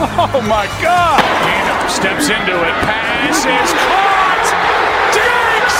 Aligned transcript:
Oh 0.00 0.40
my 0.48 0.66
God! 0.80 1.20
Keenum 1.44 1.88
steps 1.88 2.28
into 2.28 2.56
it. 2.56 2.74
Pass 2.82 3.44
is 3.44 3.72
caught. 3.76 4.48
Diggs 5.12 5.78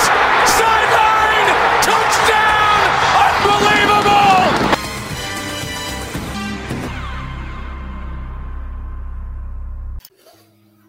sideline 0.52 1.48
touchdown! 1.80 2.92
Unbelievable! 3.24 4.52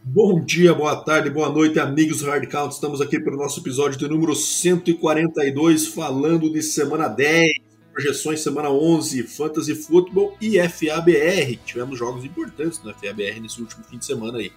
Bom 0.04 0.44
dia, 0.44 0.74
boa 0.74 0.98
tarde, 0.98 1.30
boa 1.30 1.50
noite, 1.50 1.80
amigos 1.80 2.20
do 2.20 2.30
Hard 2.30 2.48
Count. 2.48 2.74
Estamos 2.74 3.00
aqui 3.00 3.20
para 3.20 3.34
o 3.34 3.38
nosso 3.38 3.62
episódio 3.62 3.98
de 3.98 4.08
número 4.08 4.36
142, 4.36 5.88
falando 5.88 6.52
de 6.52 6.62
semana 6.62 7.08
10, 7.08 7.52
projeções 7.94 8.42
semana 8.42 8.70
11, 8.72 9.24
Fantasy 9.24 9.76
Football 9.76 10.36
e 10.42 10.58
FABR. 10.68 11.60
Tivemos 11.64 11.98
jogos 11.98 12.26
importantes 12.26 12.82
no 12.84 12.92
FABR 12.92 13.40
nesse 13.40 13.62
último 13.62 13.84
fim 13.84 14.00
de 14.00 14.06
semana 14.06 14.40
aí. 14.40 14.52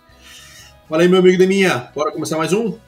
Fala 0.89 1.03
aí, 1.03 1.09
meu 1.09 1.19
amigo 1.19 1.37
Deminha, 1.37 1.91
bora 1.95 2.11
começar 2.11 2.39
mais 2.39 2.55
um? 2.55 2.79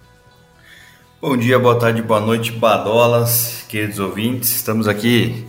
Bom 1.20 1.36
dia, 1.36 1.58
boa 1.58 1.78
tarde, 1.78 2.00
boa 2.00 2.20
noite, 2.20 2.50
badolas, 2.50 3.66
queridos 3.68 3.98
ouvintes. 3.98 4.50
Estamos 4.54 4.88
aqui 4.88 5.44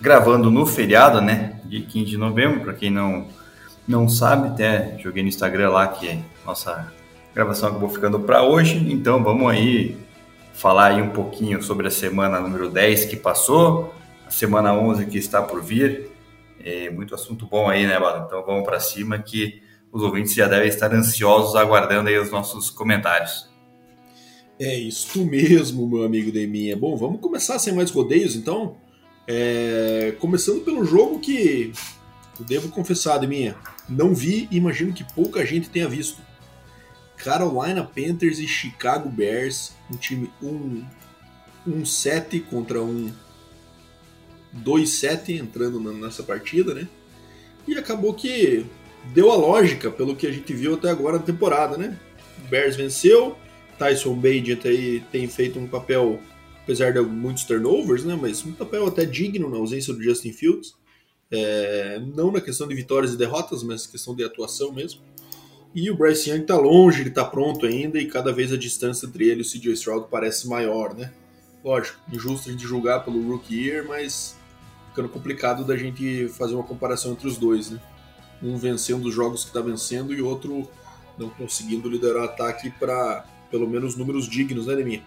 gravando 0.00 0.50
no 0.50 0.64
feriado, 0.64 1.20
né? 1.20 1.60
De 1.64 1.82
15 1.82 2.06
de 2.06 2.16
novembro, 2.16 2.60
para 2.60 2.72
quem 2.72 2.90
não, 2.90 3.26
não 3.86 4.08
sabe, 4.08 4.48
até 4.48 4.96
joguei 4.98 5.22
no 5.22 5.28
Instagram 5.28 5.70
lá 5.70 5.88
que 5.88 6.18
nossa 6.46 6.90
gravação 7.34 7.68
acabou 7.68 7.90
ficando 7.90 8.18
para 8.18 8.42
hoje. 8.42 8.76
Então 8.90 9.22
vamos 9.22 9.50
aí 9.50 9.98
falar 10.54 10.86
aí 10.86 11.02
um 11.02 11.10
pouquinho 11.10 11.62
sobre 11.62 11.88
a 11.88 11.90
semana 11.90 12.40
número 12.40 12.70
10 12.70 13.04
que 13.06 13.16
passou, 13.16 13.92
semana 14.32 14.74
11 14.74 15.06
que 15.06 15.18
está 15.18 15.42
por 15.42 15.62
vir. 15.62 16.10
É 16.64 16.90
muito 16.90 17.14
assunto 17.14 17.46
bom 17.46 17.68
aí, 17.68 17.86
né, 17.86 17.98
Bado? 17.98 18.24
Então 18.26 18.44
vamos 18.44 18.64
para 18.64 18.80
cima 18.80 19.18
que 19.18 19.62
os 19.92 20.02
ouvintes 20.02 20.34
já 20.34 20.48
devem 20.48 20.68
estar 20.68 20.92
ansiosos 20.94 21.54
aguardando 21.54 22.08
aí 22.08 22.18
os 22.18 22.30
nossos 22.30 22.70
comentários. 22.70 23.50
É 24.58 24.74
isso 24.74 25.24
mesmo, 25.26 25.86
meu 25.88 26.04
amigo 26.04 26.30
Deminha. 26.30 26.76
Bom, 26.76 26.96
vamos 26.96 27.20
começar 27.20 27.58
sem 27.58 27.74
mais 27.74 27.90
rodeios, 27.90 28.36
então. 28.36 28.76
É, 29.26 30.14
Começando 30.18 30.64
pelo 30.64 30.84
jogo 30.84 31.18
que 31.18 31.72
eu 32.38 32.44
devo 32.44 32.68
confessar, 32.70 33.18
Deminha, 33.18 33.56
não 33.88 34.14
vi 34.14 34.48
e 34.50 34.56
imagino 34.56 34.92
que 34.92 35.04
pouca 35.14 35.44
gente 35.44 35.68
tenha 35.68 35.88
visto. 35.88 36.22
Carolina 37.16 37.84
Panthers 37.84 38.38
e 38.38 38.48
Chicago 38.48 39.08
Bears, 39.08 39.74
um 39.92 39.96
time 39.96 40.30
1-7 41.66 42.42
contra 42.44 42.82
um 42.82 43.12
2-7 44.56 45.38
entrando 45.38 45.80
nessa 45.92 46.22
partida, 46.22 46.74
né? 46.74 46.88
E 47.66 47.76
acabou 47.76 48.12
que 48.12 48.66
deu 49.14 49.30
a 49.30 49.36
lógica 49.36 49.90
pelo 49.90 50.16
que 50.16 50.26
a 50.26 50.32
gente 50.32 50.52
viu 50.52 50.74
até 50.74 50.90
agora 50.90 51.18
na 51.18 51.24
temporada, 51.24 51.76
né? 51.76 51.98
O 52.44 52.48
Bears 52.48 52.76
venceu, 52.76 53.36
Tyson 53.78 54.14
Bagent 54.14 54.64
aí 54.64 55.00
tem 55.10 55.28
feito 55.28 55.58
um 55.58 55.66
papel, 55.66 56.20
apesar 56.62 56.92
de 56.92 57.00
muitos 57.00 57.44
turnovers, 57.44 58.04
né? 58.04 58.18
Mas 58.20 58.44
um 58.44 58.52
papel 58.52 58.86
até 58.86 59.04
digno 59.04 59.48
na 59.48 59.56
ausência 59.56 59.92
do 59.92 60.02
Justin 60.02 60.32
Fields. 60.32 60.74
É, 61.30 61.98
não 62.14 62.30
na 62.30 62.42
questão 62.42 62.68
de 62.68 62.74
vitórias 62.74 63.14
e 63.14 63.16
derrotas, 63.16 63.62
mas 63.62 63.86
questão 63.86 64.14
de 64.14 64.22
atuação 64.22 64.72
mesmo. 64.72 65.00
E 65.74 65.90
o 65.90 65.96
Bryce 65.96 66.28
Young 66.28 66.42
está 66.42 66.56
longe, 66.58 67.00
ele 67.00 67.08
está 67.08 67.24
pronto 67.24 67.64
ainda, 67.64 67.98
e 67.98 68.06
cada 68.06 68.30
vez 68.30 68.52
a 68.52 68.58
distância 68.58 69.06
entre 69.06 69.28
ele 69.30 69.40
e 69.40 69.42
o 69.42 69.48
CJ 69.48 69.72
Stroud 69.72 70.06
parece 70.10 70.46
maior, 70.46 70.94
né? 70.94 71.10
Lógico, 71.64 71.98
injusto 72.12 72.50
a 72.50 72.52
gente 72.52 72.64
julgar 72.64 73.02
pelo 73.04 73.26
Rookie 73.26 73.68
Year, 73.68 73.86
mas 73.88 74.36
ficando 74.92 75.08
complicado 75.08 75.64
da 75.64 75.76
gente 75.76 76.28
fazer 76.28 76.54
uma 76.54 76.62
comparação 76.62 77.12
entre 77.12 77.26
os 77.26 77.38
dois, 77.38 77.70
né? 77.70 77.80
Um 78.42 78.56
vencendo 78.56 79.06
os 79.06 79.14
jogos 79.14 79.42
que 79.42 79.48
está 79.48 79.60
vencendo 79.60 80.12
e 80.12 80.20
outro 80.20 80.68
não 81.18 81.30
conseguindo 81.30 81.88
liderar 81.88 82.24
ataque 82.24 82.70
para 82.70 83.24
pelo 83.50 83.68
menos 83.68 83.96
números 83.96 84.28
dignos, 84.28 84.66
né, 84.66 84.76
Deminha? 84.76 85.02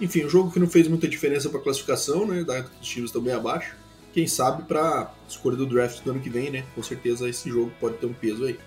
Enfim, 0.00 0.24
um 0.24 0.28
jogo 0.28 0.50
que 0.50 0.58
não 0.58 0.68
fez 0.68 0.88
muita 0.88 1.06
diferença 1.06 1.48
para 1.48 1.60
a 1.60 1.62
classificação, 1.62 2.26
né? 2.26 2.42
Da 2.42 2.64
os 2.80 2.88
times 2.88 3.10
estão 3.10 3.22
bem 3.22 3.34
abaixo. 3.34 3.76
Quem 4.12 4.26
sabe 4.26 4.62
para 4.62 5.12
escolha 5.28 5.56
do 5.56 5.66
draft 5.66 6.02
do 6.02 6.10
ano 6.10 6.20
que 6.20 6.30
vem, 6.30 6.50
né? 6.50 6.64
Com 6.74 6.82
certeza 6.82 7.28
esse 7.28 7.50
jogo 7.50 7.70
pode 7.78 7.98
ter 7.98 8.06
um 8.06 8.14
peso 8.14 8.44
aí. 8.44 8.58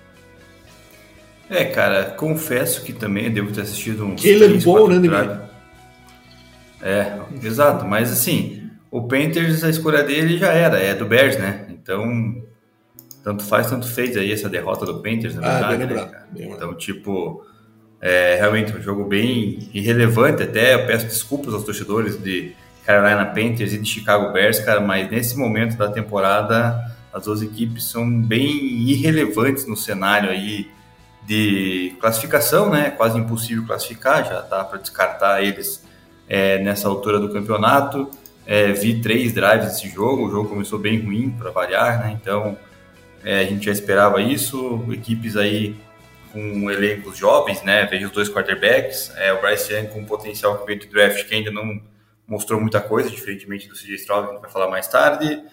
É, 1.49 1.65
cara, 1.65 2.11
confesso 2.11 2.83
que 2.83 2.93
também 2.93 3.31
devo 3.31 3.51
ter 3.51 3.61
assistido 3.61 4.05
um. 4.05 4.15
Caleb 4.15 4.63
Ball, 4.63 4.87
né, 4.87 4.99
Deminha? 4.99 5.49
É, 6.81 7.19
exato, 7.43 7.85
mas 7.85 8.11
assim, 8.11 8.60
o 8.91 9.07
Panthers, 9.07 9.63
a 9.63 9.69
escolha 9.69 10.03
dele 10.03 10.37
já 10.37 10.51
era, 10.51 10.77
é 10.77 10.93
do 10.93 11.05
Bears, 11.05 11.37
né? 11.37 11.65
Então, 11.69 12.43
tanto 13.23 13.43
faz, 13.43 13.67
tanto 13.69 13.87
fez 13.87 14.17
aí 14.17 14.31
essa 14.31 14.49
derrota 14.49 14.85
do 14.85 15.01
Panthers, 15.01 15.35
na 15.35 15.47
Ah, 15.47 15.51
verdade. 15.69 15.77
bem 15.77 15.77
né, 15.77 15.85
lembrado, 15.85 16.31
bem. 16.31 16.51
Então, 16.51 16.73
tipo, 16.75 17.45
é 18.01 18.35
realmente 18.35 18.75
um 18.75 18.81
jogo 18.81 19.05
bem 19.05 19.69
irrelevante. 19.73 20.43
Até 20.43 20.73
eu 20.73 20.85
peço 20.85 21.05
desculpas 21.05 21.53
aos 21.53 21.63
torcedores 21.63 22.21
de 22.21 22.53
Carolina 22.85 23.25
Panthers 23.27 23.73
e 23.73 23.77
de 23.77 23.87
Chicago 23.87 24.33
Bears, 24.33 24.59
cara, 24.59 24.81
mas 24.81 25.09
nesse 25.09 25.37
momento 25.37 25.77
da 25.77 25.89
temporada, 25.89 26.83
as 27.13 27.23
duas 27.25 27.41
equipes 27.41 27.85
são 27.85 28.21
bem 28.21 28.49
irrelevantes 28.89 29.67
no 29.67 29.77
cenário 29.77 30.29
aí 30.29 30.69
de 31.25 31.93
classificação, 32.01 32.69
né? 32.69 32.89
Quase 32.89 33.17
impossível 33.17 33.63
classificar, 33.65 34.25
já 34.25 34.41
dá 34.41 34.63
para 34.63 34.79
descartar 34.79 35.43
eles 35.43 35.83
é, 36.27 36.57
nessa 36.59 36.87
altura 36.87 37.19
do 37.19 37.29
campeonato. 37.31 38.09
É, 38.45 38.71
vi 38.71 39.01
três 39.01 39.33
drives 39.33 39.65
desse 39.65 39.89
jogo, 39.89 40.27
o 40.27 40.31
jogo 40.31 40.49
começou 40.49 40.79
bem 40.79 40.99
ruim 40.99 41.29
para 41.29 41.51
variar, 41.51 41.99
né? 41.99 42.17
Então 42.19 42.57
é, 43.23 43.39
a 43.39 43.45
gente 43.45 43.65
já 43.65 43.71
esperava 43.71 44.21
isso. 44.21 44.83
Equipes 44.91 45.37
aí 45.37 45.75
com 46.31 46.71
elencos 46.71 47.17
jovens, 47.17 47.61
né? 47.63 47.85
Vejo 47.85 48.07
os 48.07 48.11
dois 48.11 48.29
quarterbacks, 48.29 49.11
é, 49.17 49.33
o 49.33 49.41
Bryce 49.41 49.73
Young 49.73 49.87
com 49.87 50.05
potencial 50.05 50.57
que 50.57 50.65
veio 50.65 50.79
do 50.79 50.87
draft 50.87 51.27
que 51.27 51.35
ainda 51.35 51.51
não 51.51 51.81
mostrou 52.27 52.59
muita 52.59 52.79
coisa, 52.79 53.09
diferentemente 53.09 53.67
do 53.67 53.75
CJ 53.75 53.95
Stroud, 53.95 54.23
que 54.23 54.29
a 54.29 54.33
gente 54.35 54.41
vai 54.41 54.51
falar 54.51 54.69
mais 54.69 54.87
tarde. 54.87 55.43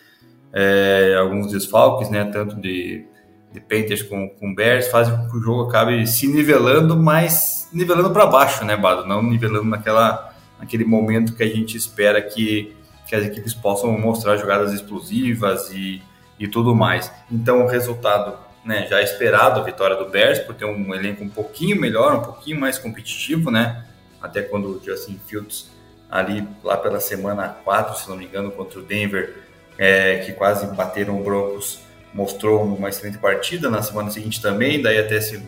É, 0.52 1.16
alguns 1.18 1.52
desfalques, 1.52 2.08
né? 2.08 2.24
Tanto 2.24 2.56
de, 2.56 3.04
de 3.52 3.60
Panthers 3.60 4.02
com, 4.02 4.28
com 4.28 4.54
Bears 4.54 4.88
fazem 4.88 5.16
com 5.16 5.28
que 5.28 5.36
o 5.36 5.40
jogo 5.40 5.68
acabe 5.68 6.06
se 6.06 6.26
nivelando, 6.26 6.96
mas 6.96 7.68
nivelando 7.72 8.10
para 8.10 8.26
baixo, 8.26 8.64
né, 8.64 8.76
Bado? 8.76 9.06
Não 9.06 9.22
nivelando 9.22 9.64
naquela, 9.64 10.34
naquele 10.58 10.84
momento 10.84 11.34
que 11.34 11.42
a 11.42 11.48
gente 11.48 11.76
espera 11.76 12.22
que, 12.22 12.76
que 13.08 13.16
as 13.16 13.24
equipes 13.24 13.54
possam 13.54 13.90
mostrar 13.98 14.36
jogadas 14.36 14.72
explosivas 14.72 15.70
e, 15.72 16.02
e 16.38 16.46
tudo 16.46 16.74
mais. 16.74 17.10
Então, 17.32 17.64
o 17.64 17.66
resultado 17.66 18.38
né, 18.64 18.86
já 18.86 19.00
esperado, 19.00 19.60
a 19.60 19.62
vitória 19.62 19.96
do 19.96 20.10
Bears, 20.10 20.38
por 20.40 20.54
ter 20.54 20.66
um 20.66 20.94
elenco 20.94 21.24
um 21.24 21.28
pouquinho 21.28 21.80
melhor, 21.80 22.16
um 22.16 22.22
pouquinho 22.22 22.60
mais 22.60 22.78
competitivo, 22.78 23.50
né? 23.50 23.84
Até 24.20 24.42
quando 24.42 24.68
o 24.68 24.84
Justin 24.84 25.18
Fields, 25.26 25.70
ali 26.10 26.46
lá 26.62 26.76
pela 26.76 27.00
semana 27.00 27.48
4, 27.64 27.98
se 27.98 28.08
não 28.10 28.16
me 28.16 28.26
engano, 28.26 28.50
contra 28.50 28.78
o 28.78 28.82
Denver, 28.82 29.36
é, 29.78 30.18
que 30.18 30.32
quase 30.32 30.66
bateram 30.74 31.18
o 31.18 31.24
Broncos, 31.24 31.80
mostrou 32.12 32.62
uma 32.62 32.90
excelente 32.90 33.16
partida. 33.16 33.70
Na 33.70 33.80
semana 33.80 34.10
seguinte 34.10 34.42
também, 34.42 34.82
daí 34.82 34.98
até 34.98 35.18
se, 35.18 35.42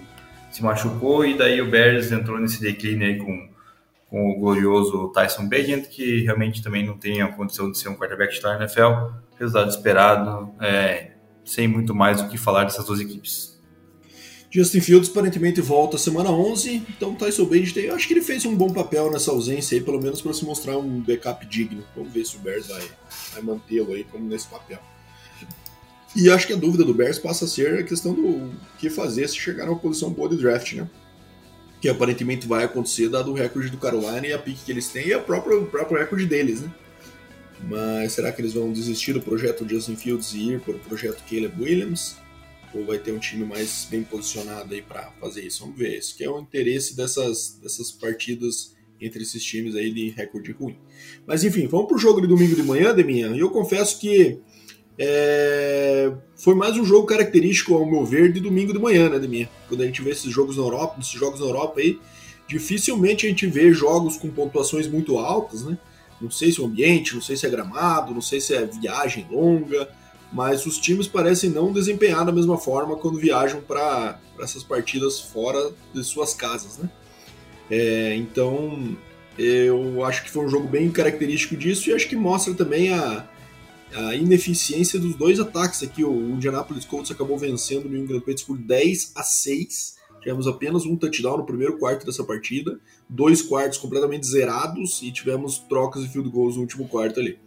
se 0.51 0.63
machucou, 0.63 1.27
e 1.27 1.37
daí 1.37 1.61
o 1.61 1.71
Bears 1.71 2.11
entrou 2.11 2.39
nesse 2.39 2.59
declínio 2.61 3.07
aí 3.07 3.19
com, 3.19 3.51
com 4.11 4.33
o 4.33 4.41
glorioso 4.41 5.09
Tyson 5.13 5.49
Bagent, 5.49 5.87
que 5.87 6.23
realmente 6.23 6.63
também 6.63 6.85
não 6.85 6.99
tem 6.99 7.23
a 7.23 7.29
condição 7.29 7.71
de 7.71 7.79
ser 7.79 7.89
um 7.89 7.95
quarterback 7.95 8.35
titular 8.35 8.59
na 8.59 8.65
NFL. 8.65 9.15
Resultado 9.39 9.71
esperado, 9.71 10.53
é, 10.61 11.13
sem 11.45 11.69
muito 11.69 11.95
mais 11.95 12.21
o 12.21 12.29
que 12.29 12.37
falar 12.37 12.65
dessas 12.65 12.85
duas 12.85 13.01
equipes. 13.01 13.59
Justin 14.53 14.81
Fields 14.81 15.09
aparentemente 15.09 15.61
volta 15.61 15.97
semana 15.97 16.29
11, 16.29 16.83
então 16.89 17.15
Tyson 17.15 17.45
Bagent, 17.45 17.77
eu 17.77 17.95
acho 17.95 18.09
que 18.09 18.15
ele 18.15 18.21
fez 18.21 18.45
um 18.45 18.57
bom 18.57 18.73
papel 18.73 19.09
nessa 19.13 19.31
ausência 19.31 19.79
aí, 19.79 19.85
pelo 19.85 20.03
menos 20.03 20.21
para 20.21 20.35
se 20.35 20.45
mostrar 20.45 20.77
um 20.77 21.01
backup 21.01 21.47
digno. 21.47 21.85
Vamos 21.95 22.13
ver 22.13 22.27
se 22.27 22.37
o 22.37 22.41
Bears 22.41 22.67
vai, 22.67 22.83
vai 23.33 23.43
mantê-lo 23.43 23.93
aí 23.93 24.03
como 24.03 24.29
nesse 24.29 24.49
papel. 24.49 24.81
E 26.17 26.29
acho 26.29 26.49
que 26.49 26.53
a 26.53 26.57
dúvida 26.57 26.85
do 26.85 26.93
Bears 26.93 27.21
passa 27.21 27.45
a 27.45 27.49
ser 27.49 27.79
a 27.79 27.85
questão 27.85 28.13
do 28.13 28.51
que 28.77 28.91
fazer 28.91 29.29
se 29.29 29.37
chegar 29.37 29.67
numa 29.67 29.79
posição 29.79 30.11
boa 30.11 30.29
de 30.29 30.37
draft, 30.37 30.73
né? 30.73 30.91
Que 31.81 31.89
aparentemente 31.89 32.47
vai 32.47 32.65
acontecer 32.65 33.09
dado 33.09 33.31
o 33.31 33.35
recorde 33.35 33.71
do 33.71 33.79
Carolina 33.79 34.27
e 34.27 34.33
a 34.33 34.39
pique 34.39 34.65
que 34.65 34.73
eles 34.73 34.89
têm 34.89 35.09
e 35.09 35.15
a 35.15 35.19
própria, 35.19 35.57
o 35.57 35.67
próprio 35.67 35.99
recorde 35.99 36.27
deles, 36.27 36.61
né? 36.61 36.71
Mas 37.69 38.13
será 38.13 38.33
que 38.33 38.41
eles 38.41 38.55
vão 38.55 38.73
desistir 38.73 39.13
do 39.13 39.21
projeto 39.21 39.69
Justin 39.69 39.97
Fields 39.97 40.33
e 40.33 40.53
ir 40.53 40.61
para 40.61 40.75
o 40.75 40.79
projeto 40.79 41.23
Caleb 41.29 41.63
Williams? 41.63 42.17
ou 42.75 42.85
vai 42.85 42.99
ter 42.99 43.13
um 43.13 43.19
time 43.19 43.45
mais 43.45 43.87
bem 43.91 44.03
posicionado 44.03 44.73
aí 44.73 44.83
para 44.83 45.11
fazer 45.21 45.45
isso. 45.45 45.63
Vamos 45.63 45.79
ver. 45.79 45.99
Isso 45.99 46.17
que 46.17 46.25
é 46.25 46.31
o 46.31 46.39
interesse 46.39 46.97
dessas, 46.97 47.59
dessas 47.63 47.91
partidas 47.91 48.75
entre 49.01 49.23
esses 49.23 49.43
times 49.43 49.75
aí 49.75 49.91
de 49.91 50.11
recorde 50.11 50.53
ruim. 50.53 50.77
Mas 51.27 51.43
enfim, 51.43 51.67
vamos 51.67 51.89
pro 51.89 51.99
jogo 51.99 52.21
de 52.21 52.27
domingo 52.27 52.55
de 52.55 52.63
manhã, 52.63 52.95
Deminha. 52.95 53.29
E 53.29 53.41
eu 53.41 53.51
confesso 53.51 53.99
que 53.99 54.39
é, 54.99 56.13
foi 56.37 56.55
mais 56.55 56.77
um 56.77 56.85
jogo 56.85 57.07
característico, 57.07 57.75
ao 57.75 57.87
meu 57.87 58.05
ver, 58.05 58.33
de 58.33 58.41
domingo 58.41 58.73
de 58.73 58.79
manhã, 58.79 59.09
né, 59.09 59.19
Deminha? 59.19 59.49
Quando 59.69 59.83
a 59.83 59.87
gente 59.87 60.03
vê 60.03 60.11
esses 60.11 60.31
jogos 60.31 60.57
na 60.57 60.63
Europa, 60.63 60.97
esses 61.01 61.13
jogos 61.13 61.41
na 61.41 61.47
Europa 61.47 61.81
aí, 61.81 61.99
dificilmente 62.47 63.27
a 63.27 63.29
gente 63.29 63.47
vê 63.47 63.73
jogos 63.73 64.17
com 64.17 64.29
pontuações 64.29 64.87
muito 64.89 65.19
altas, 65.19 65.65
né? 65.65 65.79
Não 66.21 66.31
sei 66.31 66.53
se 66.53 66.61
o 66.61 66.67
ambiente, 66.67 67.15
não 67.15 67.23
sei 67.23 67.37
se 67.37 67.47
é 67.47 67.49
gramado, 67.49 68.13
não 68.13 68.21
sei 68.21 68.41
se 68.41 68.55
é 68.55 68.67
viagem 68.67 69.27
longa, 69.31 69.89
mas 70.33 70.67
os 70.67 70.79
times 70.79 71.09
parecem 71.09 71.49
não 71.51 71.73
desempenhar 71.73 72.25
da 72.25 72.33
mesma 72.33 72.59
forma 72.59 72.97
quando 72.97 73.19
viajam 73.19 73.61
para 73.61 74.19
essas 74.41 74.63
partidas 74.63 75.19
fora 75.21 75.73
de 75.95 76.05
suas 76.05 76.35
casas, 76.35 76.79
né? 76.79 76.91
É, 77.71 78.17
então, 78.17 78.97
eu 79.39 80.05
acho 80.05 80.25
que 80.25 80.31
foi 80.31 80.45
um 80.45 80.49
jogo 80.49 80.69
bem 80.69 80.91
característico 80.91 81.57
disso 81.57 81.89
e 81.89 81.95
acho 81.95 82.09
que 82.09 82.17
mostra 82.17 82.53
também 82.53 82.93
a, 82.93 83.27
a 83.95 84.15
ineficiência 84.15 84.99
dos 84.99 85.15
dois 85.15 85.41
ataques 85.41 85.83
aqui. 85.83 86.05
O 86.05 86.31
Indianapolis 86.31 86.85
Colts 86.85 87.11
acabou 87.11 87.39
vencendo 87.39 87.87
o 87.87 87.89
New 87.89 88.03
England 88.03 88.21
Patriots 88.21 88.45
por 88.45 88.57
10 88.57 89.13
a 89.15 89.23
6. 89.23 89.97
Tivemos 90.21 90.47
apenas 90.47 90.85
um 90.85 90.97
touchdown 90.97 91.39
no 91.39 91.47
primeiro 91.47 91.79
quarto 91.79 92.05
dessa 92.05 92.23
partida, 92.23 92.79
dois 93.09 93.41
quartos 93.41 93.79
completamente 93.79 94.27
zerados 94.27 95.01
e 95.03 95.11
tivemos 95.11 95.59
trocas 95.59 96.03
de 96.03 96.11
field 96.11 96.29
goals 96.29 96.57
no 96.57 96.63
último 96.63 96.87
quarto 96.87 97.21
ali. 97.21 97.39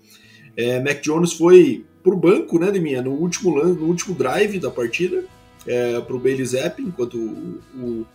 É, 0.58 0.80
Mac 0.80 1.02
Jones 1.02 1.34
foi 1.34 1.86
pro 2.02 2.18
banco, 2.18 2.58
né, 2.58 2.72
de 2.72 2.80
minha, 2.80 3.02
no 3.02 3.12
último 3.12 3.64
no 3.64 3.86
último 3.86 4.16
drive 4.16 4.60
da 4.60 4.72
partida, 4.72 5.24
é, 5.68 6.02
pro 6.02 6.20
Bailey 6.20 6.46
Zapp, 6.46 6.82
enquanto 6.82 7.16
o, 7.18 7.62
o 7.76 8.06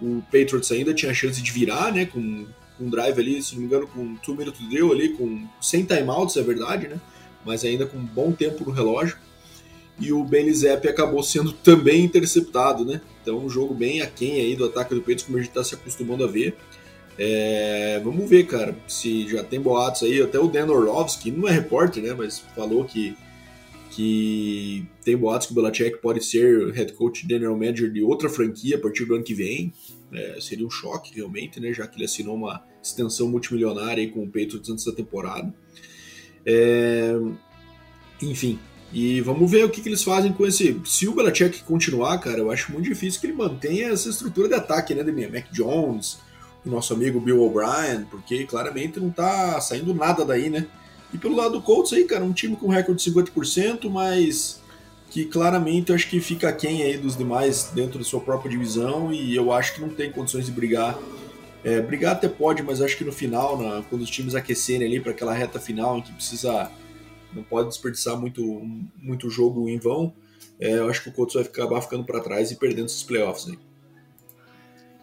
o 0.00 0.22
Patriots 0.22 0.70
ainda 0.72 0.92
tinha 0.92 1.12
chance 1.14 1.40
de 1.40 1.50
virar, 1.50 1.92
né? 1.92 2.06
Com, 2.06 2.46
com 2.76 2.84
um 2.84 2.90
drive 2.90 3.18
ali, 3.18 3.42
se 3.42 3.54
não 3.54 3.60
me 3.60 3.66
engano, 3.66 3.86
com 3.86 4.14
2 4.14 4.38
minutos 4.38 4.60
de 4.60 4.68
drill 4.68 4.92
ali, 4.92 5.10
com, 5.10 5.46
sem 5.60 5.84
timeouts, 5.84 6.36
é 6.36 6.42
verdade, 6.42 6.88
né? 6.88 7.00
Mas 7.46 7.64
ainda 7.64 7.86
com 7.86 7.96
um 7.96 8.04
bom 8.04 8.32
tempo 8.32 8.64
no 8.64 8.72
relógio. 8.72 9.16
E 9.98 10.12
o 10.12 10.26
Zapp 10.52 10.86
acabou 10.86 11.22
sendo 11.22 11.52
também 11.52 12.04
interceptado, 12.04 12.84
né? 12.84 13.00
Então 13.22 13.38
um 13.38 13.48
jogo 13.48 13.72
bem 13.72 14.02
aquém 14.02 14.40
aí 14.40 14.54
do 14.54 14.66
ataque 14.66 14.94
do 14.94 15.00
Patriots, 15.00 15.24
como 15.24 15.38
a 15.38 15.40
gente 15.40 15.48
está 15.48 15.64
se 15.64 15.74
acostumando 15.74 16.24
a 16.24 16.26
ver. 16.26 16.54
É, 17.18 17.98
vamos 18.04 18.28
ver, 18.28 18.44
cara, 18.46 18.76
se 18.86 19.26
já 19.26 19.42
tem 19.42 19.58
boatos 19.58 20.02
aí. 20.02 20.20
Até 20.20 20.38
o 20.38 20.48
Dan 20.48 20.66
Orlovsky, 20.66 21.30
não 21.30 21.48
é 21.48 21.52
repórter, 21.52 22.02
né? 22.02 22.12
Mas 22.12 22.40
falou 22.54 22.84
que 22.84 23.16
que 23.96 24.84
tem 25.02 25.16
boatos 25.16 25.46
que 25.46 25.54
o 25.54 25.56
Belichick 25.56 26.02
pode 26.02 26.22
ser 26.22 26.70
head 26.72 26.92
coach 26.92 27.26
general 27.26 27.56
manager 27.56 27.90
de 27.90 28.02
outra 28.02 28.28
franquia 28.28 28.76
a 28.76 28.78
partir 28.78 29.06
do 29.06 29.14
ano 29.14 29.24
que 29.24 29.32
vem. 29.32 29.72
É, 30.12 30.38
seria 30.38 30.66
um 30.66 30.70
choque, 30.70 31.14
realmente, 31.14 31.58
né, 31.58 31.72
já 31.72 31.86
que 31.86 31.96
ele 31.96 32.04
assinou 32.04 32.36
uma 32.36 32.62
extensão 32.82 33.26
multimilionária 33.26 34.02
aí 34.02 34.10
com 34.10 34.22
o 34.22 34.26
Patriots 34.26 34.68
antes 34.68 34.84
da 34.84 34.92
temporada. 34.92 35.52
É, 36.46 37.18
enfim, 38.22 38.58
e 38.92 39.20
vamos 39.20 39.50
ver 39.50 39.64
o 39.64 39.68
que, 39.68 39.80
que, 39.80 39.88
eles 39.88 40.02
fazem 40.02 40.32
com 40.32 40.46
esse. 40.46 40.80
Se 40.84 41.08
o 41.08 41.14
Belichick 41.14 41.64
continuar, 41.64 42.18
cara, 42.18 42.38
eu 42.38 42.50
acho 42.50 42.72
muito 42.72 42.88
difícil 42.88 43.20
que 43.20 43.26
ele 43.26 43.34
mantenha 43.34 43.88
essa 43.88 44.08
estrutura 44.08 44.48
de 44.48 44.54
ataque, 44.54 44.94
né, 44.94 45.02
minha 45.02 45.28
Mac 45.28 45.46
Jones, 45.52 46.18
o 46.64 46.70
nosso 46.70 46.94
amigo 46.94 47.20
Bill 47.20 47.42
O'Brien, 47.42 48.06
porque 48.10 48.44
claramente 48.44 49.00
não 49.00 49.10
tá 49.10 49.60
saindo 49.60 49.92
nada 49.92 50.24
daí, 50.24 50.48
né? 50.48 50.66
E 51.12 51.18
pelo 51.18 51.36
lado 51.36 51.52
do 51.52 51.62
Colts 51.62 51.92
aí, 51.92 52.04
cara, 52.04 52.24
um 52.24 52.32
time 52.32 52.56
com 52.56 52.68
recorde 52.68 53.02
de 53.02 53.10
50%, 53.10 53.88
mas 53.90 54.60
que 55.10 55.24
claramente 55.24 55.90
eu 55.90 55.94
acho 55.94 56.08
que 56.08 56.20
fica 56.20 56.52
quem 56.52 56.82
aí 56.82 56.98
dos 56.98 57.16
demais 57.16 57.70
dentro 57.74 57.98
da 57.98 58.04
sua 58.04 58.20
própria 58.20 58.50
divisão 58.50 59.12
e 59.12 59.34
eu 59.34 59.52
acho 59.52 59.74
que 59.74 59.80
não 59.80 59.88
tem 59.88 60.10
condições 60.10 60.46
de 60.46 60.52
brigar. 60.52 60.98
É, 61.66 61.80
brigar 61.80 62.12
até 62.12 62.28
pode, 62.28 62.62
mas 62.62 62.80
acho 62.80 62.96
que 62.96 63.02
no 63.02 63.10
final, 63.10 63.60
na, 63.60 63.82
quando 63.82 64.02
os 64.02 64.08
times 64.08 64.36
aquecerem 64.36 64.86
ali 64.86 65.00
para 65.00 65.10
aquela 65.10 65.34
reta 65.34 65.58
final 65.58 65.98
em 65.98 66.00
que 66.00 66.12
precisa 66.12 66.70
não 67.34 67.42
pode 67.42 67.66
desperdiçar 67.70 68.16
muito, 68.16 68.40
muito 68.96 69.28
jogo 69.28 69.68
em 69.68 69.76
vão, 69.76 70.14
é, 70.60 70.78
eu 70.78 70.88
acho 70.88 71.02
que 71.02 71.08
o 71.08 71.12
Colts 71.12 71.34
vai 71.34 71.42
acabar 71.42 71.80
ficando 71.80 72.04
para 72.04 72.20
trás 72.20 72.52
e 72.52 72.56
perdendo 72.56 72.86
esses 72.86 73.02
playoffs 73.02 73.48
aí. 73.48 73.58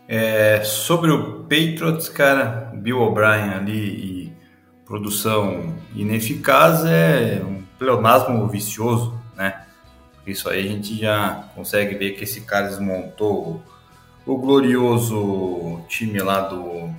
É, 0.08 0.64
sobre 0.64 1.12
o 1.12 1.42
Patriots, 1.42 2.08
cara, 2.08 2.72
Bill 2.74 3.02
O'Brien 3.02 3.56
ali 3.56 3.74
e 3.74 4.34
produção 4.86 5.76
ineficaz 5.94 6.86
é 6.86 7.42
um 7.44 7.62
pleonasmo 7.78 8.48
vicioso, 8.48 9.22
né? 9.36 9.66
Isso 10.26 10.48
aí 10.48 10.66
a 10.66 10.72
gente 10.72 10.98
já 10.98 11.50
consegue 11.54 11.96
ver 11.96 12.12
que 12.12 12.24
esse 12.24 12.40
cara 12.40 12.70
desmontou 12.70 13.62
o 14.26 14.38
glorioso 14.38 15.82
time 15.88 16.20
lá 16.20 16.42
do, 16.42 16.90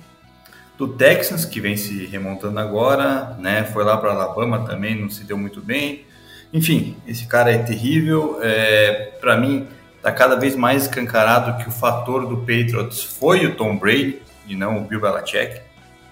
do 0.77 0.87
Texans, 0.87 1.45
que 1.45 1.59
vem 1.59 1.75
se 1.75 2.05
remontando 2.05 2.59
agora, 2.59 3.35
né? 3.39 3.63
Foi 3.63 3.83
lá 3.83 3.97
para 3.97 4.11
Alabama 4.11 4.65
também, 4.65 4.99
não 4.99 5.09
se 5.09 5.23
deu 5.23 5.37
muito 5.37 5.61
bem. 5.61 6.05
Enfim, 6.53 6.95
esse 7.07 7.25
cara 7.25 7.51
é 7.51 7.57
terrível. 7.57 8.39
É, 8.41 9.13
para 9.19 9.37
mim, 9.37 9.67
tá 10.01 10.11
cada 10.11 10.35
vez 10.35 10.55
mais 10.55 10.83
escancarado 10.83 11.61
que 11.63 11.67
o 11.67 11.71
fator 11.71 12.27
do 12.27 12.37
Patriots 12.37 13.03
foi 13.03 13.45
o 13.45 13.55
Tom 13.55 13.77
Brady 13.77 14.21
e 14.47 14.55
não 14.55 14.77
o 14.77 14.81
Bill 14.81 15.01
Belichick, 15.01 15.61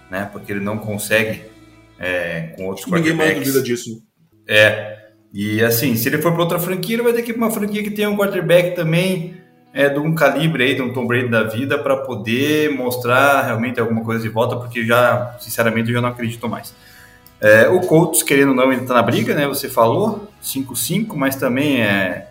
né? 0.09 0.27
Porque 0.31 0.51
ele 0.51 0.61
não 0.61 0.77
consegue 0.77 1.43
é, 1.99 2.53
com 2.55 2.65
outros 2.65 2.87
Ninguém 2.87 3.13
mais 3.13 3.37
duvida 3.37 3.61
disso. 3.61 4.01
É. 4.47 5.03
E 5.31 5.63
assim, 5.63 5.95
se 5.95 6.09
ele 6.09 6.21
for 6.21 6.31
para 6.31 6.41
outra 6.41 6.59
franquia, 6.59 6.95
ele 6.95 7.03
vai 7.03 7.13
ter 7.13 7.21
que 7.21 7.31
ir 7.31 7.33
para 7.33 7.43
uma 7.43 7.51
franquia 7.51 7.83
que 7.83 7.91
tenha 7.91 8.09
um 8.09 8.17
quarterback 8.17 8.75
também 8.75 9.42
é, 9.73 9.89
de 9.89 9.99
um 9.99 10.13
calibre 10.13 10.63
aí, 10.63 10.75
de 10.75 10.81
um 10.81 10.93
Tom 10.93 11.07
Brady 11.07 11.29
da 11.29 11.43
vida, 11.43 11.77
para 11.77 11.97
poder 11.97 12.71
mostrar 12.71 13.41
realmente 13.41 13.79
alguma 13.79 14.03
coisa 14.03 14.21
de 14.21 14.29
volta, 14.29 14.55
porque 14.55 14.85
já, 14.85 15.35
sinceramente, 15.39 15.89
eu 15.89 15.95
já 15.95 16.01
não 16.01 16.09
acredito 16.09 16.47
mais. 16.47 16.73
É, 17.41 17.67
o 17.67 17.81
Colts, 17.81 18.23
querendo 18.23 18.49
ou 18.49 18.55
não, 18.55 18.69
ainda 18.69 18.83
está 18.83 18.93
na 18.93 19.01
briga, 19.01 19.33
né? 19.33 19.47
Você 19.47 19.67
falou, 19.67 20.31
5-5, 20.41 21.15
mas 21.15 21.35
também 21.35 21.81
é. 21.81 22.29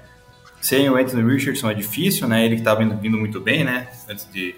Sem 0.60 0.88
o 0.88 0.96
Anthony 0.96 1.28
Richardson 1.28 1.70
é 1.70 1.74
difícil, 1.74 2.28
né? 2.28 2.46
Ele 2.46 2.54
que 2.54 2.60
estava 2.60 2.80
vindo, 2.80 2.96
vindo, 2.96 3.18
muito 3.18 3.40
bem, 3.40 3.64
né? 3.64 3.88
Antes 4.08 4.28
de, 4.32 4.54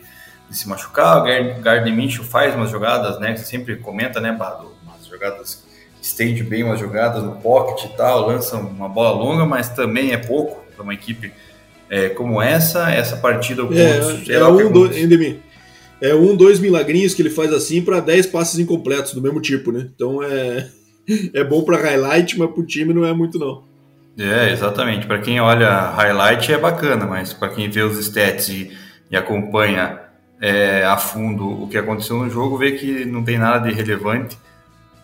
de 0.50 0.56
se 0.56 0.68
machucar. 0.68 1.22
O 1.22 1.60
Gardner 1.62 1.96
Minshew 1.96 2.22
faz 2.22 2.54
umas 2.54 2.70
jogadas, 2.70 3.18
né? 3.18 3.34
Você 3.34 3.44
sempre 3.44 3.76
comenta, 3.76 4.20
né, 4.20 4.30
Bado? 4.30 4.74
jogadas, 5.14 5.64
estende 6.00 6.42
bem 6.42 6.62
umas 6.64 6.78
jogadas 6.78 7.22
no 7.22 7.36
pocket 7.36 7.84
e 7.84 7.96
tal, 7.96 8.26
lança 8.26 8.56
uma 8.56 8.88
bola 8.88 9.16
longa, 9.16 9.46
mas 9.46 9.68
também 9.68 10.12
é 10.12 10.18
pouco 10.18 10.64
para 10.74 10.82
uma 10.82 10.94
equipe 10.94 11.32
é, 11.90 12.08
como 12.08 12.40
essa. 12.40 12.90
Essa 12.90 13.16
partida, 13.16 13.64
o 13.64 13.72
é, 13.72 13.98
é, 14.28 14.44
um, 14.46 14.72
dois, 14.72 14.96
é 16.00 16.14
um, 16.14 16.36
dois 16.36 16.58
milagrinhos 16.58 17.14
que 17.14 17.22
ele 17.22 17.30
faz 17.30 17.52
assim 17.52 17.82
para 17.82 18.00
10 18.00 18.26
passes 18.26 18.58
incompletos 18.58 19.14
do 19.14 19.22
mesmo 19.22 19.40
tipo, 19.40 19.72
né? 19.72 19.88
Então 19.94 20.22
é, 20.22 20.68
é 21.32 21.44
bom 21.44 21.62
para 21.62 21.78
highlight, 21.78 22.38
mas 22.38 22.50
para 22.50 22.60
o 22.60 22.66
time 22.66 22.92
não 22.92 23.04
é 23.04 23.12
muito 23.12 23.38
não. 23.38 23.64
É, 24.18 24.52
exatamente. 24.52 25.06
Para 25.06 25.18
quem 25.18 25.40
olha 25.40 25.90
highlight 25.90 26.52
é 26.52 26.58
bacana, 26.58 27.06
mas 27.06 27.32
para 27.32 27.48
quem 27.48 27.68
vê 27.68 27.82
os 27.82 27.98
stats 27.98 28.48
e, 28.48 28.70
e 29.10 29.16
acompanha 29.16 29.98
é, 30.40 30.84
a 30.84 30.96
fundo 30.96 31.62
o 31.62 31.68
que 31.68 31.76
aconteceu 31.76 32.18
no 32.18 32.30
jogo, 32.30 32.56
vê 32.56 32.72
que 32.72 33.04
não 33.04 33.24
tem 33.24 33.38
nada 33.38 33.68
de 33.68 33.74
relevante. 33.74 34.38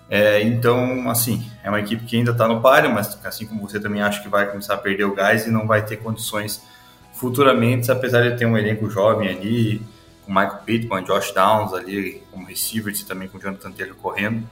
É, 0.09 0.43
então, 0.43 1.09
assim, 1.09 1.49
é 1.63 1.69
uma 1.69 1.81
equipe 1.81 2.05
que 2.05 2.17
ainda 2.17 2.33
está 2.33 2.47
no 2.49 2.61
páreo, 2.61 2.93
mas 2.93 3.19
assim 3.25 3.47
como 3.47 3.63
você 3.63 3.79
também 3.79 4.03
acha 4.03 4.21
que 4.21 4.29
vai 4.29 4.47
começar 4.47 4.75
a 4.75 4.79
perder 4.79 5.05
o 5.05 5.15
gás 5.15 5.47
e 5.47 5.51
não 5.51 5.67
vai 5.67 5.85
ter 5.85 5.97
condições 5.97 6.61
futuramente, 7.21 7.93
apesar 7.93 8.23
de 8.23 8.39
ter 8.39 8.47
um 8.47 8.57
elenco 8.57 8.89
jovem 8.89 9.29
ali, 9.29 9.83
com 10.25 10.33
Michael 10.33 10.62
Pittman, 10.65 11.05
Josh 11.05 11.33
Downs 11.33 11.75
ali 11.75 12.23
como 12.31 12.47
receivers 12.47 13.00
e 13.00 13.07
também 13.07 13.29
com 13.29 13.37
o 13.37 13.41
Jonathan 13.41 13.71
Taylor 13.71 13.95
correndo. 13.97 14.49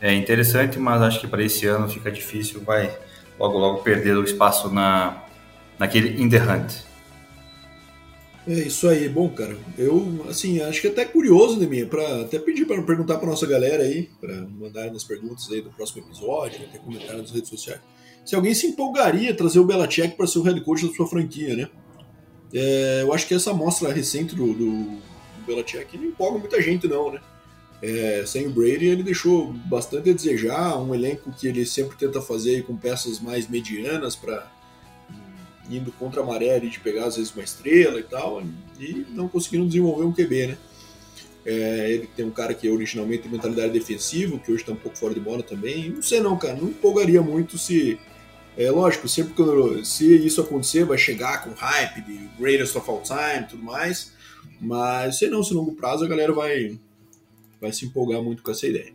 É 0.00 0.14
interessante, 0.14 0.78
mas 0.78 1.02
acho 1.02 1.20
que 1.20 1.26
para 1.26 1.42
esse 1.42 1.66
ano 1.66 1.88
fica 1.88 2.12
difícil, 2.12 2.60
vai 2.60 2.96
logo 3.38 3.58
logo 3.58 3.82
perder 3.82 4.16
o 4.16 4.22
espaço 4.22 4.70
na, 4.70 5.24
naquele 5.78 6.22
in 6.22 6.28
the 6.28 6.38
hunt. 6.38 6.72
É 8.46 8.54
isso 8.54 8.88
aí, 8.88 9.08
bom, 9.08 9.28
cara. 9.28 9.56
Eu, 9.76 10.26
assim, 10.28 10.60
acho 10.60 10.80
que 10.80 10.88
é 10.88 10.90
até 10.90 11.04
curioso, 11.04 11.58
né, 11.58 11.66
minha, 11.66 11.86
para 11.86 12.22
até 12.22 12.38
pedir 12.38 12.66
para 12.66 12.80
perguntar 12.82 13.18
para 13.18 13.28
nossa 13.28 13.46
galera 13.46 13.82
aí, 13.82 14.10
para 14.20 14.34
mandar 14.34 14.92
nas 14.92 15.04
perguntas 15.04 15.48
aí 15.50 15.60
do 15.60 15.70
próximo 15.70 16.04
episódio, 16.04 16.64
até 16.68 16.78
comentar 16.78 17.16
nas 17.16 17.30
redes 17.30 17.48
sociais. 17.48 17.80
Se 18.24 18.36
alguém 18.36 18.54
se 18.54 18.66
empolgaria 18.66 19.34
trazer 19.34 19.58
o 19.58 19.64
Belichick 19.64 20.16
para 20.16 20.26
ser 20.26 20.38
o 20.38 20.42
head 20.42 20.60
coach 20.60 20.86
da 20.86 20.92
sua 20.92 21.08
franquia, 21.08 21.56
né? 21.56 21.68
É, 22.52 23.00
eu 23.02 23.12
acho 23.12 23.26
que 23.26 23.34
essa 23.34 23.50
amostra 23.50 23.92
recente 23.92 24.34
do, 24.34 24.52
do, 24.52 24.70
do 24.82 25.46
Belichick 25.46 25.96
não 25.96 26.04
empolga 26.04 26.38
muita 26.38 26.60
gente, 26.60 26.86
não, 26.86 27.12
né? 27.12 27.20
É, 27.82 28.22
sem 28.26 28.46
o 28.46 28.50
Brady, 28.50 28.86
ele 28.86 29.02
deixou 29.02 29.52
bastante 29.52 30.10
a 30.10 30.12
desejar, 30.12 30.78
um 30.78 30.94
elenco 30.94 31.32
que 31.32 31.48
ele 31.48 31.66
sempre 31.66 31.96
tenta 31.96 32.20
fazer 32.20 32.64
com 32.64 32.76
peças 32.76 33.18
mais 33.18 33.48
medianas 33.48 34.14
para 34.14 34.46
indo 35.68 35.90
contra 35.92 36.20
a 36.20 36.24
maré 36.24 36.60
de 36.60 36.78
pegar 36.78 37.06
às 37.06 37.16
vezes 37.16 37.32
uma 37.32 37.42
estrela 37.42 37.98
e 37.98 38.02
tal, 38.02 38.42
e 38.78 39.06
não 39.10 39.26
conseguiram 39.28 39.66
desenvolver 39.66 40.04
um 40.04 40.12
QB, 40.12 40.46
né? 40.48 40.58
É, 41.44 41.90
ele 41.90 42.06
tem 42.06 42.24
um 42.24 42.30
cara 42.30 42.54
que 42.54 42.68
originalmente 42.68 43.22
tem 43.22 43.32
mentalidade 43.32 43.72
defensiva, 43.72 44.38
que 44.38 44.52
hoje 44.52 44.62
está 44.62 44.72
um 44.72 44.76
pouco 44.76 44.96
fora 44.96 45.12
de 45.12 45.18
bola 45.18 45.42
também. 45.42 45.90
Não 45.90 46.02
sei 46.02 46.20
não, 46.20 46.38
cara, 46.38 46.54
não 46.54 46.68
empolgaria 46.68 47.20
muito 47.20 47.58
se, 47.58 47.98
É 48.56 48.70
lógico, 48.70 49.08
sempre 49.08 49.32
quando 49.32 49.84
se 49.84 50.14
isso 50.24 50.40
acontecer, 50.40 50.84
vai 50.84 50.98
chegar 50.98 51.42
com 51.42 51.52
hype 51.52 52.02
de 52.02 52.28
greatest 52.38 52.76
of 52.76 52.90
all 52.90 53.02
time 53.02 53.46
tudo 53.48 53.62
mais. 53.62 54.12
Mas 54.60 55.18
se 55.18 55.28
não, 55.28 55.42
se 55.42 55.54
longo 55.54 55.72
prazo 55.72 56.04
a 56.04 56.08
galera 56.08 56.32
vai, 56.32 56.78
vai 57.60 57.72
se 57.72 57.86
empolgar 57.86 58.22
muito 58.22 58.42
com 58.42 58.50
essa 58.50 58.66
ideia. 58.66 58.92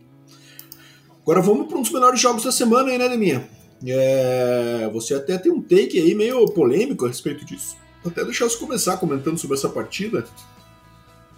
Agora 1.22 1.42
vamos 1.42 1.66
para 1.66 1.76
um 1.76 1.82
dos 1.82 1.90
melhores 1.90 2.20
jogos 2.20 2.44
da 2.44 2.52
semana 2.52 2.90
aí, 2.90 2.98
né, 2.98 3.08
Deminha? 3.08 3.48
É, 3.86 4.88
você 4.92 5.14
até 5.14 5.36
tem 5.36 5.52
um 5.52 5.60
take 5.60 6.00
aí 6.00 6.14
meio 6.14 6.46
polêmico 6.46 7.04
a 7.04 7.08
respeito 7.08 7.44
disso. 7.44 7.76
Vou 8.02 8.10
até 8.10 8.24
deixar 8.24 8.44
você 8.48 8.56
começar 8.56 8.96
comentando 8.96 9.38
sobre 9.38 9.56
essa 9.56 9.68
partida. 9.68 10.24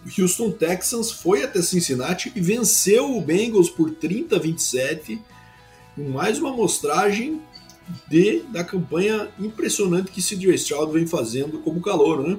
O 0.04 0.22
Houston 0.22 0.50
Texans 0.52 1.10
foi 1.10 1.42
até 1.42 1.60
Cincinnati 1.60 2.32
e 2.34 2.40
venceu 2.40 3.16
o 3.16 3.20
Bengals 3.20 3.68
por 3.68 3.90
30 3.90 4.36
a 4.36 4.38
27, 4.38 5.20
com 5.96 6.08
mais 6.08 6.38
uma 6.38 6.50
amostragem 6.50 7.40
de, 8.09 8.40
da 8.49 8.64
campanha 8.64 9.28
impressionante 9.38 10.11
que 10.11 10.23
CJ 10.23 10.54
Stroud 10.54 10.92
vem 10.92 11.06
fazendo 11.06 11.59
como 11.59 11.80
calor, 11.80 12.26
né? 12.26 12.38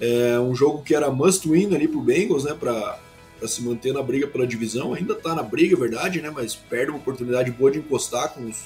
É 0.00 0.40
um 0.40 0.54
jogo 0.54 0.82
que 0.82 0.94
era 0.94 1.10
must 1.10 1.46
win 1.48 1.74
ali 1.74 1.86
pro 1.86 2.00
Bengals, 2.00 2.44
né, 2.44 2.54
para 2.54 2.98
se 3.46 3.62
manter 3.62 3.92
na 3.92 4.02
briga 4.02 4.26
pela 4.26 4.46
divisão. 4.46 4.94
Ainda 4.94 5.14
tá 5.14 5.34
na 5.34 5.42
briga, 5.42 5.76
é 5.76 5.78
verdade, 5.78 6.22
né, 6.22 6.30
mas 6.30 6.54
perde 6.54 6.90
uma 6.90 6.98
oportunidade 6.98 7.50
boa 7.50 7.70
de 7.70 7.78
encostar 7.78 8.32
com 8.32 8.46
os, 8.46 8.64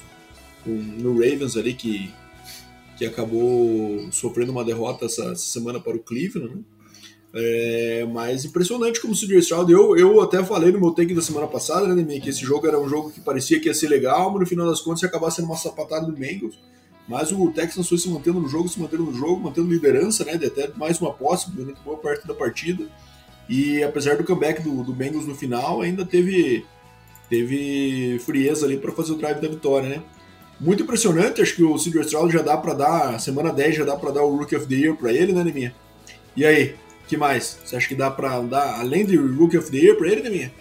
com, 0.63 0.71
no 0.71 1.15
Ravens 1.15 1.57
ali 1.57 1.75
que 1.75 2.13
que 2.97 3.05
acabou 3.05 4.09
sofrendo 4.13 4.53
uma 4.53 4.65
derrota 4.65 5.07
essa 5.07 5.35
semana 5.35 5.81
para 5.81 5.97
o 5.97 5.99
Cleveland, 5.99 6.55
né? 6.55 6.63
É, 7.37 8.07
mas 8.13 8.45
impressionante 8.45 9.01
como 9.01 9.13
o 9.13 9.17
CJ 9.17 9.39
Stroud. 9.39 9.73
Eu, 9.73 9.97
eu 9.97 10.21
até 10.21 10.43
falei 10.45 10.71
no 10.71 10.79
meu 10.79 10.93
take 10.93 11.13
da 11.13 11.21
semana 11.21 11.49
passada, 11.49 11.93
né, 11.93 12.21
que 12.21 12.31
esse 12.31 12.41
jogo 12.41 12.67
era 12.67 12.79
um 12.79 12.89
jogo 12.89 13.11
que 13.11 13.21
parecia 13.21 13.59
que 13.59 13.67
ia 13.67 13.75
ser 13.75 13.89
legal, 13.89 14.31
mas 14.31 14.41
no 14.41 14.47
final 14.47 14.69
das 14.69 14.81
contas 14.81 15.03
ia 15.03 15.09
acabar 15.09 15.31
sendo 15.31 15.47
uma 15.47 15.57
sapatada 15.57 16.07
do 16.07 16.13
Bengals. 16.13 16.57
Mas 17.09 17.33
o 17.33 17.51
Texans 17.51 17.89
foi 17.89 17.99
se 17.99 18.09
mantendo 18.09 18.41
no 18.41 18.49
jogo, 18.49 18.69
se 18.69 18.81
mantendo 18.81 19.03
no 19.03 19.13
jogo, 19.13 19.43
mantendo 19.43 19.69
liderança, 19.69 20.25
né? 20.25 20.39
De 20.39 20.47
até 20.47 20.71
mais 20.77 21.01
uma 21.01 21.13
posse 21.13 21.51
durante 21.51 21.79
boa 21.83 21.99
parte 21.99 22.27
da 22.27 22.33
partida. 22.33 22.87
E 23.49 23.83
apesar 23.83 24.17
do 24.17 24.25
comeback 24.25 24.63
do, 24.63 24.83
do 24.83 24.93
Bengals 24.93 25.27
no 25.27 25.35
final, 25.35 25.83
ainda 25.83 26.07
teve, 26.07 26.65
teve 27.29 28.19
frieza 28.25 28.65
ali 28.65 28.79
para 28.79 28.93
fazer 28.93 29.13
o 29.13 29.17
drive 29.17 29.41
da 29.41 29.49
vitória, 29.49 29.89
né? 29.89 30.03
Muito 30.59 30.85
impressionante, 30.85 31.43
acho 31.43 31.57
que 31.57 31.65
o 31.65 31.75
CJ 31.75 32.03
Stroud 32.03 32.33
já 32.33 32.41
dá 32.41 32.57
para 32.57 32.73
dar, 32.73 33.21
semana 33.21 33.53
10 33.53 33.77
já 33.77 33.85
dá 33.85 33.97
para 33.97 34.13
dar 34.13 34.23
o 34.23 34.37
Rookie 34.37 34.57
of 34.57 34.67
the 34.67 34.75
Year 34.75 34.97
para 34.97 35.13
ele, 35.13 35.33
né, 35.33 35.43
Neminha? 35.45 35.75
E 36.37 36.45
aí, 36.45 36.75
que 37.07 37.17
mais? 37.17 37.59
Você 37.65 37.77
acha 37.77 37.89
que 37.89 37.95
dá 37.95 38.11
para 38.11 38.41
dar, 38.41 38.81
além 38.81 39.05
de 39.05 39.17
Rookie 39.17 39.59
of 39.59 39.71
the 39.71 39.77
Year 39.77 39.97
para 39.97 40.09
ele, 40.09 40.23
Neminha? 40.23 40.53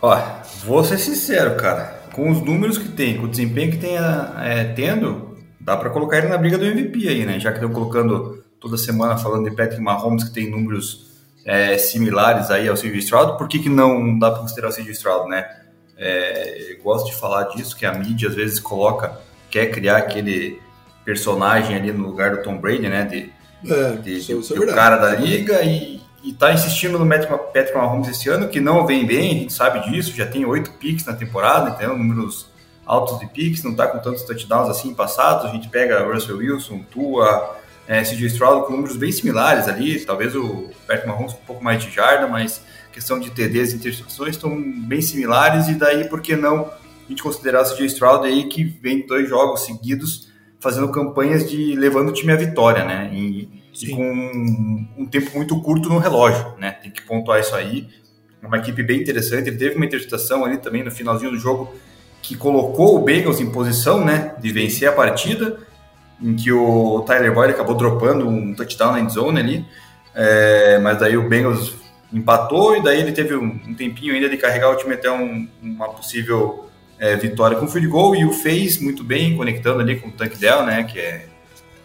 Ó, 0.00 0.16
vou 0.64 0.84
ser 0.84 0.98
sincero, 0.98 1.56
cara. 1.56 2.02
Com 2.12 2.30
os 2.30 2.40
números 2.40 2.78
que 2.78 2.88
tem, 2.88 3.16
com 3.16 3.24
o 3.24 3.28
desempenho 3.28 3.72
que 3.72 3.78
tem 3.78 3.96
é, 3.96 4.64
tendo, 4.74 5.36
dá 5.60 5.76
para 5.76 5.90
colocar 5.90 6.18
ele 6.18 6.28
na 6.28 6.38
briga 6.38 6.56
do 6.56 6.64
MVP 6.64 7.08
aí, 7.08 7.26
né? 7.26 7.38
Já 7.38 7.50
que 7.50 7.58
estão 7.58 7.72
colocando 7.72 8.44
toda 8.60 8.76
semana 8.76 9.16
falando 9.16 9.48
de 9.48 9.54
Patrick 9.54 9.82
Mahomes, 9.82 10.24
que 10.24 10.30
tem 10.30 10.50
números 10.50 11.08
é, 11.44 11.76
similares 11.78 12.50
aí 12.50 12.68
ao 12.68 12.76
CJ 12.76 12.98
Stroud, 12.98 13.38
por 13.38 13.48
que, 13.48 13.58
que 13.58 13.68
não 13.68 14.18
dá 14.18 14.30
para 14.30 14.40
considerar 14.40 14.68
o 14.68 14.72
CJ 14.72 14.90
Stroud, 14.92 15.28
né? 15.28 15.48
É, 15.96 16.76
gosto 16.82 17.06
de 17.06 17.16
falar 17.16 17.44
disso, 17.44 17.76
que 17.76 17.84
a 17.84 17.92
mídia 17.92 18.28
às 18.28 18.34
vezes 18.34 18.60
coloca, 18.60 19.20
quer 19.50 19.66
criar 19.66 19.96
aquele 19.96 20.60
personagem 21.04 21.74
ali 21.74 21.90
no 21.92 22.06
lugar 22.06 22.36
do 22.36 22.42
Tom 22.42 22.58
Brady, 22.58 22.88
né? 22.88 23.04
De, 23.04 23.32
é, 23.64 23.92
de, 23.96 24.20
de, 24.20 24.26
de 24.26 24.34
o 24.34 24.74
cara 24.74 24.96
da 24.96 25.14
liga 25.14 25.62
e, 25.62 26.00
e 26.22 26.32
tá 26.32 26.52
insistindo 26.52 26.98
no 26.98 27.08
Patrick 27.08 27.74
Mahomes 27.74 28.08
esse 28.08 28.28
ano, 28.28 28.48
que 28.48 28.60
não 28.60 28.86
vem 28.86 29.06
bem, 29.06 29.30
a 29.30 29.34
gente 29.40 29.52
sabe 29.52 29.90
disso, 29.90 30.14
já 30.14 30.26
tem 30.26 30.44
oito 30.44 30.72
picks 30.72 31.04
na 31.04 31.12
temporada, 31.12 31.70
então 31.70 31.96
números 31.96 32.48
altos 32.84 33.18
de 33.18 33.26
picks, 33.26 33.62
não 33.62 33.74
tá 33.74 33.86
com 33.86 33.98
tantos 33.98 34.22
touchdowns 34.22 34.68
assim 34.68 34.94
passados, 34.94 35.46
a 35.46 35.48
gente 35.48 35.68
pega 35.68 36.04
Russell 36.04 36.38
Wilson, 36.38 36.80
Tua, 36.90 37.56
é, 37.86 38.02
CJ 38.02 38.26
Stroud 38.26 38.66
com 38.66 38.72
números 38.72 38.96
bem 38.96 39.12
similares 39.12 39.68
ali, 39.68 39.98
talvez 40.04 40.34
o 40.34 40.70
Patrick 40.86 41.06
Mahomes 41.06 41.32
com 41.32 41.40
um 41.40 41.46
pouco 41.46 41.64
mais 41.64 41.82
de 41.82 41.90
jarda, 41.90 42.26
mas 42.26 42.62
questão 42.92 43.18
de 43.18 43.30
TDs 43.30 43.72
e 43.72 43.76
interceptações 43.76 44.36
estão 44.36 44.60
bem 44.60 45.00
similares, 45.00 45.68
e 45.68 45.74
daí 45.74 46.08
por 46.08 46.20
que 46.20 46.34
não 46.34 46.66
a 46.66 47.08
gente 47.08 47.22
considerar 47.22 47.62
o 47.62 47.64
CJ 47.64 47.86
Stroud 47.86 48.26
aí 48.26 48.48
que 48.48 48.64
vem 48.64 49.06
dois 49.06 49.28
jogos 49.28 49.64
seguidos 49.64 50.27
fazendo 50.60 50.90
campanhas 50.90 51.48
de 51.48 51.74
levando 51.74 52.08
o 52.08 52.12
time 52.12 52.32
à 52.32 52.36
vitória, 52.36 52.84
né? 52.84 53.10
E, 53.12 53.48
e 53.80 53.90
com 53.90 54.02
um, 54.02 54.88
um, 54.98 55.06
tempo 55.06 55.36
muito 55.36 55.60
curto 55.60 55.88
no 55.88 55.98
relógio, 55.98 56.54
né? 56.58 56.72
Tem 56.72 56.90
que 56.90 57.02
pontuar 57.02 57.40
isso 57.40 57.54
aí. 57.54 57.88
Uma 58.42 58.58
equipe 58.58 58.82
bem 58.82 59.00
interessante. 59.00 59.48
Ele 59.48 59.56
teve 59.56 59.76
uma 59.76 59.84
interceptação 59.84 60.44
ali 60.44 60.58
também 60.58 60.82
no 60.82 60.90
finalzinho 60.90 61.30
do 61.30 61.38
jogo 61.38 61.72
que 62.22 62.36
colocou 62.36 62.96
o 62.96 63.04
Bengals 63.04 63.40
em 63.40 63.50
posição, 63.50 64.04
né? 64.04 64.34
De 64.40 64.52
vencer 64.52 64.88
a 64.88 64.92
partida, 64.92 65.58
em 66.20 66.34
que 66.34 66.52
o 66.52 67.00
Tyler 67.06 67.32
Boyd 67.32 67.52
acabou 67.52 67.76
dropando 67.76 68.28
um 68.28 68.54
touchdown 68.54 68.92
na 68.92 69.00
endzone 69.00 69.38
ali. 69.38 69.66
É, 70.14 70.78
mas 70.78 70.98
daí 70.98 71.16
o 71.16 71.28
Bengals 71.28 71.74
empatou 72.12 72.76
e 72.76 72.82
daí 72.82 73.00
ele 73.00 73.12
teve 73.12 73.36
um, 73.36 73.60
um 73.66 73.74
tempinho 73.74 74.14
ainda 74.14 74.28
de 74.28 74.36
carregar 74.36 74.70
o 74.70 74.76
time 74.76 74.94
até 74.94 75.10
um, 75.10 75.46
uma 75.62 75.88
possível 75.90 76.67
é, 76.98 77.16
vitória 77.16 77.56
com 77.56 77.68
field 77.68 77.88
goal 77.88 78.16
e 78.16 78.24
o 78.24 78.32
fez 78.32 78.80
muito 78.80 79.04
bem, 79.04 79.36
conectando 79.36 79.80
ali 79.80 79.96
com 79.96 80.08
o 80.08 80.12
Tank 80.12 80.36
Dell, 80.36 80.64
né, 80.64 80.84
que 80.84 80.98
é 80.98 81.26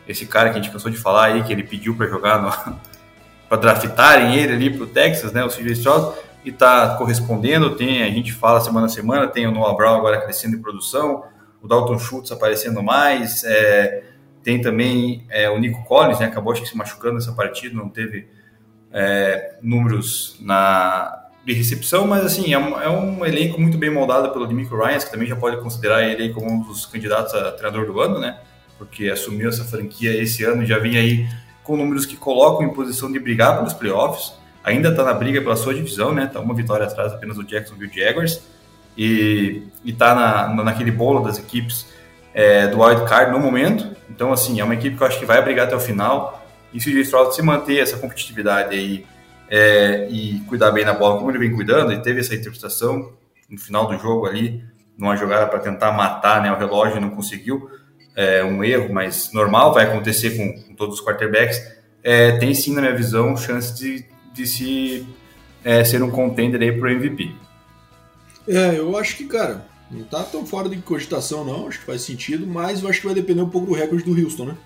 esse 0.07 0.25
cara 0.25 0.49
que 0.49 0.57
a 0.57 0.61
gente 0.61 0.71
cansou 0.71 0.91
de 0.91 0.97
falar 0.97 1.25
aí, 1.25 1.43
que 1.43 1.53
ele 1.53 1.63
pediu 1.63 1.95
para 1.95 2.07
jogar 2.07 2.79
para 3.47 3.57
draftarem 3.57 4.35
ele 4.35 4.53
ali 4.53 4.69
para 4.69 4.83
o 4.83 4.87
Texas, 4.87 5.31
né, 5.31 5.43
o 5.43 5.49
CJ 5.49 5.73
Stroud, 5.73 6.17
e 6.43 6.49
está 6.49 6.95
correspondendo, 6.95 7.75
tem, 7.75 8.03
a 8.03 8.09
gente 8.09 8.33
fala 8.33 8.59
semana 8.59 8.87
a 8.87 8.89
semana, 8.89 9.27
tem 9.27 9.47
o 9.47 9.51
Noah 9.51 9.75
Brown 9.75 9.95
agora 9.95 10.19
crescendo 10.21 10.55
em 10.55 10.61
produção, 10.61 11.23
o 11.61 11.67
Dalton 11.67 11.97
Schultz 11.99 12.31
aparecendo 12.31 12.83
mais, 12.83 13.43
é, 13.45 14.03
tem 14.43 14.59
também 14.59 15.25
é, 15.29 15.49
o 15.49 15.57
Nico 15.57 15.85
Collins, 15.85 16.19
né, 16.19 16.25
acabou 16.25 16.51
acho 16.51 16.63
que 16.63 16.67
se 16.67 16.75
machucando 16.75 17.15
nessa 17.15 17.31
partida, 17.31 17.75
não 17.75 17.87
teve 17.87 18.27
é, 18.91 19.57
números 19.61 20.37
na, 20.41 21.22
de 21.45 21.53
recepção, 21.53 22.07
mas 22.07 22.25
assim, 22.25 22.53
é 22.53 22.57
um, 22.57 22.81
é 22.81 22.89
um, 22.89 23.25
elenco 23.25 23.59
muito 23.59 23.77
bem 23.77 23.89
moldado 23.89 24.29
pelo 24.31 24.47
Demico 24.47 24.77
Ryan, 24.77 24.99
que 24.99 25.11
também 25.11 25.27
já 25.27 25.35
pode 25.35 25.57
considerar 25.57 26.01
ele 26.03 26.29
como 26.33 26.49
um 26.49 26.61
dos 26.61 26.85
candidatos 26.85 27.33
a 27.33 27.51
treinador 27.51 27.85
do 27.85 27.99
ano, 27.99 28.19
né? 28.19 28.39
Porque 28.77 29.09
assumiu 29.09 29.49
essa 29.49 29.65
franquia 29.65 30.15
esse 30.21 30.43
ano, 30.43 30.65
já 30.65 30.79
vem 30.79 30.97
aí 30.97 31.27
com 31.61 31.75
números 31.75 32.05
que 32.05 32.15
colocam 32.15 32.65
em 32.65 32.73
posição 32.73 33.11
de 33.11 33.19
brigar 33.19 33.57
pelos 33.57 33.73
playoffs, 33.73 34.33
ainda 34.63 34.89
está 34.89 35.03
na 35.03 35.13
briga 35.13 35.41
pela 35.41 35.57
sua 35.57 35.73
divisão, 35.73 36.13
né? 36.13 36.29
Tá 36.31 36.39
uma 36.39 36.53
vitória 36.53 36.85
atrás 36.85 37.11
apenas 37.11 37.35
do 37.35 37.43
Jacksonville 37.43 37.91
Jaguars 37.93 38.41
e 38.97 39.63
está 39.83 40.15
na, 40.15 40.63
naquele 40.63 40.91
bolo 40.91 41.21
das 41.21 41.37
equipes 41.37 41.87
é, 42.33 42.67
do 42.67 42.81
wild 42.81 43.05
card 43.05 43.31
no 43.31 43.39
momento. 43.39 43.93
Então, 44.09 44.31
assim, 44.31 44.61
é 44.61 44.63
uma 44.63 44.75
equipe 44.75 44.95
que 44.95 45.03
eu 45.03 45.07
acho 45.07 45.19
que 45.19 45.25
vai 45.25 45.41
brigar 45.41 45.67
até 45.67 45.75
o 45.75 45.79
final 45.79 46.41
e 46.73 46.79
se 46.79 46.89
o 46.89 46.93
Jay 46.93 47.31
se 47.31 47.41
manter 47.41 47.79
essa 47.79 47.97
competitividade 47.97 48.73
aí 48.75 49.05
é, 49.49 50.07
e 50.09 50.39
cuidar 50.47 50.71
bem 50.71 50.85
na 50.85 50.93
bola, 50.93 51.17
como 51.17 51.31
ele 51.31 51.39
vem 51.39 51.53
cuidando, 51.53 51.91
e 51.91 52.01
teve 52.01 52.19
essa 52.19 52.35
interpretação 52.35 53.13
no 53.49 53.57
final 53.57 53.87
do 53.87 53.97
jogo 53.97 54.25
ali, 54.25 54.63
numa 54.97 55.15
jogada 55.15 55.47
para 55.47 55.59
tentar 55.59 55.91
matar 55.91 56.41
né, 56.41 56.51
o 56.51 56.57
relógio, 56.57 57.01
não 57.01 57.09
conseguiu, 57.09 57.69
é 58.15 58.43
um 58.43 58.63
erro, 58.63 58.93
mas 58.93 59.31
normal, 59.33 59.73
vai 59.73 59.85
acontecer 59.85 60.37
com, 60.37 60.61
com 60.63 60.75
todos 60.75 60.99
os 60.99 61.05
quarterbacks. 61.05 61.59
É, 62.03 62.33
tem 62.33 62.53
sim, 62.53 62.73
na 62.73 62.81
minha 62.81 62.95
visão, 62.95 63.35
chance 63.35 63.73
de, 63.75 64.05
de 64.33 64.45
se 64.45 65.07
é, 65.63 65.83
ser 65.83 66.03
um 66.03 66.11
contender 66.11 66.61
aí 66.61 66.71
pro 66.71 66.89
MVP. 66.89 67.33
É, 68.47 68.77
eu 68.77 68.95
acho 68.97 69.15
que, 69.15 69.25
cara, 69.25 69.65
não 69.89 70.03
tá 70.03 70.23
tão 70.23 70.45
fora 70.45 70.67
de 70.67 70.77
cogitação, 70.77 71.45
não. 71.45 71.67
Acho 71.67 71.79
que 71.79 71.85
faz 71.85 72.01
sentido, 72.01 72.45
mas 72.45 72.83
eu 72.83 72.89
acho 72.89 72.99
que 72.99 73.05
vai 73.05 73.15
depender 73.15 73.41
um 73.41 73.49
pouco 73.49 73.67
do 73.67 73.73
recorde 73.73 74.03
do 74.03 74.21
Houston, 74.21 74.45
né? 74.45 74.57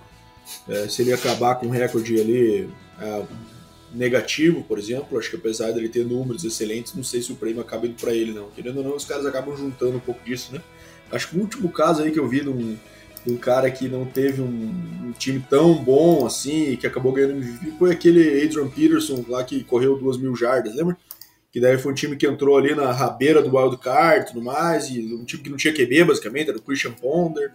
É, 0.67 0.87
se 0.87 1.01
ele 1.01 1.13
acabar 1.13 1.55
com 1.55 1.67
um 1.67 1.71
recorde 1.71 2.19
ali 2.19 2.69
é, 2.99 3.23
negativo, 3.93 4.63
por 4.63 4.77
exemplo, 4.77 5.17
acho 5.17 5.29
que 5.29 5.35
apesar 5.35 5.71
dele 5.71 5.89
ter 5.89 6.05
números 6.05 6.43
excelentes, 6.43 6.93
não 6.93 7.03
sei 7.03 7.21
se 7.21 7.31
o 7.31 7.35
prêmio 7.35 7.61
acaba 7.61 7.85
indo 7.85 7.95
para 7.95 8.13
ele, 8.13 8.33
não. 8.33 8.49
Querendo 8.49 8.77
ou 8.77 8.83
não, 8.83 8.95
os 8.95 9.05
caras 9.05 9.25
acabam 9.25 9.55
juntando 9.55 9.97
um 9.97 9.99
pouco 9.99 10.23
disso, 10.23 10.53
né? 10.53 10.61
Acho 11.11 11.29
que 11.29 11.37
o 11.37 11.41
último 11.41 11.71
caso 11.71 12.03
aí 12.03 12.11
que 12.11 12.19
eu 12.19 12.27
vi 12.27 12.41
de 12.41 12.49
um, 12.49 12.77
de 13.25 13.33
um 13.33 13.37
cara 13.37 13.71
que 13.71 13.87
não 13.87 14.05
teve 14.05 14.41
um, 14.41 14.45
um, 15.05 15.13
time 15.17 15.43
tão 15.49 15.73
bom 15.73 16.25
assim, 16.25 16.75
que 16.75 16.85
acabou 16.85 17.13
ganhando 17.13 17.35
MVP, 17.35 17.77
foi 17.79 17.91
aquele 17.91 18.43
Adrian 18.43 18.67
Peterson 18.67 19.23
lá 19.27 19.43
que 19.43 19.63
correu 19.63 19.97
duas 19.97 20.17
mil 20.17 20.35
jardas, 20.35 20.75
lembra? 20.75 20.97
Que 21.51 21.61
daí 21.61 21.77
foi 21.77 21.93
um 21.93 21.95
time 21.95 22.15
que 22.17 22.27
entrou 22.27 22.57
ali 22.57 22.75
na 22.75 22.91
rabeira 22.91 23.41
do 23.41 23.55
Wild 23.55 23.77
Card 23.77 24.25
e 24.25 24.27
tudo 24.27 24.41
mais, 24.43 24.89
e 24.89 25.13
um 25.13 25.23
time 25.23 25.41
que 25.41 25.49
não 25.49 25.57
tinha 25.57 25.73
QB, 25.73 26.03
basicamente, 26.03 26.49
era 26.49 26.57
o 26.57 26.61
Christian 26.61 26.91
Ponder. 26.91 27.51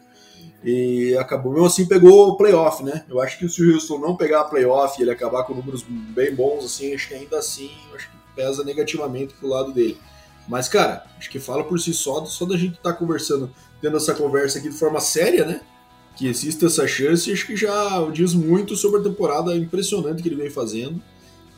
E 0.65 1.17
acabou, 1.17 1.53
mesmo 1.53 1.67
assim, 1.67 1.87
pegou 1.87 2.29
o 2.29 2.37
playoff, 2.37 2.85
né? 2.85 3.05
Eu 3.09 3.21
acho 3.21 3.39
que 3.39 3.49
se 3.49 3.63
o 3.63 3.75
Houston 3.75 3.99
não 3.99 4.17
pegar 4.17 4.43
a 4.43 4.45
playoff 4.45 4.99
e 4.99 5.03
ele 5.03 5.11
acabar 5.11 5.43
com 5.45 5.55
números 5.55 5.85
bem 5.89 6.35
bons, 6.35 6.65
assim, 6.65 6.95
acho 6.95 7.09
que 7.09 7.15
ainda 7.15 7.39
assim, 7.39 7.71
acho 7.95 8.09
que 8.09 8.17
pesa 8.37 8.63
negativamente 8.63 9.35
pro 9.35 9.49
lado 9.49 9.73
dele. 9.73 9.99
Mas, 10.49 10.69
cara, 10.69 11.05
acho 11.19 11.31
que 11.31 11.41
fala 11.41 11.65
por 11.65 11.79
si 11.81 11.93
só, 11.93 12.25
só 12.25 12.45
da 12.45 12.57
gente 12.57 12.77
estar 12.77 12.93
tá 12.93 12.97
conversando, 12.97 13.51
tendo 13.81 13.97
essa 13.97 14.15
conversa 14.15 14.59
aqui 14.59 14.69
de 14.69 14.77
forma 14.77 15.01
séria, 15.01 15.45
né? 15.45 15.61
Que 16.17 16.29
existe 16.29 16.65
essa 16.65 16.87
chance, 16.87 17.33
acho 17.33 17.47
que 17.47 17.57
já 17.57 18.09
diz 18.13 18.35
muito 18.35 18.77
sobre 18.77 19.01
a 19.01 19.03
temporada 19.03 19.57
impressionante 19.57 20.23
que 20.23 20.29
ele 20.29 20.37
vem 20.37 20.51
fazendo. 20.51 21.03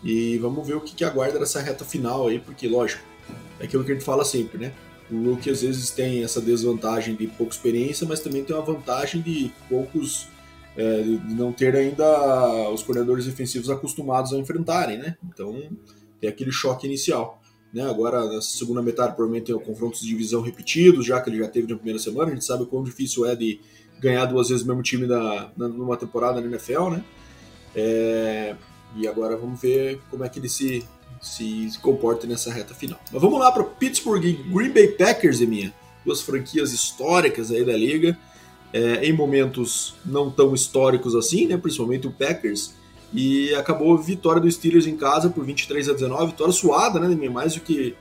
E 0.02 0.38
vamos 0.38 0.66
ver 0.66 0.74
o 0.74 0.80
que, 0.80 0.94
que 0.94 1.04
aguarda 1.04 1.38
nessa 1.38 1.60
reta 1.60 1.84
final 1.84 2.28
aí, 2.28 2.38
porque, 2.38 2.68
lógico, 2.68 3.02
é 3.58 3.64
aquilo 3.64 3.84
que 3.84 3.92
a 3.92 3.94
gente 3.94 4.04
fala 4.04 4.24
sempre, 4.24 4.58
né? 4.58 4.72
O 5.10 5.30
rookie 5.30 5.50
às 5.50 5.62
vezes 5.62 5.90
tem 5.90 6.22
essa 6.24 6.40
desvantagem 6.40 7.14
de 7.14 7.26
pouca 7.26 7.52
experiência, 7.52 8.06
mas 8.06 8.20
também 8.20 8.42
tem 8.44 8.56
uma 8.56 8.64
vantagem 8.64 9.20
de 9.20 9.50
poucos 9.68 10.28
é, 10.76 11.02
de 11.02 11.34
não 11.34 11.52
ter 11.52 11.76
ainda 11.76 12.70
os 12.70 12.82
coordenadores 12.82 13.26
defensivos 13.26 13.70
acostumados 13.70 14.32
a 14.32 14.38
enfrentarem, 14.38 14.98
né? 14.98 15.16
Então 15.24 15.54
tem 16.20 16.28
aquele 16.28 16.50
choque 16.50 16.86
inicial. 16.86 17.40
Né? 17.72 17.82
Agora, 17.82 18.24
na 18.24 18.40
segunda 18.40 18.80
metade, 18.80 19.14
provavelmente 19.14 19.46
tem 19.46 19.58
confrontos 19.58 20.00
de 20.00 20.06
divisão 20.06 20.40
repetidos, 20.40 21.04
já 21.04 21.20
que 21.20 21.28
ele 21.28 21.38
já 21.38 21.48
teve 21.48 21.68
na 21.68 21.76
primeira 21.76 21.98
semana. 21.98 22.30
A 22.30 22.34
gente 22.34 22.44
sabe 22.44 22.62
o 22.62 22.66
quão 22.66 22.84
difícil 22.84 23.26
é 23.26 23.34
de 23.34 23.60
ganhar 24.00 24.24
duas 24.26 24.48
vezes 24.48 24.64
o 24.64 24.68
mesmo 24.68 24.82
time 24.82 25.06
na, 25.06 25.50
na, 25.56 25.68
numa 25.68 25.96
temporada 25.96 26.40
na 26.40 26.46
NFL, 26.46 26.90
né? 26.90 27.04
É, 27.74 28.54
e 28.96 29.08
agora 29.08 29.36
vamos 29.36 29.60
ver 29.60 30.00
como 30.08 30.24
é 30.24 30.28
que 30.28 30.38
ele 30.38 30.48
se, 30.48 30.86
se, 31.24 31.70
se 31.70 31.78
comporta 31.78 32.26
nessa 32.26 32.52
reta 32.52 32.74
final. 32.74 33.00
Mas 33.12 33.20
vamos 33.20 33.38
lá 33.38 33.50
para 33.50 33.64
Pittsburgh 33.64 34.24
e 34.24 34.32
Green 34.32 34.70
Bay 34.70 34.88
Packers, 34.88 35.40
minha 35.40 35.72
Duas 36.04 36.20
franquias 36.20 36.72
históricas 36.72 37.50
aí 37.50 37.64
da 37.64 37.74
liga 37.74 38.16
é, 38.74 39.06
em 39.06 39.12
momentos 39.12 39.94
não 40.04 40.28
tão 40.28 40.52
históricos 40.52 41.14
assim, 41.14 41.46
né, 41.46 41.56
principalmente 41.56 42.08
o 42.08 42.10
Packers, 42.10 42.74
e 43.12 43.54
acabou 43.54 43.96
a 43.96 44.02
vitória 44.02 44.42
dos 44.42 44.56
Steelers 44.56 44.88
em 44.88 44.96
casa 44.96 45.30
por 45.30 45.44
23 45.44 45.90
a 45.90 45.92
19, 45.92 46.32
vitória 46.32 46.52
suada, 46.52 46.98
né, 46.98 47.28
mais 47.28 47.54
do 47.54 47.60
que 47.60 47.94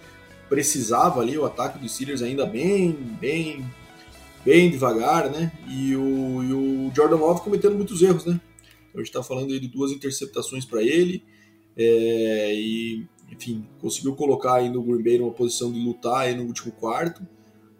precisava 0.49 1.21
ali, 1.21 1.37
o 1.37 1.45
ataque 1.45 1.77
dos 1.77 1.93
Steelers 1.93 2.23
ainda 2.23 2.43
bem, 2.47 2.91
bem, 3.21 3.63
bem 4.43 4.71
devagar, 4.71 5.29
né, 5.29 5.51
e 5.69 5.95
o, 5.95 6.43
e 6.43 6.53
o 6.53 6.91
Jordan 6.95 7.17
Love 7.17 7.41
cometendo 7.41 7.75
muitos 7.75 8.01
erros, 8.01 8.25
né, 8.25 8.41
a 8.95 8.97
gente 8.97 9.07
está 9.07 9.21
falando 9.21 9.47
de 9.59 9.67
duas 9.67 9.91
interceptações 9.91 10.65
para 10.65 10.81
ele, 10.81 11.23
é, 11.77 12.53
e 12.53 13.05
enfim, 13.31 13.65
conseguiu 13.79 14.15
colocar 14.15 14.55
aí 14.55 14.69
no 14.69 14.83
Green 14.83 15.03
Bay 15.03 15.17
numa 15.17 15.31
posição 15.31 15.71
de 15.71 15.79
lutar 15.79 16.21
aí 16.21 16.35
no 16.35 16.43
último 16.43 16.71
quarto, 16.71 17.25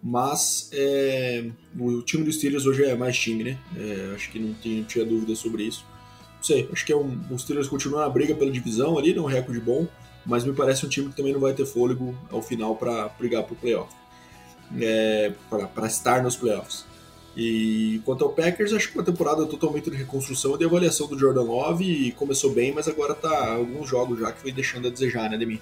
mas 0.02 0.70
é, 0.74 1.50
o 1.80 2.02
time 2.02 2.24
dos 2.24 2.36
Steelers 2.36 2.66
hoje 2.66 2.84
é 2.84 2.96
mais 2.96 3.18
time, 3.18 3.44
né? 3.44 3.58
É, 3.78 4.16
acho 4.16 4.32
que 4.32 4.40
não, 4.40 4.50
não 4.50 4.84
tinha 4.84 5.06
dúvida 5.06 5.36
sobre 5.36 5.64
isso. 5.64 5.86
Não 6.36 6.44
sei, 6.44 6.68
acho 6.72 6.86
que 6.86 6.92
é 6.92 6.98
um, 6.98 7.22
os 7.32 7.44
Steelers 7.44 7.70
continuam 7.70 8.02
na 8.02 8.10
briga 8.10 8.36
pela 8.36 8.52
divisão 8.52 8.98
ali, 8.98 9.14
não 9.14 9.24
é 9.24 9.26
um 9.28 9.30
recorde 9.30 9.62
bom, 9.62 9.88
mas 10.26 10.44
me 10.44 10.54
parece 10.54 10.86
um 10.86 10.90
time 10.90 11.10
que 11.10 11.16
também 11.16 11.32
não 11.32 11.40
vai 11.40 11.54
ter 11.54 11.66
fôlego 11.66 12.18
ao 12.30 12.42
final 12.42 12.76
para 12.76 13.08
brigar 13.10 13.44
para 13.44 13.54
o 13.54 13.56
playoff, 13.56 13.94
é, 14.80 15.34
para 15.50 15.88
estar 15.88 16.22
nos 16.22 16.36
playoffs. 16.36 16.86
E 17.36 18.00
quanto 18.06 18.24
ao 18.24 18.32
Packers, 18.32 18.74
acho 18.74 18.90
que 18.90 18.98
uma 18.98 19.04
temporada 19.04 19.46
totalmente 19.46 19.90
de 19.90 19.98
reconstrução 19.98 20.54
e 20.54 20.58
de 20.60 20.66
avaliação 20.66 21.08
do 21.08 21.18
Jordan 21.18 21.42
Love 21.42 21.84
e 21.84 22.12
começou 22.12 22.52
bem, 22.52 22.72
mas 22.72 22.88
agora 22.88 23.16
tá 23.16 23.54
alguns 23.54 23.90
jogos 23.90 24.20
já 24.20 24.32
que 24.32 24.40
foi 24.40 24.52
deixando 24.52 24.88
a 24.88 24.92
desejar, 24.92 25.30
né, 25.30 25.38
Demi? 25.38 25.60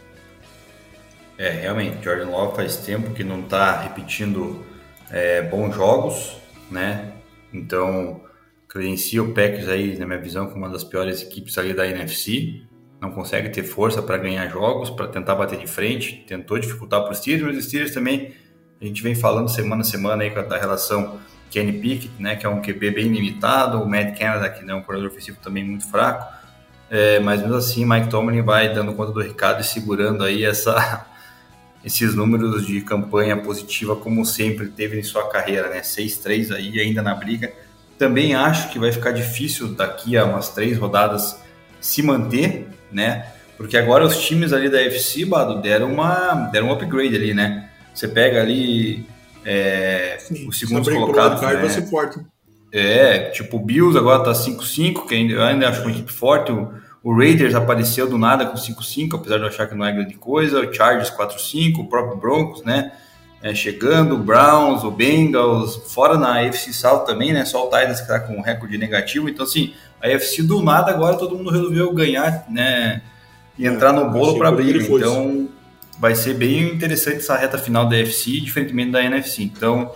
É, 1.38 1.50
realmente, 1.50 2.04
Jordan 2.04 2.30
Love 2.30 2.56
faz 2.58 2.78
tempo 2.78 3.14
que 3.14 3.24
não 3.24 3.42
está 3.42 3.82
repetindo 3.82 4.66
é, 5.10 5.42
bons 5.42 5.74
jogos, 5.74 6.36
né? 6.70 7.14
Então, 7.54 8.22
credencia 8.68 9.24
o 9.24 9.34
Packers 9.34 9.68
aí, 9.70 9.98
na 9.98 10.06
minha 10.06 10.20
visão, 10.20 10.48
como 10.48 10.58
uma 10.58 10.70
das 10.70 10.84
piores 10.84 11.22
equipes 11.22 11.58
ali 11.58 11.74
da 11.74 11.88
NFC. 11.88 12.62
Não 13.02 13.12
consegue 13.12 13.50
ter 13.50 13.64
força 13.64 14.02
para 14.02 14.18
ganhar 14.18 14.48
jogos, 14.50 14.90
para 14.90 15.08
tentar 15.08 15.36
bater 15.36 15.58
de 15.58 15.68
frente. 15.68 16.24
Tentou 16.28 16.60
dificultar 16.60 17.02
para 17.02 17.12
os 17.12 17.18
Steelers, 17.18 17.48
mas 17.48 17.58
os 17.58 17.66
Steelers 17.66 17.94
também, 17.94 18.34
a 18.80 18.86
gente 18.86 19.02
vem 19.02 19.16
falando 19.16 19.50
semana 19.50 19.82
a 19.82 19.86
semana 19.86 20.24
aí 20.24 20.30
da 20.30 20.58
relação 20.58 21.20
Kenny 21.52 21.74
Pickett, 21.74 22.14
né, 22.18 22.36
que 22.36 22.46
é 22.46 22.50
um 22.50 22.62
QB 22.62 22.92
bem 22.92 23.10
limitado, 23.10 23.82
o 23.82 23.88
Matt 23.88 24.18
Canada, 24.18 24.50
que 24.50 24.68
é 24.68 24.74
um 24.74 24.82
corredor 24.82 25.10
ofensivo 25.10 25.38
também 25.44 25.64
muito 25.64 25.86
fraco. 25.86 26.34
É, 26.90 27.20
mas 27.20 27.42
mesmo 27.42 27.56
assim, 27.56 27.86
Mike 27.86 28.10
Tomlin 28.10 28.42
vai 28.42 28.74
dando 28.74 28.94
conta 28.94 29.12
do 29.12 29.22
recado 29.22 29.62
e 29.62 29.64
segurando 29.64 30.24
aí 30.24 30.44
essa 30.44 31.06
esses 31.84 32.16
números 32.16 32.66
de 32.66 32.82
campanha 32.82 33.36
positiva 33.38 33.96
como 33.96 34.26
sempre 34.26 34.68
teve 34.68 35.00
em 35.00 35.04
sua 35.04 35.30
carreira, 35.30 35.70
né? 35.70 35.82
6-3 35.82 36.54
aí 36.56 36.80
ainda 36.80 37.02
na 37.02 37.16
briga. 37.16 37.52
Também 37.98 38.36
acho 38.36 38.70
que 38.70 38.80
vai 38.80 38.92
ficar 38.92 39.12
difícil 39.12 39.70
daqui 39.70 40.18
a 40.18 40.26
umas 40.26 40.50
três 40.50 40.78
rodadas 40.78 41.40
se 41.80 42.04
manter, 42.04 42.68
né? 42.92 43.28
Porque 43.58 43.78
agora 43.78 44.06
os 44.06 44.18
times 44.20 44.54
ali 44.54 44.70
da 44.70 44.82
FC, 44.82 45.26
Bado, 45.26 45.62
deram, 45.62 45.92
uma, 45.94 46.50
deram 46.52 46.68
um 46.68 46.72
upgrade 46.72 47.16
ali, 47.16 47.34
né? 47.34 47.70
Você 47.94 48.08
pega 48.08 48.42
ali 48.42 49.06
é, 49.46 50.18
Sim, 50.20 50.48
os 50.48 50.58
segundos 50.60 50.92
colocados. 50.92 51.42
Né? 51.42 51.56
Vai 51.56 51.70
ser 51.70 51.88
forte. 51.88 52.20
É, 52.72 53.30
tipo 53.32 53.58
o 53.58 53.60
Bills 53.60 53.98
agora 53.98 54.24
tá 54.24 54.32
5-5, 54.32 55.06
que 55.06 55.16
ainda, 55.16 55.34
eu 55.34 55.44
ainda 55.44 55.70
acho 55.70 55.82
uma 55.82 55.92
equipe 55.92 56.12
forte. 56.12 56.52
O, 56.52 56.72
o 57.04 57.16
Raiders 57.16 57.56
apareceu 57.56 58.08
do 58.08 58.18
nada 58.18 58.46
com 58.46 58.56
5-5, 58.56 59.16
apesar 59.16 59.38
de 59.38 59.44
eu 59.44 59.50
achar 59.50 59.68
que 59.68 59.76
não 59.76 59.86
é 59.86 59.92
grande 59.92 60.14
coisa. 60.14 60.62
O 60.62 60.74
Chargers 60.74 61.10
4-5, 61.10 61.80
o 61.80 61.86
próprio 61.86 62.18
Broncos, 62.18 62.64
né? 62.64 62.92
É, 63.44 63.56
chegando, 63.56 64.16
o 64.16 64.20
Browns, 64.20 64.84
o 64.84 64.92
Bengals, 64.92 65.76
fora 65.92 66.16
na 66.16 66.42
AFC 66.42 66.72
South 66.72 67.06
também, 67.06 67.34
né? 67.34 67.44
Só 67.44 67.68
o 67.68 67.72
Titans 67.72 68.00
que 68.00 68.08
tá 68.08 68.20
com 68.20 68.36
um 68.36 68.42
recorde 68.42 68.78
negativo. 68.78 69.28
Então, 69.28 69.44
assim, 69.44 69.74
a 70.02 70.08
AFC 70.08 70.44
do 70.44 70.62
nada 70.62 70.92
agora 70.92 71.18
todo 71.18 71.36
mundo 71.36 71.50
resolveu 71.50 71.92
ganhar, 71.92 72.46
né? 72.48 73.02
E 73.58 73.66
entrar 73.66 73.92
no 73.94 74.12
bolo 74.12 74.38
para 74.38 74.52
briga. 74.52 74.80
Então, 74.80 75.50
vai 76.02 76.16
ser 76.16 76.34
bem 76.34 76.64
interessante 76.74 77.18
essa 77.18 77.38
reta 77.38 77.60
final 77.60 77.88
da 77.88 77.96
AFC, 77.96 78.42
diferentemente 78.42 78.90
da 78.90 79.04
NFC. 79.04 79.44
Então, 79.44 79.94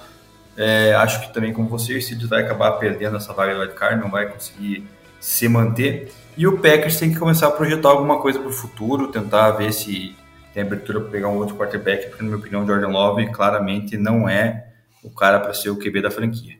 é, 0.55 0.93
acho 0.93 1.19
que 1.19 1.33
também, 1.33 1.51
como 1.51 1.67
você, 1.67 1.97
o 1.97 2.01
Steelers 2.01 2.29
vai 2.29 2.43
acabar 2.43 2.73
perdendo 2.73 3.17
essa 3.17 3.33
vaga 3.33 3.55
do 3.55 3.61
wildcard, 3.61 3.99
não 3.99 4.11
vai 4.11 4.27
conseguir 4.27 4.87
se 5.19 5.47
manter. 5.49 6.13
E 6.37 6.45
o 6.45 6.59
Packers 6.59 6.99
tem 6.99 7.11
que 7.11 7.17
começar 7.17 7.47
a 7.47 7.51
projetar 7.51 7.89
alguma 7.89 8.21
coisa 8.21 8.37
para 8.37 8.49
o 8.49 8.53
futuro, 8.53 9.07
tentar 9.07 9.49
ver 9.51 9.73
se 9.73 10.15
tem 10.53 10.61
abertura 10.61 11.01
para 11.01 11.09
pegar 11.09 11.27
um 11.27 11.37
outro 11.37 11.55
quarterback, 11.55 12.09
porque, 12.09 12.21
na 12.21 12.27
minha 12.29 12.37
opinião, 12.37 12.63
o 12.63 12.67
Jordan 12.67 12.89
Love 12.89 13.31
claramente 13.31 13.97
não 13.97 14.29
é 14.29 14.67
o 15.03 15.09
cara 15.09 15.39
para 15.39 15.55
ser 15.55 15.71
o 15.71 15.75
QB 15.75 16.03
da 16.03 16.11
franquia. 16.11 16.55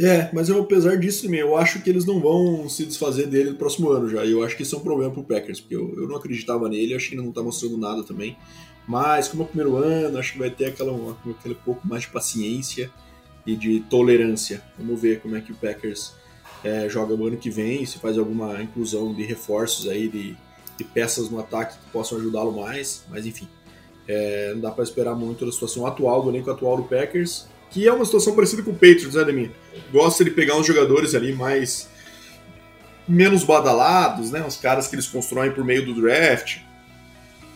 É, 0.00 0.30
mas 0.32 0.48
eu, 0.48 0.60
apesar 0.60 0.96
disso 0.96 1.26
eu 1.34 1.56
acho 1.56 1.82
que 1.82 1.90
eles 1.90 2.04
não 2.04 2.20
vão 2.20 2.68
se 2.68 2.86
desfazer 2.86 3.26
dele 3.26 3.50
no 3.50 3.56
próximo 3.56 3.90
ano 3.90 4.08
já. 4.08 4.24
E 4.24 4.30
eu 4.30 4.44
acho 4.44 4.56
que 4.56 4.62
isso 4.62 4.76
é 4.76 4.78
um 4.78 4.82
problema 4.82 5.12
pro 5.12 5.24
Packers, 5.24 5.60
porque 5.60 5.74
eu, 5.74 5.92
eu 5.96 6.06
não 6.06 6.14
acreditava 6.14 6.68
nele, 6.68 6.94
acho 6.94 7.08
que 7.08 7.16
ele 7.16 7.22
não 7.22 7.32
tá 7.32 7.42
mostrando 7.42 7.76
nada 7.76 8.04
também. 8.04 8.38
Mas, 8.86 9.26
como 9.26 9.42
é 9.42 9.46
o 9.46 9.48
primeiro 9.48 9.76
ano, 9.76 10.16
acho 10.16 10.34
que 10.34 10.38
vai 10.38 10.50
ter 10.50 10.66
aquela, 10.66 10.92
aquele 11.38 11.56
pouco 11.56 11.86
mais 11.86 12.02
de 12.02 12.10
paciência 12.10 12.90
e 13.44 13.56
de 13.56 13.80
tolerância. 13.80 14.62
Vamos 14.78 15.00
ver 15.00 15.20
como 15.20 15.36
é 15.36 15.40
que 15.40 15.50
o 15.50 15.56
Packers 15.56 16.14
é, 16.62 16.88
joga 16.88 17.16
no 17.16 17.26
ano 17.26 17.36
que 17.36 17.50
vem, 17.50 17.84
se 17.84 17.98
faz 17.98 18.16
alguma 18.16 18.62
inclusão 18.62 19.12
de 19.12 19.24
reforços 19.24 19.88
aí, 19.88 20.08
de, 20.08 20.36
de 20.76 20.84
peças 20.84 21.28
no 21.28 21.40
ataque 21.40 21.76
que 21.76 21.90
possam 21.90 22.18
ajudá-lo 22.18 22.52
mais, 22.52 23.04
mas 23.10 23.26
enfim. 23.26 23.48
É, 24.06 24.52
não 24.54 24.60
dá 24.60 24.70
para 24.70 24.84
esperar 24.84 25.14
muito 25.14 25.44
da 25.44 25.52
situação 25.52 25.84
atual, 25.84 26.22
do 26.22 26.30
elenco 26.30 26.50
atual 26.50 26.76
do 26.76 26.84
Packers, 26.84 27.46
que 27.70 27.86
é 27.86 27.92
uma 27.92 28.04
situação 28.04 28.34
parecida 28.34 28.62
com 28.62 28.70
o 28.70 28.74
Patriots, 28.74 29.14
né, 29.14 29.24
Demi? 29.24 29.50
Gosta 29.92 30.24
de 30.24 30.30
pegar 30.30 30.56
uns 30.56 30.66
jogadores 30.66 31.14
ali 31.14 31.32
mais 31.32 31.88
menos 33.06 33.42
badalados, 33.44 34.30
né? 34.30 34.44
Os 34.46 34.56
caras 34.56 34.88
que 34.88 34.94
eles 34.94 35.06
constroem 35.06 35.52
por 35.52 35.64
meio 35.64 35.84
do 35.84 35.94
draft. 36.00 36.58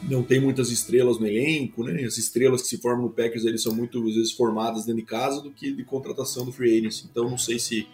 Não 0.03 0.22
tem 0.22 0.40
muitas 0.40 0.70
estrelas 0.70 1.18
no 1.18 1.27
elenco, 1.27 1.85
né? 1.85 2.03
As 2.03 2.18
estrelas 2.18 2.62
que 2.62 2.68
se 2.68 2.79
formam 2.79 3.05
no 3.05 3.11
Packers 3.11 3.44
eles 3.44 3.62
são 3.62 3.75
muito 3.75 3.98
às 3.98 4.14
vezes 4.14 4.33
formadas 4.33 4.85
dentro 4.85 5.01
de 5.01 5.07
casa 5.07 5.40
do 5.40 5.51
que 5.51 5.72
de 5.72 5.85
contratação 5.85 6.44
do 6.44 6.53
free 6.53 6.79
agency. 6.79 7.07
Então 7.11 7.29
não 7.29 7.38
sei 7.38 7.59
se 7.59 7.87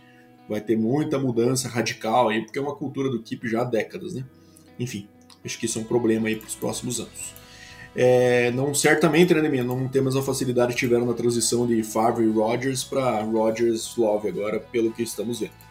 vai 0.48 0.60
ter 0.60 0.76
muita 0.76 1.18
mudança 1.18 1.68
radical 1.68 2.30
aí, 2.30 2.42
porque 2.42 2.58
é 2.58 2.62
uma 2.62 2.74
cultura 2.74 3.10
do 3.10 3.16
equipe 3.16 3.46
já 3.46 3.60
há 3.60 3.64
décadas, 3.64 4.14
né? 4.14 4.24
Enfim, 4.78 5.06
acho 5.44 5.58
que 5.58 5.66
isso 5.66 5.78
é 5.78 5.82
um 5.82 5.84
problema 5.84 6.28
aí 6.28 6.36
para 6.36 6.48
os 6.48 6.54
próximos 6.54 7.00
anos. 7.00 7.37
É, 7.96 8.50
não 8.52 8.74
certamente, 8.74 9.34
né, 9.34 9.48
minha, 9.48 9.64
não 9.64 9.88
temos 9.88 10.14
a 10.16 10.22
facilidade 10.22 10.74
que 10.74 10.78
tiveram 10.78 11.06
na 11.06 11.14
transição 11.14 11.66
de 11.66 11.82
Favre 11.82 12.24
e 12.24 12.30
Rodgers 12.30 12.84
para 12.84 13.22
Rodgers 13.22 13.96
Love 13.96 14.28
agora, 14.28 14.60
pelo 14.60 14.92
que 14.92 15.02
estamos 15.02 15.40
vendo. 15.40 15.68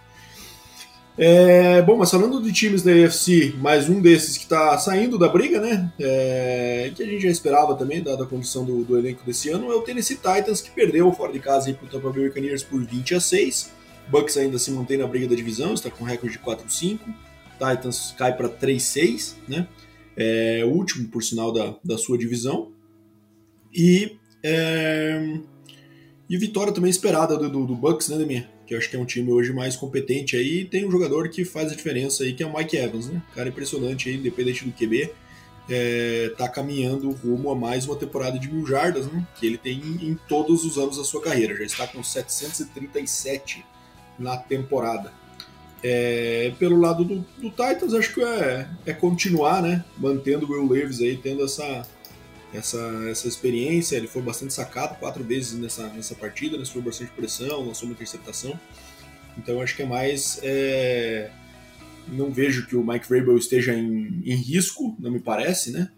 É, 1.19 1.81
bom, 1.81 1.97
mas 1.97 2.11
falando 2.11 2.39
de 2.39 2.53
times 2.53 2.83
da 2.83 2.91
AFC, 2.91 3.55
mais 3.57 3.89
um 3.89 3.99
desses 3.99 4.37
que 4.37 4.43
está 4.43 4.77
saindo 4.77 5.17
da 5.17 5.27
briga, 5.27 5.59
né? 5.59 5.91
É, 5.99 6.91
que 6.95 7.01
a 7.01 7.05
gente 7.07 7.23
já 7.23 7.29
esperava 7.29 7.73
também, 7.73 8.03
dada 8.03 8.23
a 8.23 8.27
condição 8.27 8.63
do, 8.63 8.83
do, 8.83 8.95
elenco 8.95 9.25
desse 9.25 9.49
ano, 9.49 9.71
é 9.71 9.75
o 9.75 9.81
Tennessee 9.81 10.17
Titans, 10.17 10.61
que 10.61 10.69
perdeu 10.69 11.11
fora 11.11 11.33
de 11.33 11.39
casa 11.39 11.73
para 11.73 11.87
o 11.87 11.89
Tampa 11.89 12.11
Bay 12.11 12.27
Buccaneers 12.27 12.61
por 12.61 12.83
20 12.85 13.15
a 13.15 13.19
6. 13.19 13.71
Bucks 14.09 14.37
ainda 14.37 14.59
se 14.59 14.69
mantém 14.69 14.97
na 14.97 15.07
briga 15.07 15.27
da 15.27 15.35
divisão, 15.35 15.73
está 15.73 15.89
com 15.89 16.03
recorde 16.03 16.37
de 16.37 16.43
4-5. 16.43 16.99
Titans 17.53 18.13
cai 18.15 18.37
para 18.37 18.47
3-6, 18.47 19.33
né? 19.47 19.67
É, 20.17 20.63
último, 20.65 21.07
por 21.09 21.23
sinal, 21.23 21.51
da, 21.51 21.75
da 21.83 21.97
sua 21.97 22.17
divisão. 22.17 22.71
E, 23.73 24.17
é, 24.43 25.39
e 26.27 26.37
vitória 26.37 26.73
também 26.73 26.89
esperada 26.89 27.37
do, 27.37 27.47
do, 27.47 27.65
do 27.67 27.75
Bucks, 27.75 28.09
né, 28.09 28.17
Demir? 28.17 28.49
Que 28.65 28.73
eu 28.73 28.79
acho 28.79 28.89
que 28.89 28.95
é 28.95 28.99
um 28.99 29.05
time 29.05 29.31
hoje 29.31 29.53
mais 29.53 29.75
competente 29.75 30.35
aí. 30.35 30.61
E 30.61 30.65
tem 30.65 30.85
um 30.85 30.91
jogador 30.91 31.29
que 31.29 31.45
faz 31.45 31.71
a 31.71 31.75
diferença 31.75 32.23
aí, 32.23 32.33
que 32.33 32.41
é 32.41 32.45
o 32.47 32.57
Mike 32.57 32.75
Evans, 32.75 33.07
né? 33.07 33.21
Cara 33.35 33.49
impressionante 33.49 34.09
aí, 34.09 34.15
independente 34.15 34.65
do 34.65 34.71
QB. 34.71 35.11
É, 35.69 36.33
tá 36.37 36.49
caminhando 36.49 37.11
rumo 37.11 37.51
a 37.51 37.55
mais 37.55 37.85
uma 37.85 37.95
temporada 37.95 38.39
de 38.39 38.51
mil 38.51 38.65
jardas, 38.65 39.05
né? 39.05 39.25
Que 39.39 39.45
ele 39.45 39.57
tem 39.57 39.77
em 39.77 40.17
todos 40.27 40.65
os 40.65 40.77
anos 40.77 40.97
da 40.97 41.03
sua 41.03 41.21
carreira. 41.21 41.55
Já 41.55 41.63
está 41.63 41.87
com 41.87 42.03
737 42.03 43.63
na 44.17 44.35
temporada. 44.35 45.13
É, 45.89 46.51
pelo 46.59 46.77
lado 46.77 47.05
do, 47.05 47.25
do, 47.37 47.49
Titans, 47.49 47.93
acho 47.93 48.13
que 48.13 48.21
é, 48.21 48.67
é, 48.85 48.91
continuar, 48.91 49.61
né? 49.61 49.85
Mantendo 49.97 50.45
o 50.45 50.51
Will 50.51 50.67
Levis 50.67 50.99
aí, 50.99 51.15
tendo 51.15 51.45
essa, 51.45 51.87
essa, 52.53 52.77
essa 53.09 53.25
experiência. 53.25 53.95
Ele 53.95 54.07
foi 54.07 54.21
bastante 54.21 54.53
sacado 54.53 54.99
quatro 54.99 55.23
vezes 55.23 55.57
nessa, 55.57 55.87
nessa 55.87 56.13
partida, 56.13 56.57
né? 56.57 56.65
sofreu 56.65 56.83
bastante 56.83 57.11
pressão, 57.11 57.65
lançou 57.65 57.87
uma 57.87 57.93
interceptação. 57.93 58.59
Então 59.37 59.61
acho 59.61 59.77
que 59.77 59.83
é 59.83 59.85
mais. 59.85 60.41
É... 60.43 61.31
Não 62.09 62.31
vejo 62.33 62.67
que 62.67 62.75
o 62.75 62.85
Mike 62.85 63.07
Vrabel 63.07 63.37
esteja 63.37 63.73
em, 63.73 64.21
em 64.25 64.35
risco, 64.35 64.93
não 64.99 65.11
me 65.11 65.21
parece, 65.21 65.71
né? 65.71 65.89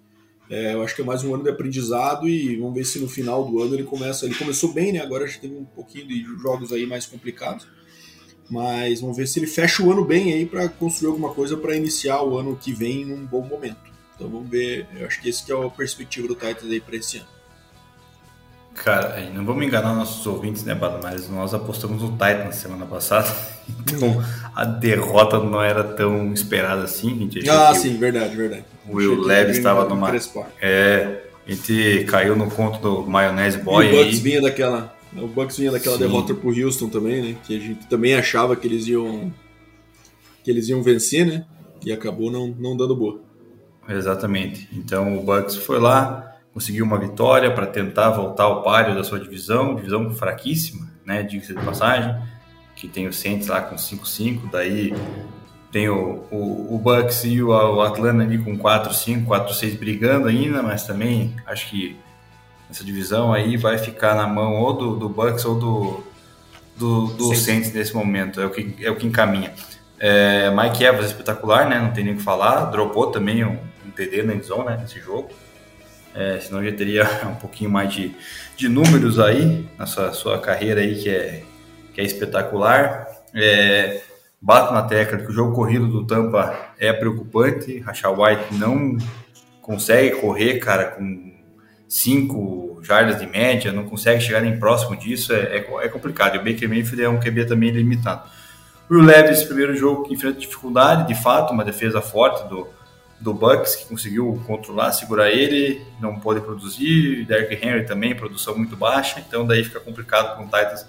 É, 0.51 0.73
eu 0.73 0.83
acho 0.83 0.95
que 0.95 1.01
é 1.01 1.05
mais 1.05 1.23
um 1.23 1.33
ano 1.33 1.43
de 1.43 1.49
aprendizado 1.49 2.27
e 2.27 2.55
vamos 2.57 2.75
ver 2.75 2.83
se 2.83 2.99
no 2.99 3.07
final 3.07 3.43
do 3.45 3.59
ano 3.59 3.75
ele 3.75 3.83
começa. 3.83 4.25
Ele 4.25 4.35
começou 4.35 4.71
bem, 4.71 4.93
né? 4.93 4.99
Agora 4.99 5.25
já 5.25 5.39
teve 5.39 5.55
um 5.55 5.65
pouquinho 5.65 6.07
de 6.07 6.23
jogos 6.41 6.71
aí 6.71 6.85
mais 6.85 7.07
complicados. 7.07 7.67
Mas 8.49 9.01
vamos 9.01 9.15
ver 9.15 9.27
se 9.27 9.39
ele 9.39 9.45
fecha 9.47 9.83
o 9.83 9.91
ano 9.91 10.03
bem 10.03 10.33
aí 10.33 10.45
para 10.45 10.67
construir 10.67 11.09
alguma 11.09 11.33
coisa 11.33 11.55
para 11.55 11.75
iniciar 11.75 12.21
o 12.23 12.37
ano 12.37 12.55
que 12.55 12.73
vem 12.73 13.05
num 13.05 13.25
bom 13.25 13.41
momento. 13.41 13.77
Então 14.15 14.27
vamos 14.27 14.49
ver. 14.49 14.87
Eu 14.97 15.05
acho 15.05 15.21
que 15.21 15.29
esse 15.29 15.45
que 15.45 15.51
é 15.51 15.55
a 15.55 15.69
perspectiva 15.69 16.27
do 16.27 16.33
Titans 16.33 16.71
aí 16.71 16.81
para 16.81 16.95
esse 16.95 17.17
ano. 17.17 17.27
Cara, 18.73 19.29
não 19.33 19.45
vamos 19.45 19.65
enganar 19.65 19.93
nossos 19.93 20.25
ouvintes, 20.25 20.63
né, 20.63 20.73
Bada? 20.73 20.99
Mas 21.03 21.29
nós 21.29 21.53
apostamos 21.53 22.01
no 22.01 22.11
Titans 22.11 22.55
semana 22.55 22.85
passada. 22.85 23.27
Então 23.93 24.23
a 24.55 24.65
derrota 24.65 25.39
não 25.39 25.61
era 25.61 25.83
tão 25.83 26.33
esperada 26.33 26.83
assim. 26.83 27.29
ah, 27.47 27.71
sim, 27.75 27.97
verdade, 27.97 28.35
verdade. 28.35 28.65
O 28.87 28.95
Will 28.95 29.21
Leves 29.21 29.57
estava 29.57 29.87
numa. 29.87 30.11
É, 30.59 31.21
a 31.47 31.51
gente 31.51 32.03
caiu 32.05 32.35
no 32.35 32.49
conto 32.49 32.79
do 32.79 33.07
Maionese 33.07 33.59
Boy. 33.59 33.85
E 33.85 33.89
o 33.89 33.91
Bucks 33.91 34.15
aí. 34.15 34.21
vinha 34.21 34.41
daquela. 34.41 34.98
O 35.15 35.27
Bucks 35.27 35.57
vinha 35.57 35.71
daquela 35.71 35.97
sim. 35.97 36.03
derrota 36.03 36.33
pro 36.33 36.49
Houston 36.49 36.89
também, 36.89 37.21
né? 37.21 37.37
Que 37.43 37.55
a 37.55 37.59
gente 37.59 37.87
também 37.87 38.13
achava 38.15 38.55
que 38.55 38.67
eles 38.67 38.87
iam. 38.87 39.33
que 40.43 40.51
eles 40.51 40.69
iam 40.69 40.83
vencer, 40.83 41.25
né? 41.25 41.45
E 41.83 41.91
acabou 41.91 42.31
não, 42.31 42.47
não 42.47 42.77
dando 42.77 42.95
boa. 42.95 43.21
Exatamente. 43.87 44.69
Então 44.71 45.17
o 45.17 45.23
Bucks 45.23 45.55
foi 45.55 45.79
lá, 45.79 46.35
conseguiu 46.53 46.85
uma 46.85 46.99
vitória 46.99 47.51
para 47.51 47.65
tentar 47.65 48.11
voltar 48.11 48.43
ao 48.43 48.61
páreo 48.61 48.93
da 48.93 49.03
sua 49.03 49.19
divisão, 49.19 49.75
divisão 49.75 50.13
fraquíssima, 50.13 50.87
né? 51.05 51.23
Diga-se 51.23 51.55
de 51.55 51.65
passagem, 51.65 52.15
que 52.75 52.87
tem 52.87 53.07
o 53.07 53.13
Saints 53.13 53.47
lá 53.47 53.61
com 53.61 53.75
5-5, 53.75 54.51
daí 54.51 54.93
tem 55.71 55.89
o, 55.89 56.23
o, 56.31 56.75
o, 56.75 56.77
Bucks 56.77 57.23
e 57.25 57.41
o, 57.41 57.49
o 57.49 57.81
Atlanta 57.81 58.23
ali 58.23 58.37
com 58.37 58.57
4-5, 58.57 59.25
4-6 59.25 59.77
brigando 59.77 60.27
ainda, 60.27 60.61
mas 60.61 60.85
também 60.85 61.35
acho 61.45 61.69
que 61.69 61.95
essa 62.69 62.83
divisão 62.83 63.33
aí 63.33 63.57
vai 63.57 63.77
ficar 63.77 64.15
na 64.15 64.27
mão 64.27 64.55
ou 64.55 64.73
do, 64.73 64.95
do 64.95 65.09
Bucks 65.09 65.43
ou 65.45 65.55
do, 65.55 66.03
do, 66.77 67.07
do 67.07 67.35
Saints 67.35 67.73
nesse 67.73 67.93
momento, 67.95 68.39
é 68.39 68.45
o 68.45 68.49
que, 68.49 68.75
é 68.79 68.91
o 68.91 68.95
que 68.95 69.07
encaminha. 69.07 69.53
É, 69.99 70.49
Mike 70.51 70.83
Evans 70.83 71.07
espetacular, 71.07 71.67
né? 71.67 71.79
Não 71.79 71.91
tem 71.91 72.05
nem 72.05 72.13
o 72.13 72.17
que 72.17 72.23
falar. 72.23 72.65
Dropou 72.65 73.07
também 73.07 73.43
um, 73.43 73.57
um 73.85 73.91
TD 73.93 74.23
na 74.23 74.33
endzone, 74.33 74.65
né? 74.65 74.77
Nesse 74.79 74.99
jogo. 74.99 75.29
É, 76.15 76.39
senão 76.39 76.63
já 76.63 76.71
teria 76.71 77.03
um 77.27 77.35
pouquinho 77.35 77.69
mais 77.69 77.93
de, 77.93 78.15
de 78.55 78.69
números 78.69 79.19
aí 79.19 79.67
na 79.77 79.85
sua, 79.85 80.13
sua 80.13 80.39
carreira 80.39 80.79
aí 80.79 80.95
que 80.95 81.09
é, 81.09 81.43
que 81.93 81.99
é 81.99 82.03
espetacular. 82.05 83.07
É, 83.35 84.01
bato 84.41 84.73
na 84.73 84.83
tecla 84.83 85.17
que 85.17 85.27
o 85.27 85.33
jogo 85.33 85.53
corrido 85.53 85.87
do 85.87 86.07
Tampa 86.07 86.73
é 86.79 86.93
preocupante. 86.93 87.79
Rachel 87.79 88.15
White 88.21 88.53
não 88.53 88.97
consegue 89.61 90.15
correr, 90.21 90.59
cara, 90.59 90.85
com 90.85 91.38
5 91.89 92.81
jardas 92.83 93.19
de 93.19 93.25
média, 93.25 93.73
não 93.73 93.83
consegue 93.83 94.21
chegar 94.21 94.41
nem 94.41 94.59
próximo 94.59 94.95
disso, 94.95 95.33
é, 95.33 95.57
é, 95.57 95.85
é 95.85 95.89
complicado. 95.89 96.35
E 96.35 96.37
o 96.37 96.43
Baker 96.43 96.69
Mayfield 96.69 97.03
é 97.03 97.09
um 97.09 97.19
QB 97.19 97.45
também 97.45 97.71
limitado. 97.71 98.29
O 98.87 98.93
Levis, 98.93 99.43
primeiro 99.43 99.75
jogo 99.75 100.03
que 100.03 100.13
enfrenta 100.13 100.39
dificuldade, 100.39 101.07
de 101.07 101.19
fato, 101.19 101.51
uma 101.51 101.65
defesa 101.65 101.99
forte 101.99 102.47
do, 102.47 102.67
do 103.19 103.33
Bucks, 103.33 103.75
que 103.75 103.85
conseguiu 103.87 104.39
controlar, 104.45 104.91
segurar 104.91 105.31
ele, 105.31 105.83
não 105.99 106.19
pôde 106.19 106.41
produzir. 106.41 107.25
Derrick 107.25 107.55
Henry 107.55 107.85
também, 107.85 108.15
produção 108.15 108.55
muito 108.55 108.75
baixa, 108.75 109.19
então 109.19 109.45
daí 109.45 109.63
fica 109.63 109.79
complicado 109.79 110.37
com 110.37 110.43
o 110.43 110.45
Titans 110.45 110.85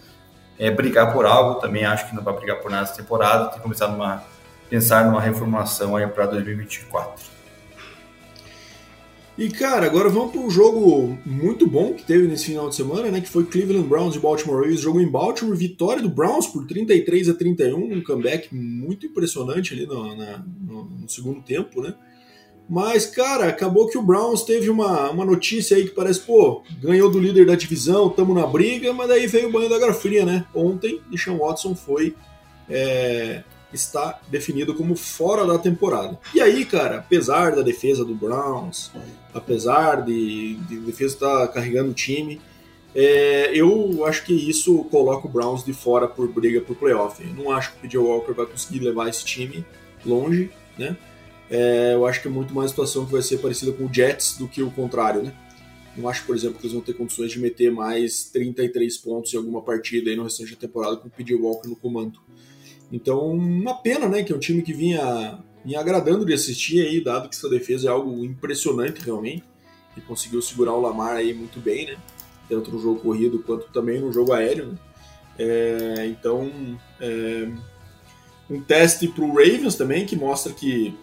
é, 0.59 0.71
brigar 0.71 1.15
por 1.15 1.25
algo. 1.25 1.61
Também 1.61 1.87
acho 1.87 2.09
que 2.11 2.15
não 2.15 2.23
vai 2.23 2.35
brigar 2.35 2.59
por 2.61 2.71
nada 2.71 2.85
essa 2.85 2.97
temporada, 2.97 3.47
tem 3.47 3.57
que 3.57 3.63
começar 3.63 3.87
a 3.87 4.23
pensar 4.69 5.07
numa 5.07 5.21
reformulação 5.21 5.97
aí 5.97 6.07
para 6.07 6.27
2024. 6.27 7.30
E 9.41 9.49
cara, 9.49 9.87
agora 9.87 10.11
vamos 10.11 10.33
para 10.33 10.41
um 10.43 10.51
jogo 10.51 11.19
muito 11.25 11.67
bom 11.67 11.95
que 11.95 12.03
teve 12.03 12.29
nesse 12.29 12.45
final 12.45 12.69
de 12.69 12.75
semana, 12.75 13.11
né? 13.11 13.23
Que 13.23 13.29
foi 13.31 13.47
Cleveland 13.47 13.89
Browns 13.89 14.15
e 14.15 14.19
Baltimore 14.19 14.61
Ravens. 14.61 14.81
Jogo 14.81 15.01
em 15.01 15.11
Baltimore, 15.11 15.57
vitória 15.57 16.03
do 16.03 16.11
Browns 16.11 16.47
por 16.47 16.67
33 16.67 17.31
a 17.31 17.33
31, 17.33 17.75
um 17.75 18.05
comeback 18.05 18.55
muito 18.55 19.07
impressionante 19.07 19.73
ali 19.73 19.87
no, 19.87 20.15
na, 20.15 20.45
no, 20.61 20.85
no 20.85 21.09
segundo 21.09 21.41
tempo, 21.41 21.81
né? 21.81 21.95
Mas, 22.69 23.07
cara, 23.07 23.49
acabou 23.49 23.89
que 23.89 23.97
o 23.97 24.03
Browns 24.03 24.43
teve 24.43 24.69
uma, 24.69 25.11
uma 25.11 25.25
notícia 25.25 25.75
aí 25.75 25.85
que 25.85 25.95
parece, 25.95 26.21
pô, 26.21 26.63
ganhou 26.79 27.11
do 27.11 27.19
líder 27.19 27.47
da 27.47 27.55
divisão, 27.55 28.11
tamo 28.11 28.35
na 28.35 28.47
briga, 28.47 28.93
mas 28.93 29.09
daí 29.09 29.27
veio 29.27 29.49
o 29.49 29.53
banho 29.53 29.71
da 29.71 29.77
água 29.77 29.95
fria, 29.95 30.23
né? 30.23 30.45
Ontem, 30.55 31.01
Deshaun 31.11 31.39
Watson 31.39 31.75
foi 31.75 32.15
é, 32.69 33.43
está 33.73 34.21
definido 34.29 34.75
como 34.75 34.97
fora 34.97 35.47
da 35.47 35.59
temporada. 35.59 36.19
E 36.35 36.41
aí, 36.41 36.65
cara, 36.65 36.99
apesar 36.99 37.55
da 37.55 37.63
defesa 37.63 38.05
do 38.05 38.15
Browns, 38.15 38.91
apesar 39.33 40.03
de, 40.03 40.55
de 40.55 40.79
defesa 40.81 41.15
estar 41.15 41.47
tá 41.47 41.49
carregando 41.49 41.91
o 41.91 41.95
time, 41.95 42.41
é, 42.95 43.51
eu 43.55 44.05
acho 44.05 44.25
que 44.25 44.33
isso 44.33 44.85
coloca 44.85 45.27
o 45.27 45.31
Browns 45.31 45.65
de 45.65 45.73
fora 45.73 46.09
por 46.09 46.29
briga 46.29 46.61
por 46.61 46.77
playoff. 46.77 47.23
Eu 47.23 47.35
não 47.35 47.51
acho 47.51 47.73
que 47.73 47.79
o 47.79 47.81
PJ 47.83 47.99
Walker 47.99 48.33
vai 48.33 48.47
conseguir 48.47 48.81
levar 48.81 49.09
esse 49.09 49.25
time 49.25 49.65
longe, 50.05 50.51
né? 50.77 50.97
É, 51.49 51.95
eu 51.95 52.07
acho 52.07 52.23
que 52.23 52.29
é 52.29 52.31
muito 52.31 52.55
mais 52.55 52.71
situação 52.71 53.05
que 53.05 53.13
vai 53.13 53.23
ser 53.23 53.39
parecida 53.39 53.73
com 53.73 53.85
o 53.85 53.93
Jets 53.93 54.37
do 54.39 54.47
que 54.47 54.63
o 54.63 54.71
contrário, 54.71 55.23
né? 55.23 55.33
Não 55.97 56.09
acho, 56.09 56.25
por 56.25 56.37
exemplo, 56.37 56.59
que 56.59 56.67
eles 56.67 56.73
vão 56.73 56.83
ter 56.83 56.95
condições 56.95 57.33
de 57.33 57.41
meter 57.41 57.71
mais 57.71 58.25
33 58.25 58.97
pontos 58.99 59.35
em 59.35 59.37
alguma 59.37 59.61
partida 59.61 60.11
aí 60.11 60.17
no 60.17 60.23
restante 60.23 60.53
da 60.53 60.61
temporada 60.61 60.97
com 60.97 61.09
o 61.09 61.11
PJ 61.11 61.35
Walker 61.35 61.69
no 61.69 61.77
comando. 61.77 62.21
Então, 62.93 63.31
uma 63.31 63.75
pena, 63.75 64.09
né, 64.09 64.23
que 64.23 64.33
é 64.33 64.37
um 64.37 64.41
time 64.41 64.63
que 64.63 64.73
vinha, 64.73 65.39
vinha 65.65 65.79
agradando 65.79 66.25
de 66.25 66.35
assistir 66.35 66.87
aí, 66.87 67.03
dado 67.03 67.29
que 67.29 67.37
sua 67.37 67.51
defesa 67.51 67.89
é 67.89 67.91
algo 67.91 68.25
impressionante 68.25 69.01
realmente, 69.01 69.45
e 69.97 70.01
conseguiu 70.01 70.43
segurar 70.43 70.73
o 70.73 70.81
Lamar 70.81 71.17
aí 71.17 71.33
muito 71.33 71.61
bem, 71.61 71.87
né, 71.87 71.97
tanto 72.49 72.71
no 72.71 72.81
jogo 72.81 73.01
corrido 73.01 73.43
quanto 73.45 73.71
também 73.73 74.01
no 74.01 74.13
jogo 74.13 74.33
aéreo, 74.33 74.73
né. 74.73 74.79
É, 75.39 76.07
então, 76.07 76.51
é, 77.01 77.49
um 78.51 78.61
teste 78.61 79.09
para 79.09 79.25
o 79.25 79.33
Ravens 79.33 79.77
também, 79.77 80.05
que 80.05 80.17
mostra 80.17 80.53
que 80.53 80.95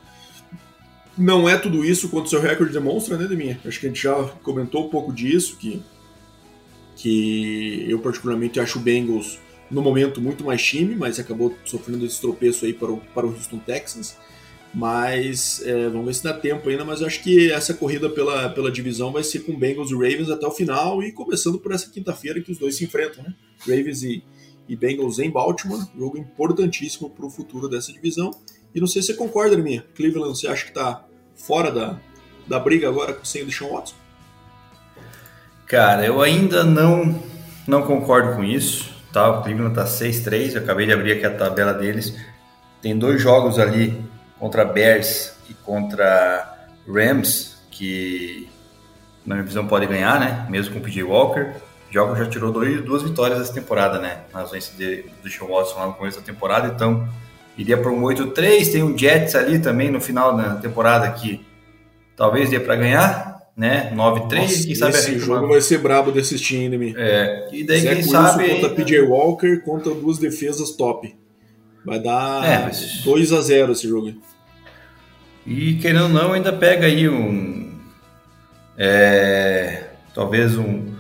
não 1.18 1.50
é 1.50 1.58
tudo 1.58 1.84
isso 1.84 2.10
quanto 2.10 2.30
seu 2.30 2.40
recorde 2.40 2.72
demonstra, 2.72 3.18
né, 3.18 3.26
Deminha? 3.26 3.60
Acho 3.66 3.80
que 3.80 3.88
a 3.88 3.90
gente 3.90 4.04
já 4.04 4.14
comentou 4.44 4.86
um 4.86 4.90
pouco 4.90 5.12
disso, 5.12 5.58
que, 5.58 5.82
que 6.96 7.86
eu 7.90 7.98
particularmente 8.00 8.60
acho 8.60 8.78
o 8.78 8.82
Bengals 8.82 9.40
no 9.70 9.82
momento 9.82 10.22
muito 10.22 10.44
mais 10.44 10.64
time, 10.64 10.96
mas 10.96 11.20
acabou 11.20 11.56
sofrendo 11.66 12.06
esse 12.06 12.20
tropeço 12.22 12.66
aí 12.66 12.74
para 12.74 12.92
o, 12.92 12.98
para 12.98 13.26
o 13.26 13.30
Houston 13.32 13.60
Texans. 13.60 14.18
Mas 14.74 15.62
é, 15.66 15.90
vamos 15.90 16.06
ver 16.06 16.14
se 16.14 16.24
dá 16.24 16.34
tempo 16.34 16.70
ainda. 16.70 16.86
Mas 16.86 17.02
eu 17.02 17.08
acho 17.08 17.24
que 17.24 17.52
essa 17.52 17.74
corrida 17.74 18.10
pela, 18.10 18.50
pela 18.50 18.72
divisão 18.72 19.12
vai 19.12 19.24
ser 19.24 19.40
com 19.40 19.58
Bengals 19.58 19.92
e 19.92 19.94
Ravens 19.94 20.30
até 20.30 20.46
o 20.46 20.52
final 20.52 21.02
e 21.02 21.12
começando 21.12 21.60
por 21.60 21.72
essa 21.72 21.90
quinta-feira 21.90 22.42
que 22.42 22.52
os 22.52 22.58
dois 22.58 22.76
se 22.76 22.84
enfrentam, 22.84 23.24
né? 23.24 23.34
Ravens 23.62 24.04
e, 24.04 24.24
e 24.68 24.76
Bengals 24.76 25.20
em 25.20 25.32
Baltimore, 25.32 25.88
jogo 25.98 26.18
importantíssimo 26.18 27.10
para 27.10 27.26
o 27.26 27.30
futuro 27.30 27.68
dessa 27.68 27.92
divisão. 27.92 28.32
E 28.76 28.80
não 28.80 28.88
sei 28.88 29.02
se 29.02 29.08
você 29.08 29.14
concorda, 29.16 29.58
minha. 29.58 29.84
Cleveland, 29.96 30.38
você 30.38 30.48
acha 30.48 30.64
que 30.64 30.72
está 30.72 31.06
fora 31.36 31.72
da, 31.72 32.00
da 32.48 32.60
briga 32.60 32.88
agora 32.88 33.14
com 33.14 33.24
o 33.24 33.26
Sean 33.26 33.46
Watson? 33.46 33.96
Cara, 35.66 36.06
eu 36.06 36.22
ainda 36.22 36.64
não, 36.64 37.22
não 37.68 37.82
concordo 37.82 38.36
com 38.36 38.44
isso. 38.44 38.97
Tá? 39.12 39.30
O 39.30 39.42
Cleveland 39.42 39.72
está 39.72 39.86
6-3, 39.86 40.56
eu 40.56 40.62
acabei 40.62 40.86
de 40.86 40.94
abrir 40.94 41.14
aqui 41.14 41.26
a 41.26 41.36
tabela 41.36 41.74
deles. 41.74 42.16
Tem 42.82 42.98
dois 42.98 43.22
jogos 43.22 43.58
ali 43.60 44.02
contra 44.40 44.64
Bears 44.66 45.34
e 45.50 45.54
contra 45.54 46.56
Rams 46.88 47.58
que 47.72 48.50
na 49.26 49.36
minha 49.36 49.46
visão 49.46 49.68
pode 49.68 49.86
ganhar, 49.86 50.20
né? 50.20 50.46
Mesmo 50.50 50.74
com 50.74 50.80
o 50.80 50.84
PJ 50.84 51.04
Walker. 51.04 51.54
O 51.90 51.94
jogo 51.94 52.16
já 52.16 52.26
tirou 52.26 52.52
dois, 52.52 52.82
duas 52.82 53.04
vitórias 53.04 53.42
essa 53.42 53.54
temporada, 53.54 54.00
né? 54.00 54.22
Na 54.34 54.42
ausência 54.42 54.76
de, 54.78 55.06
do 55.22 55.30
Sean 55.30 55.48
Watson 55.48 55.80
lá 55.80 55.88
no 55.88 55.94
começo 55.94 56.20
da 56.20 56.26
temporada, 56.26 56.68
então 56.68 57.08
iria 57.58 57.78
para 57.78 57.92
um 57.92 58.02
8-3. 58.02 58.72
Tem 58.72 58.84
um 58.84 58.98
Jets 58.98 59.36
ali 59.36 59.60
também 59.60 59.92
no 59.92 60.00
final 60.00 60.36
da 60.36 60.56
temporada 60.56 61.10
que 61.12 61.46
talvez 62.16 62.50
dê 62.50 62.60
para 62.60 62.76
ganhar 62.76 63.37
né? 63.58 63.92
9-3, 63.96 64.68
quem 64.68 64.76
sabe 64.76 64.94
esse 64.94 65.18
jogo 65.18 65.48
vai 65.48 65.60
ser 65.60 65.80
brabo 65.80 66.12
de 66.12 66.20
assistir 66.20 66.58
ainda, 66.58 66.78
me. 66.78 66.94
É, 66.96 67.50
e 67.52 67.64
daí 67.64 67.80
Zé 67.80 67.96
quem 67.96 68.04
sabe 68.04 68.48
contra 68.50 68.70
PJ 68.70 69.02
Walker 69.02 69.58
contra 69.62 69.96
duas 69.96 70.20
defesas 70.20 70.72
top. 70.72 71.16
Vai 71.84 72.00
dar 72.00 72.46
é, 72.46 72.66
mas... 72.66 73.02
2 73.04 73.34
a 73.34 73.42
0 73.42 73.72
esse 73.72 73.88
jogo. 73.88 74.14
E 75.46 75.76
querendo 75.76 76.04
ou 76.04 76.10
não, 76.10 76.34
ainda 76.34 76.54
pega 76.54 76.86
aí 76.86 77.10
um 77.10 77.80
é, 78.78 79.86
talvez 80.14 80.56
um 80.56 80.96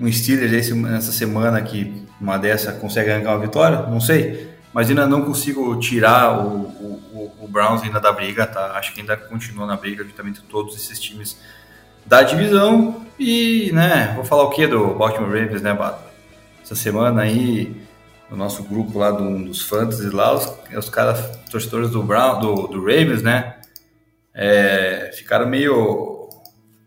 um 0.00 0.10
Steelers 0.10 0.70
nessa 0.70 1.12
semana 1.12 1.62
que 1.62 2.02
uma 2.20 2.36
dessa 2.36 2.72
consegue 2.72 3.10
arrancar 3.10 3.36
uma 3.36 3.46
vitória, 3.46 3.82
não 3.82 4.00
sei, 4.00 4.48
mas 4.72 4.88
ainda 4.88 5.06
não 5.06 5.22
consigo 5.22 5.78
tirar 5.78 6.44
o, 6.44 6.62
o, 6.62 7.32
o 7.42 7.48
Browns 7.48 7.82
ainda 7.82 8.00
da 8.00 8.10
briga, 8.10 8.44
tá? 8.46 8.72
Acho 8.72 8.92
que 8.92 9.00
ainda 9.00 9.16
continua 9.16 9.66
na 9.66 9.76
briga, 9.76 10.02
justamente 10.02 10.40
todos 10.42 10.74
esses 10.74 10.98
times 10.98 11.38
da 12.06 12.22
divisão. 12.22 13.02
E, 13.18 13.70
né, 13.72 14.12
vou 14.14 14.24
falar 14.24 14.44
o 14.44 14.50
que 14.50 14.66
do 14.66 14.94
Baltimore 14.94 15.30
Ravens, 15.30 15.62
né, 15.62 15.72
Bato? 15.72 16.02
Essa 16.62 16.74
semana 16.74 17.22
aí, 17.22 17.74
no 18.30 18.36
nosso 18.36 18.62
grupo 18.64 18.98
lá 18.98 19.10
do, 19.10 19.44
dos 19.44 19.62
fantasy 19.62 20.08
lá, 20.10 20.34
os, 20.34 20.52
os 20.76 20.88
caras, 20.88 21.38
torcedores 21.50 21.90
do, 21.90 22.02
Brown, 22.02 22.40
do, 22.40 22.66
do 22.66 22.80
Ravens, 22.80 23.22
né, 23.22 23.56
é, 24.34 25.12
ficaram 25.14 25.46
meio 25.46 26.28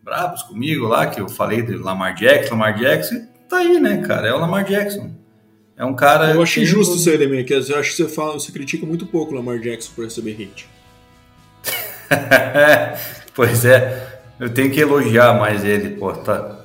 bravos 0.04 0.44
comigo 0.44 0.88
lá, 0.88 1.08
que 1.08 1.22
eu 1.22 1.30
falei 1.30 1.62
do 1.62 1.82
Lamar 1.82 2.16
Jackson, 2.16 2.52
Lamar 2.52 2.78
Jackson, 2.78 3.28
tá 3.48 3.58
aí, 3.58 3.80
né, 3.80 3.98
cara, 4.06 4.28
é 4.28 4.34
o 4.34 4.40
Lamar 4.40 4.66
Jackson. 4.66 5.12
É 5.78 5.84
um 5.84 5.94
cara. 5.94 6.32
Eu 6.32 6.42
acho 6.42 6.62
injusto 6.62 6.96
isso 6.96 7.10
aí, 7.10 7.18
Demi, 7.18 7.44
que 7.44 7.54
eu 7.54 7.60
acho 7.60 7.90
que 7.90 8.04
você 8.04 8.08
fala, 8.08 8.34
você 8.34 8.52
critica 8.52 8.86
muito 8.86 9.06
pouco 9.06 9.34
o 9.34 9.36
Lamar 9.36 9.60
Jackson 9.60 9.92
por 9.94 10.06
receber 10.06 10.32
hate. 10.42 10.70
pois 13.36 13.66
é, 13.66 14.15
eu 14.40 14.54
tenho 14.54 14.72
que 14.72 14.80
elogiar 14.80 15.34
mais 15.34 15.64
ele, 15.64 15.92
pô, 15.92 16.12
tá. 16.14 16.60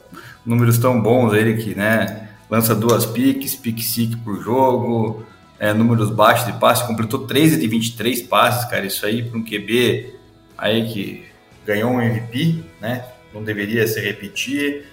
Números 0.44 0.78
tão 0.78 1.00
bons 1.00 1.32
ele 1.34 1.62
que, 1.62 1.74
né? 1.74 2.28
Lança 2.48 2.74
duas 2.74 3.06
piques, 3.06 3.54
pique 3.54 3.82
sick 3.82 4.16
por 4.18 4.42
jogo, 4.42 5.24
é, 5.58 5.72
números 5.72 6.10
baixos 6.10 6.46
de 6.46 6.58
passe, 6.58 6.86
completou 6.86 7.26
13 7.26 7.60
de 7.60 7.68
23 7.68 8.22
passes, 8.22 8.64
cara. 8.68 8.86
Isso 8.86 9.04
aí 9.06 9.22
para 9.22 9.38
um 9.38 9.44
QB 9.44 10.14
aí 10.56 10.88
que 10.92 11.24
ganhou 11.64 11.90
um 11.90 12.00
MVP, 12.00 12.64
né? 12.80 13.04
Não 13.32 13.44
deveria 13.44 13.86
se 13.86 14.00
repetir. 14.00 14.86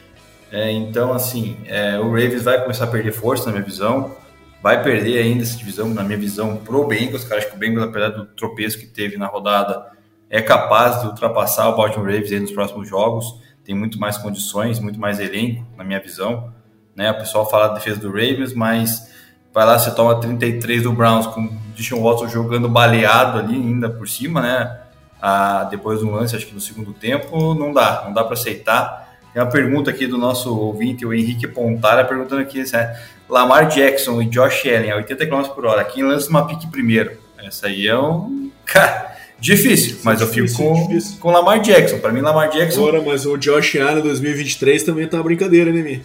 É, 0.51 0.71
então, 0.71 1.13
assim, 1.13 1.57
é, 1.65 1.97
o 1.99 2.09
Ravens 2.09 2.43
vai 2.43 2.61
começar 2.61 2.83
a 2.83 2.87
perder 2.87 3.11
força, 3.11 3.47
na 3.47 3.53
minha 3.53 3.63
visão. 3.63 4.15
Vai 4.61 4.83
perder 4.83 5.19
ainda 5.19 5.43
essa 5.43 5.57
divisão, 5.57 5.89
na 5.89 6.03
minha 6.03 6.17
visão, 6.17 6.57
pro 6.57 6.85
Bengals. 6.85 7.23
Cara, 7.23 7.39
acho 7.39 7.49
que 7.49 7.55
o 7.55 7.59
Bengals, 7.59 7.87
apesar 7.87 8.09
do 8.09 8.25
tropeço 8.25 8.77
que 8.77 8.85
teve 8.85 9.17
na 9.17 9.27
rodada, 9.27 9.96
é 10.29 10.41
capaz 10.41 11.01
de 11.01 11.07
ultrapassar 11.07 11.69
o 11.69 11.75
Baltimore 11.75 12.11
Ravens 12.11 12.41
nos 12.41 12.51
próximos 12.51 12.87
jogos. 12.87 13.39
Tem 13.63 13.75
muito 13.75 13.99
mais 13.99 14.17
condições, 14.17 14.79
muito 14.79 14.99
mais 14.99 15.19
elenco, 15.19 15.65
na 15.77 15.83
minha 15.83 15.99
visão. 15.99 16.53
Né? 16.95 17.11
O 17.11 17.17
pessoal 17.17 17.49
fala 17.49 17.67
da 17.69 17.75
defesa 17.75 17.99
do 17.99 18.07
Ravens, 18.07 18.53
mas 18.53 19.11
vai 19.53 19.65
lá, 19.65 19.77
você 19.77 19.91
toma 19.91 20.19
33 20.19 20.83
do 20.83 20.93
Browns 20.93 21.27
com 21.27 21.41
o 21.41 21.49
Deshaun 21.75 22.01
Watson 22.01 22.27
jogando 22.27 22.67
baleado 22.67 23.39
ali 23.39 23.55
ainda 23.55 23.89
por 23.89 24.07
cima, 24.07 24.41
né? 24.41 24.79
Ah, 25.21 25.67
depois 25.69 25.99
do 25.99 26.11
lance, 26.11 26.35
acho 26.35 26.45
que 26.45 26.53
no 26.53 26.61
segundo 26.61 26.93
tempo, 26.93 27.55
não 27.55 27.73
dá, 27.73 28.03
não 28.05 28.13
dá 28.13 28.23
para 28.23 28.33
aceitar. 28.33 29.17
Tem 29.33 29.41
uma 29.41 29.49
pergunta 29.49 29.89
aqui 29.89 30.07
do 30.07 30.17
nosso 30.17 30.55
ouvinte, 30.57 31.05
o 31.05 31.13
Henrique 31.13 31.47
Pontara, 31.47 32.05
perguntando 32.05 32.41
aqui 32.41 32.65
se 32.65 32.75
é 32.75 32.99
Lamar 33.27 33.67
Jackson 33.67 34.21
e 34.21 34.25
Josh 34.27 34.65
Allen 34.65 34.91
a 34.91 34.95
80 34.97 35.25
km 35.25 35.43
por 35.49 35.65
hora, 35.65 35.83
quem 35.83 36.03
lança 36.03 36.29
uma 36.29 36.47
pique 36.47 36.67
primeiro? 36.67 37.17
Essa 37.37 37.67
aí 37.67 37.87
é 37.87 37.97
um. 37.97 38.51
Cara, 38.65 39.16
Difícil, 39.39 39.97
mas 40.03 40.19
eu 40.19 40.27
fico 40.27 40.51
com, 40.53 40.73
difícil. 40.87 41.19
com 41.19 41.31
Lamar 41.31 41.61
Jackson. 41.61 41.99
Para 41.99 42.11
mim, 42.11 42.21
Lamar 42.21 42.49
Jackson. 42.49 42.81
Agora, 42.87 43.01
mas 43.01 43.25
o 43.25 43.37
Josh 43.37 43.75
Allen 43.75 44.01
2023 44.01 44.83
também 44.83 45.07
tá 45.07 45.17
uma 45.17 45.23
brincadeira, 45.23 45.71
né, 45.71 45.81
Mi? 45.81 46.03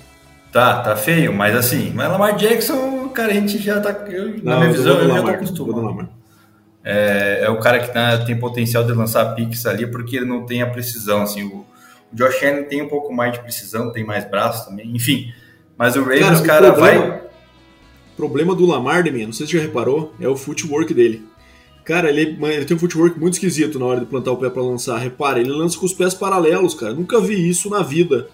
Tá, 0.53 0.81
tá 0.83 0.95
feio, 0.95 1.33
mas 1.33 1.57
assim, 1.57 1.93
mas 1.95 2.11
Lamar 2.11 2.37
Jackson, 2.37 3.09
cara, 3.09 3.31
a 3.31 3.35
gente 3.35 3.57
já 3.59 3.81
tá. 3.81 3.91
Eu, 4.11 4.37
Não, 4.43 4.53
na 4.53 4.61
minha 4.61 4.73
visão, 4.73 4.99
eu 4.99 5.09
já 5.09 5.23
tô 5.23 5.31
acostumado. 5.31 6.09
É, 6.85 7.45
é 7.45 7.49
o 7.49 7.59
cara 7.59 7.79
que 7.79 7.93
tá, 7.93 8.19
tem 8.19 8.39
potencial 8.39 8.85
de 8.85 8.93
lançar 8.93 9.35
piques 9.35 9.65
ali, 9.65 9.87
porque 9.87 10.17
ele 10.17 10.27
não 10.27 10.45
tem 10.45 10.61
a 10.61 10.67
precisão. 10.67 11.23
Assim, 11.23 11.45
o, 11.45 11.65
o 12.13 12.17
Josh 12.17 12.43
Allen 12.43 12.65
tem 12.65 12.83
um 12.83 12.89
pouco 12.89 13.15
mais 13.15 13.33
de 13.33 13.41
precisão, 13.41 13.91
tem 13.91 14.05
mais 14.05 14.29
braços 14.29 14.67
também, 14.67 14.95
enfim. 14.95 15.33
Mas 15.79 15.97
o 15.97 16.01
Ravens, 16.03 16.43
cara, 16.43 16.71
cara 16.71 16.73
problema, 16.73 17.07
vai. 17.07 17.19
O 17.19 18.17
problema 18.17 18.55
do 18.55 18.67
Lamar, 18.67 19.03
Demi, 19.03 19.25
não 19.25 19.33
sei 19.33 19.47
se 19.47 19.53
você 19.53 19.59
já 19.59 19.65
reparou, 19.65 20.15
é 20.21 20.29
o 20.29 20.37
footwork 20.37 20.93
dele. 20.93 21.27
Cara, 21.85 22.09
ele, 22.09 22.39
ele, 22.41 22.65
tem 22.65 22.77
um 22.77 22.81
footwork 22.81 23.19
muito 23.19 23.35
esquisito 23.35 23.79
na 23.79 23.87
hora 23.87 24.01
de 24.01 24.07
plantar 24.07 24.31
o 24.31 24.37
pé 24.37 24.49
para 24.49 24.63
lançar. 24.63 24.99
Repara, 24.99 25.41
ele 25.41 25.51
lança 25.51 25.79
com 25.79 25.85
os 25.85 25.93
pés 25.93 26.15
paralelos, 26.15 26.75
cara. 26.75 26.95
Nunca 26.95 27.21
vi 27.21 27.49
isso 27.49 27.69
na 27.69 27.83
vida. 27.83 28.29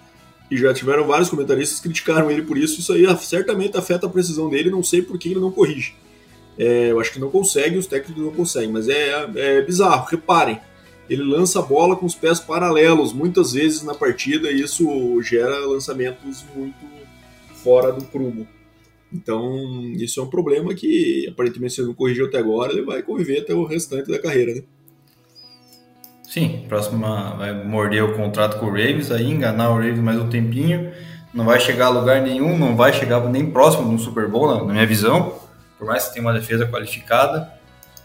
E 0.50 0.56
já 0.56 0.72
tiveram 0.74 1.06
vários 1.06 1.28
comentaristas 1.28 1.78
que 1.78 1.84
criticaram 1.84 2.30
ele 2.30 2.42
por 2.42 2.58
isso. 2.58 2.80
Isso 2.80 2.92
aí 2.92 3.04
certamente 3.18 3.76
afeta 3.76 4.06
a 4.06 4.10
precisão 4.10 4.50
dele. 4.50 4.70
Não 4.70 4.82
sei 4.82 5.00
por 5.00 5.18
que 5.18 5.30
ele 5.30 5.40
não 5.40 5.50
corrige. 5.50 5.94
É, 6.58 6.90
eu 6.90 7.00
acho 7.00 7.12
que 7.12 7.20
não 7.20 7.30
consegue, 7.30 7.78
os 7.78 7.86
técnicos 7.86 8.22
não 8.22 8.32
conseguem, 8.32 8.72
mas 8.72 8.88
é, 8.88 9.30
é 9.36 9.62
bizarro. 9.62 10.06
Reparem, 10.10 10.60
ele 11.08 11.22
lança 11.22 11.60
a 11.60 11.62
bola 11.62 11.96
com 11.96 12.04
os 12.04 12.14
pés 12.14 12.40
paralelos 12.40 13.12
muitas 13.12 13.52
vezes 13.52 13.82
na 13.82 13.94
partida 13.94 14.50
e 14.50 14.60
isso 14.60 15.22
gera 15.22 15.66
lançamentos 15.66 16.44
muito 16.54 16.84
fora 17.62 17.92
do 17.92 18.04
prumo. 18.04 18.46
Então, 19.12 19.92
isso 19.96 20.20
é 20.20 20.22
um 20.22 20.28
problema 20.28 20.74
que 20.74 21.26
aparentemente 21.30 21.74
se 21.74 21.82
não 21.82 21.94
corrigiu 21.94 22.26
até 22.26 22.38
agora, 22.38 22.72
ele 22.72 22.82
vai 22.82 23.02
conviver 23.02 23.40
até 23.40 23.54
o 23.54 23.64
restante 23.64 24.10
da 24.10 24.18
carreira, 24.18 24.54
né? 24.54 24.62
Sim, 26.22 26.66
próxima 26.68 27.36
vai 27.36 27.64
morder 27.64 28.04
o 28.04 28.14
contrato 28.14 28.58
com 28.58 28.66
o 28.66 28.68
Ravens, 28.68 29.10
aí 29.10 29.30
enganar 29.30 29.70
o 29.70 29.76
Ravens 29.76 29.98
mais 29.98 30.18
um 30.18 30.28
tempinho, 30.28 30.92
não 31.32 31.46
vai 31.46 31.58
chegar 31.58 31.86
a 31.86 31.88
lugar 31.88 32.20
nenhum, 32.20 32.58
não 32.58 32.76
vai 32.76 32.92
chegar 32.92 33.20
nem 33.30 33.50
próximo 33.50 33.90
do 33.90 33.98
Super 33.98 34.28
Bowl, 34.28 34.66
na, 34.66 34.72
minha 34.72 34.86
visão, 34.86 35.38
por 35.78 35.86
mais 35.86 36.06
que 36.06 36.14
tenha 36.14 36.26
uma 36.26 36.34
defesa 36.34 36.66
qualificada. 36.66 37.50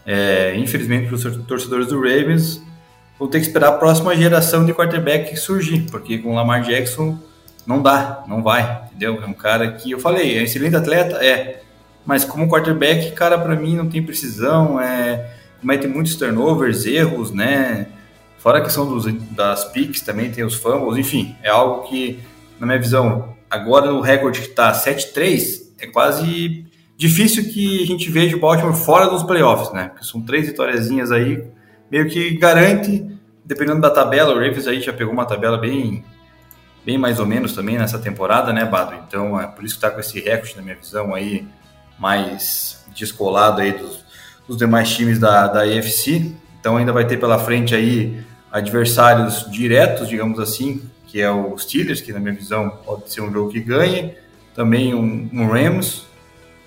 É, 0.06 0.54
infelizmente, 0.56 1.06
para 1.06 1.16
os 1.16 1.36
torcedores 1.46 1.88
do 1.88 1.96
Ravens, 1.96 2.62
vão 3.18 3.28
ter 3.28 3.40
que 3.40 3.46
esperar 3.46 3.68
a 3.68 3.72
próxima 3.72 4.16
geração 4.16 4.64
de 4.64 4.72
quarterback 4.72 5.36
surgir, 5.36 5.86
porque 5.90 6.16
com 6.16 6.32
o 6.32 6.34
Lamar 6.34 6.62
Jackson 6.62 7.18
não 7.66 7.82
dá, 7.82 8.24
não 8.28 8.42
vai, 8.42 8.82
entendeu? 8.86 9.20
É 9.22 9.26
um 9.26 9.32
cara 9.32 9.72
que 9.72 9.90
eu 9.90 9.98
falei, 9.98 10.36
é 10.36 10.40
um 10.40 10.44
excelente 10.44 10.76
atleta, 10.76 11.16
é, 11.24 11.62
mas 12.04 12.24
como 12.24 12.48
quarterback, 12.48 13.12
cara, 13.12 13.38
para 13.38 13.56
mim 13.56 13.76
não 13.76 13.88
tem 13.88 14.02
precisão, 14.02 14.80
é, 14.80 15.30
comete 15.60 15.86
muitos 15.86 16.16
turnovers, 16.16 16.84
erros, 16.84 17.30
né? 17.30 17.86
Fora 18.38 18.58
a 18.58 18.60
questão 18.60 18.86
dos, 18.86 19.10
das 19.30 19.64
picks, 19.72 20.02
também 20.02 20.30
tem 20.30 20.44
os 20.44 20.54
fumbles, 20.54 20.98
enfim, 20.98 21.34
é 21.42 21.48
algo 21.48 21.88
que, 21.88 22.20
na 22.60 22.66
minha 22.66 22.78
visão, 22.78 23.34
agora 23.50 23.90
no 23.90 24.00
recorde 24.00 24.42
que 24.42 24.48
tá 24.48 24.72
7-3, 24.72 25.72
é 25.80 25.86
quase 25.86 26.66
difícil 26.96 27.50
que 27.50 27.82
a 27.82 27.86
gente 27.86 28.10
veja 28.10 28.36
o 28.36 28.40
Baltimore 28.40 28.74
fora 28.74 29.08
dos 29.08 29.22
playoffs, 29.22 29.72
né? 29.72 29.88
Porque 29.88 30.04
são 30.04 30.20
três 30.20 30.46
vitóriazinhas 30.46 31.10
aí, 31.10 31.42
meio 31.90 32.08
que 32.08 32.36
garante, 32.36 33.06
dependendo 33.44 33.80
da 33.80 33.90
tabela, 33.90 34.34
o 34.34 34.38
Ravens 34.38 34.66
aí 34.66 34.80
já 34.80 34.92
pegou 34.92 35.12
uma 35.12 35.24
tabela 35.24 35.56
bem 35.56 36.04
bem 36.84 36.98
mais 36.98 37.18
ou 37.18 37.26
menos 37.26 37.54
também 37.54 37.78
nessa 37.78 37.98
temporada, 37.98 38.52
né, 38.52 38.64
Bado? 38.64 38.94
Então 39.06 39.40
é 39.40 39.46
por 39.46 39.64
isso 39.64 39.74
que 39.74 39.78
está 39.78 39.90
com 39.90 40.00
esse 40.00 40.20
recorde, 40.20 40.56
na 40.56 40.62
minha 40.62 40.76
visão, 40.76 41.14
aí 41.14 41.46
mais 41.98 42.84
descolado 42.94 43.60
aí 43.60 43.72
dos, 43.72 44.04
dos 44.46 44.56
demais 44.56 44.90
times 44.94 45.18
da, 45.18 45.46
da 45.46 45.62
AFC. 45.62 46.32
Então 46.60 46.76
ainda 46.76 46.92
vai 46.92 47.06
ter 47.06 47.18
pela 47.18 47.38
frente 47.38 47.74
aí 47.74 48.22
adversários 48.50 49.50
diretos, 49.50 50.08
digamos 50.08 50.38
assim, 50.38 50.82
que 51.06 51.20
é 51.20 51.30
o 51.30 51.56
Steelers, 51.58 52.00
que 52.00 52.12
na 52.12 52.20
minha 52.20 52.34
visão 52.34 52.70
pode 52.84 53.12
ser 53.12 53.20
um 53.20 53.32
jogo 53.32 53.50
que 53.50 53.60
ganhe, 53.60 54.14
também 54.54 54.94
um, 54.94 55.28
um 55.32 55.48
Rams 55.48 56.06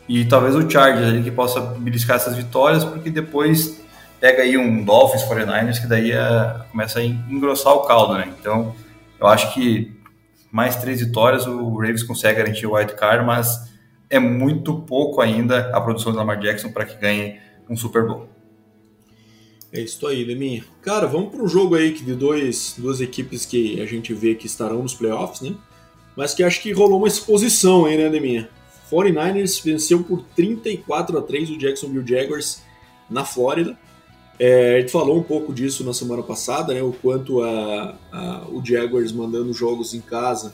e 0.08 0.26
talvez 0.26 0.56
o 0.56 0.70
Chargers 0.70 1.08
ali 1.08 1.24
que 1.24 1.32
possa 1.32 1.60
beliscar 1.60 2.16
essas 2.16 2.36
vitórias, 2.36 2.84
porque 2.84 3.10
depois 3.10 3.82
pega 4.20 4.44
aí 4.44 4.58
um 4.58 4.84
Dolphins 4.84 5.24
49ers 5.24 5.82
que 5.82 5.88
daí 5.88 6.12
é, 6.12 6.56
começa 6.72 7.00
a 7.00 7.04
engrossar 7.04 7.74
o 7.74 7.82
caldo, 7.82 8.16
né? 8.16 8.34
Então 8.40 8.74
eu 9.20 9.28
acho 9.28 9.54
que 9.54 9.97
mais 10.52 10.76
três 10.76 11.00
vitórias, 11.00 11.46
o 11.46 11.76
Ravens 11.76 12.04
consegue 12.04 12.40
garantir 12.40 12.66
o 12.66 12.76
wild 12.76 12.96
card, 12.96 13.26
mas 13.26 13.70
é 14.10 14.20
muito 14.20 14.82
pouco 14.82 15.22
ainda 15.22 15.70
a 15.76 15.82
produção 15.82 16.12
do 16.12 16.18
Lamar 16.18 16.40
Jackson 16.40 16.72
para 16.72 16.86
que 16.86 16.98
ganhe 16.98 17.40
um 17.70 17.76
Super 17.76 18.06
Bowl. 18.06 18.30
É 19.72 19.82
isso 19.82 20.08
aí, 20.08 20.24
Leminha. 20.24 20.64
Cara, 20.82 21.06
vamos 21.08 21.30
para 21.30 21.44
um 21.44 21.48
jogo 21.48 21.76
aí 21.76 21.92
de 21.92 22.16
dois, 22.16 22.76
duas 22.78 23.02
equipes 23.02 23.46
que 23.46 23.82
a 23.82 23.86
gente 23.86 24.14
vê 24.14 24.34
que 24.34 24.48
estarão 24.48 24.82
nos 24.82 24.94
playoffs, 24.94 25.42
né? 25.42 25.56
Mas 26.16 26.34
que 26.34 26.42
acho 26.42 26.62
que 26.62 26.72
rolou 26.72 27.00
uma 27.00 27.08
exposição 27.08 27.86
aí, 27.86 27.98
né, 27.98 28.08
Leminha? 28.08 28.50
49ers 28.90 29.62
venceu 29.64 30.04
por 30.04 30.24
34 30.36 31.18
a 31.18 31.22
3 31.22 31.50
o 31.52 31.58
Jacksonville 31.58 32.08
Jaguars 32.08 32.64
na 33.10 33.26
Flórida. 33.26 33.78
É, 34.40 34.76
a 34.76 34.80
gente 34.80 34.92
falou 34.92 35.18
um 35.18 35.24
pouco 35.24 35.52
disso 35.52 35.84
na 35.84 35.94
semana 35.94 36.22
passada, 36.22 36.74
né, 36.74 36.82
o 36.82 36.94
quanto 36.94 37.42
a, 37.42 37.98
a, 38.12 38.48
o 38.50 38.64
Jaguars 38.64 39.12
mandando 39.12 39.52
jogos 39.52 39.94
em 39.96 40.02
casa, 40.02 40.54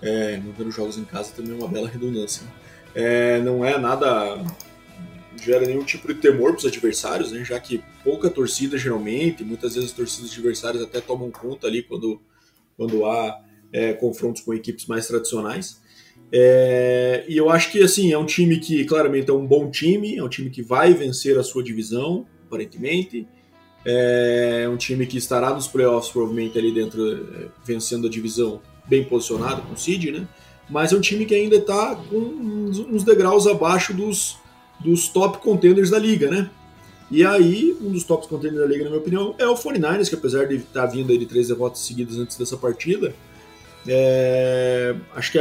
é, 0.00 0.38
mandando 0.38 0.70
jogos 0.70 0.96
em 0.96 1.04
casa 1.04 1.32
também 1.34 1.52
é 1.52 1.54
uma 1.54 1.68
bela 1.68 1.88
redundância. 1.88 2.42
Né? 2.44 2.52
É, 2.94 3.40
não 3.40 3.64
é 3.64 3.78
nada, 3.78 4.42
gera 5.42 5.66
nenhum 5.66 5.84
tipo 5.84 6.08
de 6.08 6.14
temor 6.14 6.52
para 6.52 6.60
os 6.60 6.64
adversários, 6.64 7.30
né, 7.30 7.44
já 7.44 7.60
que 7.60 7.84
pouca 8.02 8.30
torcida 8.30 8.78
geralmente, 8.78 9.44
muitas 9.44 9.74
vezes 9.74 9.90
as 9.90 9.96
torcidas 9.96 10.32
adversárias 10.32 10.82
até 10.82 11.00
tomam 11.00 11.30
conta 11.30 11.66
ali 11.66 11.82
quando, 11.82 12.22
quando 12.74 13.04
há 13.04 13.38
é, 13.70 13.92
confrontos 13.92 14.40
com 14.40 14.54
equipes 14.54 14.86
mais 14.86 15.06
tradicionais. 15.06 15.78
É, 16.32 17.24
e 17.28 17.36
eu 17.36 17.50
acho 17.50 17.70
que 17.72 17.82
assim 17.82 18.12
é 18.12 18.18
um 18.18 18.24
time 18.24 18.58
que 18.58 18.84
claramente 18.84 19.30
é 19.30 19.32
um 19.34 19.46
bom 19.46 19.70
time, 19.70 20.16
é 20.16 20.22
um 20.22 20.28
time 20.28 20.48
que 20.48 20.62
vai 20.62 20.94
vencer 20.94 21.36
a 21.36 21.42
sua 21.42 21.62
divisão, 21.62 22.26
aparentemente. 22.50 23.26
É 23.84 24.68
um 24.70 24.76
time 24.76 25.06
que 25.06 25.16
estará 25.16 25.54
nos 25.54 25.66
playoffs, 25.66 26.12
provavelmente 26.12 26.58
ali 26.58 26.72
dentro, 26.72 27.02
é, 27.34 27.46
vencendo 27.64 28.08
a 28.08 28.10
divisão, 28.10 28.60
bem 28.86 29.04
posicionado 29.04 29.62
com 29.62 29.72
o 29.72 29.76
Cid, 29.76 30.10
né? 30.10 30.28
Mas 30.68 30.92
é 30.92 30.96
um 30.96 31.00
time 31.00 31.24
que 31.24 31.34
ainda 31.34 31.56
está 31.56 31.96
com 31.96 32.16
uns 32.16 33.02
degraus 33.02 33.46
abaixo 33.46 33.94
dos, 33.94 34.36
dos 34.78 35.08
top 35.08 35.38
contenders 35.38 35.90
da 35.90 35.98
liga, 35.98 36.30
né? 36.30 36.50
E 37.10 37.24
aí, 37.24 37.76
um 37.80 37.90
dos 37.90 38.04
tops 38.04 38.28
contenders 38.28 38.60
da 38.60 38.66
liga, 38.66 38.84
na 38.84 38.90
minha 38.90 39.00
opinião, 39.00 39.34
é 39.36 39.46
o 39.46 39.54
49ers, 39.54 40.08
que 40.08 40.14
apesar 40.14 40.46
de 40.46 40.56
estar 40.56 40.82
tá 40.82 40.86
vindo 40.86 41.16
de 41.18 41.26
três 41.26 41.48
derrotas 41.48 41.80
seguidas 41.80 42.16
antes 42.18 42.36
dessa 42.36 42.56
partida, 42.56 43.12
é, 43.88 44.94
acho 45.16 45.32
que 45.32 45.38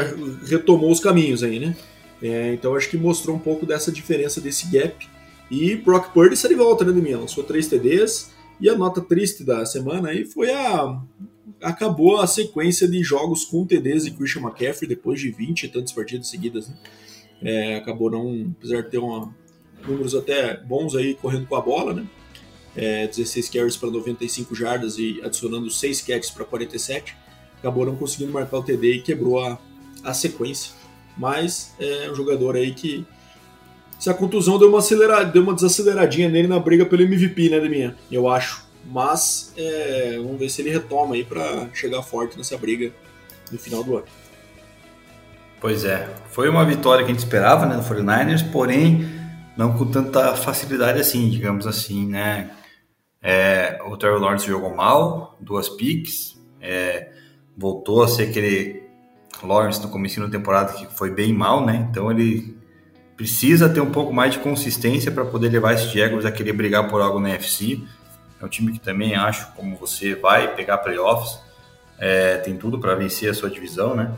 retomou 0.48 0.92
os 0.92 1.00
caminhos 1.00 1.44
aí, 1.44 1.60
né? 1.60 1.76
É, 2.22 2.54
então 2.54 2.76
acho 2.76 2.90
que 2.90 2.98
mostrou 2.98 3.36
um 3.36 3.40
pouco 3.40 3.66
dessa 3.66 3.92
diferença 3.92 4.42
desse 4.42 4.68
gap. 4.68 5.08
E 5.50 5.76
Brock 5.76 6.14
Purdy 6.14 6.34
está 6.34 6.48
de 6.48 6.56
volta, 6.56 6.86
né, 6.86 6.92
Demian? 6.92 7.20
Lançou 7.20 7.44
três 7.44 7.68
TDs. 7.68 8.32
E 8.60 8.70
a 8.70 8.76
nota 8.76 9.02
triste 9.02 9.44
da 9.44 9.66
semana 9.66 10.10
aí 10.10 10.26
foi 10.26 10.52
a. 10.52 11.02
Acabou 11.62 12.18
a 12.18 12.28
sequência 12.28 12.88
de 12.88 13.04
jogos 13.04 13.46
com 13.46 13.66
TDs 13.66 14.06
e 14.06 14.12
Christian 14.12 14.42
McCaffrey 14.42 14.88
depois 14.88 15.20
de 15.20 15.32
20 15.32 15.64
e 15.64 15.68
tantas 15.68 15.92
partidas 15.92 16.28
seguidas. 16.28 16.70
Né? 16.70 16.76
É, 17.42 17.76
acabou 17.78 18.10
não. 18.12 18.54
Apesar 18.58 18.82
de 18.82 18.90
ter 18.90 18.98
uma, 18.98 19.34
números 19.88 20.16
até 20.16 20.58
bons 20.58 20.96
aí 20.96 21.16
correndo 21.16 21.48
com 21.48 21.56
a 21.56 21.62
bola, 21.62 21.94
né? 21.94 22.08
É, 22.76 23.08
16 23.08 23.50
carries 23.50 23.76
para 23.76 23.90
95 23.90 24.56
jardas 24.56 24.98
e 24.98 25.20
adicionando 25.24 25.70
6 25.70 26.02
catches 26.02 26.30
para 26.30 26.46
47. 26.46 27.16
Acabou 27.58 27.86
não 27.86 27.96
conseguindo 27.96 28.32
marcar 28.32 28.58
o 28.58 28.64
TD 28.64 28.94
e 28.94 29.02
quebrou 29.02 29.44
a, 29.44 29.60
a 30.04 30.14
sequência. 30.14 30.74
Mas 31.18 31.74
é 31.80 32.10
um 32.10 32.16
jogador 32.16 32.56
aí 32.56 32.74
que. 32.74 33.06
Se 34.00 34.10
a 34.10 34.14
contusão 34.14 34.58
deu 34.58 34.70
uma, 34.70 34.80
acelera, 34.80 35.26
deu 35.26 35.44
uma 35.44 35.54
desaceleradinha 35.54 36.30
nele 36.30 36.48
na 36.48 36.58
briga 36.58 36.86
pelo 36.86 37.04
MVP, 37.04 37.50
né, 37.50 37.60
Deminha? 37.60 37.96
Eu 38.10 38.30
acho. 38.30 38.66
Mas 38.86 39.54
é, 39.58 40.16
vamos 40.18 40.40
ver 40.40 40.50
se 40.50 40.62
ele 40.62 40.72
retoma 40.72 41.16
aí 41.16 41.26
para 41.26 41.68
chegar 41.74 42.02
forte 42.02 42.38
nessa 42.38 42.58
briga 42.58 42.94
no 43.52 43.60
final 43.60 43.84
do 43.84 43.98
ano. 43.98 44.06
Pois 45.60 45.84
é, 45.84 46.10
foi 46.30 46.48
uma 46.48 46.64
vitória 46.64 47.04
que 47.04 47.12
a 47.12 47.14
gente 47.14 47.24
esperava 47.24 47.66
né, 47.66 47.76
no 47.76 47.84
49ers, 47.84 48.50
porém 48.50 49.06
não 49.58 49.78
com 49.78 49.86
tanta 49.86 50.34
facilidade 50.38 51.02
assim, 51.02 51.30
digamos 51.30 51.68
assim, 51.68 52.08
né? 52.08 52.52
É, 53.22 53.82
o 53.86 53.98
Trevor 53.98 54.22
Lawrence 54.22 54.48
jogou 54.48 54.74
mal, 54.74 55.38
duas 55.42 55.68
picks, 55.68 56.42
é, 56.62 57.12
voltou 57.58 58.02
a 58.02 58.08
ser 58.08 58.30
aquele 58.30 58.82
Lawrence 59.44 59.82
no 59.82 59.90
começo 59.90 60.22
da 60.22 60.30
temporada 60.30 60.72
que 60.72 60.86
foi 60.86 61.12
bem 61.12 61.34
mal, 61.34 61.66
né? 61.66 61.86
Então 61.92 62.10
ele 62.10 62.58
precisa 63.20 63.68
ter 63.68 63.82
um 63.82 63.92
pouco 63.92 64.14
mais 64.14 64.32
de 64.32 64.40
consistência 64.40 65.12
para 65.12 65.26
poder 65.26 65.50
levar 65.50 65.74
esses 65.74 65.92
Jaguars 65.92 66.26
a 66.26 66.32
querer 66.32 66.54
brigar 66.54 66.88
por 66.88 67.02
algo 67.02 67.20
na 67.20 67.32
FC. 67.32 67.82
É 68.42 68.46
um 68.46 68.48
time 68.48 68.72
que 68.72 68.80
também 68.80 69.14
acho, 69.14 69.52
como 69.58 69.76
você, 69.76 70.16
vai 70.16 70.56
pegar 70.56 70.78
playoffs, 70.78 71.38
é, 71.98 72.38
tem 72.38 72.56
tudo 72.56 72.80
para 72.80 72.96
vencer 72.96 73.30
a 73.30 73.34
sua 73.34 73.50
divisão, 73.50 73.94
né? 73.94 74.10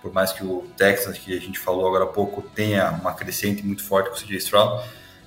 por 0.00 0.10
mais 0.10 0.32
que 0.32 0.42
o 0.42 0.64
Texans, 0.74 1.18
que 1.18 1.36
a 1.36 1.38
gente 1.40 1.58
falou 1.58 1.86
agora 1.86 2.04
há 2.04 2.06
pouco, 2.06 2.40
tenha 2.40 2.90
uma 2.92 3.12
crescente 3.12 3.62
muito 3.62 3.84
forte 3.84 4.08
com 4.08 4.16
o 4.16 4.18
CJ 4.18 4.38
Stroud, 4.38 4.82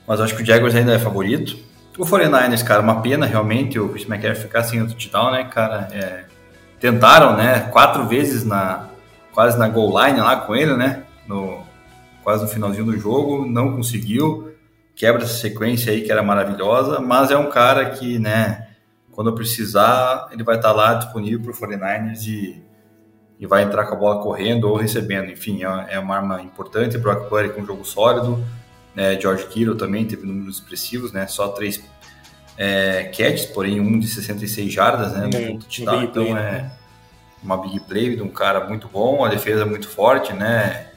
mas 0.08 0.20
acho 0.20 0.36
que 0.36 0.42
o 0.42 0.46
Jaguars 0.46 0.74
ainda 0.74 0.94
é 0.94 0.98
favorito. 0.98 1.56
O 1.96 2.04
49ers, 2.04 2.64
cara, 2.64 2.82
uma 2.82 3.00
pena 3.02 3.28
realmente 3.28 3.80
o 3.80 3.90
Chris 3.90 4.08
McCaffrey 4.10 4.42
ficar 4.42 4.64
sem 4.64 4.82
o 4.82 4.88
touchdown, 4.88 5.32
né, 5.32 5.44
cara? 5.44 5.90
É, 5.92 6.24
tentaram, 6.80 7.38
né, 7.38 7.70
quatro 7.72 8.08
vezes 8.08 8.44
na 8.44 8.90
quase 9.32 9.58
na 9.58 9.68
goal 9.68 9.90
line 10.04 10.20
lá 10.20 10.38
com 10.38 10.56
ele, 10.56 10.76
né, 10.76 11.04
no, 11.28 11.64
quase 12.24 12.44
no 12.44 12.50
finalzinho 12.50 12.86
do 12.86 12.98
jogo, 12.98 13.46
não 13.46 13.76
conseguiu, 13.76 14.54
quebra 14.96 15.24
essa 15.24 15.34
sequência 15.34 15.92
aí 15.92 16.02
que 16.02 16.12
era 16.12 16.24
maravilhosa, 16.24 17.00
mas 17.00 17.32
é 17.32 17.38
um 17.38 17.50
cara 17.50 17.90
que, 17.92 18.18
né, 18.20 18.68
quando 19.12 19.34
precisar, 19.34 20.30
ele 20.32 20.44
vai 20.44 20.56
estar 20.56 20.72
lá 20.72 20.94
disponível 20.94 21.42
para 21.42 21.52
o 21.52 21.54
49ers 21.54 22.26
e 22.28 22.64
e 23.44 23.46
vai 23.46 23.64
entrar 23.64 23.86
com 23.86 23.96
a 23.96 23.98
bola 23.98 24.24
correndo 24.24 24.70
ou 24.70 24.78
recebendo. 24.78 25.30
Enfim, 25.30 25.66
é, 25.66 25.96
é 25.96 26.00
uma 26.00 26.16
arma 26.16 26.42
importante. 26.42 26.98
Brock 26.98 27.28
Purdy 27.28 27.50
com 27.50 27.62
um 27.62 27.66
jogo 27.66 27.84
sólido. 27.84 28.42
É, 28.96 29.20
George 29.20 29.48
Kittle 29.48 29.76
também 29.76 30.06
teve 30.06 30.26
números 30.26 30.56
expressivos, 30.56 31.12
né? 31.12 31.28
Só 31.28 31.50
três 31.50 31.84
é, 32.58 33.04
catches, 33.06 33.46
porém 33.48 33.82
um 33.82 34.00
de 34.00 34.08
66 34.08 34.72
jardas, 34.72 35.12
né? 35.12 35.30
É, 35.34 35.58
touchdown, 35.58 36.04
então 36.04 36.24
play, 36.24 36.30
é 36.30 36.34
né? 36.36 36.72
uma 37.44 37.58
big 37.58 37.82
play 37.82 38.16
de 38.16 38.22
um 38.22 38.30
cara 38.30 38.66
muito 38.66 38.88
bom, 38.88 39.26
a 39.26 39.28
defesa 39.28 39.66
muito 39.66 39.90
forte, 39.90 40.32
né? 40.32 40.92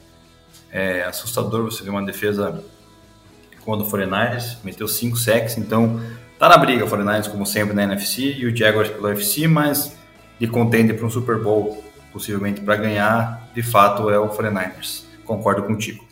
É 0.77 1.05
assustador 1.05 1.63
você 1.63 1.83
ver 1.83 1.89
uma 1.89 2.05
defesa 2.05 2.63
como 3.65 3.81
a 3.81 3.83
do 3.83 3.89
49ers, 3.89 4.57
meteu 4.63 4.87
5 4.87 5.17
sacks, 5.17 5.57
então 5.57 5.99
tá 6.37 6.47
na 6.47 6.55
briga 6.55 6.85
o 6.85 6.87
49ers 6.87 7.31
como 7.31 7.47
sempre 7.47 7.73
na 7.73 7.81
NFC 7.81 8.35
e 8.37 8.45
o 8.45 8.55
Jaguars 8.55 8.87
pelo 8.87 9.07
UFC, 9.07 9.47
mas 9.47 9.97
de 10.39 10.45
contender 10.45 10.95
para 10.95 11.07
um 11.07 11.09
Super 11.09 11.41
Bowl 11.41 11.83
possivelmente 12.13 12.61
para 12.61 12.75
ganhar, 12.75 13.49
de 13.55 13.63
fato 13.63 14.07
é 14.11 14.19
o 14.19 14.29
49ers. 14.29 15.05
Concordo 15.25 15.63
contigo. 15.63 16.05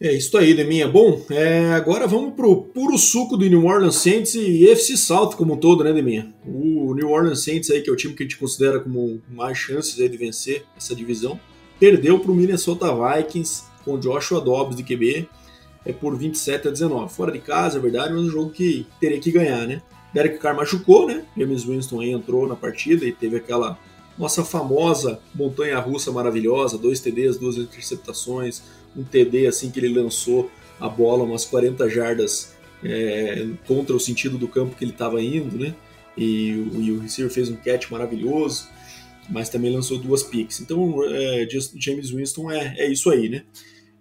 É 0.00 0.12
isso 0.12 0.36
aí, 0.36 0.52
Deminha. 0.52 0.88
Bom, 0.88 1.24
é, 1.30 1.74
agora 1.74 2.04
vamos 2.04 2.34
pro 2.34 2.62
puro 2.62 2.98
suco 2.98 3.36
do 3.36 3.48
New 3.48 3.64
Orleans 3.64 3.94
Saints 3.94 4.34
e 4.34 4.68
FC 4.68 4.96
South 4.96 5.36
como 5.36 5.54
um 5.54 5.56
todo, 5.56 5.84
né, 5.84 5.92
Deminha? 5.92 6.34
O 6.44 6.92
New 6.96 7.10
Orleans 7.10 7.44
Saints 7.44 7.70
aí, 7.70 7.80
que 7.80 7.90
é 7.90 7.92
o 7.92 7.96
time 7.96 8.14
que 8.14 8.24
a 8.24 8.26
gente 8.26 8.38
considera 8.38 8.80
como 8.80 9.22
mais 9.30 9.56
chances 9.56 10.00
aí 10.00 10.08
de 10.08 10.16
vencer 10.16 10.64
essa 10.76 10.96
divisão, 10.96 11.38
perdeu 11.78 12.18
para 12.20 12.30
o 12.30 12.34
Minnesota 12.34 12.86
Vikings 12.92 13.64
com 13.84 13.98
Joshua 13.98 14.40
Dobbs 14.40 14.76
de 14.76 14.82
QB 14.82 15.28
é 15.84 15.92
por 15.92 16.16
27 16.16 16.68
a 16.68 16.70
19. 16.70 17.12
Fora 17.12 17.32
de 17.32 17.38
casa, 17.38 17.78
é 17.78 17.80
verdade, 17.80 18.12
mas 18.12 18.22
um 18.22 18.30
jogo 18.30 18.50
que 18.50 18.86
teria 19.00 19.18
que 19.20 19.30
ganhar, 19.30 19.66
né? 19.66 19.80
Derek 20.12 20.38
Carr 20.38 20.56
machucou, 20.56 21.06
né? 21.06 21.24
James 21.36 21.64
Winston 21.64 22.00
aí 22.00 22.10
entrou 22.10 22.46
na 22.46 22.56
partida 22.56 23.04
e 23.04 23.12
teve 23.12 23.36
aquela 23.36 23.78
nossa 24.18 24.44
famosa 24.44 25.20
montanha 25.34 25.78
russa 25.78 26.10
maravilhosa, 26.10 26.76
dois 26.76 27.00
TDs, 27.00 27.38
duas 27.38 27.56
interceptações, 27.56 28.62
um 28.96 29.04
TD 29.04 29.46
assim 29.46 29.70
que 29.70 29.78
ele 29.78 29.88
lançou 29.88 30.50
a 30.80 30.88
bola 30.88 31.24
umas 31.24 31.44
40 31.44 31.88
jardas 31.88 32.54
é, 32.82 33.46
contra 33.66 33.94
o 33.94 34.00
sentido 34.00 34.36
do 34.36 34.48
campo 34.48 34.74
que 34.74 34.84
ele 34.84 34.92
estava 34.92 35.22
indo, 35.22 35.56
né? 35.56 35.74
E, 36.16 36.48
e, 36.50 36.92
o 36.92 36.98
receiver 36.98 37.32
fez 37.32 37.48
um 37.48 37.56
catch 37.56 37.90
maravilhoso, 37.90 38.66
mas 39.28 39.48
também 39.48 39.72
lançou 39.72 39.98
duas 39.98 40.22
picks. 40.22 40.60
Então, 40.60 41.04
é, 41.04 41.46
James 41.76 42.10
Winston 42.10 42.50
é, 42.50 42.74
é 42.78 42.90
isso 42.90 43.10
aí, 43.10 43.28
né? 43.28 43.42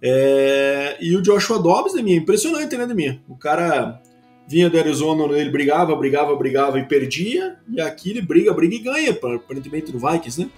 É, 0.01 0.97
e 1.01 1.15
o 1.15 1.21
Joshua 1.21 1.59
Dobbs, 1.59 1.93
né, 1.93 2.01
minha, 2.01 2.17
impressionante, 2.17 2.77
né, 2.77 2.85
minha? 2.93 3.21
O 3.27 3.35
cara 3.35 4.01
vinha 4.47 4.69
do 4.69 4.77
Arizona, 4.79 5.37
ele 5.37 5.49
brigava, 5.49 5.95
brigava, 5.95 6.35
brigava 6.35 6.79
e 6.79 6.85
perdia, 6.85 7.57
e 7.67 7.81
aqui 7.81 8.11
ele 8.11 8.21
briga, 8.21 8.53
briga 8.53 8.75
e 8.75 8.79
ganha, 8.79 9.11
aparentemente 9.11 9.91
no 9.91 9.99
Vikings, 9.99 10.39
né? 10.39 10.49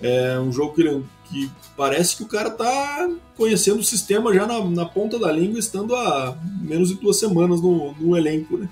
É 0.00 0.38
um 0.38 0.50
jogo 0.52 0.74
que, 0.74 0.82
ele, 0.82 1.04
que 1.24 1.50
parece 1.76 2.16
que 2.16 2.22
o 2.22 2.28
cara 2.28 2.50
tá 2.50 3.10
conhecendo 3.36 3.80
o 3.80 3.84
sistema 3.84 4.34
já 4.34 4.46
na, 4.46 4.64
na 4.64 4.84
ponta 4.84 5.18
da 5.18 5.30
língua, 5.30 5.58
estando 5.58 5.94
há 5.94 6.36
menos 6.60 6.88
de 6.88 6.96
duas 6.96 7.18
semanas 7.18 7.60
no, 7.60 7.92
no 7.92 8.16
elenco, 8.16 8.56
né? 8.56 8.68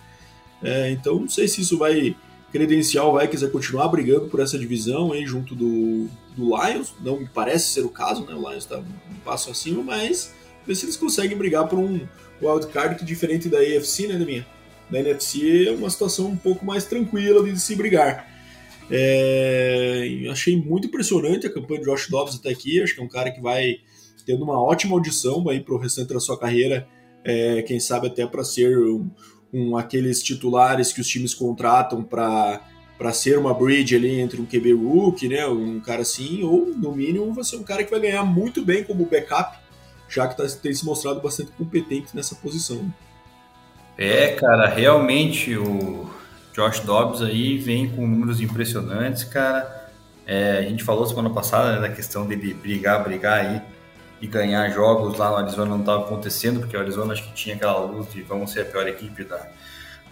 É, 0.62 0.90
então 0.90 1.18
não 1.18 1.28
sei 1.28 1.48
se 1.48 1.60
isso 1.60 1.76
vai 1.76 2.14
credenciar 2.52 3.06
o 3.06 3.18
Vikings 3.18 3.44
a 3.44 3.50
continuar 3.50 3.88
brigando 3.88 4.28
por 4.28 4.40
essa 4.40 4.58
divisão 4.58 5.12
aí 5.12 5.24
junto 5.24 5.54
do, 5.54 6.06
do 6.36 6.56
Lions, 6.56 6.94
não 7.00 7.20
me 7.20 7.26
parece 7.26 7.70
ser 7.70 7.80
o 7.80 7.88
caso, 7.88 8.24
né? 8.26 8.34
O 8.34 8.48
Lions 8.48 8.64
está 8.64 8.78
um 8.78 8.84
passo 9.24 9.50
acima, 9.50 9.82
mas 9.82 10.34
ver 10.66 10.74
se 10.74 10.84
eles 10.84 10.96
conseguem 10.96 11.36
brigar 11.36 11.66
por 11.66 11.78
um 11.78 12.06
wildcard 12.40 12.96
que 12.96 13.04
diferente 13.04 13.48
da 13.48 13.58
AFC, 13.58 14.06
né, 14.06 14.18
minha 14.18 14.46
na 14.92 15.00
NFC 15.00 15.68
é 15.68 15.70
uma 15.72 15.88
situação 15.88 16.26
um 16.26 16.36
pouco 16.36 16.66
mais 16.66 16.84
tranquila 16.84 17.42
de 17.42 17.58
se 17.58 17.74
brigar. 17.74 18.30
É, 18.90 20.26
achei 20.30 20.54
muito 20.54 20.86
impressionante 20.86 21.46
a 21.46 21.52
campanha 21.52 21.80
de 21.80 21.86
Josh 21.86 22.08
Dobbs 22.10 22.36
até 22.36 22.50
aqui. 22.50 22.82
Acho 22.82 22.94
que 22.94 23.00
é 23.00 23.04
um 23.04 23.08
cara 23.08 23.30
que 23.30 23.40
vai 23.40 23.76
tendo 24.26 24.44
uma 24.44 24.62
ótima 24.62 24.94
audição 24.94 25.42
para 25.42 25.74
o 25.74 25.78
restante 25.78 26.12
da 26.12 26.20
sua 26.20 26.38
carreira. 26.38 26.86
É, 27.24 27.62
quem 27.62 27.80
sabe 27.80 28.08
até 28.08 28.26
para 28.26 28.44
ser 28.44 28.76
um, 28.78 29.08
um, 29.52 29.76
aqueles 29.76 30.22
titulares 30.22 30.92
que 30.92 31.00
os 31.00 31.06
times 31.06 31.34
contratam 31.34 32.02
para 32.02 32.60
para 32.98 33.12
ser 33.12 33.36
uma 33.36 33.52
bridge 33.52 33.96
ali 33.96 34.20
entre 34.20 34.40
um 34.40 34.46
QB 34.46 34.74
rookie, 34.74 35.28
né, 35.28 35.44
um 35.44 35.80
cara 35.80 36.02
assim, 36.02 36.44
ou 36.44 36.66
no 36.66 36.92
mínimo 36.92 37.32
você 37.32 37.56
é 37.56 37.58
um 37.58 37.64
cara 37.64 37.82
que 37.82 37.90
vai 37.90 37.98
ganhar 37.98 38.22
muito 38.22 38.64
bem 38.64 38.84
como 38.84 39.04
backup, 39.04 39.58
já 40.08 40.28
que 40.28 40.36
tá, 40.36 40.44
tem 40.46 40.72
se 40.72 40.84
mostrado 40.84 41.20
bastante 41.20 41.50
competente 41.52 42.14
nessa 42.14 42.36
posição. 42.36 42.94
É, 43.98 44.28
cara, 44.36 44.68
realmente 44.68 45.56
o 45.56 46.08
Josh 46.54 46.78
Dobbs 46.80 47.22
aí 47.22 47.58
vem 47.58 47.90
com 47.90 48.06
números 48.06 48.40
impressionantes, 48.40 49.24
cara. 49.24 49.90
É, 50.24 50.58
a 50.58 50.62
gente 50.62 50.84
falou 50.84 51.04
semana 51.04 51.30
passada 51.30 51.72
né, 51.72 51.88
da 51.88 51.88
questão 51.88 52.24
dele 52.24 52.54
brigar, 52.54 53.02
brigar 53.02 53.40
aí 53.40 53.62
e 54.22 54.26
ganhar 54.28 54.70
jogos 54.70 55.18
lá 55.18 55.30
no 55.30 55.36
Arizona 55.38 55.70
não 55.70 55.80
estava 55.80 56.04
acontecendo, 56.04 56.60
porque 56.60 56.76
o 56.76 56.80
Arizona 56.80 57.12
acho 57.12 57.24
que 57.24 57.34
tinha 57.34 57.56
aquela 57.56 57.80
luz 57.80 58.10
de 58.12 58.22
vamos 58.22 58.52
ser 58.52 58.60
a 58.60 58.64
pior 58.64 58.86
equipe 58.86 59.24
da, 59.24 59.48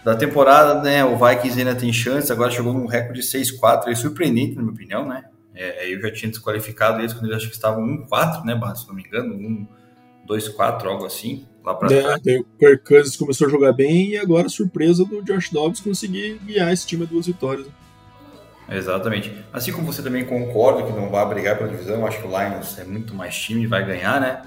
da 0.03 0.15
temporada, 0.15 0.81
né? 0.81 1.03
O 1.05 1.15
Vikings 1.17 1.57
ainda 1.57 1.73
tem 1.73 1.93
chance, 1.93 2.29
agora 2.29 2.51
chegou 2.51 2.73
num 2.73 2.85
recorde 2.85 3.21
de 3.21 3.25
6-4, 3.25 3.87
é 3.87 3.95
surpreendente, 3.95 4.55
na 4.55 4.63
minha 4.63 4.73
opinião, 4.73 5.07
né? 5.07 5.23
É, 5.55 5.91
eu 5.93 6.01
já 6.01 6.11
tinha 6.11 6.29
desqualificado 6.29 6.99
eles 6.99 7.13
quando 7.13 7.25
eles 7.25 7.37
acho 7.37 7.47
que 7.47 7.55
estavam 7.55 7.85
1-4, 8.05 8.43
né, 8.43 8.59
se 8.75 8.87
não 8.87 8.95
me 8.95 9.03
engano, 9.03 9.67
1-2-4, 10.27 10.85
algo 10.85 11.05
assim 11.05 11.47
lá 11.63 11.73
pra 11.73 11.93
é, 11.93 12.01
trás. 12.01 12.19
O 12.19 12.45
Kirk 12.59 12.83
Cousins 12.85 13.15
começou 13.15 13.47
a 13.47 13.49
jogar 13.49 13.71
bem 13.71 14.09
e 14.09 14.17
agora 14.17 14.49
surpresa 14.49 15.05
do 15.05 15.23
Josh 15.23 15.49
Dobbs 15.49 15.79
conseguir 15.79 16.37
guiar 16.45 16.73
esse 16.73 16.85
time 16.85 17.03
a 17.03 17.07
duas 17.07 17.27
vitórias. 17.27 17.67
Exatamente. 18.71 19.35
Assim 19.51 19.73
como 19.73 19.91
você 19.91 20.01
também 20.01 20.23
concorda 20.23 20.83
que 20.83 20.93
não 20.93 21.09
vai 21.09 21.25
brigar 21.27 21.57
pela 21.57 21.69
divisão, 21.69 22.05
acho 22.07 22.21
que 22.21 22.27
o 22.27 22.29
Lions 22.29 22.79
é 22.79 22.85
muito 22.85 23.13
mais 23.13 23.35
time 23.35 23.63
e 23.63 23.67
vai 23.67 23.85
ganhar, 23.85 24.21
né? 24.21 24.41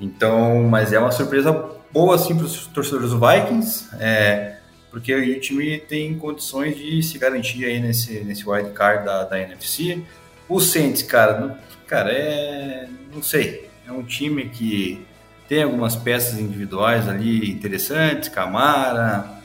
Então, 0.00 0.62
mas 0.62 0.92
é 0.92 0.98
uma 0.98 1.10
surpresa 1.10 1.52
boa 1.92 2.14
assim 2.14 2.36
para 2.36 2.44
os 2.44 2.66
torcedores 2.66 3.10
do 3.10 3.18
Vikings, 3.18 3.88
é, 3.98 4.58
porque 4.90 5.14
o 5.14 5.40
time 5.40 5.78
tem 5.78 6.16
condições 6.16 6.76
de 6.76 7.02
se 7.02 7.18
garantir 7.18 7.64
aí 7.64 7.80
nesse, 7.80 8.20
nesse 8.20 8.48
wild 8.48 8.70
card 8.70 9.04
da, 9.04 9.24
da 9.24 9.40
NFC. 9.40 10.02
O 10.48 10.60
Saints, 10.60 11.02
cara, 11.02 11.40
não, 11.40 11.56
cara, 11.86 12.12
é. 12.12 12.88
não 13.12 13.22
sei. 13.22 13.68
É 13.86 13.90
um 13.90 14.02
time 14.02 14.48
que 14.48 15.04
tem 15.48 15.62
algumas 15.62 15.96
peças 15.96 16.38
individuais 16.38 17.08
ali 17.08 17.50
interessantes, 17.50 18.28
Camara, 18.28 19.40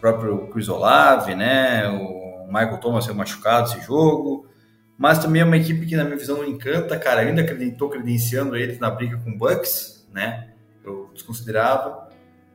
próprio 0.00 0.38
Chris 0.52 0.68
Olave, 0.68 1.34
né? 1.34 1.88
O 1.88 2.15
Michael 2.46 2.78
Thomas 2.78 3.04
saiu 3.04 3.14
machucado 3.14 3.70
esse 3.70 3.86
jogo. 3.86 4.48
Mas 4.98 5.18
também 5.18 5.42
é 5.42 5.44
uma 5.44 5.56
equipe 5.56 5.84
que, 5.84 5.94
na 5.94 6.04
minha 6.04 6.16
visão, 6.16 6.38
não 6.38 6.46
encanta, 6.46 6.98
cara. 6.98 7.20
Ainda 7.20 7.42
estou 7.42 7.90
credenciando 7.90 8.56
eles 8.56 8.78
na 8.78 8.90
briga 8.90 9.18
com 9.18 9.30
o 9.30 9.38
Bucks, 9.38 10.08
né? 10.12 10.48
Eu 10.82 11.10
desconsiderava. 11.12 12.08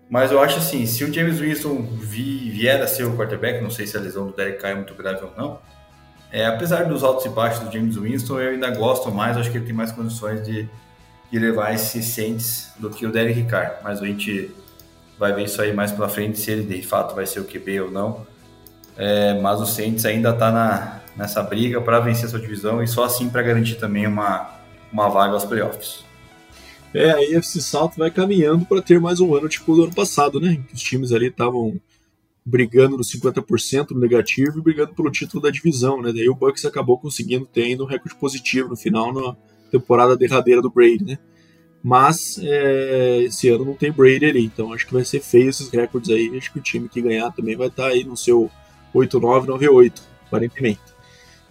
Mas 0.09 0.31
eu 0.31 0.41
acho 0.41 0.57
assim, 0.57 0.85
se 0.85 1.03
o 1.05 1.13
James 1.13 1.39
Winston 1.39 1.83
vier 1.83 2.81
a 2.81 2.87
ser 2.87 3.05
o 3.05 3.15
quarterback, 3.15 3.61
não 3.61 3.69
sei 3.69 3.87
se 3.87 3.95
a 3.95 3.99
lesão 3.99 4.27
do 4.27 4.33
Derek 4.33 4.59
Carr 4.59 4.71
é 4.71 4.75
muito 4.75 4.93
grave 4.93 5.23
ou 5.23 5.31
não, 5.37 5.59
é, 6.31 6.45
apesar 6.45 6.85
dos 6.85 7.03
altos 7.03 7.25
e 7.25 7.29
baixos 7.29 7.63
do 7.63 7.71
James 7.71 7.95
Winston, 7.95 8.39
eu 8.39 8.51
ainda 8.51 8.69
gosto 8.71 9.11
mais, 9.11 9.37
acho 9.37 9.51
que 9.51 9.57
ele 9.57 9.65
tem 9.65 9.73
mais 9.73 9.91
condições 9.91 10.41
de, 10.45 10.67
de 11.29 11.39
levar 11.39 11.73
esses 11.73 12.05
Saints 12.05 12.71
do 12.79 12.89
que 12.89 13.05
o 13.05 13.11
Derek 13.11 13.43
Carr. 13.43 13.79
Mas 13.83 14.01
a 14.01 14.05
gente 14.05 14.49
vai 15.19 15.33
ver 15.33 15.43
isso 15.43 15.61
aí 15.61 15.73
mais 15.73 15.91
pela 15.91 16.07
frente, 16.09 16.39
se 16.39 16.49
ele 16.51 16.63
de 16.63 16.85
fato 16.85 17.13
vai 17.13 17.25
ser 17.25 17.41
o 17.41 17.45
QB 17.45 17.81
ou 17.81 17.91
não. 17.91 18.25
É, 19.01 19.33
mas 19.41 19.59
o 19.59 19.65
Saints 19.65 20.05
ainda 20.05 20.29
está 20.29 21.01
nessa 21.17 21.41
briga 21.41 21.81
para 21.81 21.99
vencer 21.99 22.29
sua 22.29 22.39
divisão 22.39 22.83
e 22.83 22.87
só 22.87 23.03
assim 23.03 23.29
para 23.29 23.41
garantir 23.41 23.79
também 23.79 24.05
uma, 24.05 24.51
uma 24.93 25.09
vaga 25.09 25.33
aos 25.33 25.43
playoffs. 25.43 26.05
É, 26.93 27.09
a 27.09 27.15
AFC 27.39 27.61
South 27.61 27.93
vai 27.97 28.11
caminhando 28.11 28.63
para 28.63 28.79
ter 28.79 28.99
mais 28.99 29.19
um 29.19 29.33
ano 29.33 29.49
tipo 29.49 29.75
do 29.75 29.85
ano 29.85 29.95
passado, 29.95 30.39
né? 30.39 30.61
Os 30.71 30.79
times 30.79 31.11
ali 31.11 31.29
estavam 31.29 31.81
brigando 32.45 32.95
no 32.95 33.03
50% 33.03 33.89
no 33.89 33.99
negativo 33.99 34.59
e 34.59 34.61
brigando 34.61 34.93
pelo 34.93 35.09
título 35.09 35.41
da 35.41 35.49
divisão, 35.49 35.99
né? 35.99 36.13
Daí 36.13 36.29
o 36.29 36.35
Bucks 36.35 36.63
acabou 36.65 36.99
conseguindo 36.99 37.47
ter 37.47 37.63
ainda 37.63 37.83
um 37.83 37.87
recorde 37.87 38.15
positivo 38.19 38.69
no 38.69 38.77
final 38.77 39.11
na 39.11 39.35
temporada 39.71 40.15
derradeira 40.15 40.61
do 40.61 40.69
Brady, 40.69 41.03
né? 41.03 41.17
Mas 41.81 42.39
é, 42.43 43.23
esse 43.23 43.49
ano 43.49 43.65
não 43.65 43.73
tem 43.73 43.91
Brady 43.91 44.25
ali, 44.25 44.45
então 44.45 44.71
acho 44.71 44.85
que 44.85 44.93
vai 44.93 45.03
ser 45.03 45.21
feio 45.21 45.49
esses 45.49 45.69
recordes 45.69 46.11
aí. 46.11 46.37
Acho 46.37 46.53
que 46.53 46.59
o 46.59 46.61
time 46.61 46.87
que 46.87 47.01
ganhar 47.01 47.31
também 47.31 47.55
vai 47.55 47.67
estar 47.67 47.85
tá 47.85 47.89
aí 47.89 48.03
no 48.03 48.15
seu 48.15 48.51
8-9, 48.93 49.45
9-8, 49.45 50.01
aparentemente. 50.27 50.91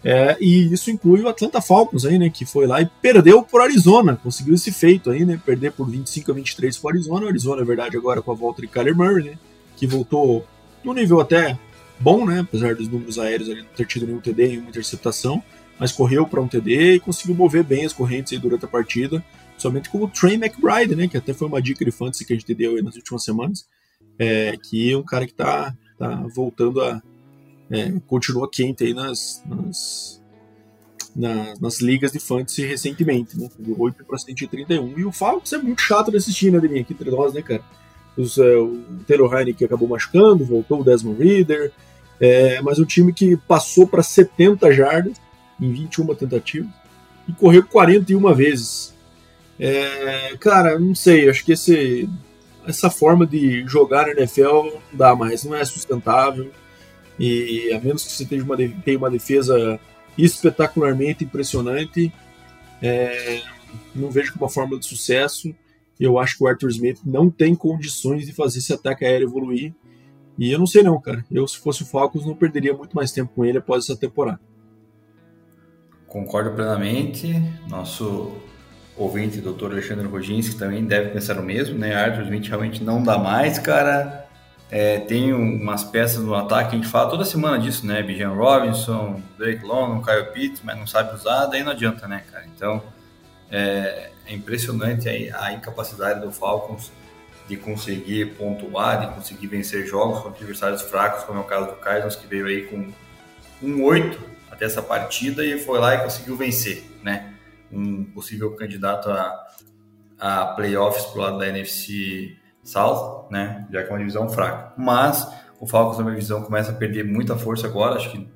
É, 0.03 0.37
e 0.41 0.73
isso 0.73 0.91
inclui 0.91 1.21
o 1.21 1.29
Atlanta 1.29 1.61
Falcons 1.61 2.07
aí, 2.07 2.19
né, 2.19 2.31
que 2.31 2.47
foi 2.47 2.67
lá 2.67 2.81
e 2.81 2.87
perdeu 3.03 3.43
por 3.43 3.61
Arizona, 3.61 4.17
conseguiu 4.17 4.55
esse 4.55 4.73
feito 4.73 5.11
aí, 5.11 5.27
né, 5.27 5.39
perder 5.45 5.73
por 5.73 5.89
25 5.89 6.31
a 6.31 6.35
23 6.35 6.79
para 6.79 6.91
Arizona. 6.93 7.27
O 7.27 7.29
Arizona, 7.29 7.63
é 7.63 7.65
verdade, 7.65 7.97
agora 7.97 8.23
com 8.23 8.33
a 8.33 8.35
volta 8.35 8.63
de 8.63 8.69
Kyler 8.69 8.97
Murray, 8.97 9.25
né, 9.25 9.39
que 9.77 9.87
voltou 9.87 10.47
num 10.83 10.95
nível 10.95 11.21
até 11.21 11.59
bom, 11.99 12.25
né, 12.25 12.41
apesar 12.41 12.75
dos 12.75 12.89
números 12.89 13.19
aéreos 13.19 13.51
ali 13.51 13.63
não 13.63 13.69
ter 13.77 13.87
tido 13.87 14.07
nenhum 14.07 14.21
TD 14.21 14.55
e 14.55 14.59
uma 14.59 14.71
interceptação, 14.71 15.43
mas 15.79 15.93
correu 15.93 16.27
para 16.27 16.41
um 16.41 16.49
TD 16.49 16.95
e 16.95 17.01
conseguiu 17.01 17.35
mover 17.35 17.63
bem 17.63 17.85
as 17.85 17.93
correntes 17.93 18.33
aí 18.33 18.39
durante 18.39 18.65
a 18.65 18.69
partida, 18.69 19.23
somente 19.59 19.91
com 19.91 20.03
o 20.03 20.09
Trey 20.09 20.35
McBride, 20.35 20.97
né, 20.97 21.09
que 21.09 21.19
até 21.19 21.35
foi 21.35 21.47
uma 21.47 21.61
dica 21.61 21.85
de 21.85 21.91
fantasy 21.91 22.25
que 22.25 22.33
a 22.33 22.37
gente 22.37 22.55
deu 22.55 22.77
aí 22.77 22.83
nas 22.83 22.97
últimas 22.97 23.23
semanas, 23.23 23.67
é, 24.19 24.57
que 24.57 24.91
é 24.93 24.97
um 24.97 25.03
cara 25.03 25.27
que 25.27 25.33
está 25.33 25.75
tá 25.99 26.27
voltando 26.35 26.81
a 26.81 27.03
é, 27.71 27.93
continua 28.07 28.51
quente 28.51 28.85
aí 28.85 28.93
nas, 28.93 29.43
nas, 29.47 30.21
nas, 31.61 31.81
ligas 31.81 32.13
de 32.13 32.19
fantasy 32.19 32.67
recentemente, 32.67 33.39
né? 33.39 33.49
Do 33.59 33.81
8 33.81 34.05
para 34.05 34.19
131. 34.19 34.99
E 34.99 35.05
o 35.05 35.13
Falcons 35.13 35.53
é 35.53 35.59
muito 35.59 35.81
chato 35.81 36.11
de 36.11 36.17
assistir, 36.17 36.51
né, 36.51 36.59
Deminha? 36.59 36.83
Aqui 36.83 36.93
entre 36.93 37.11
nós, 37.11 37.33
né, 37.33 37.43
cara? 37.43 37.63
Os, 38.17 38.39
é, 38.39 38.57
o 38.57 38.83
Taylor 39.07 39.33
Heineken 39.33 39.67
acabou 39.67 39.89
machucando, 39.89 40.45
voltou 40.45 40.81
o 40.81 40.85
Desmond 40.85 41.23
Reader, 41.23 41.73
é, 42.21 42.61
mas 42.61 42.79
um 42.79 42.85
time 42.85 43.13
que 43.13 43.37
passou 43.37 43.87
para 43.87 44.03
70 44.03 44.73
jardas 44.73 45.17
em 45.61 45.73
21 45.73 46.15
tentativas 46.15 46.71
e 47.29 47.33
correu 47.33 47.65
41 47.65 48.35
vezes. 48.35 48.95
É, 49.59 50.37
cara, 50.41 50.79
não 50.79 50.95
sei, 50.95 51.29
acho 51.29 51.45
que 51.45 51.53
esse, 51.53 52.09
essa 52.67 52.91
forma 52.91 53.27
de 53.27 53.65
jogar 53.67 54.07
na 54.07 54.13
NFL 54.13 54.65
não 54.65 54.81
dá 54.93 55.15
mais, 55.15 55.45
não 55.45 55.55
é 55.55 55.65
sustentável. 55.65 56.51
E 57.21 57.71
a 57.75 57.79
menos 57.79 58.03
que 58.03 58.13
você 58.13 58.25
tenha 58.25 58.43
uma, 58.43 58.57
tenha 58.57 58.97
uma 58.97 59.11
defesa 59.11 59.79
espetacularmente 60.17 61.23
impressionante, 61.23 62.11
é, 62.83 63.43
não 63.95 64.11
vejo 64.11 64.33
como 64.33 64.47
uma 64.47 64.51
fórmula 64.51 64.81
de 64.81 64.87
sucesso. 64.87 65.55
Eu 65.99 66.19
acho 66.19 66.39
que 66.39 66.45
o 66.45 66.47
Arthur 66.47 66.71
Smith 66.71 66.99
não 67.05 67.29
tem 67.29 67.55
condições 67.55 68.25
de 68.25 68.33
fazer 68.33 68.61
esse 68.61 68.73
ataque 68.73 69.05
aéreo 69.05 69.29
evoluir. 69.29 69.75
E 70.39 70.51
eu 70.51 70.59
não 70.59 70.67
sei 70.67 70.83
não, 70.83 70.99
cara. 70.99 71.23
Eu, 71.31 71.47
se 71.47 71.59
fosse 71.59 71.83
o 71.83 71.87
Falcons, 71.87 72.25
não 72.25 72.35
perderia 72.35 72.73
muito 72.73 72.97
mais 72.97 73.13
tempo 73.13 73.31
com 73.35 73.45
ele 73.45 73.59
após 73.59 73.85
essa 73.85 73.97
temporada. 73.97 74.41
Concordo 76.07 76.53
plenamente. 76.53 77.31
Nosso 77.69 78.33
ouvinte, 78.97 79.43
doutor 79.43 79.73
Alexandre 79.73 80.07
Roginski, 80.07 80.57
também 80.57 80.87
deve 80.87 81.11
pensar 81.11 81.39
o 81.39 81.43
mesmo, 81.43 81.79
né? 81.79 81.95
Arthur 81.95 82.23
Smith 82.23 82.47
realmente 82.47 82.83
não 82.83 83.03
dá 83.03 83.19
mais, 83.19 83.59
cara. 83.59 84.27
É, 84.71 85.01
tem 85.01 85.33
umas 85.33 85.83
peças 85.83 86.23
no 86.23 86.33
ataque, 86.33 86.77
a 86.77 86.79
gente 86.79 86.87
fala 86.87 87.11
toda 87.11 87.25
semana 87.25 87.59
disso, 87.59 87.85
né? 87.85 88.03
Bijan 88.03 88.31
Robinson, 88.31 89.21
Drake 89.37 89.65
London, 89.65 90.01
Kyle 90.01 90.27
Pitts, 90.33 90.63
mas 90.63 90.79
não 90.79 90.87
sabe 90.87 91.15
usar, 91.15 91.47
daí 91.47 91.65
não 91.65 91.73
adianta, 91.73 92.07
né, 92.07 92.23
cara? 92.31 92.47
Então, 92.55 92.81
é, 93.51 94.11
é 94.27 94.33
impressionante 94.33 95.09
a, 95.09 95.45
a, 95.45 95.53
incapacidade 95.53 96.21
do 96.21 96.31
Falcons 96.31 96.93
de 97.49 97.57
conseguir 97.57 98.37
pontuar, 98.37 99.01
de 99.01 99.15
conseguir 99.15 99.49
vencer 99.49 99.85
jogos 99.85 100.21
contra 100.21 100.39
adversários 100.39 100.83
fracos, 100.83 101.25
como 101.25 101.41
é 101.41 101.43
o 101.43 101.47
caso 101.47 101.67
do 101.67 101.77
Cardinals, 101.77 102.15
que 102.15 102.29
veio 102.29 102.47
aí 102.47 102.63
com 102.67 102.93
um 103.61 103.83
8 103.83 104.21
até 104.53 104.67
essa 104.67 104.81
partida 104.81 105.45
e 105.45 105.59
foi 105.59 105.81
lá 105.81 105.97
e 105.97 105.99
conseguiu 105.99 106.37
vencer, 106.37 106.85
né? 107.03 107.35
Um 107.73 108.05
possível 108.05 108.55
candidato 108.55 109.11
a, 109.11 109.47
a 110.17 110.47
playoffs 110.47 111.07
pro 111.07 111.23
lado 111.23 111.39
da 111.39 111.49
NFC 111.49 112.37
South, 112.63 113.27
né? 113.31 113.67
Já 113.71 113.83
que 113.83 113.89
é 113.89 113.93
uma 113.93 113.99
divisão 113.99 114.29
fraca. 114.29 114.73
Mas 114.77 115.27
o 115.59 115.67
Falcons, 115.67 115.99
na 115.99 116.05
minha 116.05 116.17
visão, 116.17 116.43
começa 116.43 116.71
a 116.71 116.75
perder 116.75 117.05
muita 117.05 117.37
força 117.37 117.67
agora. 117.67 117.97
Acho 117.97 118.11
que 118.11 118.29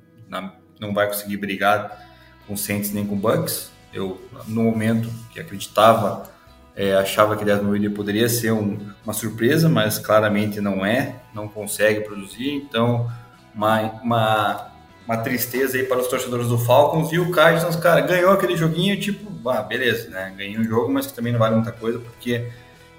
não 0.79 0.93
vai 0.93 1.07
conseguir 1.07 1.37
brigar 1.37 2.05
com 2.47 2.55
Saints 2.55 2.91
nem 2.91 3.05
com 3.05 3.15
Bucks. 3.15 3.71
Eu, 3.93 4.21
no 4.47 4.63
momento 4.63 5.09
que 5.31 5.39
acreditava, 5.39 6.29
é, 6.75 6.93
achava 6.93 7.37
que 7.37 7.43
o 7.43 7.45
Desmond 7.45 7.89
poderia 7.91 8.27
ser 8.27 8.51
um, 8.51 8.77
uma 9.03 9.13
surpresa, 9.13 9.69
mas 9.69 9.97
claramente 9.97 10.59
não 10.59 10.85
é. 10.85 11.15
Não 11.33 11.47
consegue 11.47 12.01
produzir. 12.01 12.53
Então, 12.53 13.09
uma, 13.55 13.81
uma, 14.03 14.71
uma 15.07 15.17
tristeza 15.17 15.77
aí 15.77 15.83
para 15.83 15.99
os 15.99 16.07
torcedores 16.07 16.47
do 16.47 16.57
Falcons. 16.57 17.11
E 17.13 17.19
o 17.19 17.31
Cardinals, 17.31 17.77
cara, 17.77 18.01
ganhou 18.01 18.31
aquele 18.31 18.57
joguinho, 18.57 18.99
tipo, 18.99 19.49
ah, 19.49 19.61
beleza, 19.61 20.09
né? 20.09 20.33
Ganhou 20.37 20.61
um 20.61 20.65
jogo, 20.65 20.91
mas 20.91 21.07
que 21.07 21.13
também 21.13 21.31
não 21.31 21.39
vale 21.39 21.55
muita 21.55 21.71
coisa, 21.71 21.99
porque 21.99 22.49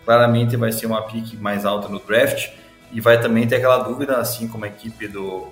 claramente 0.06 0.56
vai 0.56 0.70
ser 0.70 0.86
uma 0.86 1.02
pique 1.02 1.36
mais 1.36 1.66
alta 1.66 1.88
no 1.88 1.98
draft 1.98 2.50
e 2.92 3.00
vai 3.00 3.20
também 3.20 3.46
ter 3.46 3.56
aquela 3.56 3.78
dúvida, 3.78 4.18
assim 4.18 4.46
como 4.46 4.64
a 4.64 4.68
equipe 4.68 5.08
do, 5.08 5.48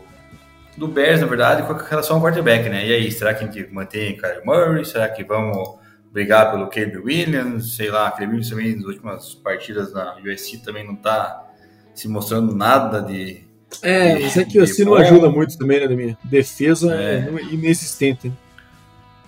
do 0.77 0.87
Bears, 0.87 1.21
na 1.21 1.27
verdade, 1.27 1.67
com 1.67 1.73
relação 1.73 2.17
ao 2.17 2.23
quarterback, 2.23 2.69
né? 2.69 2.87
E 2.87 2.93
aí, 2.93 3.11
será 3.11 3.35
que 3.35 3.45
a 3.45 3.47
gente 3.49 3.69
mantém 3.73 4.15
o 4.15 4.17
Kyler 4.17 4.47
Murray? 4.47 4.85
Será 4.85 5.09
que 5.09 5.25
vamos 5.25 5.77
brigar 6.13 6.53
pelo 6.53 6.69
Caleb 6.69 6.99
Williams? 6.99 7.75
Sei 7.75 7.91
lá, 7.91 8.09
Caleb 8.13 8.37
Williams 8.37 8.49
também 8.49 8.77
nas 8.77 8.85
últimas 8.85 9.35
partidas 9.35 9.93
na 9.93 10.17
USC 10.25 10.59
também 10.59 10.87
não 10.87 10.95
tá 10.95 11.51
se 11.93 12.07
mostrando 12.07 12.55
nada 12.55 13.03
de... 13.03 13.43
É, 13.83 14.21
mas 14.21 14.37
é 14.37 14.45
que 14.45 14.61
o 14.61 14.85
não 14.85 14.95
ajuda 14.95 15.29
muito 15.29 15.59
também, 15.59 15.81
né, 15.81 15.89
minha 15.97 16.17
defesa 16.23 16.95
é, 16.95 17.29
é 17.29 17.43
inexistente. 17.53 18.33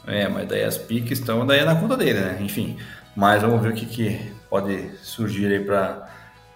É, 0.06 0.28
mas 0.28 0.46
daí 0.46 0.62
as 0.62 0.78
piques 0.78 1.18
estão 1.18 1.44
daí 1.44 1.64
na 1.64 1.74
conta 1.74 1.96
dele, 1.96 2.20
né? 2.20 2.38
Enfim, 2.40 2.76
mas 3.16 3.42
vamos 3.42 3.60
ver 3.60 3.70
o 3.70 3.74
que, 3.74 3.86
que 3.86 4.35
pode 4.48 4.90
surgir 5.02 5.46
aí 5.46 5.64
para 5.64 6.08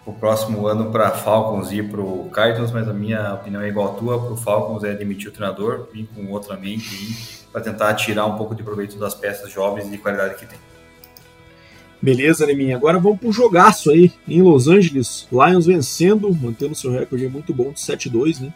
o 0.07 0.13
próximo 0.13 0.67
ano 0.67 0.91
para 0.91 1.11
Falcons 1.11 1.71
e 1.73 1.83
para 1.83 2.01
o 2.01 2.31
Cardinals, 2.31 2.73
mas 2.73 2.89
a 2.89 2.93
minha 2.93 3.35
opinião 3.35 3.63
é 3.63 3.69
igual 3.69 3.93
à 3.93 3.99
tua, 3.99 4.21
para 4.21 4.33
o 4.33 4.37
Falcons 4.37 4.85
é 4.85 4.95
demitir 4.95 5.29
o 5.29 5.33
treinador, 5.33 5.89
vir 5.93 6.09
com 6.15 6.27
outra 6.31 6.57
mente 6.57 7.47
para 7.53 7.61
tentar 7.61 7.95
tirar 7.95 8.27
um 8.27 8.37
pouco 8.37 8.55
de 8.55 8.63
proveito 8.63 8.99
das 8.99 9.15
peças 9.15 9.51
jovens 9.51 9.87
e 9.87 9.91
de 9.91 9.99
qualidade 9.99 10.37
que 10.37 10.47
tem. 10.47 10.59
Beleza, 12.03 12.47
Neminha. 12.47 12.77
Agora 12.77 12.99
vamos 12.99 13.19
para 13.19 13.29
o 13.29 13.33
jogaço 13.33 13.91
aí 13.91 14.11
em 14.27 14.41
Los 14.41 14.69
Angeles. 14.69 15.29
Lions 15.31 15.67
vencendo, 15.67 16.35
mantendo 16.35 16.75
seu 16.75 16.91
recorde 16.91 17.29
muito 17.29 17.53
bom 17.53 17.73
de 17.73 17.81
7-2, 17.81 18.41
né? 18.41 18.55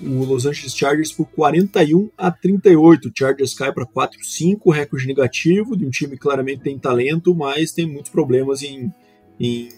O 0.00 0.24
Los 0.24 0.46
Angeles 0.46 0.74
Chargers 0.74 1.12
por 1.12 1.26
41 1.26 2.10
a 2.16 2.30
38. 2.30 3.08
O 3.08 3.12
Chargers 3.16 3.54
cai 3.54 3.72
para 3.72 3.86
4-5, 3.86 4.72
recorde 4.72 5.06
negativo, 5.06 5.76
de 5.76 5.84
um 5.84 5.90
time 5.90 6.12
que 6.12 6.18
claramente 6.18 6.62
tem 6.62 6.78
talento, 6.78 7.34
mas 7.34 7.72
tem 7.72 7.86
muitos 7.86 8.10
problemas 8.10 8.62
em, 8.62 8.92
em 9.38 9.68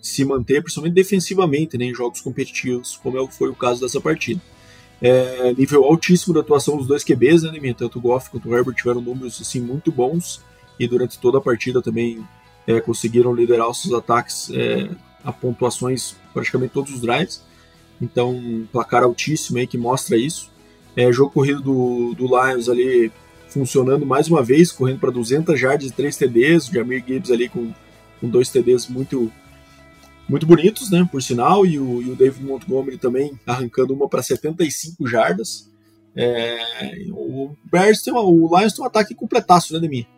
se 0.00 0.24
manter, 0.24 0.62
principalmente 0.62 0.94
defensivamente, 0.94 1.76
né, 1.76 1.86
em 1.86 1.94
jogos 1.94 2.20
competitivos, 2.20 2.96
como 3.02 3.18
é 3.18 3.26
foi 3.28 3.48
o 3.48 3.54
caso 3.54 3.80
dessa 3.80 4.00
partida. 4.00 4.40
É, 5.00 5.52
nível 5.52 5.84
altíssimo 5.84 6.32
da 6.32 6.40
atuação 6.40 6.76
dos 6.76 6.86
dois 6.86 7.04
QBs, 7.04 7.42
né, 7.42 7.74
tanto 7.76 7.98
o 7.98 8.00
Goff 8.00 8.30
quanto 8.30 8.48
o 8.48 8.56
Herbert 8.56 8.74
tiveram 8.74 9.00
números 9.00 9.40
assim, 9.40 9.60
muito 9.60 9.90
bons, 9.90 10.40
e 10.78 10.86
durante 10.86 11.18
toda 11.18 11.38
a 11.38 11.40
partida 11.40 11.82
também 11.82 12.24
é, 12.66 12.80
conseguiram 12.80 13.34
liderar 13.34 13.68
os 13.68 13.82
seus 13.82 13.94
ataques 13.94 14.50
é, 14.50 14.88
a 15.24 15.32
pontuações 15.32 16.16
praticamente 16.32 16.72
todos 16.72 16.92
os 16.94 17.00
drives. 17.00 17.42
Então, 18.00 18.30
um 18.30 18.66
placar 18.70 19.02
altíssimo 19.02 19.58
aí 19.58 19.66
que 19.66 19.78
mostra 19.78 20.16
isso. 20.16 20.50
É, 20.96 21.12
jogo 21.12 21.32
corrido 21.32 21.60
do, 21.60 22.14
do 22.14 22.26
Lions 22.26 22.68
ali 22.68 23.12
funcionando 23.48 24.04
mais 24.04 24.28
uma 24.28 24.42
vez, 24.42 24.70
correndo 24.72 25.00
para 25.00 25.10
200 25.10 25.58
jardas 25.58 25.88
e 25.88 25.92
3 25.92 26.16
TDs. 26.16 26.68
O 26.68 26.74
Jamir 26.74 27.04
Gibbs 27.06 27.30
ali 27.30 27.48
com, 27.48 27.72
com 28.20 28.28
dois 28.28 28.48
TDs 28.48 28.88
muito 28.88 29.32
muito 30.28 30.44
bonitos, 30.44 30.90
né, 30.90 31.08
por 31.10 31.22
sinal, 31.22 31.64
e 31.64 31.78
o, 31.78 32.02
e 32.02 32.10
o 32.10 32.16
David 32.16 32.44
Montgomery 32.44 32.98
também 32.98 33.38
arrancando 33.46 33.94
uma 33.94 34.08
para 34.08 34.22
75 34.22 35.06
jardas. 35.06 35.70
É, 36.16 36.58
o 37.10 37.54
Bears 37.70 38.02
tem 38.02 38.12
uma, 38.12 38.22
o 38.22 38.58
Lions 38.58 38.72
tem 38.72 38.82
um 38.82 38.88
ataque 38.88 39.14
completaço, 39.14 39.72
né, 39.72 39.78
Demi? 39.78 40.08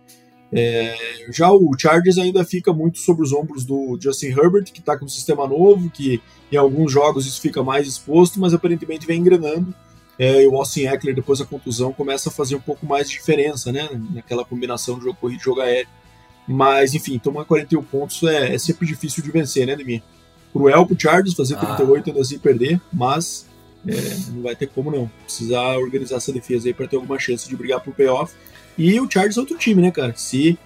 É, 0.53 0.97
já 1.31 1.51
o 1.53 1.71
Chargers 1.79 2.19
ainda 2.19 2.45
fica 2.45 2.73
muito 2.73 2.99
sobre 2.99 3.23
os 3.23 3.33
ombros 3.33 3.65
do 3.65 3.99
Justin 4.01 4.29
Herbert, 4.29 4.65
que 4.73 4.81
está 4.81 4.99
com 4.99 5.05
um 5.05 5.09
sistema 5.09 5.47
novo, 5.47 5.91
que 5.91 6.23
em 6.51 6.57
alguns 6.57 6.91
jogos 6.91 7.27
isso 7.27 7.41
fica 7.41 7.63
mais 7.63 7.87
exposto, 7.87 8.41
mas 8.41 8.55
aparentemente 8.55 9.07
vem 9.07 9.21
engrenando. 9.21 9.75
É, 10.19 10.43
e 10.43 10.47
o 10.49 10.57
Austin 10.57 10.87
Eckler, 10.87 11.15
depois 11.15 11.39
da 11.39 11.45
contusão, 11.45 11.93
começa 11.93 12.29
a 12.29 12.33
fazer 12.33 12.57
um 12.57 12.61
pouco 12.61 12.85
mais 12.85 13.09
de 13.09 13.17
diferença 13.17 13.71
né, 13.71 13.89
naquela 14.13 14.45
combinação 14.45 14.99
de 14.99 15.05
jogo 15.05 15.19
corrido 15.21 15.41
e 15.41 15.45
jogo 15.45 15.61
aéreo. 15.61 15.89
Mas, 16.47 16.95
enfim, 16.95 17.19
tomar 17.19 17.45
41 17.45 17.83
pontos 17.83 18.23
é, 18.25 18.55
é 18.55 18.59
sempre 18.59 18.87
difícil 18.87 19.23
de 19.23 19.31
vencer, 19.31 19.67
né, 19.67 19.77
Demi? 19.77 20.03
Cruel 20.51 20.87
pro 20.87 20.99
Chargers 20.99 21.35
fazer 21.35 21.57
38 21.57 22.09
ah. 22.09 22.11
ainda 22.11 22.21
assim 22.23 22.39
perder, 22.39 22.81
mas 22.91 23.47
é, 23.87 24.33
não 24.33 24.43
vai 24.43 24.57
ter 24.57 24.67
como 24.67 24.91
não. 24.91 25.11
Precisar 25.25 25.77
organizar 25.77 26.17
essa 26.17 26.33
defesa 26.33 26.69
aí 26.69 26.75
para 26.75 26.89
ter 26.89 26.97
alguma 26.97 27.19
chance 27.19 27.49
de 27.49 27.55
brigar 27.55 27.81
pro 27.81 27.93
playoff. 27.93 28.35
E 28.79 29.01
o 29.01 29.11
Chargers 29.11 29.37
é 29.37 29.41
outro 29.41 29.59
time, 29.59 29.83
né, 29.83 29.91
cara? 29.91 30.15
Se 30.17 30.57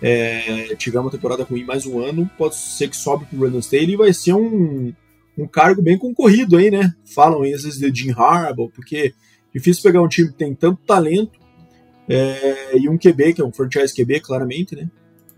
é, 0.00 0.74
tiver 0.76 0.98
uma 0.98 1.10
temporada 1.10 1.44
ruim 1.44 1.62
mais 1.62 1.84
um 1.84 2.00
ano, 2.00 2.28
pode 2.38 2.56
ser 2.56 2.88
que 2.88 2.96
sobe 2.96 3.26
pro 3.26 3.38
Brandon 3.38 3.58
Staley 3.58 3.92
e 3.92 3.96
vai 3.96 4.12
ser 4.14 4.32
um, 4.32 4.94
um 5.36 5.46
cargo 5.46 5.82
bem 5.82 5.98
concorrido 5.98 6.56
aí, 6.56 6.70
né? 6.70 6.94
Falam 7.14 7.42
aí 7.42 7.52
às 7.52 7.64
vezes 7.64 7.78
de 7.78 8.00
Jim 8.00 8.12
Harbaugh, 8.12 8.70
porque 8.70 8.96
é 8.96 9.58
difícil 9.58 9.82
pegar 9.82 10.00
um 10.00 10.08
time 10.08 10.28
que 10.28 10.38
tem 10.38 10.54
tanto 10.54 10.80
talento 10.86 11.38
é, 12.08 12.78
e 12.78 12.88
um 12.88 12.96
QB, 12.96 13.34
que 13.34 13.42
é 13.42 13.44
um 13.44 13.52
franchise 13.52 13.94
QB, 13.94 14.20
claramente, 14.20 14.74
né? 14.74 14.88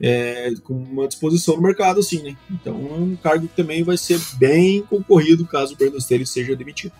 É, 0.00 0.52
com 0.62 0.74
uma 0.74 1.06
disposição 1.06 1.56
no 1.56 1.62
mercado, 1.62 2.00
assim, 2.00 2.22
né? 2.22 2.36
Então 2.48 2.74
é 2.74 2.98
um 2.98 3.16
cargo 3.16 3.48
que 3.48 3.56
também 3.56 3.82
vai 3.82 3.96
ser 3.96 4.20
bem 4.38 4.82
concorrido 4.82 5.44
caso 5.44 5.74
o 5.74 5.76
Brandon 5.76 5.98
Staley 5.98 6.26
seja 6.26 6.54
demitido. 6.54 6.92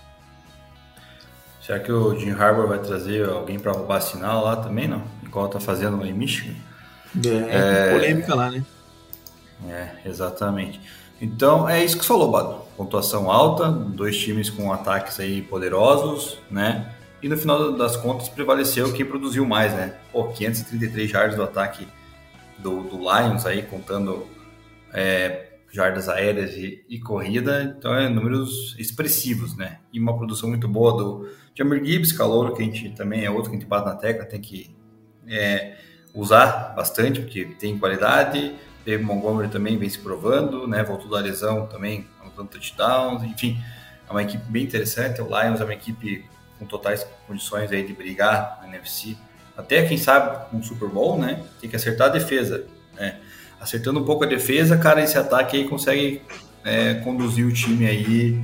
Será 1.62 1.78
que 1.78 1.92
o 1.92 2.18
Jim 2.18 2.32
Harbour 2.32 2.66
vai 2.66 2.80
trazer 2.80 3.28
alguém 3.28 3.58
para 3.58 3.70
roubar 3.70 4.00
sinal 4.00 4.44
lá 4.44 4.56
também, 4.56 4.88
não? 4.88 5.04
Igual 5.22 5.48
tá 5.48 5.60
fazendo 5.60 5.96
lá 5.96 6.06
em 6.06 6.12
Michigan? 6.12 6.54
É, 7.24 7.88
é, 7.88 7.92
polêmica 7.92 8.34
lá, 8.34 8.50
né? 8.50 8.64
É, 9.68 10.08
exatamente. 10.08 10.80
Então 11.20 11.68
é 11.68 11.84
isso 11.84 11.96
que 11.96 12.02
você 12.02 12.08
falou, 12.08 12.32
Bado. 12.32 12.62
Pontuação 12.76 13.30
alta, 13.30 13.70
dois 13.70 14.18
times 14.18 14.50
com 14.50 14.72
ataques 14.72 15.20
aí 15.20 15.40
poderosos, 15.40 16.38
né? 16.50 16.92
E 17.22 17.28
no 17.28 17.36
final 17.36 17.72
das 17.74 17.96
contas 17.96 18.28
prevaleceu 18.28 18.92
quem 18.92 19.06
produziu 19.06 19.46
mais, 19.46 19.72
né? 19.72 19.94
Pô, 20.10 20.24
533 20.24 21.08
jardas 21.08 21.36
do 21.36 21.44
ataque 21.44 21.86
do, 22.58 22.82
do 22.82 22.98
Lions 22.98 23.46
aí, 23.46 23.62
contando 23.62 24.26
é, 24.92 25.52
jardas 25.70 26.08
aéreas 26.08 26.54
e, 26.54 26.84
e, 26.88 26.98
corrida, 26.98 27.62
então 27.62 27.94
é 27.94 28.08
números 28.08 28.74
expressivos, 28.78 29.56
né? 29.56 29.78
E 29.92 30.00
uma 30.00 30.16
produção 30.16 30.48
muito 30.48 30.66
boa 30.66 30.92
do 30.96 31.28
Jamir 31.54 31.84
Gibbs, 31.84 32.12
calor, 32.12 32.54
que 32.54 32.62
a 32.62 32.64
gente 32.64 32.90
também 32.90 33.24
é 33.24 33.30
outro 33.30 33.50
que 33.50 33.56
a 33.56 33.60
gente 33.60 33.68
bate 33.68 33.86
na 33.86 33.94
tecla, 33.94 34.24
tem 34.24 34.40
que 34.40 34.74
é, 35.28 35.76
usar 36.14 36.74
bastante, 36.74 37.20
porque 37.20 37.44
tem 37.58 37.78
qualidade. 37.78 38.54
David 38.84 39.06
Montgomery 39.06 39.48
também 39.48 39.76
vem 39.76 39.88
se 39.88 39.98
provando, 39.98 40.66
né? 40.66 40.82
Voltou 40.82 41.10
da 41.10 41.20
lesão 41.20 41.66
também, 41.66 42.06
anotando 42.20 42.48
touchdowns, 42.48 43.22
enfim, 43.22 43.62
é 44.08 44.10
uma 44.10 44.22
equipe 44.22 44.44
bem 44.50 44.64
interessante. 44.64 45.20
O 45.20 45.26
Lions 45.26 45.60
é 45.60 45.64
uma 45.64 45.74
equipe 45.74 46.24
com 46.58 46.66
totais 46.66 47.06
condições 47.26 47.70
aí 47.70 47.86
de 47.86 47.92
brigar 47.92 48.58
na 48.60 48.68
NFC. 48.68 49.16
Até, 49.56 49.86
quem 49.86 49.98
sabe, 49.98 50.46
um 50.56 50.62
Super 50.62 50.88
Bowl, 50.88 51.18
né? 51.18 51.44
Tem 51.60 51.68
que 51.68 51.76
acertar 51.76 52.08
a 52.08 52.10
defesa, 52.10 52.66
né? 52.94 53.20
acertando 53.62 54.00
um 54.00 54.04
pouco 54.04 54.24
a 54.24 54.26
defesa, 54.26 54.76
cara, 54.76 55.00
esse 55.02 55.16
ataque 55.16 55.56
aí 55.56 55.68
consegue 55.68 56.20
é, 56.64 56.94
conduzir 56.94 57.46
o 57.46 57.52
time 57.52 57.86
aí 57.86 58.42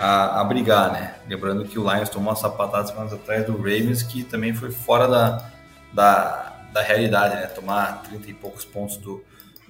a, 0.00 0.40
a, 0.40 0.44
brigar, 0.44 0.92
né? 0.92 1.14
Lembrando 1.28 1.64
que 1.64 1.78
o 1.78 1.82
Lions 1.82 2.08
tomou 2.08 2.30
uma 2.30 2.36
sapatada 2.36 2.86
semanas 2.86 3.12
atrás 3.12 3.44
do 3.44 3.56
Ravens, 3.56 4.02
que 4.02 4.24
também 4.24 4.54
foi 4.54 4.70
fora 4.70 5.06
da, 5.06 5.50
da, 5.92 6.56
da 6.72 6.80
realidade, 6.80 7.34
né? 7.34 7.46
Tomar 7.46 8.02
30 8.04 8.30
e 8.30 8.34
poucos 8.34 8.64
pontos 8.64 8.96
do, 8.96 9.22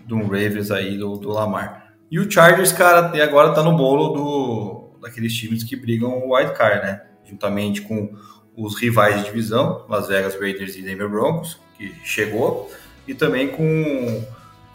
do 0.07 0.17
Ravens 0.23 0.71
aí, 0.71 0.97
do, 0.97 1.17
do 1.17 1.31
Lamar. 1.31 1.95
E 2.11 2.21
o 2.21 2.31
Chargers, 2.31 2.73
cara, 2.73 3.01
até 3.01 3.23
agora 3.23 3.53
tá 3.53 3.63
no 3.63 3.77
bolo 3.77 4.09
do, 4.09 4.99
daqueles 5.03 5.35
times 5.35 5.65
que 5.65 5.75
brigam 5.75 6.11
o 6.11 6.35
wild 6.35 6.55
card, 6.55 6.87
né? 6.87 7.03
Juntamente 7.25 7.83
com 7.83 8.15
os 8.57 8.79
rivais 8.79 9.17
de 9.19 9.25
divisão, 9.25 9.85
Las 9.89 10.09
Vegas 10.09 10.39
Raiders 10.39 10.77
e 10.77 10.83
Denver 10.83 11.09
Broncos, 11.09 11.59
que 11.77 11.93
chegou, 12.05 12.71
e 13.07 13.15
também 13.15 13.49
com 13.49 14.25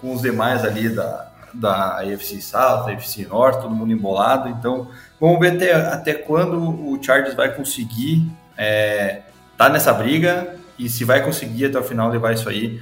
com 0.06 0.14
os 0.14 0.22
demais 0.22 0.64
ali 0.64 0.90
da, 0.90 1.32
da 1.56 2.00
AFC 2.00 2.42
South, 2.42 2.90
AFC 2.90 3.26
Norte, 3.26 3.62
todo 3.62 3.74
mundo 3.74 3.92
embolado. 3.92 4.50
Então, 4.50 4.90
vamos 5.20 5.40
ver 5.40 5.54
até, 5.54 5.74
até 5.74 6.14
quando 6.14 6.58
o 6.60 7.02
Chargers 7.02 7.36
vai 7.36 7.54
conseguir 7.54 8.30
é, 8.58 9.22
tá 9.58 9.70
nessa 9.70 9.94
briga 9.94 10.58
e 10.78 10.90
se 10.90 11.04
vai 11.04 11.24
conseguir 11.24 11.66
até 11.66 11.80
o 11.80 11.84
final 11.84 12.10
levar 12.10 12.34
isso 12.34 12.50
aí, 12.50 12.82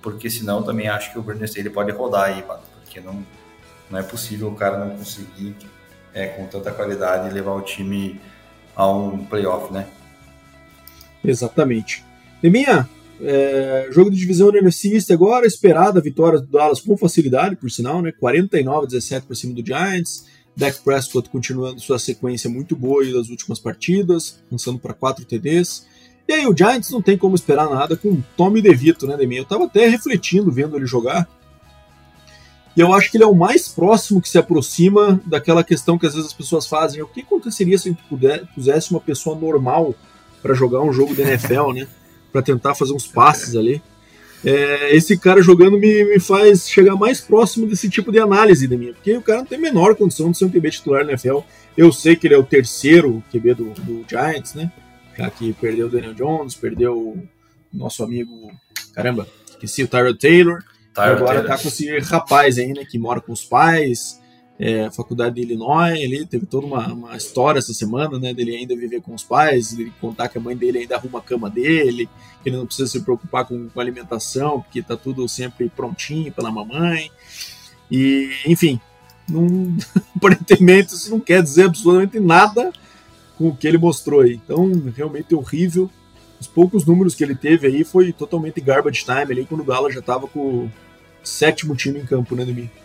porque 0.00 0.30
senão 0.30 0.62
também 0.62 0.88
acho 0.88 1.12
que 1.12 1.18
o 1.18 1.22
Brandon 1.22 1.44
Staley 1.44 1.70
pode 1.70 1.92
rodar 1.92 2.24
aí, 2.24 2.44
porque 2.80 3.00
não, 3.00 3.24
não 3.90 3.98
é 3.98 4.02
possível 4.02 4.48
o 4.48 4.54
cara 4.54 4.78
não 4.78 4.96
conseguir 4.96 5.56
é, 6.14 6.26
com 6.26 6.46
tanta 6.46 6.70
qualidade 6.70 7.32
levar 7.32 7.52
o 7.52 7.62
time 7.62 8.20
a 8.74 8.86
um 8.86 9.24
playoff, 9.24 9.72
né? 9.72 9.86
Exatamente. 11.24 12.04
minha 12.42 12.88
é, 13.22 13.88
jogo 13.90 14.10
de 14.10 14.16
divisão 14.16 14.50
da 14.50 14.58
NFC 14.58 14.94
East 14.94 15.10
agora, 15.10 15.46
esperada 15.46 16.00
a 16.00 16.02
vitória 16.02 16.40
do 16.40 16.46
Dallas 16.46 16.80
com 16.80 16.96
facilidade, 16.96 17.56
por 17.56 17.70
sinal, 17.70 18.02
né? 18.02 18.12
49 18.12 18.84
a 18.84 18.88
17 18.88 19.26
para 19.26 19.36
cima 19.36 19.54
do 19.54 19.64
Giants. 19.64 20.26
Dak 20.56 20.80
Prescott 20.82 21.30
continuando 21.30 21.80
sua 21.80 21.98
sequência 21.98 22.50
muito 22.50 22.76
boa 22.76 23.04
das 23.10 23.30
últimas 23.30 23.58
partidas, 23.58 24.38
lançando 24.50 24.78
para 24.78 24.92
4 24.92 25.24
TDs. 25.24 25.86
E 26.28 26.32
aí 26.32 26.46
o 26.46 26.56
Giants 26.56 26.90
não 26.90 27.00
tem 27.00 27.16
como 27.16 27.34
esperar 27.34 27.70
nada 27.70 27.96
com 27.96 28.22
Tommy 28.36 28.60
DeVito, 28.60 29.06
né, 29.06 29.16
Demi? 29.16 29.36
Eu 29.36 29.44
estava 29.44 29.64
até 29.64 29.88
refletindo 29.88 30.52
vendo 30.52 30.76
ele 30.76 30.86
jogar. 30.86 31.28
E 32.76 32.80
eu 32.80 32.92
acho 32.92 33.10
que 33.10 33.16
ele 33.16 33.24
é 33.24 33.26
o 33.26 33.34
mais 33.34 33.68
próximo 33.68 34.20
que 34.20 34.28
se 34.28 34.38
aproxima 34.38 35.20
daquela 35.26 35.62
questão 35.62 35.98
que 35.98 36.06
às 36.06 36.14
vezes 36.14 36.28
as 36.28 36.34
pessoas 36.34 36.66
fazem. 36.66 37.02
O 37.02 37.06
que 37.06 37.20
aconteceria 37.20 37.78
se 37.78 37.88
a 37.88 37.92
gente 37.92 38.46
pusesse 38.54 38.90
uma 38.90 39.00
pessoa 39.00 39.38
normal 39.38 39.94
para 40.42 40.54
jogar 40.54 40.80
um 40.80 40.92
jogo 40.92 41.14
da 41.14 41.22
NFL, 41.22 41.72
né? 41.72 41.86
Para 42.32 42.42
tentar 42.42 42.74
fazer 42.74 42.92
uns 42.92 43.06
passes 43.06 43.54
ali. 43.54 43.82
É, 44.44 44.96
esse 44.96 45.16
cara 45.16 45.40
jogando 45.40 45.78
me, 45.78 46.04
me 46.04 46.18
faz 46.18 46.68
chegar 46.68 46.96
mais 46.96 47.20
próximo 47.20 47.66
desse 47.66 47.88
tipo 47.88 48.10
de 48.10 48.18
análise 48.18 48.66
da 48.66 48.76
minha, 48.76 48.92
porque 48.92 49.16
o 49.16 49.22
cara 49.22 49.38
não 49.40 49.46
tem 49.46 49.58
a 49.58 49.60
menor 49.60 49.94
condição 49.94 50.30
de 50.30 50.38
ser 50.38 50.46
um 50.46 50.50
QB 50.50 50.70
titular 50.70 51.04
na 51.04 51.12
NFL. 51.12 51.40
Eu 51.76 51.92
sei 51.92 52.16
que 52.16 52.26
ele 52.26 52.34
é 52.34 52.38
o 52.38 52.42
terceiro 52.42 53.22
QB 53.30 53.54
do, 53.54 53.64
do 53.70 54.04
Giants, 54.08 54.54
né? 54.54 54.72
Já 55.16 55.30
que 55.30 55.52
perdeu 55.52 55.86
o 55.86 55.90
Daniel 55.90 56.14
Jones, 56.14 56.54
perdeu 56.54 56.98
o 56.98 57.28
nosso 57.72 58.02
amigo, 58.02 58.50
caramba, 58.94 59.28
esqueci 59.48 59.84
o 59.84 59.88
Tyrod 59.88 60.18
Taylor. 60.18 60.58
Tyler 60.92 61.16
agora 61.16 61.40
Taylor. 61.40 61.46
tá 61.46 61.58
com 61.58 61.68
esse 61.68 61.98
rapaz 62.00 62.58
aí, 62.58 62.72
né, 62.72 62.84
que 62.84 62.98
mora 62.98 63.20
com 63.20 63.32
os 63.32 63.44
pais, 63.44 64.20
é, 64.64 64.88
faculdade 64.92 65.34
de 65.34 65.40
Illinois, 65.40 65.98
ele 65.98 66.24
teve 66.24 66.46
toda 66.46 66.64
uma, 66.64 66.86
uma, 66.92 67.16
história 67.16 67.58
essa 67.58 67.74
semana, 67.74 68.16
né, 68.16 68.32
dele 68.32 68.54
ainda 68.54 68.76
viver 68.76 69.02
com 69.02 69.12
os 69.12 69.24
pais, 69.24 69.76
ele 69.76 69.92
contar 70.00 70.28
que 70.28 70.38
a 70.38 70.40
mãe 70.40 70.56
dele 70.56 70.78
ainda 70.78 70.94
arruma 70.94 71.18
a 71.18 71.22
cama 71.22 71.50
dele, 71.50 72.08
que 72.40 72.48
ele 72.48 72.56
não 72.56 72.64
precisa 72.64 72.88
se 72.88 73.00
preocupar 73.00 73.44
com, 73.44 73.68
com 73.68 73.80
alimentação, 73.80 74.60
porque 74.60 74.80
tá 74.80 74.96
tudo 74.96 75.28
sempre 75.28 75.68
prontinho 75.68 76.30
pela 76.30 76.52
mamãe. 76.52 77.10
E, 77.90 78.30
enfim, 78.46 78.80
aparentemente 80.14 80.94
isso 80.94 81.10
não 81.10 81.18
quer 81.18 81.42
dizer 81.42 81.64
absolutamente 81.64 82.20
nada 82.20 82.70
com 83.36 83.48
o 83.48 83.56
que 83.56 83.66
ele 83.66 83.78
mostrou 83.78 84.20
aí. 84.20 84.34
Então, 84.34 84.70
realmente 84.94 85.34
horrível. 85.34 85.90
Os 86.40 86.46
poucos 86.46 86.86
números 86.86 87.16
que 87.16 87.24
ele 87.24 87.34
teve 87.34 87.66
aí 87.66 87.82
foi 87.82 88.12
totalmente 88.12 88.60
garbage 88.60 89.04
time 89.04 89.32
ali, 89.32 89.44
quando 89.44 89.62
o 89.62 89.64
Gala 89.64 89.90
já 89.90 90.00
tava 90.00 90.28
com 90.28 90.40
o 90.40 90.70
sétimo 91.24 91.74
time 91.74 91.98
em 91.98 92.06
campo, 92.06 92.36
né, 92.36 92.44
Domingo? 92.44 92.81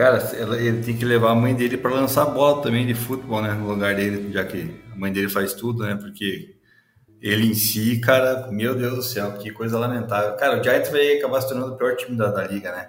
Cara, 0.00 0.32
ele 0.56 0.82
tem 0.82 0.96
que 0.96 1.04
levar 1.04 1.32
a 1.32 1.34
mãe 1.34 1.54
dele 1.54 1.76
para 1.76 1.90
lançar 1.90 2.24
bola 2.24 2.62
também 2.62 2.86
de 2.86 2.94
futebol, 2.94 3.42
né? 3.42 3.52
No 3.52 3.68
lugar 3.68 3.94
dele, 3.94 4.32
já 4.32 4.42
que 4.42 4.74
a 4.90 4.96
mãe 4.98 5.12
dele 5.12 5.28
faz 5.28 5.52
tudo, 5.52 5.82
né? 5.82 5.94
Porque 5.94 6.54
ele 7.20 7.48
em 7.48 7.52
si, 7.52 7.98
cara, 7.98 8.48
meu 8.50 8.74
Deus 8.74 8.94
do 8.94 9.02
céu, 9.02 9.32
que 9.32 9.50
coisa 9.50 9.78
lamentável. 9.78 10.38
Cara, 10.38 10.58
o 10.58 10.64
Giants 10.64 10.88
vai 10.88 11.18
acabar 11.18 11.42
se 11.42 11.48
tornando 11.48 11.74
o 11.74 11.76
pior 11.76 11.96
time 11.96 12.16
da, 12.16 12.30
da 12.30 12.46
liga, 12.46 12.72
né? 12.72 12.88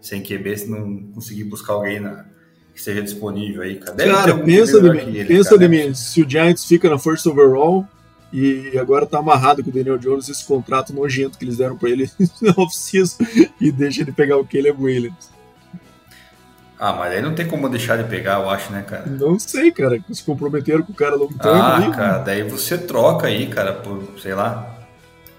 Sem 0.00 0.22
QB, 0.22 0.56
se 0.56 0.70
não 0.70 1.12
conseguir 1.12 1.44
buscar 1.44 1.74
alguém 1.74 2.00
na, 2.00 2.24
que 2.72 2.80
seja 2.80 3.02
disponível 3.02 3.60
aí, 3.60 3.74
cara. 3.78 3.94
Deve 3.94 4.10
cara, 4.10 4.38
pensa 4.38 4.80
de 4.80 4.90
mim, 4.90 5.14
ele, 5.14 5.24
pensa 5.26 5.50
cara, 5.50 5.58
de 5.58 5.68
mim, 5.68 5.94
se 5.94 6.22
o 6.22 6.30
Giants 6.30 6.64
fica 6.64 6.88
na 6.88 6.98
first 6.98 7.26
overall, 7.26 7.86
E 8.32 8.78
agora 8.78 9.04
tá 9.04 9.18
amarrado 9.18 9.62
com 9.62 9.68
o 9.68 9.72
Daniel 9.74 9.98
Jones 9.98 10.26
esse 10.30 10.46
contrato 10.46 10.90
nojento 10.94 11.36
que 11.36 11.44
eles 11.44 11.58
deram 11.58 11.76
para 11.76 11.90
ele 11.90 12.10
no 12.40 12.54
off-season 12.56 13.26
e 13.60 13.70
deixa 13.70 14.00
ele 14.00 14.12
pegar 14.12 14.38
o 14.38 14.46
Caleb 14.46 14.82
Williams. 14.82 15.39
Ah, 16.82 16.94
mas 16.94 17.12
aí 17.12 17.20
não 17.20 17.34
tem 17.34 17.46
como 17.46 17.68
deixar 17.68 17.98
de 17.98 18.04
pegar, 18.04 18.40
eu 18.40 18.48
acho, 18.48 18.72
né, 18.72 18.82
cara? 18.88 19.04
Não 19.04 19.38
sei, 19.38 19.70
cara. 19.70 20.02
Se 20.10 20.24
comprometeram 20.24 20.82
com 20.82 20.92
o 20.92 20.94
cara 20.94 21.14
long 21.14 21.28
term. 21.28 21.54
Ah, 21.54 21.76
ali, 21.76 21.90
cara, 21.90 22.18
daí 22.20 22.42
você 22.42 22.78
troca 22.78 23.26
aí, 23.26 23.48
cara, 23.48 23.74
por, 23.74 24.18
sei 24.18 24.34
lá, 24.34 24.78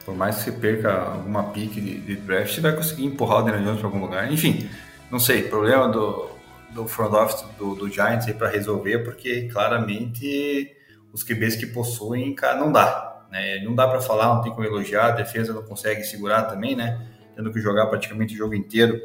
por 0.05 0.15
mais 0.15 0.35
que 0.35 0.43
você 0.43 0.51
perca 0.51 0.93
alguma 0.93 1.45
pique 1.45 1.81
de, 1.81 1.97
de 1.97 2.15
draft, 2.17 2.53
você 2.53 2.61
vai 2.61 2.75
conseguir 2.75 3.05
empurrar 3.05 3.39
o 3.39 3.41
Daniel 3.41 3.63
Jones 3.63 3.79
para 3.79 3.87
algum 3.87 4.01
lugar. 4.01 4.31
Enfim, 4.31 4.69
não 5.09 5.17
sei, 5.17 5.41
problema 5.41 5.89
do, 5.89 6.29
do 6.69 6.87
front 6.87 7.11
office 7.11 7.43
do, 7.57 7.73
do 7.73 7.89
Giants 7.89 8.27
aí 8.27 8.35
para 8.35 8.47
resolver, 8.47 8.99
porque 8.99 9.49
claramente 9.51 10.71
os 11.11 11.23
QBs 11.23 11.55
que 11.55 11.65
possuem, 11.65 12.35
cara, 12.35 12.59
não 12.59 12.71
dá. 12.71 13.25
Né? 13.31 13.63
Não 13.63 13.73
dá 13.73 13.87
para 13.87 13.99
falar, 13.99 14.35
não 14.35 14.43
tem 14.43 14.51
como 14.51 14.63
elogiar, 14.63 15.07
a 15.07 15.11
defesa 15.11 15.53
não 15.53 15.63
consegue 15.63 16.03
segurar 16.03 16.43
também, 16.43 16.75
né? 16.75 17.01
Tendo 17.35 17.51
que 17.51 17.59
jogar 17.59 17.87
praticamente 17.87 18.35
o 18.35 18.37
jogo 18.37 18.53
inteiro 18.53 19.01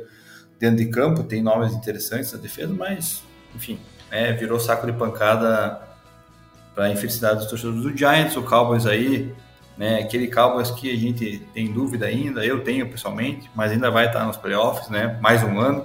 dentro 0.59 0.77
de 0.77 0.87
campo, 0.87 1.23
tem 1.23 1.43
nomes 1.43 1.73
interessantes 1.73 2.33
na 2.33 2.39
defesa, 2.39 2.73
mas, 2.73 3.23
enfim, 3.55 3.79
né, 4.11 4.33
virou 4.33 4.59
saco 4.59 4.87
de 4.87 4.93
pancada 4.93 5.81
para 6.75 6.85
a 6.85 6.91
infelicidade 6.91 7.39
dos 7.39 7.47
torcedores 7.47 7.83
do 7.83 7.97
Giants, 7.97 8.37
o 8.37 8.43
Cowboys 8.43 8.87
aí, 8.87 9.35
né, 9.77 10.01
aquele 10.01 10.29
Cowboys 10.29 10.71
que 10.71 10.91
a 10.91 10.97
gente 10.97 11.43
tem 11.53 11.73
dúvida 11.73 12.07
ainda, 12.07 12.45
eu 12.45 12.63
tenho 12.63 12.89
pessoalmente, 12.89 13.51
mas 13.55 13.73
ainda 13.73 13.91
vai 13.91 14.07
estar 14.07 14.25
nos 14.25 14.37
playoffs, 14.37 14.89
né, 14.89 15.19
mais 15.21 15.43
um 15.43 15.59
ano, 15.59 15.85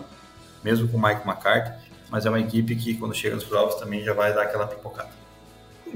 mesmo 0.63 0.88
com 0.88 0.97
o 0.97 1.01
Mike 1.01 1.28
McCarthy, 1.28 1.74
mas 2.09 2.26
é 2.26 2.30
uma 2.30 2.39
equipe 2.39 2.76
que 2.76 2.93
quando 2.95 3.15
chega 3.15 3.36
nos 3.36 3.43
playoffs 3.43 3.80
também 3.80 4.03
já 4.03 4.13
vai 4.13 4.34
dar 4.34 4.43
aquela 4.43 4.67
pipocada. 4.67 5.09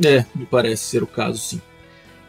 É, 0.03 0.25
me 0.33 0.45
parece 0.45 0.83
ser 0.83 1.03
o 1.03 1.07
caso, 1.07 1.37
sim. 1.37 1.61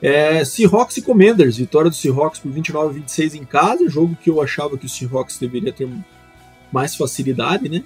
É, 0.02 0.44
Seahawks 0.44 0.98
e 0.98 1.02
Commanders, 1.02 1.56
vitória 1.56 1.90
do 1.90 1.96
Seahawks 1.96 2.38
por 2.38 2.52
29 2.52 2.90
a 2.90 2.92
26 2.92 3.34
em 3.34 3.44
casa, 3.44 3.88
jogo 3.88 4.14
que 4.14 4.28
eu 4.28 4.42
achava 4.42 4.76
que 4.76 4.86
o 4.86 4.88
Seahawks 4.88 5.38
deveria 5.38 5.72
ter 5.72 5.88
mais 6.76 6.94
facilidade, 6.94 7.70
né? 7.70 7.82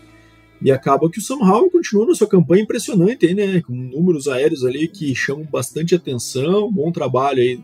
E 0.61 0.72
acaba 0.72 1.09
que 1.09 1.20
o 1.20 1.22
Sam 1.22 1.36
Howell 1.36 1.70
continua 1.70 2.07
na 2.07 2.14
sua 2.14 2.26
campanha 2.26 2.64
impressionante, 2.64 3.32
né? 3.32 3.62
Com 3.62 3.72
números 3.72 4.26
aéreos 4.26 4.64
ali 4.64 4.88
que 4.88 5.14
chamam 5.14 5.45
bastante 5.45 5.95
atenção. 5.95 6.70
Bom 6.72 6.91
trabalho 6.91 7.41
aí 7.41 7.61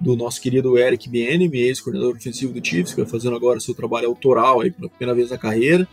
do 0.00 0.16
nosso 0.16 0.40
querido 0.40 0.76
Eric 0.76 1.08
Bieniemy, 1.08 1.60
ex-coordenador 1.60 2.16
ofensivo 2.16 2.52
do 2.52 2.66
Chiefs, 2.66 2.92
que 2.92 3.00
vai 3.00 3.08
fazendo 3.08 3.36
agora 3.36 3.60
seu 3.60 3.72
trabalho 3.72 4.08
autoral 4.08 4.60
aí 4.60 4.70
pela 4.72 4.88
primeira 4.88 5.14
vez 5.14 5.30
na 5.30 5.38
carreira 5.38 5.86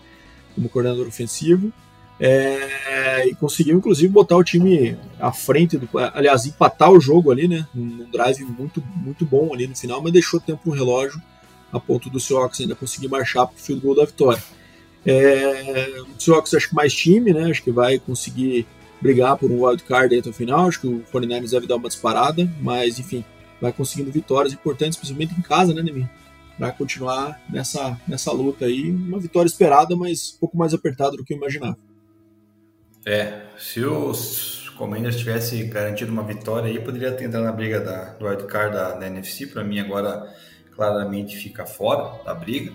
como 0.55 0.67
coordenador 0.67 1.07
ofensivo. 1.07 1.71
É, 2.19 3.27
e 3.27 3.35
conseguiu 3.35 3.77
inclusive 3.77 4.07
botar 4.07 4.35
o 4.35 4.43
time 4.43 4.97
à 5.19 5.31
frente 5.31 5.77
do, 5.77 5.87
aliás, 6.13 6.45
empatar 6.45 6.91
o 6.91 6.99
jogo 6.99 7.31
ali, 7.31 7.47
né? 7.47 7.67
Num 7.73 8.09
drive 8.11 8.43
muito 8.43 8.83
muito 8.95 9.25
bom 9.25 9.53
ali 9.53 9.67
no 9.67 9.75
final, 9.75 10.01
mas 10.01 10.11
deixou 10.11 10.39
tempo 10.39 10.61
no 10.65 10.75
relógio 10.75 11.21
a 11.71 11.79
ponto 11.79 12.09
do 12.09 12.19
Seahawks 12.19 12.59
ainda 12.59 12.75
conseguir 12.75 13.07
marchar 13.07 13.45
para 13.47 13.55
o 13.55 13.59
field 13.59 13.81
goal 13.81 13.95
da 13.95 14.05
vitória. 14.05 14.41
É, 15.05 16.01
o 16.01 16.19
Seahawks 16.19 16.53
acho 16.53 16.69
que 16.69 16.75
mais 16.75 16.93
time, 16.93 17.33
né? 17.33 17.49
Acho 17.49 17.63
que 17.63 17.71
vai 17.71 17.99
conseguir 17.99 18.67
brigar 19.01 19.35
por 19.35 19.49
um 19.49 19.65
wild 19.65 19.83
card 19.83 20.17
até 20.17 20.29
o 20.29 20.33
final. 20.33 20.67
Acho 20.67 20.81
que 20.81 20.87
o 20.87 21.03
49ers 21.11 21.51
deve 21.51 21.67
dar 21.67 21.75
uma 21.75 21.87
disparada, 21.87 22.47
mas 22.59 22.99
enfim, 22.99 23.25
vai 23.59 23.73
conseguindo 23.73 24.11
vitórias 24.11 24.53
importantes, 24.53 24.97
principalmente 24.97 25.33
em 25.37 25.41
casa, 25.41 25.73
né, 25.73 25.81
Nemir? 25.81 26.07
Para 26.57 26.71
continuar 26.71 27.41
nessa, 27.49 27.99
nessa 28.07 28.31
luta 28.31 28.65
aí. 28.65 28.91
Uma 28.91 29.19
vitória 29.19 29.47
esperada, 29.47 29.95
mas 29.95 30.33
um 30.35 30.39
pouco 30.39 30.57
mais 30.57 30.73
apertada 30.73 31.17
do 31.17 31.23
que 31.23 31.33
eu 31.33 31.37
imaginava. 31.37 31.77
É, 33.03 33.41
se 33.57 33.83
os 33.83 34.69
Commanders 34.77 35.17
tivesse 35.17 35.63
garantido 35.63 36.11
uma 36.11 36.21
vitória 36.21 36.69
aí, 36.69 36.79
poderia 36.79 37.11
tentar 37.13 37.41
na 37.41 37.51
briga 37.51 37.79
da, 37.79 38.13
do 38.13 38.27
wild 38.27 38.45
card 38.45 38.75
da, 38.75 38.91
da 38.91 39.07
NFC. 39.07 39.47
Para 39.47 39.63
mim, 39.63 39.79
agora 39.79 40.31
claramente 40.75 41.35
fica 41.37 41.65
fora 41.65 42.23
da 42.23 42.35
briga 42.35 42.71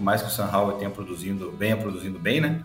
por 0.00 0.04
mais 0.04 0.22
que 0.22 0.28
o 0.28 0.30
Sam 0.30 0.50
Howell 0.50 0.78
tenha 0.78 0.90
produzindo, 0.90 1.54
venha 1.58 1.76
produzindo 1.76 2.18
bem, 2.18 2.40
né? 2.40 2.62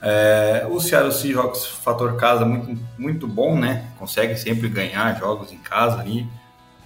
É, 0.00 0.66
o 0.66 0.80
Seattle 0.80 1.12
Seahawks, 1.12 1.66
fator 1.66 2.16
casa 2.16 2.42
muito, 2.46 2.82
muito 2.98 3.28
bom, 3.28 3.58
né? 3.58 3.90
Consegue 3.98 4.34
sempre 4.38 4.66
ganhar 4.66 5.14
jogos 5.18 5.52
em 5.52 5.58
casa 5.58 6.00
ali 6.00 6.26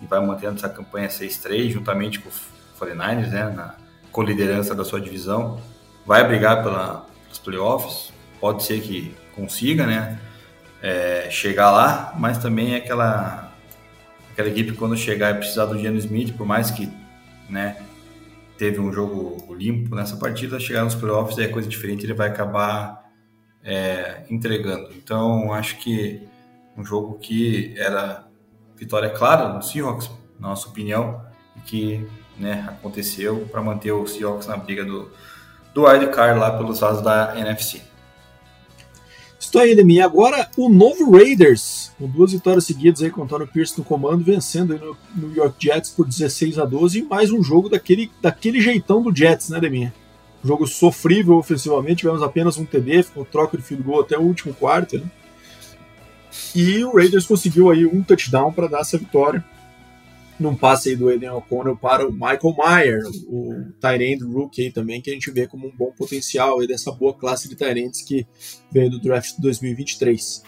e 0.02 0.06
vai 0.06 0.18
mantendo 0.18 0.56
essa 0.56 0.68
campanha 0.68 1.06
6-3 1.06 1.70
juntamente 1.70 2.18
com 2.18 2.28
o 2.28 2.84
49ers, 2.84 3.28
né? 3.28 3.52
Na 3.54 3.76
coliderança 4.10 4.74
da 4.74 4.84
sua 4.84 5.00
divisão. 5.00 5.60
Vai 6.04 6.26
brigar 6.26 6.64
pela, 6.64 7.06
pelos 7.22 7.38
playoffs, 7.38 8.12
pode 8.40 8.64
ser 8.64 8.80
que 8.80 9.14
consiga, 9.36 9.86
né? 9.86 10.18
É, 10.82 11.28
chegar 11.30 11.70
lá, 11.70 12.12
mas 12.18 12.38
também 12.38 12.74
é 12.74 12.78
aquela, 12.78 13.52
aquela 14.32 14.48
equipe 14.48 14.72
quando 14.72 14.96
chegar 14.96 15.30
e 15.30 15.38
precisar 15.38 15.66
do 15.66 15.78
Geno 15.78 15.98
Smith, 15.98 16.36
por 16.36 16.44
mais 16.44 16.72
que, 16.72 16.92
né? 17.48 17.76
Teve 18.56 18.80
um 18.80 18.92
jogo 18.92 19.54
limpo 19.54 19.94
nessa 19.94 20.16
partida, 20.16 20.60
chegar 20.60 20.84
nos 20.84 20.94
playoffs 20.94 21.38
é 21.38 21.48
coisa 21.48 21.68
diferente, 21.68 22.04
ele 22.04 22.14
vai 22.14 22.28
acabar 22.28 23.04
é, 23.62 24.24
entregando. 24.30 24.90
Então, 24.94 25.52
acho 25.52 25.78
que 25.78 26.22
um 26.76 26.84
jogo 26.84 27.18
que 27.18 27.74
era 27.76 28.26
vitória 28.76 29.10
clara 29.10 29.52
no 29.52 29.62
Seahawks, 29.62 30.10
na 30.38 30.48
nossa 30.48 30.68
opinião, 30.68 31.24
e 31.56 31.60
que 31.60 32.06
né, 32.36 32.64
aconteceu 32.68 33.48
para 33.50 33.62
manter 33.62 33.92
o 33.92 34.06
Seahawks 34.06 34.46
na 34.46 34.56
briga 34.56 34.84
do, 34.84 35.10
do 35.72 35.86
wild 35.86 36.08
card 36.08 36.38
lá 36.38 36.56
pelos 36.56 36.80
lados 36.80 37.02
da 37.02 37.38
NFC. 37.38 37.82
Estou 39.44 39.60
aí, 39.60 39.76
Demi. 39.76 40.00
Agora 40.00 40.48
o 40.56 40.68
novo 40.68 41.12
Raiders, 41.12 41.92
com 41.98 42.08
duas 42.08 42.32
vitórias 42.32 42.64
seguidas 42.64 43.02
aí 43.02 43.10
com 43.10 43.20
o 43.20 43.24
Antônio 43.24 43.46
Pierce 43.46 43.78
no 43.78 43.84
comando, 43.84 44.24
vencendo 44.24 44.72
aí 44.72 44.80
no 44.80 44.96
New 45.14 45.36
York 45.36 45.54
Jets 45.64 45.90
por 45.90 46.06
16 46.06 46.58
a 46.58 46.64
12 46.64 46.98
e 46.98 47.02
mais 47.02 47.30
um 47.30 47.42
jogo 47.42 47.68
daquele, 47.68 48.10
daquele 48.20 48.60
jeitão 48.60 49.02
do 49.02 49.14
Jets, 49.14 49.50
né, 49.50 49.60
Demi? 49.60 49.92
jogo 50.42 50.66
sofrível 50.66 51.36
ofensivamente, 51.36 52.00
tivemos 52.00 52.22
apenas 52.22 52.58
um 52.58 52.66
TD, 52.66 53.02
ficou 53.04 53.24
troca 53.24 53.56
de 53.56 53.62
field 53.62 53.82
goal 53.82 54.00
até 54.00 54.18
o 54.18 54.22
último 54.22 54.52
quarto, 54.52 54.98
né? 54.98 55.04
E 56.54 56.84
o 56.84 56.96
Raiders 56.96 57.26
conseguiu 57.26 57.70
aí 57.70 57.86
um 57.86 58.02
touchdown 58.02 58.52
para 58.52 58.66
dar 58.66 58.80
essa 58.80 58.98
vitória 58.98 59.42
num 60.38 60.54
passe 60.54 60.90
aí 60.90 60.96
do 60.96 61.10
Eden 61.10 61.30
O'Connell 61.30 61.76
para 61.76 62.06
o 62.06 62.12
Michael 62.12 62.56
Meyer, 62.58 63.02
o 63.28 63.72
Tyrande 63.80 64.24
rookie 64.24 64.62
aí 64.62 64.72
também, 64.72 65.00
que 65.00 65.10
a 65.10 65.12
gente 65.12 65.30
vê 65.30 65.46
como 65.46 65.68
um 65.68 65.72
bom 65.76 65.92
potencial 65.92 66.60
aí 66.60 66.66
dessa 66.66 66.90
boa 66.90 67.14
classe 67.14 67.48
de 67.48 67.54
Tyrands 67.54 68.02
que 68.02 68.26
veio 68.72 68.90
do 68.90 69.00
draft 69.00 69.36
de 69.36 69.42
2023. 69.42 70.42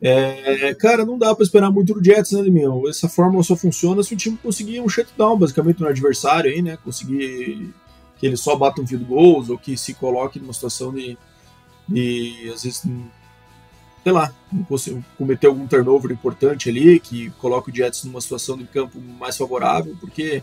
É, 0.00 0.74
cara, 0.74 1.04
não 1.04 1.18
dá 1.18 1.34
para 1.34 1.42
esperar 1.42 1.70
muito 1.70 1.92
do 1.92 2.04
Jets, 2.04 2.32
né, 2.32 2.42
meu? 2.42 2.88
Essa 2.88 3.08
fórmula 3.08 3.42
só 3.42 3.56
funciona 3.56 4.02
se 4.02 4.14
o 4.14 4.16
time 4.16 4.36
conseguir 4.36 4.80
um 4.80 4.88
shutdown, 4.88 5.36
basicamente, 5.36 5.80
no 5.80 5.88
adversário 5.88 6.50
aí, 6.50 6.62
né? 6.62 6.78
Conseguir 6.82 7.74
que 8.18 8.26
ele 8.26 8.36
só 8.36 8.56
bata 8.56 8.80
um 8.80 8.86
field 8.86 9.04
goals 9.04 9.50
ou 9.50 9.58
que 9.58 9.76
se 9.76 9.94
coloque 9.94 10.38
numa 10.38 10.52
situação 10.52 10.92
de, 10.94 11.18
de 11.88 12.50
às 12.54 12.62
vezes, 12.62 12.82
sei 14.02 14.12
lá, 14.12 14.32
cometer 15.16 15.46
algum 15.46 15.66
turnover 15.66 16.10
importante 16.10 16.68
ali, 16.68 16.98
que 16.98 17.30
coloque 17.38 17.70
o 17.70 17.74
Jets 17.74 18.04
numa 18.04 18.20
situação 18.20 18.56
de 18.56 18.64
campo 18.64 18.98
mais 19.18 19.36
favorável, 19.36 19.96
porque 20.00 20.42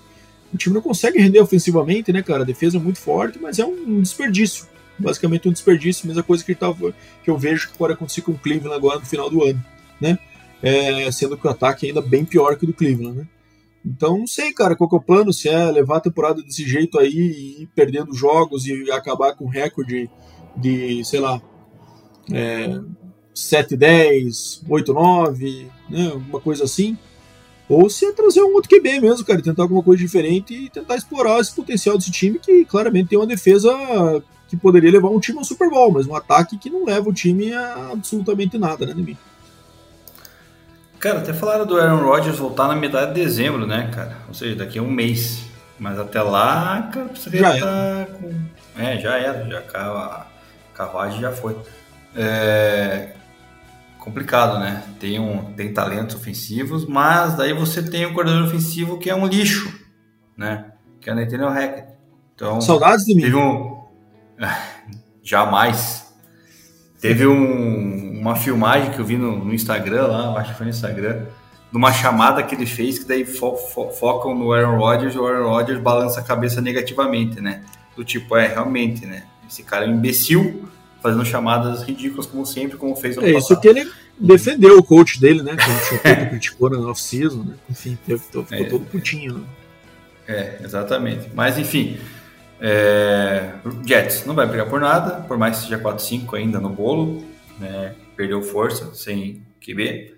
o 0.53 0.57
time 0.57 0.75
não 0.75 0.81
consegue 0.81 1.19
render 1.19 1.39
ofensivamente, 1.39 2.11
né, 2.13 2.21
cara? 2.21 2.43
A 2.43 2.45
defesa 2.45 2.77
é 2.77 2.79
muito 2.79 2.99
forte, 2.99 3.39
mas 3.39 3.59
é 3.59 3.65
um 3.65 4.01
desperdício. 4.01 4.67
Basicamente 4.97 5.49
um 5.49 5.51
desperdício, 5.51 6.07
mesma 6.07 6.23
coisa 6.23 6.43
que, 6.43 6.55
tava, 6.55 6.93
que 7.23 7.29
eu 7.29 7.37
vejo 7.37 7.69
que 7.69 7.77
pode 7.77 7.93
acontecer 7.93 8.21
com 8.21 8.31
o 8.31 8.37
Cleveland 8.37 8.75
agora 8.75 8.99
no 8.99 9.05
final 9.05 9.29
do 9.29 9.43
ano, 9.43 9.63
né? 9.99 10.17
É, 10.61 11.11
sendo 11.11 11.37
que 11.37 11.45
o 11.45 11.49
ataque 11.49 11.85
é 11.85 11.89
ainda 11.89 12.01
bem 12.01 12.23
pior 12.23 12.55
que 12.55 12.63
o 12.63 12.67
do 12.67 12.73
Cleveland, 12.73 13.17
né? 13.17 13.27
Então, 13.85 14.17
não 14.17 14.25
sei, 14.25 14.51
cara, 14.51 14.75
qual 14.75 14.89
que 14.89 14.95
é 14.95 14.99
o 14.99 15.01
plano, 15.01 15.31
se 15.31 15.47
é 15.47 15.69
levar 15.69 15.97
a 15.97 16.01
temporada 16.01 16.41
desse 16.41 16.67
jeito 16.67 16.97
aí 16.97 17.13
e 17.13 17.63
ir 17.63 17.69
perdendo 17.75 18.15
jogos 18.15 18.65
e 18.65 18.89
acabar 18.91 19.35
com 19.35 19.47
recorde 19.47 20.09
de, 20.57 21.03
sei 21.05 21.19
lá, 21.19 21.39
é, 22.31 22.79
7-10, 23.35 24.61
8-9, 24.67 25.67
né, 25.89 26.07
alguma 26.13 26.39
coisa 26.39 26.63
assim. 26.63 26.97
Ou 27.67 27.89
se 27.89 28.05
é 28.05 28.11
trazer 28.11 28.41
um 28.41 28.53
outro 28.53 28.69
QB 28.69 28.99
mesmo, 28.99 29.25
cara, 29.25 29.41
tentar 29.41 29.63
alguma 29.63 29.81
coisa 29.83 30.01
diferente 30.01 30.53
e 30.53 30.69
tentar 30.69 30.95
explorar 30.95 31.39
esse 31.39 31.53
potencial 31.53 31.97
desse 31.97 32.11
time 32.11 32.39
que 32.39 32.63
claramente 32.63 33.09
tem 33.09 33.17
uma 33.17 33.25
defesa 33.25 33.71
que 34.47 34.55
poderia 34.55 34.91
levar 34.91 35.09
um 35.09 35.19
time 35.19 35.39
ao 35.39 35.43
Super 35.43 35.69
Bowl, 35.69 35.91
mas 35.91 36.05
um 36.05 36.15
ataque 36.15 36.57
que 36.57 36.69
não 36.69 36.85
leva 36.85 37.09
o 37.09 37.13
time 37.13 37.51
a 37.53 37.89
absolutamente 37.91 38.57
nada, 38.57 38.85
né, 38.85 38.93
Demi? 38.93 39.17
Cara, 40.99 41.19
até 41.19 41.33
falaram 41.33 41.65
do 41.65 41.77
Aaron 41.77 42.03
Rodgers 42.03 42.37
voltar 42.37 42.67
na 42.67 42.75
metade 42.75 43.13
de 43.13 43.21
dezembro, 43.21 43.67
né, 43.67 43.89
cara? 43.93 44.17
Ou 44.27 44.33
seja, 44.33 44.55
daqui 44.55 44.79
a 44.79 44.81
um 44.81 44.89
mês. 44.89 45.43
Mas 45.77 45.99
até 45.99 46.21
lá, 46.21 46.89
cara, 46.93 47.09
precisaria 47.09 47.41
já 47.41 47.55
estar 47.55 48.05
com. 48.07 48.33
É, 48.77 48.97
já 48.99 49.17
era, 49.17 49.45
já 49.45 49.59
a 49.59 50.25
carruagem 50.73 51.19
já 51.19 51.31
foi. 51.31 51.55
É, 52.15 53.09
complicado, 54.05 54.59
né? 54.59 54.83
Tem, 54.99 55.19
um, 55.19 55.53
tem 55.53 55.73
talentos 55.73 56.15
ofensivos, 56.15 56.85
mas 56.85 57.35
daí 57.35 57.51
você 57.53 57.81
tem 57.81 58.05
um 58.05 58.13
coordenador 58.13 58.47
ofensivo 58.47 58.99
que 58.99 59.09
é 59.09 59.15
um 59.15 59.25
lixo, 59.25 59.73
né? 60.37 60.65
Que 61.01 61.09
é 61.09 61.13
o 61.13 61.15
Nathaniel 61.15 61.49
Hackett. 61.49 61.87
Então, 62.35 62.61
Saudades 62.61 63.03
de 63.05 63.15
mim. 63.15 63.23
Teve 63.23 63.35
um... 63.35 63.83
Jamais. 65.23 66.05
Teve 67.01 67.25
um, 67.25 68.19
uma 68.21 68.35
filmagem 68.35 68.91
que 68.91 68.99
eu 68.99 69.05
vi 69.05 69.17
no, 69.17 69.43
no 69.43 69.53
Instagram 69.53 70.07
lá, 70.07 70.39
acho 70.39 70.51
que 70.51 70.57
foi 70.57 70.65
no 70.65 70.71
Instagram, 70.71 71.25
numa 71.71 71.91
chamada 71.91 72.43
que 72.43 72.53
ele 72.53 72.65
fez, 72.65 72.99
que 72.99 73.05
daí 73.05 73.25
fo 73.25 73.55
fo 73.55 73.89
focam 73.89 74.35
no 74.35 74.53
Aaron 74.53 74.77
Rodgers 74.77 75.15
e 75.15 75.17
o 75.17 75.27
Aaron 75.27 75.49
Rodgers 75.49 75.79
balança 75.79 76.19
a 76.19 76.23
cabeça 76.23 76.61
negativamente, 76.61 77.41
né? 77.41 77.63
Do 77.95 78.03
tipo, 78.03 78.35
é, 78.37 78.47
realmente, 78.47 79.05
né? 79.05 79.23
Esse 79.47 79.63
cara 79.63 79.85
é 79.85 79.87
um 79.89 79.95
imbecil, 79.95 80.67
fazendo 81.05 81.23
chamadas 81.23 81.83
ridículas, 81.83 82.25
como 82.25 82.43
sempre, 82.47 82.77
como 82.77 82.95
fez 82.95 83.15
no 83.15 83.23
É 83.23 83.33
isso 83.33 83.59
que 83.59 83.67
ele 83.67 83.87
defendeu 84.19 84.79
o 84.79 84.83
coach 84.83 85.19
dele, 85.21 85.43
né? 85.43 85.55
Que 85.55 85.95
o 85.95 86.29
criticou 86.29 86.67
na 86.67 86.79
off-season, 86.79 87.43
né? 87.43 87.53
Enfim, 87.69 87.95
ficou 88.03 88.43
é, 88.49 88.63
todo 88.63 88.83
putinho, 88.85 89.35
né? 89.35 89.43
É, 90.27 90.59
exatamente. 90.63 91.29
Mas, 91.35 91.59
enfim, 91.59 91.99
é... 92.59 93.51
Jets 93.85 94.25
não 94.25 94.33
vai 94.33 94.47
brigar 94.47 94.67
por 94.67 94.79
nada, 94.79 95.21
por 95.27 95.37
mais 95.37 95.57
que 95.57 95.63
seja 95.65 95.77
4-5 95.77 96.33
ainda 96.33 96.59
no 96.59 96.69
bolo, 96.69 97.23
né? 97.59 97.93
Perdeu 98.17 98.41
força 98.41 98.95
sem 98.95 99.43
QB. 99.63 100.15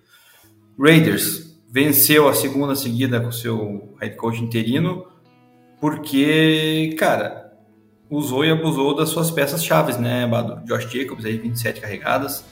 Raiders 0.80 1.54
venceu 1.70 2.30
a 2.30 2.34
segunda 2.34 2.78
seguida 2.78 3.20
com 3.20 3.30
seu 3.30 3.94
head 4.00 4.16
coach 4.16 4.42
interino, 4.42 5.06
porque, 5.82 6.96
cara, 6.98 7.47
usou 8.10 8.46
e 8.46 8.52
abusou 8.52 8.96
das 8.96 9.10
suas 9.10 9.30
peças 9.32 9.64
chaves, 9.64 9.98
né, 9.98 10.26
Bado? 10.28 10.62
Josh 10.66 10.92
Jacobs 10.92 11.26
aí 11.26 11.38
27 11.38 11.82
carregadas, 11.82 12.44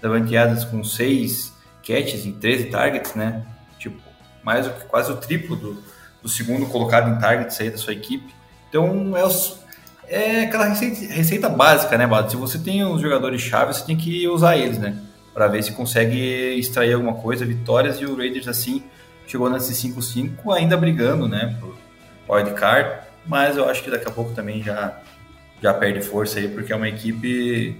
Davante 0.00 0.36
Adams 0.36 0.64
com 0.64 0.84
6 0.84 1.52
catches 1.82 2.26
em 2.26 2.32
13 2.32 2.64
targets, 2.66 3.14
né? 3.14 3.46
Tipo, 3.78 4.00
mais 4.42 4.66
que 4.66 4.84
quase 4.84 5.10
o 5.10 5.16
triplo 5.16 5.56
do, 5.56 5.82
do 6.22 6.28
segundo 6.28 6.66
colocado 6.66 7.10
em 7.10 7.18
targets 7.18 7.60
aí 7.60 7.70
da 7.70 7.78
sua 7.78 7.92
equipe. 7.92 8.34
Então, 8.68 9.16
é, 9.16 9.24
os, 9.24 9.58
é 10.06 10.42
aquela 10.42 10.66
receita, 10.66 11.12
receita 11.12 11.48
básica, 11.48 11.96
né, 11.96 12.06
Bado? 12.06 12.30
Se 12.30 12.36
você 12.36 12.58
tem 12.58 12.84
os 12.84 13.00
jogadores 13.00 13.40
chaves, 13.40 13.78
você 13.78 13.86
tem 13.86 13.96
que 13.96 14.28
usar 14.28 14.56
eles, 14.56 14.78
né? 14.78 14.96
Para 15.32 15.48
ver 15.48 15.62
se 15.62 15.72
consegue 15.72 16.58
extrair 16.58 16.92
alguma 16.92 17.14
coisa, 17.14 17.44
vitórias, 17.44 18.00
e 18.00 18.04
o 18.04 18.16
Raiders, 18.16 18.48
assim, 18.48 18.82
chegou 19.26 19.48
nesse 19.48 19.72
5-5 19.72 20.54
ainda 20.54 20.76
brigando, 20.76 21.28
né, 21.28 21.56
por 21.60 21.76
wildcard, 22.28 23.07
mas 23.28 23.56
eu 23.56 23.68
acho 23.68 23.84
que 23.84 23.90
daqui 23.90 24.08
a 24.08 24.10
pouco 24.10 24.32
também 24.32 24.62
já, 24.62 25.00
já 25.62 25.74
perde 25.74 26.00
força 26.00 26.38
aí, 26.38 26.48
porque 26.48 26.72
é 26.72 26.76
uma 26.76 26.88
equipe 26.88 27.76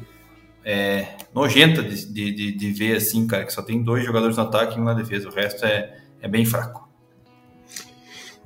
é, 0.65 1.17
nojenta 1.35 1.83
de, 1.83 2.05
de, 2.31 2.53
de, 2.53 2.73
ver 2.73 2.97
assim, 2.97 3.27
cara, 3.27 3.45
que 3.45 3.53
só 3.53 3.63
tem 3.63 3.83
dois 3.83 4.05
jogadores 4.05 4.37
no 4.37 4.43
ataque 4.43 4.77
e 4.77 4.81
um 4.81 4.85
na 4.85 4.93
defesa, 4.93 5.29
o 5.29 5.35
resto 5.35 5.65
é, 5.65 5.97
é 6.21 6.29
bem 6.29 6.45
fraco. 6.45 6.87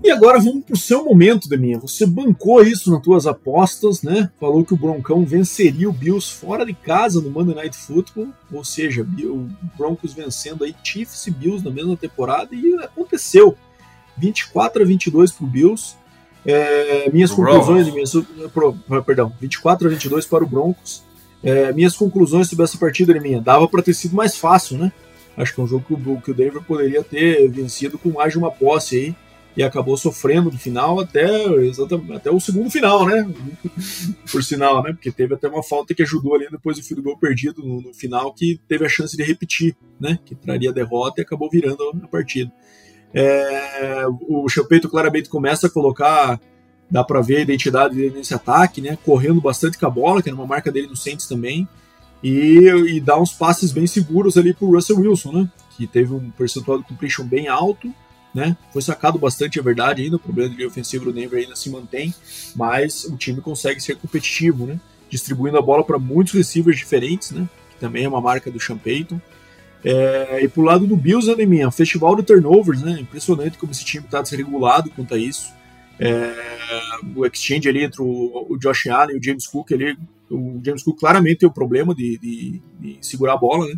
E 0.04 0.10
agora 0.10 0.40
vamos 0.40 0.64
para 0.64 0.74
o 0.74 0.78
seu 0.78 1.04
momento, 1.04 1.48
Deminha. 1.48 1.78
Você 1.78 2.04
bancou 2.04 2.60
isso 2.62 2.90
nas 2.90 3.00
tuas 3.02 3.24
apostas, 3.24 4.02
né? 4.02 4.30
Falou 4.40 4.64
que 4.64 4.74
o 4.74 4.76
Broncão 4.76 5.24
venceria 5.24 5.88
o 5.88 5.92
Bills 5.92 6.28
fora 6.28 6.66
de 6.66 6.74
casa 6.74 7.20
no 7.20 7.30
Monday 7.30 7.54
Night 7.54 7.76
Football, 7.76 8.28
ou 8.52 8.64
seja, 8.64 9.02
o 9.02 9.48
Broncos 9.78 10.12
vencendo 10.12 10.64
aí 10.64 10.74
Chiefs 10.82 11.28
e 11.28 11.30
Bills 11.30 11.64
na 11.64 11.70
mesma 11.70 11.96
temporada 11.96 12.52
e 12.52 12.74
aconteceu. 12.82 13.56
24 14.18 14.82
a 14.82 14.86
22 14.86 15.30
para 15.30 15.44
o 15.44 15.48
Bills. 15.48 15.96
É, 16.44 17.10
minhas 17.10 17.30
o 17.30 17.36
conclusões, 17.36 17.92
minhas, 17.92 18.12
pro, 18.52 18.74
perdão, 19.04 19.32
24 19.40 19.86
a 19.86 19.90
22 19.90 20.26
para 20.26 20.44
o 20.44 20.46
Broncos. 20.46 21.02
É, 21.42 21.72
minhas 21.72 21.96
conclusões 21.96 22.48
sobre 22.48 22.64
essa 22.64 22.78
partida, 22.78 23.18
minha, 23.20 23.40
dava 23.40 23.66
para 23.66 23.82
ter 23.82 23.94
sido 23.94 24.14
mais 24.14 24.36
fácil, 24.36 24.78
né? 24.78 24.92
Acho 25.36 25.54
que 25.54 25.60
é 25.60 25.64
um 25.64 25.66
jogo 25.66 25.84
que 25.86 25.94
o, 25.94 26.20
que 26.20 26.30
o 26.30 26.34
Denver 26.34 26.62
poderia 26.62 27.02
ter 27.02 27.48
vencido 27.48 27.98
com 27.98 28.10
mais 28.10 28.32
de 28.32 28.38
uma 28.38 28.50
posse 28.50 28.96
aí 28.96 29.16
e 29.56 29.62
acabou 29.62 29.96
sofrendo 29.96 30.50
no 30.50 30.58
final 30.58 30.98
até, 31.00 31.26
até 32.14 32.30
o 32.30 32.40
segundo 32.40 32.70
final, 32.70 33.04
né? 33.06 33.28
Por 34.30 34.42
sinal, 34.42 34.82
né? 34.82 34.92
Porque 34.92 35.10
teve 35.10 35.34
até 35.34 35.48
uma 35.48 35.62
falta 35.62 35.94
que 35.94 36.02
ajudou 36.02 36.34
ali 36.34 36.48
depois 36.50 36.78
do 36.78 36.82
fio 36.82 37.02
gol 37.02 37.18
perdido 37.18 37.62
no, 37.62 37.80
no, 37.80 37.94
final, 37.94 38.32
que 38.32 38.60
teve 38.66 38.84
a 38.84 38.88
chance 38.88 39.16
de 39.16 39.22
repetir, 39.22 39.76
né? 40.00 40.18
Que 40.24 40.34
traria 40.34 40.70
a 40.70 40.72
derrota 40.72 41.20
e 41.20 41.22
acabou 41.22 41.50
virando 41.50 41.82
a 42.02 42.08
partida. 42.08 42.50
É, 43.14 44.04
o 44.28 44.48
Champeito 44.48 44.88
claramente 44.88 45.28
começa 45.28 45.66
a 45.66 45.70
colocar, 45.70 46.40
dá 46.90 47.04
para 47.04 47.20
ver 47.20 47.36
a 47.36 47.40
identidade 47.40 47.94
dele 47.94 48.14
nesse 48.16 48.34
ataque, 48.34 48.80
né? 48.80 48.96
Correndo 49.04 49.40
bastante 49.40 49.78
com 49.78 49.86
a 49.86 49.90
bola, 49.90 50.22
que 50.22 50.28
era 50.28 50.36
uma 50.36 50.46
marca 50.46 50.70
dele 50.70 50.88
no 50.88 50.96
Saints 50.96 51.26
também. 51.26 51.68
E, 52.22 52.68
e 52.88 53.00
dá 53.00 53.18
uns 53.18 53.32
passes 53.32 53.72
bem 53.72 53.86
seguros 53.86 54.36
ali 54.36 54.54
pro 54.54 54.70
Russell 54.70 55.00
Wilson, 55.00 55.32
né? 55.32 55.50
Que 55.76 55.86
teve 55.86 56.14
um 56.14 56.30
percentual 56.30 56.78
de 56.78 56.84
completion 56.84 57.24
bem 57.24 57.48
alto 57.48 57.92
né? 58.34 58.56
Foi 58.72 58.80
sacado 58.80 59.18
bastante, 59.18 59.58
é 59.58 59.62
verdade, 59.62 60.02
ainda. 60.02 60.16
O 60.16 60.20
problema 60.20 60.54
de 60.54 60.64
ofensivo 60.64 61.06
do 61.06 61.12
Denver 61.12 61.40
ainda 61.40 61.56
se 61.56 61.70
mantém, 61.70 62.14
mas 62.54 63.04
o 63.04 63.16
time 63.16 63.40
consegue 63.40 63.80
ser 63.80 63.96
competitivo, 63.96 64.66
né? 64.66 64.80
Distribuindo 65.08 65.58
a 65.58 65.62
bola 65.62 65.84
para 65.84 65.98
muitos 65.98 66.32
receivers 66.32 66.78
diferentes, 66.78 67.30
né? 67.30 67.48
Que 67.70 67.76
também 67.78 68.04
é 68.04 68.08
uma 68.08 68.20
marca 68.20 68.50
do 68.50 68.60
Sean 68.60 68.78
Payton. 68.78 69.20
É, 69.84 70.44
e 70.44 70.48
pro 70.48 70.62
lado 70.62 70.86
do 70.86 70.96
Bills, 70.96 71.34
né, 71.34 71.44
minha, 71.44 71.70
festival 71.70 72.14
de 72.14 72.22
turnovers, 72.22 72.82
né? 72.82 73.00
Impressionante 73.00 73.58
como 73.58 73.72
esse 73.72 73.84
time 73.84 74.04
está 74.04 74.22
desregulado 74.22 74.90
quanto 74.90 75.14
a 75.14 75.18
isso. 75.18 75.52
É, 75.98 76.34
o 77.14 77.26
exchange 77.26 77.68
ali 77.68 77.84
entre 77.84 78.00
o, 78.00 78.46
o, 78.48 78.58
Josh 78.58 78.86
Allen 78.86 79.16
e 79.16 79.18
o 79.18 79.22
James 79.22 79.46
Cook, 79.46 79.72
ali, 79.72 79.96
o 80.30 80.60
James 80.64 80.82
Cook 80.82 80.98
claramente 80.98 81.38
tem 81.38 81.48
o 81.48 81.52
problema 81.52 81.94
de, 81.94 82.18
de, 82.18 82.62
de 82.80 82.98
segurar 83.00 83.34
a 83.34 83.36
bola, 83.36 83.66
né? 83.66 83.74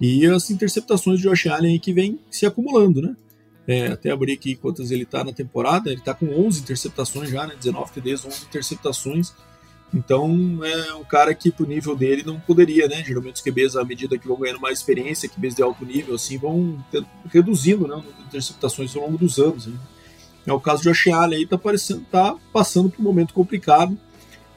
E 0.00 0.26
as 0.26 0.50
interceptações 0.50 1.18
de 1.20 1.28
Josh 1.28 1.46
Allen 1.46 1.78
que 1.78 1.92
vem 1.92 2.18
se 2.30 2.46
acumulando, 2.46 3.02
né? 3.02 3.16
É, 3.66 3.86
até 3.88 4.10
abri 4.10 4.32
aqui 4.32 4.56
quantas 4.56 4.90
ele 4.90 5.04
está 5.04 5.22
na 5.22 5.32
temporada. 5.32 5.90
Ele 5.90 6.00
está 6.00 6.14
com 6.14 6.26
11 6.26 6.60
interceptações 6.60 7.30
já, 7.30 7.46
né? 7.46 7.54
19 7.56 7.92
TDs, 7.92 8.24
11 8.24 8.44
interceptações. 8.46 9.32
Então 9.94 10.60
é 10.64 10.94
um 10.94 11.04
cara 11.04 11.34
que 11.34 11.50
pro 11.50 11.66
nível 11.66 11.94
dele 11.94 12.22
não 12.24 12.40
poderia, 12.40 12.88
né? 12.88 13.04
Geralmente 13.04 13.36
os 13.36 13.42
QBs, 13.42 13.76
à 13.76 13.84
medida 13.84 14.16
que 14.16 14.26
vão 14.26 14.38
ganhando 14.38 14.60
mais 14.60 14.78
experiência, 14.78 15.28
QBs 15.28 15.54
de 15.54 15.62
alto 15.62 15.84
nível, 15.84 16.14
assim, 16.14 16.38
vão 16.38 16.82
ter, 16.90 17.04
reduzindo 17.30 17.86
né, 17.86 18.02
interceptações 18.26 18.96
ao 18.96 19.02
longo 19.02 19.18
dos 19.18 19.38
anos. 19.38 19.66
Né? 19.66 19.76
É 20.46 20.52
o 20.52 20.60
caso 20.60 20.82
de 20.82 21.10
Allen 21.10 21.40
aí, 21.40 21.46
tá, 21.46 21.58
parecendo, 21.58 22.06
tá 22.10 22.34
passando 22.52 22.88
por 22.88 23.00
um 23.00 23.04
momento 23.04 23.34
complicado. 23.34 23.98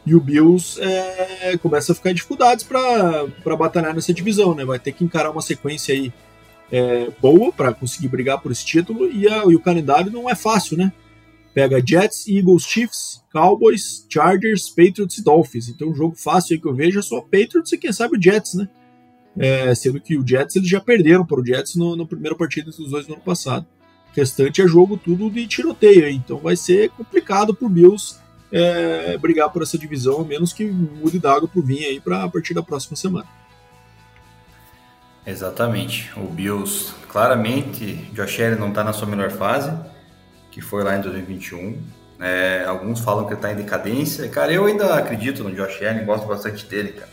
E 0.06 0.14
o 0.14 0.22
Bills 0.22 0.80
é, 0.82 1.58
começa 1.58 1.92
a 1.92 1.96
ficar 1.96 2.12
em 2.12 2.14
dificuldades 2.14 2.64
para 2.64 3.56
batalhar 3.58 3.94
nessa 3.94 4.14
divisão, 4.14 4.54
né? 4.54 4.64
Vai 4.64 4.78
ter 4.78 4.92
que 4.92 5.04
encarar 5.04 5.32
uma 5.32 5.42
sequência 5.42 5.96
aí 5.96 6.14
é, 6.72 7.10
boa 7.20 7.52
para 7.52 7.74
conseguir 7.74 8.08
brigar 8.08 8.40
por 8.40 8.52
esse 8.52 8.64
título 8.64 9.10
e, 9.10 9.28
a, 9.28 9.46
e, 9.46 9.56
o 9.56 9.60
calendário 9.60 10.12
não 10.12 10.30
é 10.30 10.36
fácil, 10.36 10.78
né? 10.78 10.94
Pega 11.56 11.82
Jets, 11.84 12.28
Eagles, 12.28 12.64
Chiefs, 12.64 13.24
Cowboys, 13.32 14.06
Chargers, 14.10 14.68
Patriots 14.68 15.18
e 15.18 15.24
Dolphins. 15.24 15.70
Então, 15.70 15.88
um 15.88 15.96
jogo 15.96 16.14
fácil 16.14 16.54
aí 16.54 16.62
que 16.62 16.68
eu 16.68 16.76
vejo 16.76 17.00
é 17.00 17.02
só 17.02 17.22
Patriots 17.22 17.72
e 17.72 17.78
quem 17.78 17.94
sabe 17.94 18.18
o 18.18 18.22
Jets, 18.22 18.56
né? 18.56 18.68
É, 19.38 19.74
sendo 19.74 20.02
que 20.02 20.18
o 20.18 20.28
Jets 20.28 20.58
eles 20.58 20.68
já 20.68 20.82
perderam 20.82 21.26
para 21.26 21.40
o 21.40 21.46
Jets 21.46 21.76
no, 21.78 21.96
no 21.96 22.06
primeira 22.06 22.36
partida 22.36 22.70
dos 22.72 22.90
dois 22.92 23.08
no 23.08 23.14
ano 23.14 23.24
passado. 23.24 23.66
O 24.12 24.16
restante 24.20 24.62
é 24.62 24.68
jogo 24.68 24.98
tudo 24.98 25.30
de 25.30 25.48
tiroteio, 25.48 26.10
então 26.10 26.40
vai 26.40 26.58
ser 26.58 26.90
complicado 26.90 27.56
para 27.56 27.66
o 27.66 27.70
Bills 27.70 28.18
é, 28.52 29.18
brigar 29.18 29.50
por 29.50 29.62
essa 29.62 29.78
divisão, 29.78 30.22
a 30.22 30.26
menos 30.26 30.52
que 30.52 30.66
mude 30.66 31.20
d'água 31.20 31.48
para 31.48 31.60
o 31.60 31.64
vinho 31.64 31.88
aí 31.88 32.02
para 32.02 32.24
a 32.24 32.30
partir 32.30 32.54
da 32.54 32.64
próxima 32.64 32.98
semana. 32.98 33.28
Exatamente. 35.26 36.12
O 36.18 36.28
Bills, 36.28 36.94
claramente, 37.08 37.96
Josh 38.14 38.42
Allen 38.42 38.60
não 38.60 38.70
está 38.70 38.84
na 38.84 38.92
sua 38.92 39.08
melhor 39.08 39.32
fase, 39.32 39.72
que 40.56 40.62
foi 40.62 40.86
lá 40.86 40.96
em 40.96 41.02
2021. 41.02 41.78
É, 42.18 42.64
alguns 42.66 43.02
falam 43.02 43.26
que 43.26 43.34
ele 43.34 43.40
está 43.40 43.52
em 43.52 43.58
decadência. 43.58 44.30
Cara, 44.30 44.54
eu 44.54 44.64
ainda 44.64 44.96
acredito 44.96 45.44
no 45.44 45.54
Josh 45.54 45.82
Allen, 45.82 46.06
gosto 46.06 46.26
bastante 46.26 46.66
dele, 46.66 46.94
cara. 46.94 47.10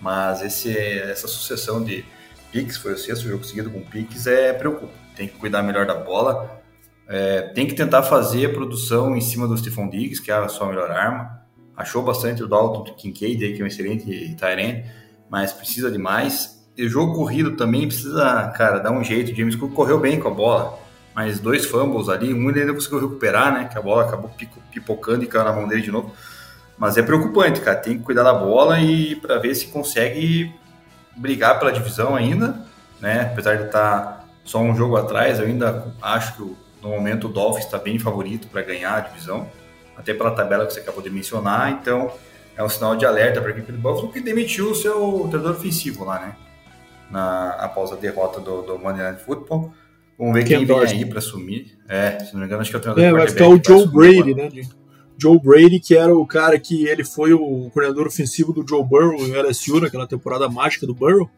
Mas 0.00 0.40
esse, 0.40 0.74
essa 0.78 1.28
sucessão 1.28 1.84
de 1.84 2.02
picks, 2.50 2.78
foi 2.78 2.94
o 2.94 2.96
sexto 2.96 3.28
jogo 3.28 3.44
seguido 3.44 3.68
com 3.68 3.82
picks, 3.82 4.26
é 4.26 4.54
preocupa. 4.54 4.94
Tem 5.14 5.28
que 5.28 5.36
cuidar 5.36 5.62
melhor 5.62 5.84
da 5.84 5.96
bola. 5.96 6.62
É, 7.06 7.42
tem 7.52 7.66
que 7.66 7.74
tentar 7.74 8.02
fazer 8.04 8.54
produção 8.54 9.14
em 9.14 9.20
cima 9.20 9.46
do 9.46 9.54
Stephon 9.54 9.90
Diggs, 9.90 10.22
que 10.22 10.30
é 10.30 10.34
a 10.34 10.48
sua 10.48 10.66
melhor 10.68 10.90
arma. 10.90 11.42
Achou 11.76 12.02
bastante 12.02 12.42
o 12.42 12.48
Dalton 12.48 12.84
Kincaid, 12.94 13.52
que 13.52 13.60
é 13.60 13.64
um 13.64 13.66
excelente 13.68 14.34
Tyrant, 14.34 14.86
mas 15.28 15.52
precisa 15.52 15.90
de 15.90 15.98
mais 15.98 16.56
o 16.84 16.88
jogo 16.88 17.14
corrido 17.14 17.56
também 17.56 17.88
precisa, 17.88 18.52
cara, 18.56 18.78
dar 18.78 18.92
um 18.92 19.02
jeito. 19.02 19.34
James 19.34 19.56
Cook 19.56 19.72
correu 19.74 19.98
bem 19.98 20.20
com 20.20 20.28
a 20.28 20.30
bola, 20.30 20.78
mas 21.18 21.40
dois 21.40 21.66
fumbles 21.66 22.08
ali, 22.08 22.32
um 22.32 22.48
ele 22.48 22.60
ainda 22.60 22.72
conseguiu 22.72 23.00
recuperar, 23.00 23.52
né? 23.52 23.64
Que 23.64 23.76
a 23.76 23.82
bola 23.82 24.04
acabou 24.04 24.30
pipocando 24.70 25.24
e 25.24 25.26
caiu 25.26 25.42
na 25.42 25.52
mão 25.52 25.66
dele 25.66 25.82
de 25.82 25.90
novo. 25.90 26.14
Mas 26.78 26.96
é 26.96 27.02
preocupante, 27.02 27.60
cara. 27.60 27.76
Tem 27.76 27.98
que 27.98 28.04
cuidar 28.04 28.22
da 28.22 28.32
bola 28.32 28.78
e 28.78 29.16
para 29.16 29.36
ver 29.36 29.52
se 29.56 29.66
consegue 29.66 30.54
brigar 31.16 31.58
pela 31.58 31.72
divisão 31.72 32.14
ainda, 32.14 32.64
né? 33.00 33.30
Apesar 33.32 33.56
de 33.56 33.64
estar 33.64 34.00
tá 34.00 34.24
só 34.44 34.60
um 34.60 34.76
jogo 34.76 34.96
atrás, 34.96 35.40
eu 35.40 35.46
ainda 35.46 35.92
acho 36.00 36.36
que 36.36 36.56
no 36.80 36.90
momento 36.90 37.26
o 37.26 37.32
Dolphins 37.32 37.64
está 37.64 37.78
bem 37.78 37.98
favorito 37.98 38.46
para 38.46 38.62
ganhar 38.62 38.94
a 38.94 39.00
divisão, 39.00 39.50
até 39.96 40.14
pela 40.14 40.30
tabela 40.30 40.66
que 40.66 40.72
você 40.72 40.78
acabou 40.78 41.02
de 41.02 41.10
mencionar. 41.10 41.72
Então 41.72 42.12
é 42.56 42.62
um 42.62 42.68
sinal 42.68 42.94
de 42.94 43.04
alerta 43.04 43.40
para 43.40 43.50
a 43.50 43.52
equipe 43.54 43.72
do 43.72 43.78
Buffalo 43.78 44.12
que 44.12 44.20
demitiu 44.20 44.70
o 44.70 44.74
seu 44.76 45.26
treinador 45.28 45.56
ofensivo 45.56 46.04
lá, 46.04 46.20
né? 46.20 46.36
na, 47.10 47.50
após 47.54 47.92
a 47.92 47.96
derrota 47.96 48.40
do, 48.40 48.62
do 48.62 48.78
Monday 48.78 49.02
Night 49.02 49.24
Football. 49.24 49.72
Vamos 50.18 50.34
ver 50.34 50.44
quem, 50.44 50.58
quem 50.58 50.66
vem 50.66 50.76
aí 50.76 51.06
para 51.06 51.18
assumir. 51.18 51.78
É, 51.88 52.18
se 52.18 52.32
não 52.32 52.40
me 52.40 52.46
engano, 52.46 52.60
acho 52.60 52.70
que 52.70 52.76
é 52.76 52.78
o 52.78 52.82
treinador 52.82 53.04
é, 53.04 53.12
vai 53.12 53.28
ficar 53.28 53.48
o 53.48 53.60
Joe 53.64 53.86
Brady, 53.86 54.34
né? 54.34 54.50
Joe 55.16 55.38
Brady, 55.38 55.80
que 55.80 55.96
era 55.96 56.14
o 56.14 56.26
cara 56.26 56.58
que 56.58 56.86
ele 56.86 57.04
foi 57.04 57.32
o 57.32 57.70
coordenador 57.70 58.06
ofensivo 58.06 58.52
do 58.52 58.66
Joe 58.68 58.84
Burrow 58.84 59.20
em 59.26 59.32
LSU, 59.32 59.80
naquela 59.80 60.06
temporada 60.06 60.48
mágica 60.48 60.86
do 60.86 60.94
Burrow. 60.94 61.28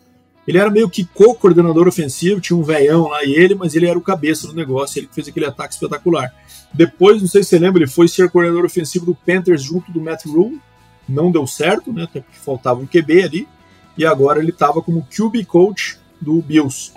Ele 0.46 0.58
era 0.58 0.70
meio 0.70 0.88
que 0.88 1.04
co-coordenador 1.04 1.86
ofensivo, 1.86 2.40
tinha 2.40 2.56
um 2.56 2.62
veião 2.62 3.08
lá 3.08 3.22
e 3.24 3.32
ele, 3.32 3.54
mas 3.54 3.74
ele 3.74 3.86
era 3.86 3.98
o 3.98 4.02
cabeça 4.02 4.46
do 4.48 4.54
negócio, 4.54 4.98
ele 4.98 5.08
fez 5.12 5.28
aquele 5.28 5.46
ataque 5.46 5.74
espetacular. 5.74 6.34
Depois, 6.72 7.20
não 7.20 7.28
sei 7.28 7.42
se 7.42 7.50
você 7.50 7.58
lembra, 7.58 7.82
ele 7.82 7.90
foi 7.90 8.08
ser 8.08 8.30
coordenador 8.30 8.64
ofensivo 8.64 9.06
do 9.06 9.14
Panthers 9.14 9.62
junto 9.62 9.92
do 9.92 10.00
Matt 10.00 10.24
Rule, 10.24 10.60
não 11.08 11.30
deu 11.30 11.46
certo, 11.46 11.92
né, 11.92 12.04
até 12.04 12.20
porque 12.20 12.38
faltava 12.38 12.80
um 12.80 12.86
QB 12.86 13.22
ali, 13.22 13.48
e 13.96 14.06
agora 14.06 14.40
ele 14.40 14.50
estava 14.50 14.80
como 14.80 15.06
QB 15.06 15.44
coach 15.44 15.98
do 16.20 16.40
Bills. 16.40 16.92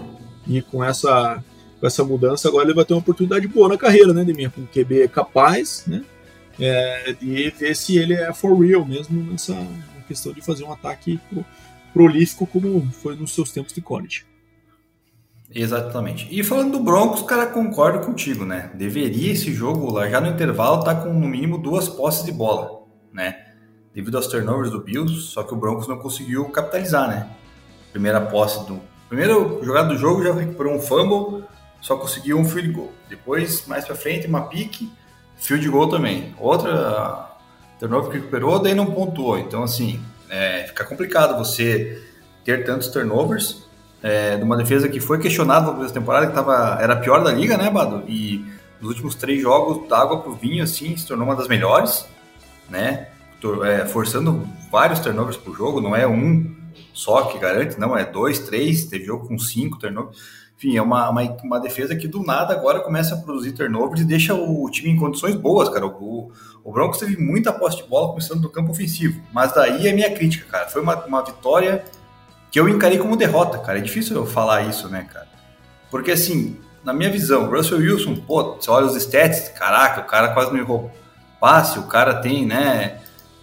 E 0.47 0.61
com 0.61 0.83
essa, 0.83 1.43
com 1.83 1.87
essa 1.87 2.01
mudança, 2.01 2.47
agora 2.47 2.63
ele 2.63 2.73
vai 2.73 2.85
ter 2.85 2.93
uma 2.93 3.01
oportunidade 3.01 3.45
boa 3.45 3.67
na 3.67 3.77
carreira, 3.77 4.13
né, 4.13 4.23
Demir? 4.23 4.49
Com 4.49 4.61
um 4.61 4.65
QB 4.65 5.09
capaz, 5.09 5.83
né, 5.85 6.01
é, 6.57 7.13
e 7.21 7.49
ver 7.49 7.75
se 7.75 7.97
ele 7.97 8.13
é 8.13 8.31
for 8.31 8.57
real 8.57 8.85
mesmo 8.85 9.21
nessa 9.29 9.53
questão 10.07 10.31
de 10.31 10.41
fazer 10.41 10.63
um 10.63 10.71
ataque 10.71 11.19
prolífico 11.91 12.47
como 12.47 12.89
foi 12.93 13.17
nos 13.17 13.35
seus 13.35 13.51
tempos 13.51 13.73
de 13.73 13.81
college. 13.81 14.25
Exatamente. 15.53 16.25
E 16.31 16.41
falando 16.41 16.71
do 16.71 16.79
Broncos, 16.79 17.21
cara, 17.23 17.47
concordo 17.47 17.99
contigo, 18.05 18.45
né? 18.45 18.71
Deveria 18.75 19.33
esse 19.33 19.53
jogo 19.53 19.91
lá 19.91 20.07
já 20.07 20.21
no 20.21 20.29
intervalo 20.29 20.79
estar 20.79 20.95
tá 20.95 21.01
com 21.01 21.11
no 21.11 21.27
mínimo 21.27 21.57
duas 21.57 21.89
posses 21.89 22.23
de 22.23 22.31
bola, 22.31 22.83
né? 23.11 23.45
Devido 23.93 24.15
aos 24.15 24.27
turnovers 24.27 24.71
do 24.71 24.81
Bills, 24.81 25.23
só 25.23 25.43
que 25.43 25.53
o 25.53 25.57
Broncos 25.57 25.89
não 25.89 25.97
conseguiu 25.97 26.45
capitalizar, 26.45 27.09
né? 27.09 27.29
Primeira 27.91 28.21
posse 28.21 28.65
do 28.65 28.79
primeiro 29.09 29.59
jogada 29.63 29.89
do 29.89 29.97
jogo 29.97 30.23
já 30.23 30.33
recuperou 30.33 30.75
um 30.75 30.79
fumble, 30.79 31.43
só 31.83 31.97
conseguiu 31.97 32.39
um 32.39 32.45
field 32.45 32.71
goal. 32.71 32.93
Depois, 33.09 33.67
mais 33.67 33.83
para 33.83 33.93
frente, 33.93 34.25
uma 34.25 34.43
pique, 34.43 34.89
field 35.35 35.67
goal 35.69 35.89
também. 35.89 36.33
Outra 36.39 37.29
turnover 37.77 38.09
que 38.09 38.17
recuperou, 38.17 38.57
daí 38.57 38.73
não 38.73 38.85
pontuou. 38.85 39.37
Então, 39.37 39.61
assim, 39.61 40.01
é, 40.29 40.63
fica 40.63 40.85
complicado 40.85 41.37
você 41.37 42.01
ter 42.45 42.63
tantos 42.63 42.87
turnovers 42.87 43.67
é, 44.01 44.37
de 44.37 44.43
uma 44.43 44.55
defesa 44.55 44.87
que 44.87 45.01
foi 45.01 45.19
questionada 45.19 45.73
na 45.73 45.89
temporada, 45.89 46.27
que 46.27 46.33
tava, 46.33 46.77
era 46.81 46.93
a 46.93 46.95
pior 46.95 47.21
da 47.21 47.33
liga, 47.33 47.57
né, 47.57 47.69
Bado? 47.69 48.03
E 48.07 48.45
nos 48.79 48.89
últimos 48.91 49.13
três 49.15 49.41
jogos, 49.41 49.87
da 49.89 49.99
água 49.99 50.21
pro 50.21 50.33
vinho, 50.33 50.63
assim, 50.63 50.95
se 50.95 51.05
tornou 51.05 51.25
uma 51.25 51.35
das 51.35 51.49
melhores, 51.49 52.07
né? 52.69 53.09
É, 53.65 53.85
forçando 53.85 54.47
vários 54.71 55.01
turnovers 55.01 55.35
por 55.35 55.53
jogo, 55.53 55.81
não 55.81 55.93
é 55.93 56.07
um 56.07 56.49
só 56.93 57.23
que 57.23 57.37
garante, 57.37 57.77
não, 57.77 57.97
é 57.97 58.05
dois, 58.05 58.39
três, 58.39 58.85
teve 58.85 59.03
jogo 59.03 59.27
com 59.27 59.37
cinco 59.37 59.77
turnovers. 59.77 60.17
Enfim, 60.63 60.77
é 60.77 60.81
uma, 60.81 61.09
uma, 61.09 61.21
uma, 61.43 61.59
defesa 61.59 61.93
que 61.93 62.07
do 62.07 62.23
nada 62.23 62.53
agora 62.53 62.79
começa 62.79 63.15
a 63.15 63.17
produzir 63.17 63.51
turnovers 63.51 63.99
e 63.99 64.05
deixa 64.05 64.33
o 64.33 64.69
time 64.69 64.91
em 64.91 64.95
condições 64.95 65.35
boas, 65.35 65.67
cara. 65.67 65.85
O, 65.85 66.31
o 66.63 66.71
Broncos 66.71 66.99
teve 66.99 67.17
muita 67.17 67.51
posse 67.51 67.77
de 67.77 67.83
bola 67.83 68.07
começando 68.07 68.39
do 68.39 68.49
campo 68.49 68.71
ofensivo, 68.71 69.21
mas 69.33 69.53
daí 69.53 69.89
é 69.89 69.91
minha 69.91 70.09
crítica, 70.13 70.45
cara. 70.49 70.69
Foi 70.69 70.81
uma, 70.81 70.95
uma 71.05 71.21
vitória 71.21 71.83
que 72.49 72.57
eu 72.57 72.69
encarei 72.69 72.97
como 72.97 73.17
derrota, 73.17 73.57
cara. 73.57 73.79
É 73.79 73.81
difícil 73.81 74.15
eu 74.15 74.25
falar 74.25 74.61
isso, 74.61 74.87
né, 74.87 75.05
cara? 75.11 75.27
Porque 75.91 76.11
assim, 76.11 76.57
na 76.81 76.93
minha 76.93 77.11
visão, 77.11 77.49
Russell 77.49 77.79
Wilson, 77.79 78.15
pô, 78.15 78.55
você 78.55 78.71
olha 78.71 78.85
os 78.85 78.95
stats, 78.95 79.49
caraca, 79.49 79.99
o 79.99 80.05
cara 80.05 80.29
quase 80.29 80.53
não 80.53 80.59
errou 80.59 80.89
passe, 81.41 81.77
o 81.77 81.87
cara 81.87 82.21
tem, 82.21 82.45
né, 82.45 83.01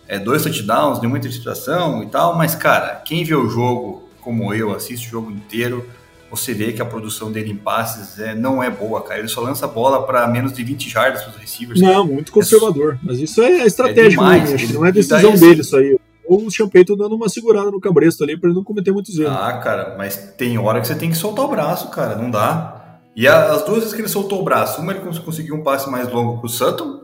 é, 0.09 0.19
dois 0.19 0.43
touchdowns, 0.43 1.01
nenhuma 1.01 1.19
interceptação 1.19 2.03
e 2.03 2.07
tal, 2.07 2.35
mas, 2.35 2.55
cara, 2.55 2.95
quem 3.05 3.25
vê 3.25 3.35
o 3.35 3.47
jogo 3.47 4.09
como 4.23 4.55
eu, 4.55 4.75
assiste 4.75 5.09
o 5.09 5.11
jogo 5.11 5.31
inteiro, 5.31 5.87
você 6.31 6.55
vê 6.55 6.73
que 6.73 6.81
a 6.81 6.85
produção 6.85 7.33
dele 7.33 7.51
em 7.51 7.57
passes 7.57 8.19
é, 8.19 8.35
não 8.35 8.63
é 8.63 8.71
boa, 8.71 9.03
cara. 9.03 9.19
Ele 9.19 9.29
só 9.29 9.41
lança 9.41 9.65
a 9.65 9.69
bola 9.69 10.07
para 10.07 10.27
menos 10.29 10.53
de 10.53 10.63
20 10.63 10.89
jardas 10.89 11.23
para 11.23 11.31
os 11.33 11.37
receivers. 11.37 11.81
Não, 11.81 12.07
muito 12.07 12.31
conservador. 12.31 12.95
É, 12.95 12.99
mas 13.03 13.19
isso 13.19 13.43
é 13.43 13.67
estratégico, 13.67 14.23
é 14.23 14.39
demais, 14.39 14.71
não 14.73 14.87
é 14.87 14.93
decisão 14.93 15.35
dele 15.35 15.61
isso 15.61 15.77
aí 15.77 15.99
ou 16.31 16.47
o 16.47 16.51
Champeito 16.51 16.95
dando 16.95 17.17
uma 17.17 17.29
segurada 17.29 17.73
no 17.73 17.81
cabresto 17.81 18.23
ali 18.23 18.39
para 18.39 18.49
ele 18.49 18.57
não 18.57 18.63
cometer 18.63 18.93
muitos 18.93 19.19
erros. 19.19 19.37
Ah, 19.37 19.55
cara, 19.55 19.97
mas 19.99 20.17
tem 20.39 20.57
hora 20.59 20.81
que 20.81 20.87
você 20.87 20.95
tem 20.95 21.11
que 21.11 21.17
soltar 21.17 21.45
o 21.45 21.49
braço, 21.49 21.91
cara, 21.91 22.15
não 22.15 22.31
dá. 22.31 23.01
E 23.17 23.27
as 23.27 23.65
duas 23.65 23.79
vezes 23.81 23.93
que 23.93 24.01
ele 24.01 24.09
soltou 24.09 24.41
o 24.41 24.45
braço, 24.45 24.81
uma 24.81 24.93
ele 24.93 25.01
conseguiu 25.01 25.57
um 25.57 25.65
passe 25.65 25.91
mais 25.91 26.09
longo 26.09 26.39
pro 26.39 26.49
Sutton, 26.49 27.03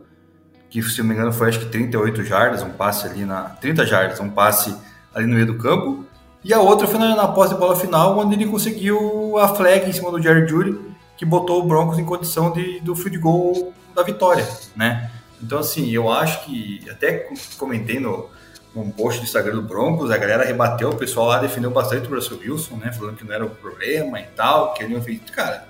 que 0.70 0.80
se 0.80 1.00
não 1.00 1.08
me 1.08 1.14
engano 1.14 1.32
foi 1.32 1.48
acho 1.48 1.58
que 1.58 1.66
38 1.66 2.22
jardas, 2.22 2.62
um 2.62 2.70
passe 2.70 3.08
ali 3.08 3.24
na 3.24 3.42
30 3.42 3.84
jardas, 3.84 4.20
um 4.20 4.30
passe 4.30 4.72
ali 5.12 5.26
no 5.26 5.34
meio 5.34 5.46
do 5.46 5.58
campo. 5.58 6.05
E 6.46 6.54
a 6.54 6.60
outra 6.60 6.86
foi 6.86 7.00
na, 7.00 7.16
na 7.16 7.26
posse 7.26 7.54
de 7.54 7.58
bola 7.58 7.74
final, 7.74 8.16
onde 8.16 8.36
ele 8.36 8.46
conseguiu 8.46 9.36
a 9.36 9.48
flag 9.48 9.90
em 9.90 9.92
cima 9.92 10.12
do 10.12 10.22
Jerry 10.22 10.46
Judy, 10.46 10.78
que 11.16 11.24
botou 11.24 11.60
o 11.60 11.66
Broncos 11.66 11.98
em 11.98 12.04
condição 12.04 12.52
de, 12.52 12.78
do 12.78 12.94
field 12.94 13.18
goal 13.18 13.72
da 13.92 14.04
vitória, 14.04 14.46
né? 14.76 15.10
Então, 15.42 15.58
assim, 15.58 15.90
eu 15.90 16.08
acho 16.08 16.44
que, 16.44 16.80
até 16.88 17.28
comentei 17.58 17.98
no, 17.98 18.30
um 18.76 18.90
post 18.92 19.18
do 19.18 19.24
Instagram 19.24 19.56
do 19.56 19.62
Broncos, 19.62 20.08
a 20.12 20.16
galera 20.16 20.44
rebateu, 20.44 20.90
o 20.90 20.96
pessoal 20.96 21.26
lá 21.26 21.38
defendeu 21.38 21.72
bastante 21.72 22.06
o 22.06 22.14
Russell 22.14 22.38
Wilson, 22.38 22.76
né? 22.76 22.92
Falando 22.92 23.16
que 23.16 23.24
não 23.24 23.34
era 23.34 23.44
o 23.44 23.50
problema 23.50 24.20
e 24.20 24.26
tal, 24.36 24.72
que 24.72 24.84
ele 24.84 24.94
não 24.94 25.02
fez. 25.02 25.18
Cara, 25.32 25.66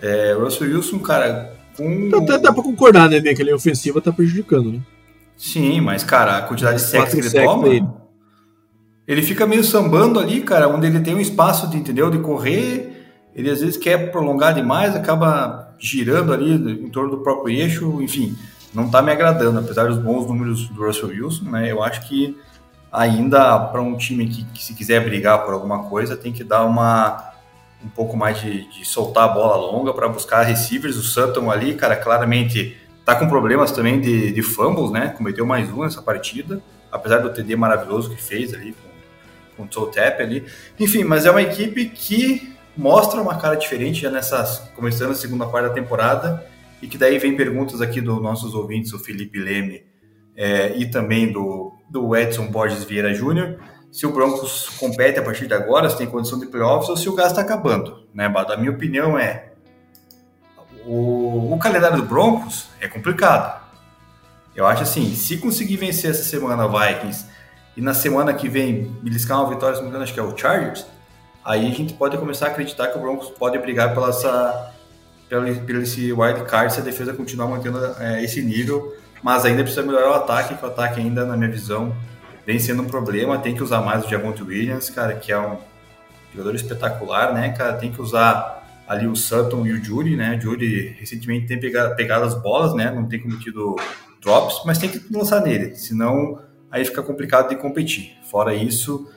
é, 0.00 0.32
o 0.36 0.44
Russell 0.44 0.68
Wilson, 0.68 1.00
cara, 1.00 1.56
com. 1.76 2.08
Até 2.14 2.38
dá 2.38 2.52
pra 2.52 2.62
concordar, 2.62 3.10
né, 3.10 3.20
que 3.20 3.42
ele 3.42 3.50
é 3.50 3.54
ofensiva 3.54 4.00
tá 4.00 4.12
prejudicando, 4.12 4.74
né? 4.74 4.80
Sim, 5.36 5.80
mas, 5.80 6.04
cara, 6.04 6.38
a 6.38 6.42
quantidade 6.42 6.76
de 6.76 6.84
sexo 6.84 7.16
que 7.16 7.26
ele 7.26 7.44
toma. 7.44 7.66
Ele. 7.66 8.07
Ele 9.08 9.22
fica 9.22 9.46
meio 9.46 9.64
sambando 9.64 10.20
ali, 10.20 10.42
cara, 10.42 10.68
onde 10.68 10.86
ele 10.86 11.00
tem 11.00 11.14
um 11.14 11.20
espaço 11.20 11.68
de, 11.68 11.78
entendeu? 11.78 12.10
De 12.10 12.18
correr. 12.18 12.94
Ele 13.34 13.50
às 13.50 13.60
vezes 13.60 13.76
quer 13.76 14.12
prolongar 14.12 14.54
demais, 14.54 14.94
acaba 14.94 15.74
girando 15.78 16.32
ali 16.32 16.52
em 16.52 16.90
torno 16.90 17.10
do 17.10 17.18
próprio 17.18 17.56
eixo, 17.56 18.02
enfim 18.02 18.36
não 18.74 18.86
está 18.86 19.00
me 19.00 19.10
agradando, 19.10 19.58
apesar 19.58 19.88
dos 19.88 19.98
bons 19.98 20.26
números 20.26 20.68
do 20.68 20.86
Russell 20.86 21.08
Wilson, 21.08 21.50
né? 21.50 21.70
Eu 21.70 21.82
acho 21.82 22.06
que 22.06 22.36
ainda 22.92 23.58
para 23.58 23.80
um 23.80 23.96
time 23.96 24.26
que, 24.28 24.44
que, 24.44 24.64
se 24.64 24.74
quiser 24.74 25.04
brigar 25.04 25.44
por 25.44 25.52
alguma 25.52 25.84
coisa 25.84 26.16
tem 26.16 26.32
que 26.32 26.44
dar 26.44 26.64
uma 26.64 27.32
um 27.84 27.88
pouco 27.88 28.16
mais 28.16 28.40
de, 28.40 28.68
de 28.70 28.84
soltar 28.84 29.24
a 29.24 29.28
bola 29.28 29.56
longa 29.56 29.92
para 29.94 30.08
buscar 30.08 30.42
receivers. 30.42 30.96
O 30.96 31.02
Sutton 31.02 31.50
ali, 31.50 31.74
cara, 31.74 31.96
claramente 31.96 32.76
tá 33.04 33.14
com 33.14 33.28
problemas 33.28 33.70
também 33.70 34.00
de, 34.00 34.32
de 34.32 34.42
fumbles, 34.42 34.90
né? 34.90 35.08
Cometeu 35.16 35.46
mais 35.46 35.70
um 35.70 35.82
nessa 35.82 36.02
partida, 36.02 36.60
apesar 36.90 37.18
do 37.18 37.30
TD 37.30 37.56
maravilhoso 37.56 38.10
que 38.10 38.20
fez 38.20 38.52
ali 38.52 38.74
com, 39.66 39.80
o 39.80 39.86
Tap 39.86 40.20
ali. 40.20 40.44
Enfim, 40.78 41.04
mas 41.04 41.26
é 41.26 41.30
uma 41.30 41.42
equipe 41.42 41.86
que 41.86 42.56
mostra 42.76 43.20
uma 43.20 43.36
cara 43.38 43.56
diferente 43.56 44.00
já 44.02 44.10
nessas 44.10 44.70
começando 44.74 45.10
a 45.10 45.14
segunda 45.14 45.46
parte 45.46 45.68
da 45.68 45.74
temporada 45.74 46.46
e 46.80 46.86
que 46.86 46.96
daí 46.96 47.18
vem 47.18 47.36
perguntas 47.36 47.80
aqui 47.80 48.00
dos 48.00 48.22
nossos 48.22 48.54
ouvintes, 48.54 48.92
o 48.92 48.98
Felipe 48.98 49.38
Leme 49.38 49.82
é, 50.36 50.76
e 50.76 50.88
também 50.88 51.32
do, 51.32 51.72
do 51.90 52.16
Edson 52.16 52.46
Borges 52.46 52.84
Vieira 52.84 53.12
Júnior, 53.12 53.58
se 53.90 54.06
o 54.06 54.12
Broncos 54.12 54.68
compete 54.78 55.18
a 55.18 55.22
partir 55.22 55.48
de 55.48 55.54
agora, 55.54 55.90
se 55.90 55.98
tem 55.98 56.06
condição 56.06 56.38
de 56.38 56.46
playoffs 56.46 56.88
ou 56.88 56.96
se 56.96 57.08
o 57.08 57.14
gás 57.14 57.32
está 57.32 57.40
acabando. 57.40 58.06
Né, 58.14 58.28
Bado? 58.28 58.52
A 58.52 58.56
minha 58.56 58.70
opinião 58.70 59.18
é 59.18 59.48
o, 60.86 61.52
o 61.52 61.58
calendário 61.58 61.96
do 61.96 62.04
Broncos 62.04 62.68
é 62.80 62.86
complicado. 62.86 63.66
Eu 64.54 64.66
acho 64.66 64.82
assim, 64.82 65.14
se 65.14 65.36
conseguir 65.38 65.76
vencer 65.76 66.10
essa 66.10 66.24
semana 66.24 66.66
Vikings 66.66 67.26
e 67.78 67.80
na 67.80 67.94
semana 67.94 68.34
que 68.34 68.48
vem 68.48 68.90
beliscar 69.00 69.38
uma 69.38 69.48
vitória, 69.48 69.76
se 69.76 69.80
não 69.80 69.84
me 69.84 69.90
engano, 69.90 70.02
acho 70.02 70.12
que 70.12 70.18
é 70.18 70.22
o 70.22 70.36
Chargers, 70.36 70.84
aí 71.44 71.64
a 71.64 71.70
gente 71.70 71.94
pode 71.94 72.18
começar 72.18 72.46
a 72.46 72.48
acreditar 72.48 72.88
que 72.88 72.98
o 72.98 73.00
Broncos 73.00 73.30
pode 73.30 73.56
brigar 73.56 73.94
pela 73.94 74.08
essa 74.08 74.74
pelo, 75.28 75.54
pelo 75.60 75.82
esse 75.82 76.12
wild 76.12 76.42
card 76.42 76.74
se 76.74 76.80
a 76.80 76.82
defesa 76.82 77.12
continuar 77.12 77.46
mantendo 77.46 77.78
é, 78.00 78.24
esse 78.24 78.42
nível, 78.42 78.96
mas 79.22 79.44
ainda 79.44 79.62
precisa 79.62 79.86
melhorar 79.86 80.10
o 80.10 80.14
ataque, 80.14 80.56
que 80.56 80.64
o 80.64 80.66
ataque 80.66 80.98
ainda, 80.98 81.24
na 81.24 81.36
minha 81.36 81.50
visão, 81.50 81.94
vem 82.44 82.58
sendo 82.58 82.82
um 82.82 82.86
problema, 82.86 83.38
tem 83.38 83.54
que 83.54 83.62
usar 83.62 83.80
mais 83.80 84.04
o 84.04 84.08
Javonte 84.08 84.42
Williams, 84.42 84.90
cara, 84.90 85.14
que 85.14 85.30
é 85.30 85.38
um 85.38 85.58
jogador 86.32 86.56
espetacular, 86.56 87.32
né, 87.32 87.50
cara, 87.50 87.74
tem 87.74 87.92
que 87.92 88.02
usar 88.02 88.66
ali 88.88 89.06
o 89.06 89.14
Sutton 89.14 89.64
e 89.64 89.72
o 89.72 89.84
Judy, 89.84 90.16
né, 90.16 90.36
o 90.36 90.40
Judy 90.40 90.96
recentemente 90.98 91.46
tem 91.46 91.60
pegado, 91.60 91.94
pegado 91.94 92.24
as 92.24 92.34
bolas, 92.34 92.74
né, 92.74 92.90
não 92.90 93.06
tem 93.06 93.20
cometido 93.20 93.76
drops, 94.20 94.62
mas 94.66 94.78
tem 94.78 94.88
que 94.88 95.00
lançar 95.12 95.40
nele, 95.42 95.76
senão 95.76 96.40
aí 96.70 96.84
fica 96.84 97.02
complicado 97.02 97.48
de 97.48 97.56
competir. 97.56 98.16
Fora 98.30 98.54
isso, 98.54 99.08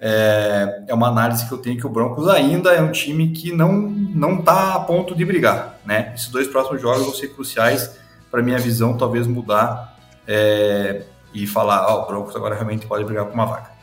é, 0.00 0.84
é 0.86 0.94
uma 0.94 1.08
análise 1.08 1.46
que 1.46 1.52
eu 1.52 1.58
tenho 1.58 1.76
que 1.76 1.86
o 1.86 1.90
Broncos 1.90 2.28
ainda 2.28 2.72
é 2.72 2.80
um 2.80 2.92
time 2.92 3.30
que 3.30 3.52
não 3.52 3.72
não 3.72 4.38
está 4.38 4.74
a 4.74 4.80
ponto 4.80 5.14
de 5.14 5.24
brigar, 5.24 5.78
né? 5.84 6.12
Esses 6.14 6.28
dois 6.28 6.46
próximos 6.46 6.80
jogos 6.80 7.04
vão 7.04 7.14
ser 7.14 7.28
cruciais 7.28 7.98
para 8.30 8.42
minha 8.42 8.58
visão, 8.58 8.96
talvez 8.96 9.26
mudar 9.26 9.96
é, 10.26 11.02
e 11.32 11.46
falar, 11.46 11.86
ó, 11.86 12.00
oh, 12.00 12.02
o 12.02 12.06
Broncos 12.06 12.36
agora 12.36 12.54
realmente 12.54 12.86
pode 12.86 13.04
brigar 13.04 13.24
com 13.24 13.34
uma 13.34 13.46
vaga. 13.46 13.78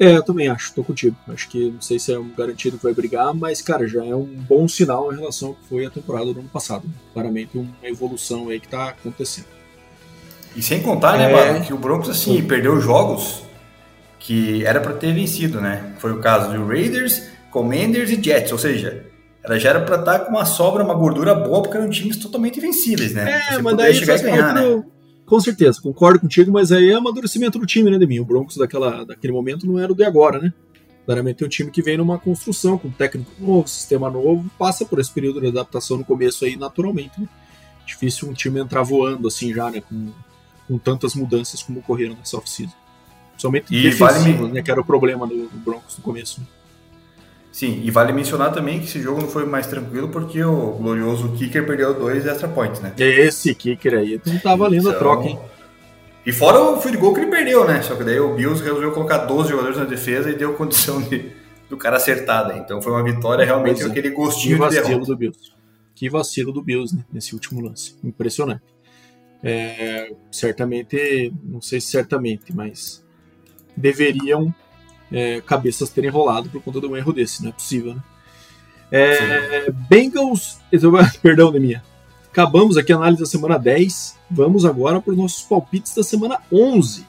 É, 0.00 0.16
eu 0.16 0.22
também 0.24 0.48
acho, 0.48 0.74
tô 0.74 0.82
contigo. 0.82 1.14
Acho 1.28 1.48
que 1.48 1.70
não 1.70 1.80
sei 1.80 1.98
se 1.98 2.12
é 2.12 2.18
um 2.18 2.28
garantido 2.30 2.76
que 2.76 2.82
vai 2.82 2.92
brigar, 2.92 3.32
mas, 3.34 3.62
cara, 3.62 3.86
já 3.86 4.04
é 4.04 4.14
um 4.14 4.24
bom 4.24 4.66
sinal 4.66 5.12
em 5.12 5.16
relação 5.16 5.50
ao 5.50 5.54
que 5.54 5.64
foi 5.68 5.86
a 5.86 5.90
temporada 5.90 6.32
do 6.32 6.40
ano 6.40 6.48
passado. 6.48 6.88
Claramente 7.12 7.56
uma 7.56 7.68
evolução 7.84 8.48
aí 8.48 8.58
que 8.58 8.66
tá 8.66 8.88
acontecendo. 8.88 9.61
E 10.54 10.62
sem 10.62 10.82
contar, 10.82 11.16
né, 11.16 11.30
é... 11.30 11.52
mano, 11.52 11.64
que 11.64 11.72
o 11.72 11.78
Broncos, 11.78 12.10
assim, 12.10 12.42
perdeu 12.42 12.80
jogos 12.80 13.42
que 14.18 14.64
era 14.64 14.80
para 14.80 14.92
ter 14.92 15.12
vencido, 15.12 15.60
né? 15.60 15.94
Foi 15.98 16.12
o 16.12 16.20
caso 16.20 16.52
do 16.52 16.66
Raiders, 16.66 17.28
Commanders 17.50 18.10
e 18.10 18.22
Jets, 18.22 18.52
ou 18.52 18.58
seja, 18.58 19.04
ela 19.42 19.58
já 19.58 19.70
era 19.70 19.80
para 19.80 19.98
estar 19.98 20.18
tá 20.20 20.24
com 20.24 20.30
uma 20.30 20.44
sobra, 20.44 20.84
uma 20.84 20.94
gordura 20.94 21.34
boa, 21.34 21.60
porque 21.60 21.76
eram 21.76 21.90
times 21.90 22.16
totalmente 22.16 22.60
vencíveis, 22.60 23.12
né? 23.12 23.42
É, 23.50 23.60
mas 23.60 23.76
daí 23.76 23.94
chegar 23.94 24.18
ganhar, 24.20 24.54
né? 24.54 24.84
Com 25.26 25.40
certeza, 25.40 25.80
concordo 25.80 26.20
contigo, 26.20 26.52
mas 26.52 26.70
aí 26.70 26.90
é 26.90 26.94
amadurecimento 26.94 27.58
do 27.58 27.66
time, 27.66 27.90
né, 27.90 27.98
Deminho? 27.98 28.22
O 28.22 28.24
Broncos 28.24 28.56
daquela, 28.56 29.04
daquele 29.04 29.32
momento 29.32 29.66
não 29.66 29.78
era 29.78 29.90
o 29.90 29.94
de 29.94 30.04
agora, 30.04 30.38
né? 30.38 30.52
Claramente 31.04 31.42
é 31.42 31.46
um 31.46 31.48
time 31.48 31.70
que 31.70 31.82
vem 31.82 31.96
numa 31.96 32.18
construção, 32.18 32.78
com 32.78 32.90
técnico 32.90 33.30
novo, 33.40 33.66
sistema 33.66 34.08
novo, 34.08 34.48
passa 34.56 34.84
por 34.84 35.00
esse 35.00 35.10
período 35.10 35.40
de 35.40 35.48
adaptação 35.48 35.96
no 35.96 36.04
começo 36.04 36.44
aí 36.44 36.56
naturalmente. 36.56 37.20
Né? 37.20 37.26
Difícil 37.84 38.28
um 38.28 38.32
time 38.32 38.60
entrar 38.60 38.82
voando 38.82 39.26
assim 39.26 39.52
já, 39.52 39.68
né? 39.68 39.80
Com, 39.80 40.12
com 40.68 40.78
tantas 40.78 41.14
mudanças 41.14 41.62
como 41.62 41.80
ocorreram 41.80 42.14
nessa 42.14 42.36
off-season. 42.36 42.72
Somente 43.36 43.74
e 43.74 43.82
defensivas, 43.82 44.40
vale 44.40 44.52
né? 44.52 44.62
Que 44.62 44.70
era 44.70 44.80
o 44.80 44.84
problema 44.84 45.26
do, 45.26 45.48
do 45.48 45.58
Broncos 45.58 45.96
no 45.96 46.02
começo. 46.02 46.40
Sim, 47.50 47.82
e 47.84 47.90
vale 47.90 48.12
mencionar 48.12 48.50
também 48.52 48.78
que 48.78 48.86
esse 48.86 49.00
jogo 49.00 49.20
não 49.20 49.28
foi 49.28 49.44
mais 49.44 49.66
tranquilo 49.66 50.08
porque 50.08 50.42
o 50.42 50.72
glorioso 50.72 51.32
kicker 51.32 51.66
perdeu 51.66 51.92
dois 51.92 52.24
extra 52.24 52.48
points, 52.48 52.80
né? 52.80 52.94
Esse 52.96 53.54
kicker 53.54 53.94
aí 53.94 54.20
não 54.24 54.38
tá 54.38 54.56
valendo 54.56 54.88
então... 54.88 54.92
a 54.92 54.98
troca, 54.98 55.28
hein? 55.28 55.38
E 56.24 56.32
fora 56.32 56.60
o 56.60 56.80
field 56.80 56.98
goal 56.98 57.12
que 57.12 57.20
ele 57.20 57.30
perdeu, 57.30 57.66
né? 57.66 57.82
Só 57.82 57.94
que 57.96 58.04
daí 58.04 58.18
o 58.18 58.34
Bills 58.34 58.62
resolveu 58.62 58.92
colocar 58.92 59.18
12 59.18 59.50
jogadores 59.50 59.76
na 59.76 59.84
defesa 59.84 60.30
e 60.30 60.34
deu 60.34 60.54
condição 60.56 61.02
de, 61.02 61.32
do 61.68 61.76
cara 61.76 61.96
acertar. 61.96 62.46
Né? 62.48 62.58
Então 62.58 62.80
foi 62.80 62.92
uma 62.92 63.02
vitória 63.02 63.44
realmente 63.44 63.82
é. 63.82 63.86
aquele 63.86 64.10
gostinho 64.10 64.54
que 64.54 64.60
vacilo 64.60 64.82
de 64.82 64.88
derrota. 64.88 65.06
do 65.06 65.16
Bills. 65.16 65.52
Que 65.94 66.08
vacilo 66.08 66.52
do 66.52 66.62
Bills, 66.62 66.96
né? 66.96 67.04
Nesse 67.12 67.34
último 67.34 67.60
lance. 67.60 67.96
Impressionante. 68.02 68.62
É, 69.42 70.12
certamente, 70.30 71.32
não 71.42 71.60
sei 71.60 71.80
se 71.80 71.88
certamente, 71.88 72.54
mas 72.54 73.04
deveriam 73.76 74.54
é, 75.10 75.40
cabeças 75.40 75.90
terem 75.90 76.10
rolado 76.10 76.48
por 76.48 76.62
conta 76.62 76.80
de 76.80 76.86
um 76.86 76.96
erro 76.96 77.12
desse, 77.12 77.42
não 77.42 77.50
é 77.50 77.52
possível, 77.52 77.94
né? 77.94 78.02
É, 78.94 79.70
Bengals, 79.88 80.58
perdão, 81.22 81.50
minha. 81.50 81.82
Acabamos 82.30 82.76
aqui 82.76 82.92
a 82.92 82.96
análise 82.96 83.20
da 83.20 83.26
semana 83.26 83.58
10. 83.58 84.16
Vamos 84.30 84.66
agora 84.66 85.00
para 85.00 85.12
os 85.12 85.18
nossos 85.18 85.42
palpites 85.42 85.94
da 85.94 86.02
semana 86.02 86.38
11. 86.52 87.06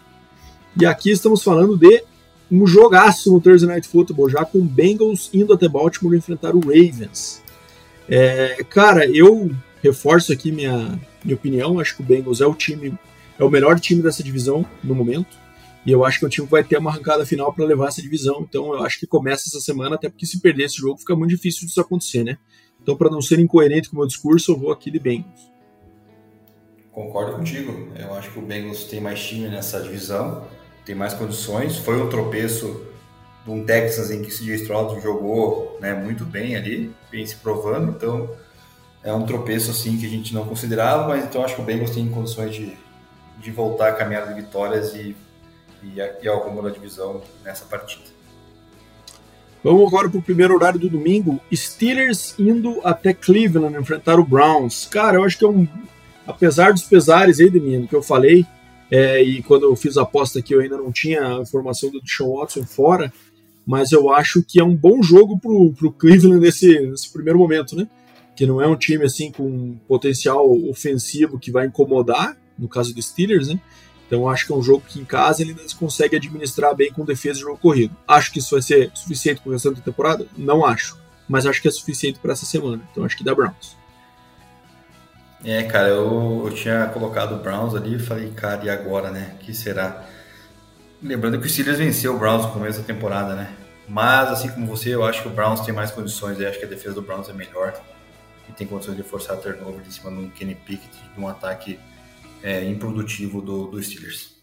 E 0.80 0.86
aqui 0.86 1.12
estamos 1.12 1.44
falando 1.44 1.78
de 1.78 2.04
um 2.50 2.66
jogaço 2.66 3.32
no 3.32 3.42
Thursday 3.42 3.70
Night 3.70 3.88
Football, 3.88 4.30
já 4.30 4.46
com 4.46 4.66
Bengals 4.66 5.30
indo 5.34 5.54
até 5.54 5.68
Baltimore 5.68 6.16
enfrentar 6.16 6.56
o 6.56 6.60
Ravens. 6.60 7.42
É, 8.08 8.64
cara, 8.70 9.06
eu 9.06 9.52
reforço 9.82 10.32
aqui 10.32 10.52
minha, 10.52 11.00
minha 11.24 11.36
opinião. 11.36 11.80
Acho 11.80 11.96
que 11.96 12.02
o 12.02 12.06
Bengals 12.06 12.42
é 12.42 12.46
o 12.46 12.54
time, 12.54 12.98
é 13.40 13.44
o 13.44 13.50
melhor 13.50 13.80
time 13.80 14.02
dessa 14.02 14.24
divisão 14.24 14.66
no 14.84 14.96
momento. 14.96 15.42
E 15.86 15.92
eu 15.92 16.06
acho 16.06 16.20
que 16.20 16.26
o 16.26 16.30
time 16.30 16.48
vai 16.48 16.64
ter 16.64 16.78
uma 16.78 16.90
arrancada 16.90 17.26
final 17.26 17.52
para 17.54 17.66
levar 17.66 17.90
essa 17.90 18.02
divisão. 18.02 18.46
Então 18.48 18.74
eu 18.74 18.84
acho 18.84 19.00
que 19.00 19.08
começa 19.08 19.50
essa 19.50 19.60
semana, 19.60 19.96
até 19.96 20.10
porque 20.10 20.26
se 20.26 20.40
perder 20.40 20.66
esse 20.66 20.78
jogo 20.78 20.98
fica 20.98 21.16
muito 21.16 21.32
difícil 21.32 21.68
disso 21.68 21.82
acontecer, 21.82 22.24
né? 22.24 22.38
Então, 22.84 22.98
para 22.98 23.10
não 23.10 23.22
ser 23.22 23.40
incoerente 23.40 23.90
com 23.90 23.96
o 23.96 24.00
meu 24.00 24.08
discurso, 24.08 24.52
eu 24.52 24.60
vou 24.60 24.72
aqui 24.72 24.92
de 24.92 25.00
Bengals. 25.00 25.50
Concordo 26.92 27.38
contigo. 27.38 27.88
Eu 27.98 28.14
acho 28.14 28.30
que 28.30 28.40
o 28.40 28.42
Bengals 28.42 28.84
tem 28.84 29.00
mais 29.00 29.26
time 29.26 29.48
nessa 29.48 29.82
divisão, 29.82 30.46
tem 30.86 30.94
mais 30.94 31.14
condições. 31.14 31.78
Foi 31.78 32.00
um 32.02 32.10
tropeço 32.10 32.86
de 33.46 33.50
um 33.50 33.66
Texas 33.66 34.12
em 34.12 34.22
que 34.22 34.28
o 34.28 34.38
CJ 34.38 34.56
Stroud 34.56 35.02
jogou 35.02 35.78
né, 35.82 35.94
muito 35.94 36.26
bem 36.26 36.58
ali, 36.58 36.94
vem 37.10 37.26
se 37.26 37.38
provando. 37.38 37.92
Então, 37.92 38.30
é 39.04 39.14
um 39.14 39.26
tropeço 39.26 39.72
assim 39.72 39.98
que 39.98 40.06
a 40.06 40.10
gente 40.10 40.34
não 40.34 40.46
considerava, 40.46 41.08
mas 41.08 41.26
então 41.26 41.44
acho 41.44 41.56
que 41.56 41.62
o 41.62 41.66
Bengals 41.66 41.92
tem 41.92 42.08
condições 42.08 42.56
de, 42.56 42.74
de 43.40 43.52
voltar 43.52 43.90
a 43.90 43.94
caminhar 43.94 44.28
de 44.28 44.34
vitórias 44.34 44.96
e, 44.96 45.16
e, 45.84 45.98
e 46.22 46.28
ao 46.28 46.62
da 46.62 46.70
divisão 46.70 47.22
nessa 47.44 47.66
partida. 47.66 48.14
Vamos 49.64 49.88
agora 49.88 50.10
para 50.10 50.20
o 50.20 50.24
primeiro 50.24 50.54
horário 50.56 50.80
do 50.80 50.90
domingo. 50.90 51.40
Steelers 51.54 52.36
indo 52.38 52.82
até 52.84 53.14
Cleveland 53.14 53.78
enfrentar 53.78 54.20
o 54.20 54.26
Browns. 54.26 54.86
Cara, 54.86 55.18
eu 55.18 55.24
acho 55.24 55.38
que 55.38 55.46
é 55.46 55.48
um. 55.48 55.68
Apesar 56.28 56.74
dos 56.74 56.84
pesares 56.84 57.40
aí, 57.40 57.50
Demino, 57.50 57.88
que 57.88 57.96
eu 57.96 58.04
falei, 58.04 58.46
é, 58.92 59.22
e 59.22 59.42
quando 59.42 59.64
eu 59.64 59.76
fiz 59.76 59.98
a 59.98 60.04
aposta 60.04 60.40
aqui 60.40 60.54
eu 60.54 60.60
ainda 60.60 60.78
não 60.78 60.92
tinha 60.92 61.38
a 61.38 61.42
informação 61.42 61.90
do 61.90 62.02
Sean 62.06 62.28
Watson 62.28 62.64
fora, 62.64 63.12
mas 63.66 63.92
eu 63.92 64.14
acho 64.14 64.44
que 64.44 64.60
é 64.60 64.64
um 64.64 64.76
bom 64.76 65.02
jogo 65.02 65.40
para 65.40 65.52
o 65.52 65.92
Cleveland 65.92 66.40
nesse, 66.40 66.80
nesse 66.80 67.12
primeiro 67.12 67.40
momento, 67.40 67.76
né? 67.76 67.88
Que 68.36 68.46
não 68.46 68.62
é 68.62 68.68
um 68.68 68.76
time 68.76 69.06
assim 69.06 69.32
com 69.32 69.78
potencial 69.88 70.50
ofensivo 70.70 71.40
que 71.40 71.52
vai 71.52 71.68
incomodar, 71.68 72.38
no 72.58 72.68
caso 72.68 72.94
do 72.94 73.02
Steelers, 73.02 73.48
né? 73.48 73.60
Então 74.08 74.30
acho 74.30 74.46
que 74.46 74.54
é 74.54 74.56
um 74.56 74.62
jogo 74.62 74.84
que 74.88 75.00
em 75.00 75.06
casa 75.06 75.42
ele 75.42 75.56
consegue 75.80 76.16
administrar 76.16 76.76
bem 76.76 76.92
com 76.92 77.06
defesa 77.06 77.40
e 77.40 77.42
jogo 77.42 77.58
corrido. 77.58 77.96
Acho 78.08 78.32
que 78.32 78.40
isso 78.40 78.52
vai 78.52 78.62
ser 78.62 78.92
suficiente 78.94 79.42
para 79.42 79.50
o 79.50 79.54
restante 79.54 79.78
da 79.78 79.82
temporada? 79.82 80.28
Não 80.38 80.66
acho. 80.66 80.98
Mas 81.28 81.46
acho 81.46 81.62
que 81.62 81.68
é 81.68 81.72
suficiente 81.72 82.20
para 82.20 82.34
essa 82.34 82.46
semana. 82.46 82.82
Então 82.92 83.04
acho 83.04 83.18
que 83.18 83.24
dá 83.24 83.34
Browns. 83.34 83.76
É, 85.44 85.64
cara, 85.64 85.90
eu, 85.90 86.44
eu 86.46 86.54
tinha 86.54 86.86
colocado 86.88 87.36
o 87.36 87.40
Browns 87.40 87.76
ali 87.76 87.96
e 87.96 88.00
falei, 88.00 88.30
cara, 88.30 88.64
e 88.64 88.70
agora, 88.70 89.12
né? 89.12 89.36
que 89.40 89.54
será? 89.54 90.06
Lembrando 91.02 91.40
que 91.40 91.46
o 91.46 91.50
Steelers 91.50 91.80
venceu 91.80 92.16
o 92.16 92.20
Browns 92.20 92.46
no 92.46 92.52
começo 92.52 92.80
da 92.80 92.86
temporada, 92.86 93.36
né? 93.36 93.54
Mas, 93.88 94.30
assim 94.30 94.48
como 94.50 94.66
você, 94.68 94.96
eu 94.96 95.04
acho 95.04 95.22
que 95.22 95.28
o 95.28 95.32
Browns 95.32 95.60
tem 95.60 95.74
mais 95.74 95.92
condições. 95.92 96.40
Eu 96.40 96.48
acho 96.48 96.60
que 96.60 96.66
a 96.66 96.68
defesa 96.68 96.96
do 96.96 97.02
Browns 97.02 97.28
é 97.28 97.34
melhor. 97.34 97.74
E 98.50 98.52
tem 98.52 98.68
condições 98.68 98.96
de 98.96 99.04
forçar 99.04 99.38
a 99.38 99.40
turnover 99.40 99.82
em 99.86 99.92
cima 99.92 100.12
de 100.12 100.18
um 100.18 100.30
Kenny 100.30 100.56
Pickett, 100.56 100.98
de 101.14 101.20
um 101.20 101.28
ataque 101.28 101.80
é, 102.42 102.66
improdutivo 102.66 103.42
do, 103.42 103.68
do 103.68 103.82
Steelers. 103.82 104.34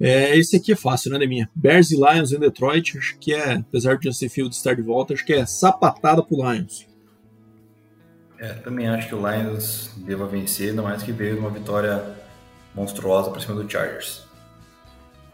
É, 0.00 0.34
esse 0.36 0.56
aqui 0.56 0.72
é 0.72 0.76
fácil, 0.76 1.10
né, 1.10 1.18
Deminha? 1.18 1.50
Bears 1.54 1.90
e 1.90 1.96
Lions 1.96 2.32
em 2.32 2.38
Detroit, 2.38 2.96
acho 2.96 3.18
que 3.18 3.34
é, 3.34 3.54
apesar 3.54 3.98
de 3.98 4.08
Justin 4.08 4.28
Fields 4.30 4.56
estar 4.56 4.74
de 4.74 4.80
volta, 4.80 5.12
acho 5.12 5.26
que 5.26 5.34
é 5.34 5.44
sapatada 5.44 6.22
pro 6.22 6.36
Lions. 6.36 6.88
É, 8.38 8.54
também 8.54 8.88
acho 8.88 9.08
que 9.08 9.14
o 9.14 9.18
Lions 9.18 9.90
deva 9.98 10.26
vencer, 10.26 10.70
ainda 10.70 10.80
mais 10.80 11.02
que 11.02 11.12
veio 11.12 11.38
uma 11.38 11.50
vitória 11.50 12.02
monstruosa 12.74 13.30
para 13.30 13.40
cima 13.40 13.62
do 13.62 13.70
Chargers. 13.70 14.24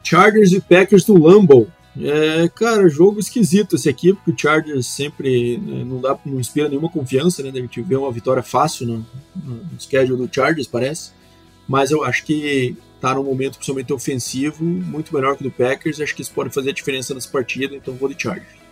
Chargers 0.02 0.52
e 0.52 0.60
Packers 0.60 1.04
do 1.04 1.16
Lambeau. 1.16 1.68
É, 1.98 2.48
cara, 2.48 2.88
jogo 2.88 3.18
esquisito 3.18 3.76
esse 3.76 3.88
aqui, 3.88 4.12
porque 4.12 4.30
o 4.30 4.38
Chargers 4.38 4.86
sempre 4.86 5.58
né, 5.58 5.84
não 5.84 6.00
dá, 6.00 6.18
não 6.26 6.38
inspira 6.38 6.68
nenhuma 6.68 6.90
confiança, 6.90 7.42
né? 7.42 7.50
Gente 7.52 7.80
vê 7.80 7.96
uma 7.96 8.12
vitória 8.12 8.42
fácil 8.42 8.86
no, 8.86 9.06
no 9.34 9.80
schedule 9.80 10.26
do 10.26 10.34
Chargers, 10.34 10.66
parece 10.66 11.16
mas 11.68 11.90
eu 11.90 12.04
acho 12.04 12.24
que 12.24 12.76
está 12.94 13.14
num 13.14 13.24
momento 13.24 13.54
principalmente 13.54 13.92
ofensivo 13.92 14.64
muito 14.64 15.14
melhor 15.14 15.36
que 15.36 15.42
o 15.42 15.50
do 15.50 15.50
Packers. 15.50 16.00
Acho 16.00 16.14
que 16.14 16.22
isso 16.22 16.32
pode 16.32 16.50
fazer 16.50 16.70
a 16.70 16.72
diferença 16.72 17.14
nessa 17.14 17.28
partida, 17.28 17.74
então 17.74 17.94
vou 17.94 18.08
de 18.08 18.20
Chargers. 18.20 18.66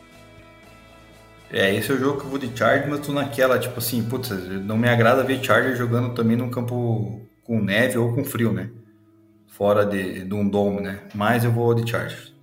É, 1.50 1.74
esse 1.74 1.90
é 1.90 1.94
o 1.94 1.98
jogo 1.98 2.20
que 2.20 2.26
eu 2.26 2.30
vou 2.30 2.38
de 2.38 2.56
Chargers, 2.56 2.88
mas 2.88 3.06
tô 3.06 3.12
naquela, 3.12 3.58
tipo 3.58 3.78
assim, 3.78 4.02
putz, 4.02 4.30
não 4.64 4.76
me 4.76 4.88
agrada 4.88 5.22
ver 5.22 5.42
Chargers 5.42 5.78
jogando 5.78 6.14
também 6.14 6.36
num 6.36 6.50
campo 6.50 7.20
com 7.42 7.60
neve 7.60 7.98
ou 7.98 8.12
com 8.12 8.24
frio, 8.24 8.52
né? 8.52 8.70
Fora 9.46 9.84
de, 9.84 10.24
de 10.24 10.34
um 10.34 10.48
dome, 10.48 10.80
né? 10.80 11.00
Mas 11.14 11.44
eu 11.44 11.52
vou 11.52 11.74
de 11.74 11.88
Chargers. 11.88 12.33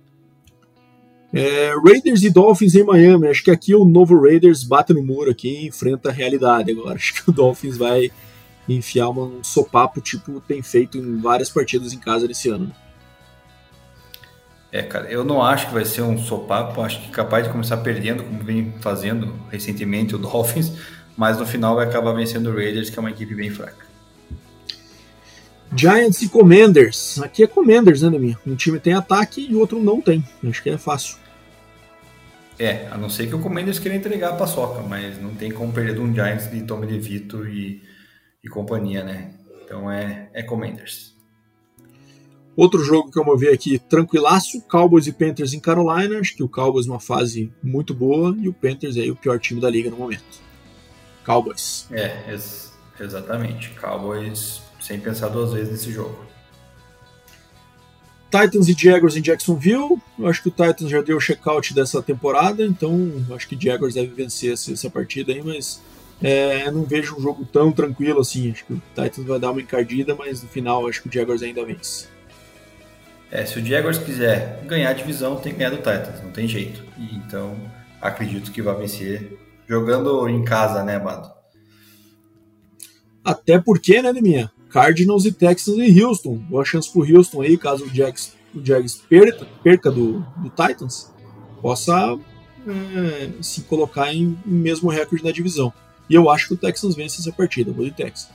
É, 1.32 1.72
Raiders 1.82 2.22
e 2.22 2.30
Dolphins 2.30 2.74
em 2.74 2.84
Miami. 2.84 3.28
Acho 3.28 3.42
que 3.42 3.50
aqui 3.50 3.74
o 3.74 3.84
novo 3.84 4.20
Raiders 4.20 4.62
bate 4.62 4.92
no 4.92 5.02
muro 5.02 5.30
aqui 5.30 5.48
e 5.48 5.68
enfrenta 5.68 6.10
a 6.10 6.12
realidade 6.12 6.70
agora. 6.70 6.96
Acho 6.96 7.14
que 7.14 7.30
o 7.30 7.32
Dolphins 7.32 7.76
vai 7.76 8.10
enfiar 8.68 9.08
um 9.10 9.42
sopapo 9.42 10.00
tipo 10.00 10.40
tem 10.40 10.62
feito 10.62 10.96
em 10.96 11.20
várias 11.20 11.50
partidas 11.50 11.92
em 11.92 11.98
casa 11.98 12.28
nesse 12.28 12.48
ano. 12.48 12.72
É, 14.70 14.82
cara, 14.82 15.10
eu 15.10 15.22
não 15.22 15.42
acho 15.42 15.66
que 15.66 15.74
vai 15.74 15.84
ser 15.84 16.00
um 16.00 16.16
sopapo, 16.16 16.80
acho 16.80 17.02
que 17.02 17.10
capaz 17.10 17.44
de 17.44 17.52
começar 17.52 17.76
perdendo, 17.78 18.22
como 18.22 18.42
vem 18.42 18.72
fazendo 18.80 19.34
recentemente 19.50 20.14
o 20.14 20.18
Dolphins, 20.18 20.72
mas 21.14 21.38
no 21.38 21.44
final 21.44 21.74
vai 21.74 21.86
acabar 21.86 22.12
vencendo 22.12 22.48
o 22.48 22.54
Raiders, 22.54 22.88
que 22.88 22.98
é 22.98 23.00
uma 23.00 23.10
equipe 23.10 23.34
bem 23.34 23.50
fraca. 23.50 23.84
Giants 25.74 26.22
e 26.22 26.28
Commanders. 26.28 27.20
Aqui 27.20 27.42
é 27.42 27.46
Commanders, 27.46 28.02
né, 28.02 28.10
Neminha? 28.10 28.38
Um 28.46 28.54
time 28.54 28.78
tem 28.78 28.92
ataque 28.92 29.46
e 29.50 29.54
o 29.54 29.58
outro 29.58 29.82
não 29.82 30.00
tem. 30.00 30.24
Acho 30.46 30.62
que 30.62 30.70
é 30.70 30.78
fácil. 30.78 31.16
É, 32.62 32.88
a 32.90 32.96
não 32.96 33.10
ser 33.10 33.26
que 33.26 33.34
o 33.34 33.40
Commanders 33.40 33.78
queira 33.78 33.96
entregar 33.96 34.30
a 34.30 34.36
paçoca, 34.36 34.82
mas 34.82 35.20
não 35.20 35.34
tem 35.34 35.50
como 35.50 35.72
perder 35.72 35.94
de 35.94 36.00
um 36.00 36.14
Giants 36.14 36.50
de 36.50 36.62
Tommy 36.62 36.86
DeVito 36.86 37.46
e 37.48 37.82
e 38.42 38.48
companhia, 38.48 39.04
né? 39.04 39.34
Então 39.64 39.90
é, 39.90 40.28
é 40.32 40.42
Commanders. 40.42 41.12
Outro 42.54 42.84
jogo 42.84 43.10
que 43.10 43.18
eu 43.18 43.24
vou 43.24 43.38
ver 43.38 43.54
aqui, 43.54 43.78
tranquilaço, 43.78 44.60
Cowboys 44.62 45.06
e 45.06 45.12
Panthers 45.12 45.54
em 45.54 45.60
Carolina. 45.60 46.18
Acho 46.18 46.36
que 46.36 46.42
o 46.42 46.48
Cowboys 46.48 46.86
uma 46.86 47.00
fase 47.00 47.50
muito 47.62 47.94
boa 47.94 48.36
e 48.38 48.48
o 48.48 48.52
Panthers 48.52 48.96
é 48.96 49.10
o 49.10 49.16
pior 49.16 49.38
time 49.38 49.60
da 49.60 49.70
liga 49.70 49.88
no 49.88 49.96
momento. 49.96 50.42
Cowboys. 51.24 51.86
É, 51.90 52.30
ex 52.30 52.72
exatamente. 53.00 53.70
Cowboys 53.70 54.60
sem 54.80 55.00
pensar 55.00 55.28
duas 55.28 55.52
vezes 55.52 55.70
nesse 55.70 55.92
jogo. 55.92 56.31
Titans 58.32 58.66
e 58.68 58.72
Jaguars 58.72 59.14
em 59.14 59.20
Jacksonville. 59.20 60.00
Eu 60.18 60.26
acho 60.26 60.42
que 60.42 60.48
o 60.48 60.50
Titans 60.50 60.88
já 60.88 61.02
deu 61.02 61.18
o 61.18 61.20
check-out 61.20 61.74
dessa 61.74 62.02
temporada, 62.02 62.64
então 62.64 63.12
acho 63.34 63.46
que 63.46 63.62
Jaguars 63.62 63.94
deve 63.94 64.08
vencer 64.08 64.54
essa, 64.54 64.72
essa 64.72 64.88
partida 64.88 65.32
aí, 65.32 65.42
mas 65.42 65.82
é, 66.22 66.70
não 66.70 66.84
vejo 66.84 67.16
um 67.16 67.20
jogo 67.20 67.44
tão 67.44 67.70
tranquilo 67.70 68.20
assim. 68.20 68.50
Acho 68.50 68.64
que 68.64 68.72
o 68.72 68.82
Titans 68.94 69.26
vai 69.26 69.38
dar 69.38 69.50
uma 69.50 69.60
encardida, 69.60 70.14
mas 70.14 70.42
no 70.42 70.48
final 70.48 70.88
acho 70.88 71.02
que 71.02 71.08
o 71.08 71.12
Jaguars 71.12 71.42
ainda 71.42 71.62
vence. 71.64 72.06
É, 73.30 73.44
se 73.44 73.58
o 73.58 73.64
Jaguars 73.64 73.98
quiser 73.98 74.62
ganhar 74.66 74.90
a 74.90 74.94
divisão, 74.94 75.36
tem 75.36 75.52
que 75.52 75.58
ganhar 75.58 75.70
do 75.70 75.76
Titans, 75.76 76.22
não 76.22 76.30
tem 76.30 76.48
jeito. 76.48 76.82
E, 76.98 77.16
então, 77.16 77.54
acredito 78.00 78.50
que 78.50 78.62
vai 78.62 78.74
vencer 78.76 79.38
jogando 79.68 80.26
em 80.28 80.42
casa, 80.42 80.82
né, 80.82 80.96
Amado? 80.96 81.30
Até 83.24 83.58
porque, 83.58 84.02
né, 84.02 84.12
Deminha? 84.12 84.50
Cardinals 84.72 85.26
e 85.26 85.32
Texans 85.32 85.76
e 85.76 86.02
Houston. 86.02 86.36
Boa 86.36 86.64
chance 86.64 86.90
pro 86.90 87.02
Houston 87.02 87.42
aí, 87.42 87.58
caso 87.58 87.84
o 87.84 87.94
Jags, 87.94 88.32
o 88.54 88.64
Jags 88.64 89.02
perca, 89.08 89.46
perca 89.62 89.90
do, 89.90 90.20
do 90.38 90.48
Titans. 90.48 91.12
possa 91.60 92.18
é, 92.66 93.30
se 93.42 93.62
colocar 93.62 94.12
em, 94.12 94.38
em 94.46 94.50
mesmo 94.50 94.90
recorde 94.90 95.24
na 95.24 95.30
divisão. 95.30 95.72
E 96.08 96.14
eu 96.14 96.28
acho 96.30 96.48
que 96.48 96.54
o 96.54 96.56
Texans 96.56 96.96
vence 96.96 97.20
essa 97.20 97.32
partida, 97.32 97.70
vou 97.70 97.84
de 97.84 97.92
Texans. 97.92 98.30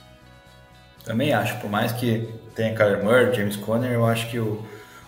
Também 1.04 1.32
acho, 1.32 1.58
por 1.60 1.70
mais 1.70 1.90
que 1.92 2.28
tenha 2.54 2.74
Kyler 2.74 3.02
Murray, 3.02 3.34
James 3.34 3.56
Conner, 3.56 3.90
eu 3.90 4.06
acho 4.06 4.30
que 4.30 4.38
o, 4.38 4.62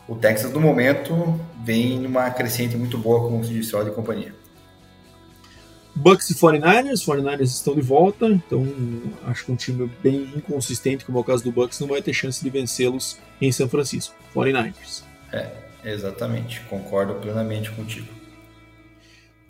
o 0.08 0.16
Texas 0.16 0.52
no 0.52 0.60
momento 0.60 1.38
vem 1.62 1.98
numa 1.98 2.30
crescente 2.30 2.76
muito 2.76 2.98
boa 2.98 3.20
com 3.20 3.38
o 3.38 3.42
disse, 3.42 3.76
e 3.76 3.90
companhia. 3.90 4.34
Bucks 5.94 6.30
e 6.30 6.34
49ers, 6.34 7.04
49ers 7.04 7.42
estão 7.42 7.74
de 7.74 7.82
volta, 7.82 8.26
então 8.26 8.66
acho 9.26 9.44
que 9.44 9.52
um 9.52 9.56
time 9.56 9.90
bem 10.02 10.30
inconsistente, 10.36 11.04
como 11.04 11.18
é 11.18 11.20
o 11.20 11.24
caso 11.24 11.44
do 11.44 11.52
Bucks, 11.52 11.80
não 11.80 11.88
vai 11.88 12.00
ter 12.00 12.12
chance 12.12 12.42
de 12.42 12.48
vencê-los 12.48 13.18
em 13.40 13.50
São 13.52 13.68
Francisco. 13.68 14.14
49ers. 14.34 15.02
É, 15.32 15.50
exatamente, 15.84 16.60
concordo 16.62 17.14
plenamente 17.14 17.70
contigo. 17.72 18.20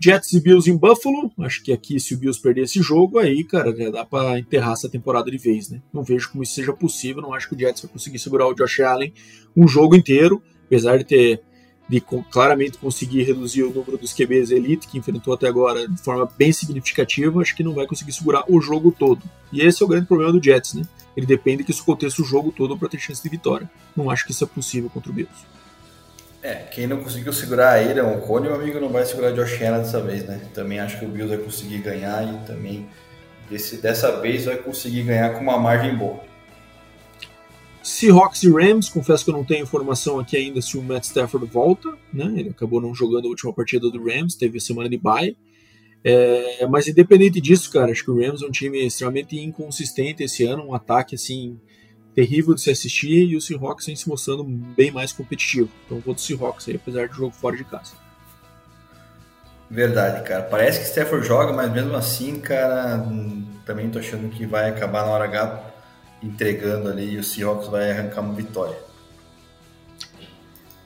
Jets 0.03 0.33
e 0.33 0.41
Bills 0.41 0.71
em 0.71 0.77
Buffalo. 0.77 1.31
Acho 1.41 1.63
que 1.63 1.71
aqui, 1.71 2.01
se 2.01 2.15
o 2.15 2.17
Bills 2.17 2.41
perder 2.41 2.63
esse 2.63 2.81
jogo, 2.81 3.19
aí, 3.19 3.45
cara, 3.45 3.77
já 3.77 3.91
dá 3.91 4.05
para 4.05 4.39
enterrar 4.39 4.73
essa 4.73 4.89
temporada 4.89 5.31
de 5.31 5.37
vez, 5.37 5.69
né? 5.69 5.83
Não 5.93 6.03
vejo 6.03 6.31
como 6.33 6.43
isso 6.43 6.55
seja 6.55 6.73
possível. 6.73 7.21
Não 7.21 7.35
acho 7.35 7.51
que 7.51 7.55
o 7.55 7.59
Jets 7.59 7.83
vai 7.83 7.93
conseguir 7.93 8.19
segurar 8.19 8.49
o 8.49 8.55
Josh 8.55 8.81
Allen 8.81 9.13
um 9.55 9.69
jogo 9.69 9.95
inteiro, 9.95 10.43
apesar 10.65 10.97
de 10.97 11.05
ter 11.05 11.43
de 11.91 12.01
claramente 12.01 12.79
conseguir 12.79 13.25
reduzir 13.25 13.65
o 13.65 13.71
número 13.71 13.99
dos 13.99 14.13
QBs 14.13 14.53
elite 14.53 14.87
que 14.87 14.97
enfrentou 14.97 15.35
até 15.35 15.49
agora 15.49 15.89
de 15.89 16.01
forma 16.01 16.31
bem 16.39 16.53
significativa, 16.53 17.41
acho 17.41 17.57
que 17.57 17.65
não 17.65 17.75
vai 17.75 17.85
conseguir 17.85 18.13
segurar 18.13 18.45
o 18.47 18.61
jogo 18.61 18.95
todo. 18.97 19.21
E 19.53 19.61
esse 19.61 19.83
é 19.83 19.85
o 19.85 19.89
grande 19.89 20.07
problema 20.07 20.33
do 20.33 20.41
Jets, 20.41 20.75
né? 20.75 20.85
Ele 21.17 21.27
depende 21.27 21.65
que 21.65 21.73
isso 21.73 21.83
aconteça 21.83 22.23
o 22.23 22.25
jogo 22.25 22.53
todo 22.53 22.79
para 22.79 22.89
ter 22.89 23.01
chance 23.01 23.21
de 23.21 23.29
vitória. 23.29 23.69
Não 23.97 24.09
acho 24.09 24.25
que 24.25 24.31
isso 24.31 24.45
é 24.45 24.47
possível 24.47 24.89
contra 24.89 25.11
o 25.11 25.13
Bills. 25.13 25.35
É, 26.41 26.55
quem 26.55 26.87
não 26.87 26.99
conseguiu 27.03 27.33
segurar 27.33 27.73
a 27.73 27.83
Ira, 27.83 28.07
o 28.07 28.21
Cone, 28.21 28.47
o 28.47 28.55
amigo 28.55 28.79
não 28.79 28.91
vai 28.91 29.05
segurar 29.05 29.33
Josh 29.33 29.61
Allen 29.61 29.83
dessa 29.83 30.01
vez, 30.01 30.25
né? 30.25 30.41
Também 30.55 30.79
acho 30.79 30.97
que 30.97 31.05
o 31.05 31.09
Bills 31.09 31.35
vai 31.35 31.45
conseguir 31.45 31.79
ganhar 31.79 32.23
e 32.23 32.47
também 32.47 32.89
desse, 33.51 33.79
dessa 33.79 34.21
vez 34.21 34.45
vai 34.45 34.59
conseguir 34.59 35.03
ganhar 35.03 35.31
com 35.31 35.41
uma 35.41 35.59
margem 35.59 35.97
boa. 35.97 36.30
Seahawks 37.83 38.43
e 38.43 38.51
Rams, 38.51 38.89
confesso 38.89 39.25
que 39.25 39.31
eu 39.31 39.35
não 39.35 39.45
tenho 39.45 39.63
informação 39.63 40.19
aqui 40.19 40.37
ainda 40.37 40.61
se 40.61 40.77
o 40.77 40.83
Matt 40.83 41.05
Stafford 41.05 41.47
volta, 41.47 41.89
né? 42.13 42.33
Ele 42.37 42.51
acabou 42.51 42.81
não 42.81 42.95
jogando 42.95 43.27
a 43.27 43.29
última 43.29 43.53
partida 43.53 43.91
do 43.91 44.05
Rams, 44.05 44.35
teve 44.35 44.59
a 44.59 44.61
semana 44.61 44.89
de 44.89 44.99
bye. 44.99 45.37
É, 46.03 46.67
mas 46.67 46.89
independente 46.89 47.41
disso, 47.41 47.71
cara, 47.71 47.91
acho 47.91 48.05
que 48.05 48.11
o 48.11 48.19
Rams 48.19 48.43
é 48.43 48.47
um 48.47 48.51
time 48.51 48.87
extremamente 48.87 49.39
inconsistente 49.39 50.23
esse 50.23 50.45
ano, 50.45 50.65
um 50.65 50.75
ataque 50.75 51.15
assim 51.15 51.59
terrível 52.15 52.55
de 52.55 52.61
se 52.61 52.71
assistir 52.71 53.29
e 53.29 53.37
o 53.37 53.41
Seahawks 53.41 53.87
vem 53.87 53.97
se 53.97 54.09
mostrando 54.09 54.45
bem 54.45 54.91
mais 54.91 55.13
competitivo. 55.13 55.71
Então 55.87 56.01
vou 56.01 56.15
do 56.15 56.21
Seahawks 56.21 56.69
aí, 56.69 56.77
apesar 56.77 57.09
do 57.09 57.15
jogo 57.15 57.33
fora 57.33 57.57
de 57.57 57.65
casa. 57.65 57.93
Verdade, 59.71 60.27
cara. 60.27 60.43
Parece 60.43 60.81
que 60.81 60.87
Stafford 60.87 61.27
joga, 61.27 61.53
mas 61.53 61.73
mesmo 61.73 61.95
assim, 61.95 62.41
cara, 62.41 63.07
também 63.65 63.89
tô 63.89 64.01
achando 64.01 64.29
que 64.29 64.45
vai 64.45 64.69
acabar 64.69 65.07
na 65.07 65.13
hora 65.13 65.25
H 65.25 65.71
entregando 66.23 66.89
ali 66.89 67.15
e 67.15 67.19
o 67.19 67.25
Seahawks 67.25 67.69
vai 67.69 67.91
arrancar 67.91 68.21
uma 68.21 68.35
vitória. 68.35 68.77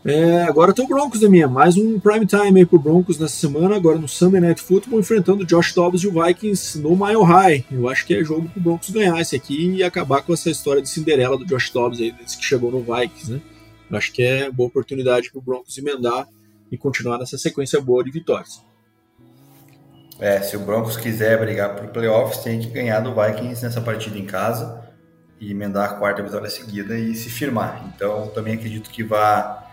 É, 0.06 0.42
agora 0.42 0.74
tem 0.74 0.84
o 0.84 0.88
Broncos 0.88 1.20
da 1.20 1.30
minha, 1.30 1.48
mais 1.48 1.78
um 1.78 1.98
prime 1.98 2.26
time 2.26 2.60
aí 2.60 2.66
pro 2.66 2.78
Broncos 2.78 3.18
nessa 3.18 3.36
semana, 3.36 3.74
agora 3.74 3.96
no 3.96 4.06
Sunday 4.06 4.38
Night 4.38 4.60
Football, 4.60 5.00
enfrentando 5.00 5.44
o 5.44 5.46
Josh 5.46 5.72
Dobbs 5.72 6.02
e 6.02 6.06
o 6.06 6.22
Vikings 6.22 6.78
no 6.78 6.90
Mile 6.90 7.24
High. 7.24 7.64
Eu 7.72 7.88
acho 7.88 8.04
que 8.04 8.12
é 8.12 8.22
jogo 8.22 8.46
pro 8.50 8.60
Broncos 8.60 8.90
ganhar 8.90 9.18
esse 9.18 9.34
aqui 9.34 9.76
e 9.76 9.82
acabar 9.82 10.20
com 10.20 10.34
essa 10.34 10.50
história 10.50 10.82
de 10.82 10.90
Cinderela 10.90 11.38
do 11.38 11.46
Josh 11.46 11.70
Dobbs 11.70 11.98
aí, 12.00 12.12
desde 12.12 12.36
que 12.36 12.44
chegou 12.44 12.70
no 12.70 12.80
Vikings, 12.80 13.32
né? 13.32 13.40
Eu 13.90 13.96
acho 13.96 14.12
que 14.12 14.22
é 14.22 14.50
boa 14.50 14.66
oportunidade 14.66 15.32
pro 15.32 15.40
Broncos 15.40 15.78
emendar 15.78 16.28
e 16.70 16.76
continuar 16.76 17.16
nessa 17.16 17.38
sequência 17.38 17.80
boa 17.80 18.04
de 18.04 18.10
vitórias. 18.10 18.62
É, 20.20 20.38
se 20.42 20.54
o 20.54 20.60
Broncos 20.60 20.98
quiser 20.98 21.40
brigar 21.40 21.76
por 21.76 21.88
playoffs, 21.88 22.44
tem 22.44 22.60
que 22.60 22.68
ganhar 22.68 23.00
do 23.00 23.14
Vikings 23.14 23.62
nessa 23.62 23.80
partida 23.80 24.18
em 24.18 24.26
casa 24.26 24.83
e 25.44 25.50
emendar 25.50 25.90
a 25.90 25.94
quarta 25.94 26.22
vitória 26.22 26.48
seguida 26.48 26.98
e 26.98 27.14
se 27.14 27.28
firmar. 27.28 27.84
Então, 27.94 28.28
também 28.28 28.54
acredito 28.54 28.90
que 28.90 29.02
vai 29.02 29.64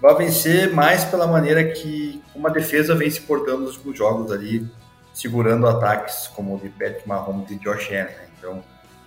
vai 0.00 0.14
vencer 0.14 0.72
mais 0.72 1.04
pela 1.04 1.26
maneira 1.26 1.72
que 1.72 2.22
uma 2.34 2.50
defesa 2.50 2.94
vem 2.94 3.10
se 3.10 3.20
portando 3.20 3.62
nos 3.62 3.76
últimos 3.76 3.98
jogos 3.98 4.30
ali, 4.30 4.66
segurando 5.12 5.66
ataques 5.66 6.28
como 6.28 6.54
o 6.54 6.58
de 6.58 6.68
Patrick 6.68 7.06
Mahomes 7.06 7.50
e 7.50 7.56
Josh 7.56 7.88
Allen. 7.88 8.04
Né? 8.04 8.28
Então, 8.38 8.62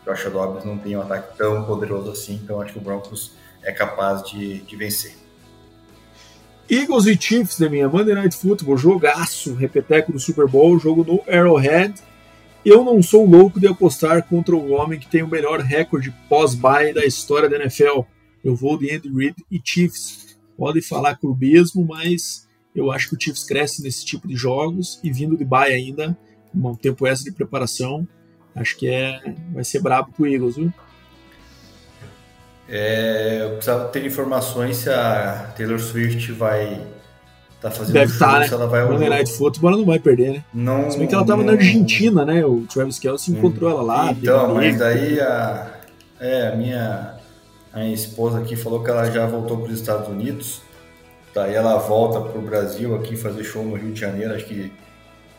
Josh 0.06 0.26
Dobbs 0.26 0.66
não 0.66 0.78
tem 0.78 0.98
um 0.98 1.02
ataque 1.02 1.38
tão 1.38 1.64
poderoso 1.64 2.12
assim, 2.12 2.40
então 2.44 2.62
acho 2.62 2.74
que 2.74 2.80
o 2.80 2.82
Broncos 2.82 3.34
é 3.64 3.72
capaz 3.72 4.24
de, 4.24 4.60
de 4.62 4.76
vencer. 4.76 5.16
Eagles 6.70 7.06
e 7.06 7.20
Chiefs 7.20 7.60
da 7.60 7.70
minha 7.70 7.88
Monday 7.88 8.16
Night 8.16 8.36
Football, 8.36 8.78
jogaço, 8.78 9.54
repeteco 9.54 10.12
do 10.12 10.20
Super 10.20 10.48
Bowl, 10.48 10.80
jogo 10.80 11.04
no 11.04 11.22
Arrowhead. 11.32 11.94
Eu 12.64 12.84
não 12.84 13.02
sou 13.02 13.26
louco 13.26 13.60
de 13.60 13.68
apostar 13.68 14.24
contra 14.24 14.56
o 14.56 14.72
homem 14.72 15.00
que 15.00 15.08
tem 15.08 15.24
o 15.24 15.28
melhor 15.28 15.60
recorde 15.62 16.14
pós-bye 16.30 16.94
da 16.94 17.04
história 17.04 17.50
da 17.50 17.56
NFL. 17.58 18.02
Eu 18.44 18.56
vou 18.56 18.78
de 18.78 18.92
Andy 18.94 19.10
Reid 19.12 19.36
e 19.50 19.60
Chiefs 19.64 20.38
podem 20.56 20.82
falar 20.82 21.16
clubismo, 21.16 21.84
mas 21.84 22.48
eu 22.76 22.92
acho 22.92 23.10
que 23.10 23.16
o 23.16 23.20
Chiefs 23.20 23.44
cresce 23.44 23.82
nesse 23.82 24.06
tipo 24.06 24.28
de 24.28 24.36
jogos 24.36 25.00
e 25.04 25.12
vindo 25.12 25.36
de 25.36 25.44
bye 25.44 25.74
ainda, 25.74 26.16
um 26.54 26.76
tempo 26.76 27.08
extra 27.08 27.32
de 27.32 27.36
preparação, 27.36 28.08
acho 28.54 28.78
que 28.78 28.88
é, 28.88 29.34
vai 29.52 29.64
ser 29.64 29.82
brabo 29.82 30.12
pro 30.12 30.28
Eagles, 30.28 30.56
viu? 30.56 30.72
É, 32.70 33.40
eu 33.42 33.50
precisava 33.54 33.90
ter 33.90 34.06
informações 34.06 34.78
se 34.78 34.90
a 34.90 35.52
Taylor 35.58 35.80
Swift 35.80 36.32
vai 36.32 36.80
tá 37.62 37.70
fazendo 37.70 37.94
Deve 37.94 38.12
estar, 38.12 38.32
tá, 38.32 38.40
né? 38.40 38.48
se 38.48 38.54
ela 38.54 38.68
vai 38.68 38.84
Monday 38.84 39.10
Night 39.10 39.32
Football 39.32 39.70
ela 39.70 39.78
não 39.80 39.86
vai 39.86 40.00
perder, 40.00 40.32
né? 40.34 40.44
Não, 40.54 40.90
se 40.90 40.98
bem 40.98 41.08
que 41.08 41.14
ela 41.14 41.26
tava 41.26 41.44
não... 41.44 41.54
na 41.54 41.60
Argentina, 41.60 42.26
né? 42.26 42.44
O 42.44 42.66
Travis 42.72 42.98
Kelce 42.98 43.32
encontrou 43.32 43.70
ela 43.70 43.82
lá. 43.84 44.12
Então, 44.12 44.56
mas 44.56 44.78
daí 44.78 45.20
a, 45.20 45.72
é, 46.20 46.48
a 46.48 46.56
minha 46.56 47.16
a 47.72 47.80
minha 47.80 47.94
esposa 47.94 48.40
aqui 48.40 48.56
falou 48.56 48.84
que 48.84 48.90
ela 48.90 49.10
já 49.10 49.26
voltou 49.26 49.58
para 49.58 49.72
os 49.72 49.80
Estados 49.80 50.08
Unidos. 50.08 50.62
Daí 51.34 51.54
ela 51.54 51.78
volta 51.78 52.20
para 52.20 52.38
o 52.38 52.42
Brasil 52.42 52.96
aqui 52.96 53.16
fazer 53.16 53.44
show 53.44 53.64
no 53.64 53.76
Rio 53.76 53.94
de 53.94 54.00
Janeiro, 54.00 54.34
acho 54.34 54.46
que 54.46 54.74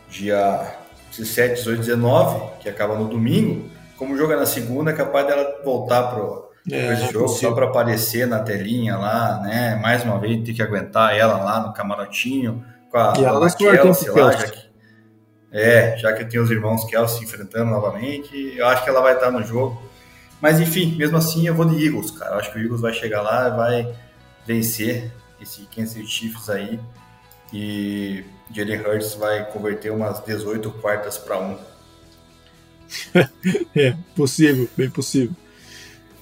dia 0.09 0.75
17, 1.11 1.55
18, 1.55 1.79
19, 1.79 2.41
que 2.61 2.69
acaba 2.69 2.95
no 2.95 3.07
domingo. 3.07 3.69
Como 3.97 4.17
joga 4.17 4.35
na 4.35 4.45
segunda, 4.45 4.89
é 4.89 4.93
capaz 4.95 5.27
dela 5.27 5.61
voltar 5.63 6.03
pro 6.03 6.52
é, 6.71 6.93
esse 6.93 7.11
jogo 7.11 7.27
só 7.27 7.51
para 7.51 7.65
aparecer 7.65 8.25
na 8.25 8.39
telinha 8.39 8.97
lá, 8.97 9.39
né? 9.41 9.75
Mais 9.75 10.03
uma 10.03 10.17
vez 10.19 10.43
ter 10.43 10.53
que 10.53 10.61
aguentar 10.61 11.15
ela 11.15 11.37
lá 11.37 11.59
no 11.59 11.73
camarotinho 11.73 12.63
com 12.89 12.97
a, 12.97 13.13
e 13.17 13.23
ela 13.23 13.45
a 13.45 13.51
Kelsey 13.51 14.09
lá, 14.11 14.31
já 14.31 14.47
que, 14.47 14.69
é, 15.51 15.97
já 15.97 16.13
que 16.13 16.25
tem 16.25 16.39
os 16.39 16.49
irmãos 16.49 16.85
Kelsey 16.85 17.23
enfrentando 17.23 17.71
novamente, 17.71 18.53
eu 18.55 18.65
acho 18.67 18.83
que 18.83 18.89
ela 18.89 19.01
vai 19.01 19.13
estar 19.13 19.29
no 19.29 19.43
jogo. 19.43 19.81
Mas 20.39 20.59
enfim, 20.59 20.95
mesmo 20.95 21.17
assim 21.17 21.47
eu 21.47 21.55
vou 21.55 21.65
de 21.65 21.85
Eagles, 21.85 22.11
cara. 22.11 22.35
Eu 22.35 22.39
acho 22.39 22.51
que 22.51 22.59
o 22.59 22.61
Eagles 22.61 22.81
vai 22.81 22.93
chegar 22.93 23.21
lá 23.21 23.47
e 23.47 23.51
vai 23.51 23.95
vencer 24.45 25.11
esse 25.41 25.67
Kansas 25.73 26.07
Chiefs 26.07 26.49
aí. 26.49 26.79
E 27.51 28.23
Jalen 28.51 28.81
Hurts 28.81 29.15
vai 29.15 29.45
converter 29.51 29.91
umas 29.91 30.23
18 30.23 30.71
quartas 30.71 31.17
para 31.17 31.37
1. 31.39 31.57
é, 33.75 33.95
possível, 34.15 34.67
bem 34.75 34.89
possível. 34.89 35.35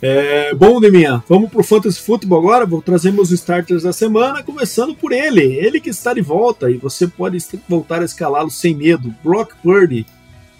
É, 0.01 0.55
bom, 0.55 0.81
Deminha, 0.81 1.23
vamos 1.29 1.51
pro 1.51 1.63
Fantasy 1.63 1.99
Football 1.99 2.39
agora. 2.39 2.65
Vou 2.65 2.81
trazer 2.81 3.11
meus 3.11 3.29
starters 3.29 3.83
da 3.83 3.93
semana, 3.93 4.41
começando 4.41 4.95
por 4.95 5.11
ele. 5.11 5.43
Ele 5.43 5.79
que 5.79 5.91
está 5.91 6.11
de 6.13 6.21
volta 6.21 6.71
e 6.71 6.77
você 6.77 7.07
pode 7.07 7.37
voltar 7.69 8.01
a 8.01 8.05
escalá-lo 8.05 8.49
sem 8.49 8.75
medo. 8.75 9.13
Brock 9.23 9.53
Purdy, 9.61 10.07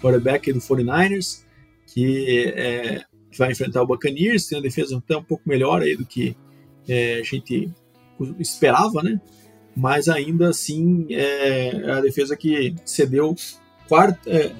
quarterback 0.00 0.52
do 0.52 0.60
49ers, 0.60 1.40
que 1.86 2.52
é, 2.54 3.02
vai 3.36 3.50
enfrentar 3.50 3.82
o 3.82 3.86
Buccaneers, 3.86 4.46
tem 4.46 4.58
uma 4.58 4.62
defesa 4.62 4.96
até 4.96 5.16
um 5.16 5.24
pouco 5.24 5.42
melhor 5.44 5.82
aí 5.82 5.96
do 5.96 6.06
que 6.06 6.36
é, 6.88 7.18
a 7.18 7.22
gente 7.24 7.68
esperava, 8.38 9.02
né? 9.02 9.20
Mas 9.74 10.08
ainda 10.08 10.50
assim 10.50 11.06
é 11.10 11.90
a 11.90 12.00
defesa 12.00 12.36
que 12.36 12.76
cedeu 12.84 13.34
quarto, 13.88 14.28
é, 14.28 14.52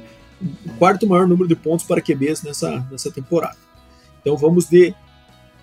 quarto 0.76 1.06
maior 1.06 1.28
número 1.28 1.46
de 1.46 1.54
pontos 1.54 1.86
para 1.86 2.00
QBs 2.00 2.42
nessa, 2.42 2.84
nessa 2.90 3.12
temporada. 3.12 3.56
Então 4.22 4.36
vamos 4.36 4.66
de 4.66 4.94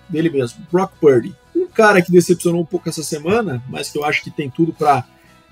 dele 0.08 0.30
mesmo, 0.30 0.64
Brock 0.70 0.92
Purdy. 1.00 1.34
Um 1.54 1.66
cara 1.66 2.00
que 2.02 2.12
decepcionou 2.12 2.60
um 2.60 2.66
pouco 2.66 2.88
essa 2.88 3.02
semana, 3.02 3.62
mas 3.68 3.90
que 3.90 3.98
eu 3.98 4.04
acho 4.04 4.22
que 4.22 4.30
tem 4.30 4.48
tudo 4.48 4.72
para 4.72 5.04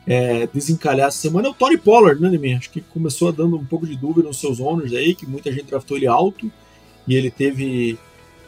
é, 0.06 0.46
desencalhar 0.46 1.08
essa 1.08 1.18
semana 1.18 1.48
é 1.48 1.50
o 1.50 1.54
Tony 1.54 1.76
Pollard, 1.76 2.20
né, 2.20 2.30
Neymar? 2.30 2.58
Acho 2.58 2.70
que 2.70 2.80
começou 2.80 3.30
dando 3.30 3.56
um 3.56 3.64
pouco 3.64 3.86
de 3.86 3.96
dúvida 3.96 4.26
nos 4.26 4.40
seus 4.40 4.58
owners 4.58 4.92
aí, 4.92 5.14
que 5.14 5.26
muita 5.26 5.52
gente 5.52 5.66
draftou 5.66 5.96
ele 5.96 6.06
alto 6.06 6.50
e 7.06 7.14
ele 7.14 7.30
teve 7.30 7.98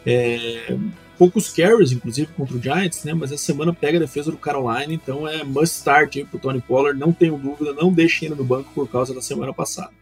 é, 0.07 0.77
poucos 1.19 1.51
carries, 1.51 1.93
inclusive, 1.93 2.33
contra 2.33 2.57
o 2.57 2.63
Giants, 2.63 3.05
né? 3.05 3.13
Mas 3.13 3.31
essa 3.31 3.45
semana 3.45 3.75
pega 3.75 3.99
a 3.99 4.01
defesa 4.01 4.31
do 4.31 4.39
Carolina, 4.39 4.93
então 4.93 5.29
é 5.29 5.45
must 5.45 5.77
start 5.77 6.25
para 6.25 6.37
o 6.37 6.41
Tony 6.41 6.63
Pollard, 6.63 6.99
não 6.99 7.13
tenho 7.13 7.37
dúvida, 7.37 7.75
não 7.75 7.93
deixe 7.93 8.25
ele 8.25 8.35
no 8.35 8.45
banco 8.45 8.71
por 8.75 8.89
causa 8.89 9.15
da 9.15 9.21
semana 9.21 9.53
passada. 9.53 10.00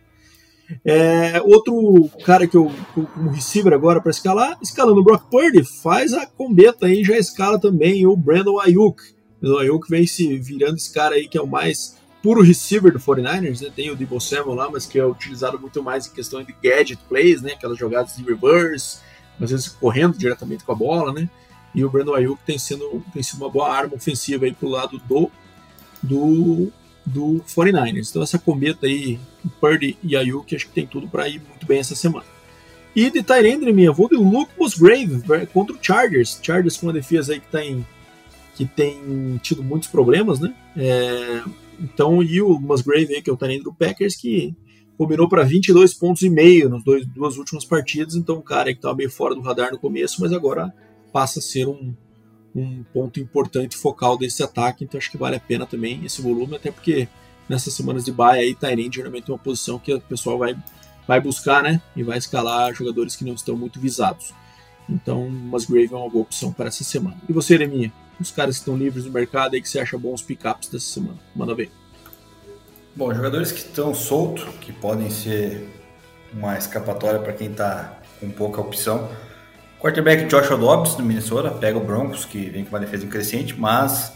É, 0.84 1.40
outro 1.42 2.10
cara 2.24 2.46
que 2.46 2.56
eu, 2.56 2.70
como 2.94 3.30
receiver 3.30 3.72
agora 3.72 4.00
para 4.00 4.10
escalar, 4.10 4.58
escalando 4.62 5.00
o 5.00 5.04
Brock 5.04 5.30
Purdy, 5.30 5.64
faz 5.82 6.12
a 6.12 6.26
combeta 6.26 6.86
aí, 6.86 7.02
já 7.02 7.16
escala 7.16 7.58
também 7.58 8.06
o 8.06 8.16
Brandon 8.16 8.60
Ayuk. 8.60 9.02
O 9.42 9.58
Ayuk 9.58 9.88
vem 9.88 10.06
se 10.06 10.36
virando 10.38 10.76
esse 10.76 10.92
cara 10.92 11.14
aí 11.14 11.28
que 11.28 11.38
é 11.38 11.42
o 11.42 11.46
mais 11.46 11.96
puro 12.22 12.42
receiver 12.42 12.92
do 12.92 12.98
49ers, 12.98 13.62
né? 13.62 13.70
Tem 13.74 13.90
o 13.90 13.96
Debo 13.96 14.20
Samuel 14.20 14.54
lá, 14.54 14.70
mas 14.70 14.84
que 14.86 14.98
é 14.98 15.06
utilizado 15.06 15.58
muito 15.58 15.82
mais 15.82 16.06
em 16.06 16.10
questão 16.10 16.42
de 16.42 16.54
gadget 16.62 17.00
plays, 17.08 17.40
né? 17.40 17.52
Aquelas 17.52 17.78
jogadas 17.78 18.16
de 18.16 18.22
reverse, 18.22 18.98
às 19.40 19.50
vezes 19.50 19.68
correndo 19.68 20.18
diretamente 20.18 20.64
com 20.64 20.72
a 20.72 20.74
bola, 20.74 21.12
né? 21.12 21.28
E 21.74 21.84
o 21.84 21.90
Brandon 21.90 22.14
Ayuk 22.14 22.40
tem 22.44 22.58
sido, 22.58 23.02
tem 23.12 23.22
sido 23.22 23.38
uma 23.38 23.50
boa 23.50 23.70
arma 23.70 23.94
ofensiva 23.94 24.44
aí 24.44 24.52
pro 24.52 24.68
lado 24.68 25.00
do, 25.06 25.30
do, 26.02 26.72
do 27.06 27.42
49ers. 27.46 28.10
Então 28.10 28.22
essa 28.22 28.38
cometa 28.38 28.86
aí, 28.86 29.18
Purdy 29.48 29.96
e 30.02 30.16
Ayuk, 30.16 30.54
acho 30.54 30.66
que 30.66 30.72
tem 30.72 30.86
tudo 30.86 31.08
para 31.08 31.28
ir 31.28 31.40
muito 31.48 31.66
bem 31.66 31.78
essa 31.78 31.94
semana. 31.94 32.24
E 32.94 33.10
de 33.10 33.22
Tyrande, 33.22 33.72
minha, 33.72 33.92
vou 33.92 34.08
de 34.08 34.16
Luke 34.16 34.50
Musgrave 34.58 35.22
contra 35.52 35.74
o 35.74 35.78
Chargers. 35.80 36.40
Chargers 36.42 36.76
com 36.76 36.86
uma 36.86 36.92
defesa 36.92 37.32
aí 37.32 37.40
que 37.40 37.50
tem, 37.50 37.86
que 38.56 38.64
tem 38.66 39.38
tido 39.42 39.62
muitos 39.62 39.88
problemas, 39.88 40.40
né? 40.40 40.54
É, 40.76 41.42
então, 41.78 42.22
e 42.22 42.42
o 42.42 42.58
Musgrave 42.58 43.14
aí, 43.14 43.22
que 43.22 43.30
é 43.30 43.32
o 43.32 43.36
Tyrande 43.36 43.62
do 43.62 43.72
Packers, 43.72 44.16
que 44.16 44.54
combinou 44.96 45.28
para 45.28 45.44
22 45.44 45.94
pontos 45.94 46.22
e 46.22 46.28
meio 46.28 46.68
nas 46.68 46.82
dois, 46.82 47.06
duas 47.06 47.36
últimas 47.36 47.64
partidas. 47.64 48.16
Então, 48.16 48.38
um 48.38 48.42
cara 48.42 48.72
que 48.72 48.78
estava 48.78 48.96
meio 48.96 49.10
fora 49.10 49.34
do 49.34 49.40
radar 49.40 49.70
no 49.70 49.78
começo, 49.78 50.20
mas 50.20 50.32
agora 50.32 50.74
passa 51.12 51.38
a 51.38 51.42
ser 51.42 51.68
um, 51.68 51.94
um 52.54 52.82
ponto 52.92 53.20
importante 53.20 53.76
focal 53.76 54.18
desse 54.18 54.42
ataque. 54.42 54.84
Então, 54.84 54.98
acho 54.98 55.10
que 55.10 55.16
vale 55.16 55.36
a 55.36 55.40
pena 55.40 55.64
também 55.66 56.04
esse 56.04 56.20
volume, 56.20 56.56
até 56.56 56.72
porque 56.72 57.06
nessas 57.48 57.74
semanas 57.74 58.04
de 58.04 58.12
bye 58.12 58.38
aí, 58.38 58.54
Tyrande 58.54 58.96
geralmente 58.96 59.30
é 59.30 59.32
uma 59.32 59.38
posição 59.38 59.78
que 59.78 59.92
o 59.92 60.00
pessoal 60.00 60.38
vai 60.38 60.56
vai 61.08 61.20
buscar, 61.20 61.62
né? 61.62 61.80
E 61.96 62.02
vai 62.02 62.18
escalar 62.18 62.74
jogadores 62.74 63.16
que 63.16 63.24
não 63.24 63.32
estão 63.32 63.56
muito 63.56 63.80
visados. 63.80 64.34
Então, 64.88 65.28
Musgrave 65.28 65.92
é 65.92 65.96
uma 65.96 66.08
boa 66.08 66.22
opção 66.22 66.52
para 66.52 66.68
essa 66.68 66.84
semana. 66.84 67.16
E 67.26 67.32
você, 67.32 67.54
Ereminha? 67.54 67.90
Os 68.20 68.30
caras 68.30 68.56
que 68.56 68.60
estão 68.60 68.76
livres 68.76 69.06
no 69.06 69.10
mercado 69.10 69.54
aí 69.54 69.62
que 69.62 69.68
você 69.68 69.80
acha 69.80 69.96
bons 69.96 70.20
pickups 70.20 70.68
dessa 70.68 70.86
semana? 70.86 71.18
Manda 71.34 71.54
ver. 71.54 71.70
Bom, 72.94 73.14
jogadores 73.14 73.52
que 73.52 73.60
estão 73.60 73.94
soltos, 73.94 74.44
que 74.60 74.72
podem 74.72 75.08
ser 75.08 75.68
uma 76.32 76.58
escapatória 76.58 77.20
para 77.20 77.32
quem 77.32 77.50
está 77.50 78.00
com 78.20 78.28
pouca 78.30 78.60
opção. 78.60 79.08
Quarterback 79.80 80.24
Joshua 80.26 80.58
Dobbs, 80.58 80.94
do 80.96 81.04
Minnesota, 81.04 81.50
pega 81.50 81.78
o 81.78 81.84
Broncos, 81.84 82.24
que 82.24 82.50
vem 82.50 82.64
com 82.64 82.70
uma 82.70 82.80
defesa 82.80 83.06
crescente, 83.06 83.58
mas 83.58 84.12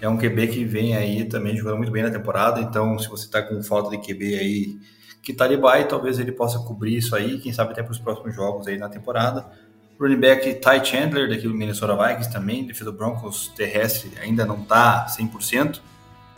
é 0.00 0.08
um 0.08 0.16
QB 0.16 0.48
que 0.48 0.64
vem 0.64 0.96
aí 0.96 1.24
também 1.24 1.56
jogando 1.56 1.78
muito 1.78 1.92
bem 1.92 2.02
na 2.02 2.10
temporada, 2.10 2.60
então 2.60 2.98
se 2.98 3.08
você 3.08 3.24
está 3.26 3.42
com 3.42 3.62
falta 3.62 3.90
de 3.90 3.98
QB 3.98 4.38
aí 4.38 4.78
que 5.22 5.32
tá 5.32 5.48
de 5.48 5.56
bye, 5.56 5.84
talvez 5.84 6.18
ele 6.18 6.30
possa 6.30 6.58
cobrir 6.60 6.96
isso 6.96 7.16
aí, 7.16 7.38
quem 7.38 7.52
sabe 7.52 7.72
até 7.72 7.82
para 7.82 7.90
os 7.90 7.98
próximos 7.98 8.34
jogos 8.34 8.68
aí 8.68 8.78
na 8.78 8.88
temporada. 8.88 9.44
Running 9.98 10.20
back 10.20 10.54
Ty 10.54 10.84
Chandler, 10.84 11.28
daqui 11.28 11.48
do 11.48 11.54
Minnesota 11.54 11.96
Vikings 11.96 12.30
também, 12.30 12.64
defesa 12.64 12.92
do 12.92 12.96
Broncos 12.96 13.48
terrestre 13.56 14.12
ainda 14.20 14.44
não 14.44 14.62
tá 14.62 15.06
100%, 15.06 15.80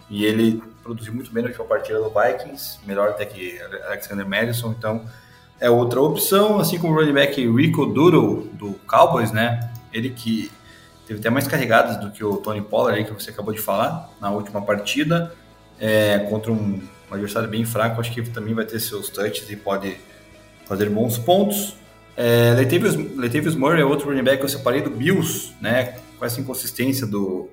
e 0.09 0.25
ele 0.25 0.63
produziu 0.83 1.13
muito 1.13 1.31
bem 1.31 1.43
na 1.43 1.51
última 1.51 1.67
partida 1.67 1.99
do 1.99 2.11
Vikings, 2.11 2.79
melhor 2.87 3.11
até 3.11 3.27
que 3.27 3.61
Alexander 3.87 4.27
Madison, 4.27 4.75
então 4.79 5.05
é 5.61 5.69
outra 5.69 6.01
opção, 6.01 6.59
assim 6.59 6.79
como 6.79 6.95
o 6.95 6.97
running 6.97 7.13
back 7.13 7.47
Rico 7.47 7.85
Doodle 7.85 8.49
do 8.55 8.75
Cowboys, 8.87 9.33
né? 9.33 9.71
Ele 9.93 10.11
que 10.11 10.51
teve 11.09 11.19
até 11.19 11.31
mais 11.31 11.49
carregadas 11.49 11.97
do 11.97 12.13
que 12.13 12.23
o 12.23 12.37
Tony 12.37 12.63
Pollard 12.63 12.99
aí 12.99 13.05
que 13.05 13.13
você 13.13 13.31
acabou 13.31 13.53
de 13.53 13.61
falar 13.61 14.11
na 14.21 14.31
última 14.31 14.63
partida, 14.63 15.35
é, 15.81 16.21
contra 16.31 16.53
um 16.53 16.81
um 17.11 17.15
adversário 17.15 17.49
bem 17.49 17.65
fraco, 17.65 18.01
acho 18.01 18.13
que 18.13 18.23
também 18.31 18.55
vai 18.55 18.65
ter 18.65 18.79
seus 18.81 19.09
touches 19.09 19.49
e 19.51 19.57
pode 19.57 19.97
fazer 20.67 20.89
bons 20.91 21.19
pontos. 21.19 21.77
É, 22.17 22.55
Latavius, 22.55 22.97
Latavius 23.17 23.55
Murray 23.55 23.81
é 23.81 23.85
outro 23.85 24.09
running 24.09 24.25
back 24.25 24.39
que 24.39 24.45
eu 24.45 24.49
separei 24.49 24.83
do 24.83 24.91
Bills, 24.91 25.55
né? 25.61 25.99
Com 26.19 26.25
essa 26.25 26.41
inconsistência 26.41 27.07
do, 27.07 27.49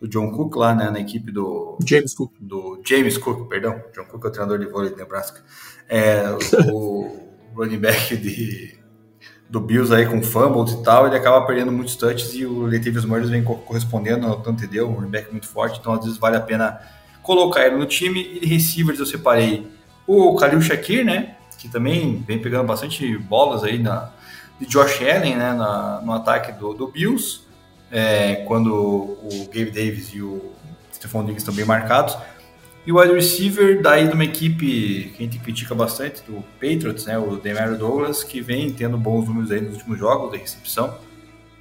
do 0.00 0.08
John 0.08 0.30
Cook 0.32 0.56
lá 0.56 0.74
né, 0.74 0.90
na 0.90 1.00
equipe 1.00 1.30
do 1.30 1.78
James 1.86 2.14
Cook. 2.14 2.32
Do 2.38 2.82
James 2.84 3.16
Cook, 3.16 3.48
perdão. 3.48 3.80
John 3.94 4.04
Cook 4.04 4.24
é 4.24 4.28
o 4.28 4.30
treinador 4.30 4.58
de 4.58 4.66
vôlei 4.66 4.90
de 4.90 4.96
Nebraska. 4.96 5.40
É, 5.88 6.24
o 6.70 7.28
running 7.54 7.78
back 7.78 8.16
de, 8.16 8.77
do 9.48 9.60
Bills 9.60 9.94
aí 9.94 10.06
com 10.06 10.22
fumbles 10.22 10.72
e 10.72 10.82
tal, 10.82 11.06
ele 11.06 11.16
acaba 11.16 11.44
perdendo 11.46 11.72
muitos 11.72 11.96
touches 11.96 12.34
e 12.34 12.44
o 12.44 12.66
Latavius 12.66 13.04
Murray 13.04 13.26
vem 13.26 13.42
correspondendo 13.42 14.26
ao 14.26 14.40
tanto 14.40 14.66
deu, 14.66 14.88
um 14.88 14.94
running 14.94 15.24
muito 15.30 15.48
forte, 15.48 15.78
então 15.80 15.94
às 15.94 16.04
vezes 16.04 16.18
vale 16.18 16.36
a 16.36 16.40
pena 16.40 16.78
colocar 17.22 17.66
ele 17.66 17.76
no 17.76 17.86
time. 17.86 18.38
E 18.42 18.46
receivers 18.46 18.98
eu 18.98 19.06
separei 19.06 19.70
o 20.06 20.34
Khalil 20.36 20.62
Shakir, 20.62 21.04
né? 21.04 21.36
Que 21.58 21.68
também 21.68 22.24
vem 22.26 22.38
pegando 22.38 22.66
bastante 22.66 23.16
bolas 23.18 23.64
aí 23.64 23.78
na, 23.78 24.10
de 24.58 24.66
Josh 24.66 25.00
Allen, 25.02 25.36
né? 25.36 25.52
Na, 25.52 26.00
no 26.00 26.12
ataque 26.12 26.52
do, 26.52 26.72
do 26.72 26.88
Bills. 26.88 27.40
É, 27.90 28.44
quando 28.46 28.72
o 28.74 29.48
Gabe 29.52 29.70
Davis 29.70 30.10
e 30.14 30.20
o 30.20 30.52
Stephon 30.92 31.24
Diggs 31.24 31.40
estão 31.40 31.54
bem 31.54 31.64
marcados. 31.64 32.16
E 32.88 32.90
o 32.90 32.98
wide 32.98 33.12
receiver 33.12 33.82
daí 33.82 34.08
de 34.08 34.14
uma 34.14 34.24
equipe 34.24 35.12
que 35.14 35.16
a 35.18 35.22
gente 35.22 35.38
critica 35.40 35.74
bastante, 35.74 36.22
do 36.22 36.42
Patriots, 36.54 37.04
né? 37.04 37.18
O 37.18 37.36
Demario 37.36 37.76
Douglas, 37.76 38.24
que 38.24 38.40
vem 38.40 38.72
tendo 38.72 38.96
bons 38.96 39.28
números 39.28 39.50
aí 39.50 39.60
nos 39.60 39.74
últimos 39.74 39.98
jogos 39.98 40.32
de 40.32 40.38
recepção. 40.38 40.96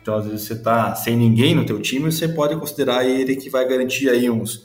Então, 0.02 0.16
às 0.16 0.26
vezes, 0.26 0.44
você 0.44 0.56
tá 0.56 0.96
sem 0.96 1.18
ninguém 1.18 1.54
no 1.54 1.66
teu 1.66 1.82
time, 1.82 2.10
você 2.10 2.30
pode 2.30 2.56
considerar 2.56 3.04
ele 3.04 3.36
que 3.36 3.50
vai 3.50 3.68
garantir 3.68 4.08
aí 4.08 4.30
uns 4.30 4.64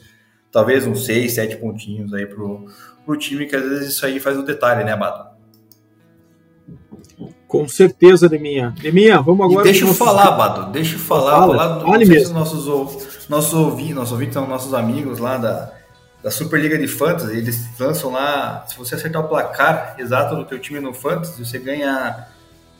talvez 0.49 0.87
uns 0.87 1.03
6, 1.03 1.33
7 1.33 1.57
pontinhos 1.57 2.13
aí 2.13 2.25
pro, 2.25 2.65
pro 3.05 3.17
time, 3.17 3.45
que 3.45 3.57
às 3.57 3.63
vezes 3.67 3.89
isso 3.89 4.05
aí 4.05 4.17
faz 4.21 4.37
o 4.37 4.43
detalhe, 4.43 4.85
né, 4.85 4.95
Bato? 4.95 5.33
Com 7.45 7.67
certeza, 7.67 8.29
Deminha. 8.29 8.73
Deminha, 8.81 9.21
vamos 9.21 9.45
agora. 9.45 9.67
E 9.67 9.71
deixa 9.73 9.85
eu 9.85 9.93
falar, 9.93 10.31
Bado, 10.31 10.71
deixa 10.71 10.95
eu 10.95 10.99
falar. 10.99 11.41
Fala, 11.41 11.57
falar 11.57 11.85
fale 11.85 12.05
mesmo. 12.05 12.33
Nossos, 12.33 12.65
nossos, 13.27 13.53
ouvintes, 13.53 13.95
nossos 13.95 14.13
ouvintes 14.13 14.33
são 14.33 14.47
nossos 14.47 14.73
amigos 14.73 15.19
lá 15.19 15.37
da, 15.37 15.82
da 16.23 16.31
Superliga 16.31 16.77
de 16.77 16.87
Fantasy. 16.87 17.37
Eles 17.37 17.67
lançam 17.77 18.11
lá, 18.11 18.65
se 18.67 18.77
você 18.77 18.95
acertar 18.95 19.23
o 19.23 19.27
placar 19.27 19.95
exato 19.99 20.35
do 20.35 20.45
teu 20.45 20.57
time 20.57 20.79
no 20.79 20.93
Fantasy, 20.93 21.43
você 21.43 21.59
ganha 21.59 22.25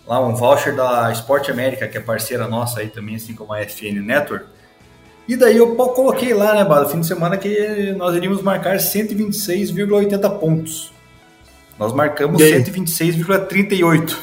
lá 0.07 0.25
um 0.25 0.33
voucher 0.33 0.75
da 0.75 1.11
Sport 1.11 1.49
América, 1.49 1.87
que 1.87 1.97
é 1.97 2.01
parceira 2.01 2.47
nossa 2.47 2.79
aí 2.79 2.87
também, 2.87 3.15
assim 3.15 3.35
como 3.35 3.53
a 3.53 3.61
FN 3.61 4.01
Network. 4.01 4.45
E 5.27 5.35
daí 5.35 5.57
eu 5.57 5.75
coloquei 5.75 6.33
lá, 6.33 6.53
né, 6.55 6.65
Bado, 6.65 6.89
fim 6.89 6.99
de 6.99 7.07
semana 7.07 7.37
que 7.37 7.93
nós 7.93 8.15
iríamos 8.15 8.41
marcar 8.41 8.77
126,80 8.77 10.39
pontos. 10.39 10.93
Nós 11.79 11.93
marcamos 11.93 12.41
126,38. 12.41 14.17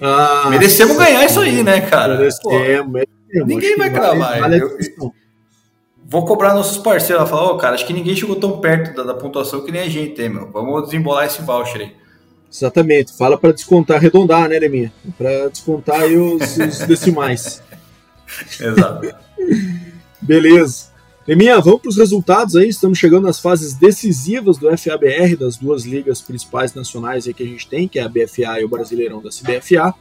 Ah, 0.00 0.46
Merecemos 0.50 0.96
ganhar 0.96 1.24
isso 1.24 1.40
aí, 1.40 1.62
né, 1.62 1.80
cara? 1.82 2.16
Merecemos, 2.16 2.92
merecemos. 2.92 3.46
Ninguém 3.46 3.76
vai. 3.76 3.90
Vale, 3.90 4.40
vale 4.40 4.62
eu, 4.62 4.78
vou 6.06 6.24
cobrar 6.24 6.54
nossos 6.54 6.78
parceiros. 6.78 7.20
Ela 7.20 7.26
falou, 7.26 7.54
oh, 7.54 7.56
cara, 7.56 7.74
acho 7.74 7.86
que 7.86 7.92
ninguém 7.92 8.14
chegou 8.14 8.36
tão 8.36 8.60
perto 8.60 8.94
da, 8.94 9.02
da 9.02 9.14
pontuação 9.14 9.64
que 9.64 9.72
nem 9.72 9.82
a 9.82 9.88
gente, 9.88 10.20
hein, 10.20 10.28
meu. 10.28 10.50
Vamos 10.50 10.84
desembolar 10.84 11.26
esse 11.26 11.42
voucher 11.42 11.80
aí. 11.80 11.92
Exatamente. 12.52 13.12
Fala 13.16 13.36
para 13.36 13.52
descontar, 13.52 13.96
arredondar, 13.96 14.48
né, 14.48 14.58
Leminha? 14.58 14.92
Para 15.18 15.48
descontar 15.48 16.02
aí 16.02 16.16
os, 16.16 16.56
os 16.56 16.78
decimais. 16.86 17.62
Exato. 18.60 19.14
Beleza. 20.22 20.94
Leminha, 21.26 21.58
vamos 21.58 21.80
para 21.80 21.88
os 21.88 21.96
resultados 21.96 22.54
aí. 22.54 22.68
Estamos 22.68 22.98
chegando 22.98 23.24
nas 23.24 23.40
fases 23.40 23.74
decisivas 23.74 24.58
do 24.58 24.68
FABR, 24.76 25.36
das 25.38 25.56
duas 25.56 25.84
ligas 25.84 26.20
principais 26.20 26.74
nacionais 26.74 27.26
aí 27.26 27.34
que 27.34 27.42
a 27.42 27.46
gente 27.46 27.66
tem, 27.66 27.88
que 27.88 27.98
é 27.98 28.02
a 28.02 28.08
BFA 28.08 28.60
e 28.60 28.64
o 28.64 28.68
Brasileirão 28.68 29.22
da 29.22 29.30
CBFA. 29.30 29.94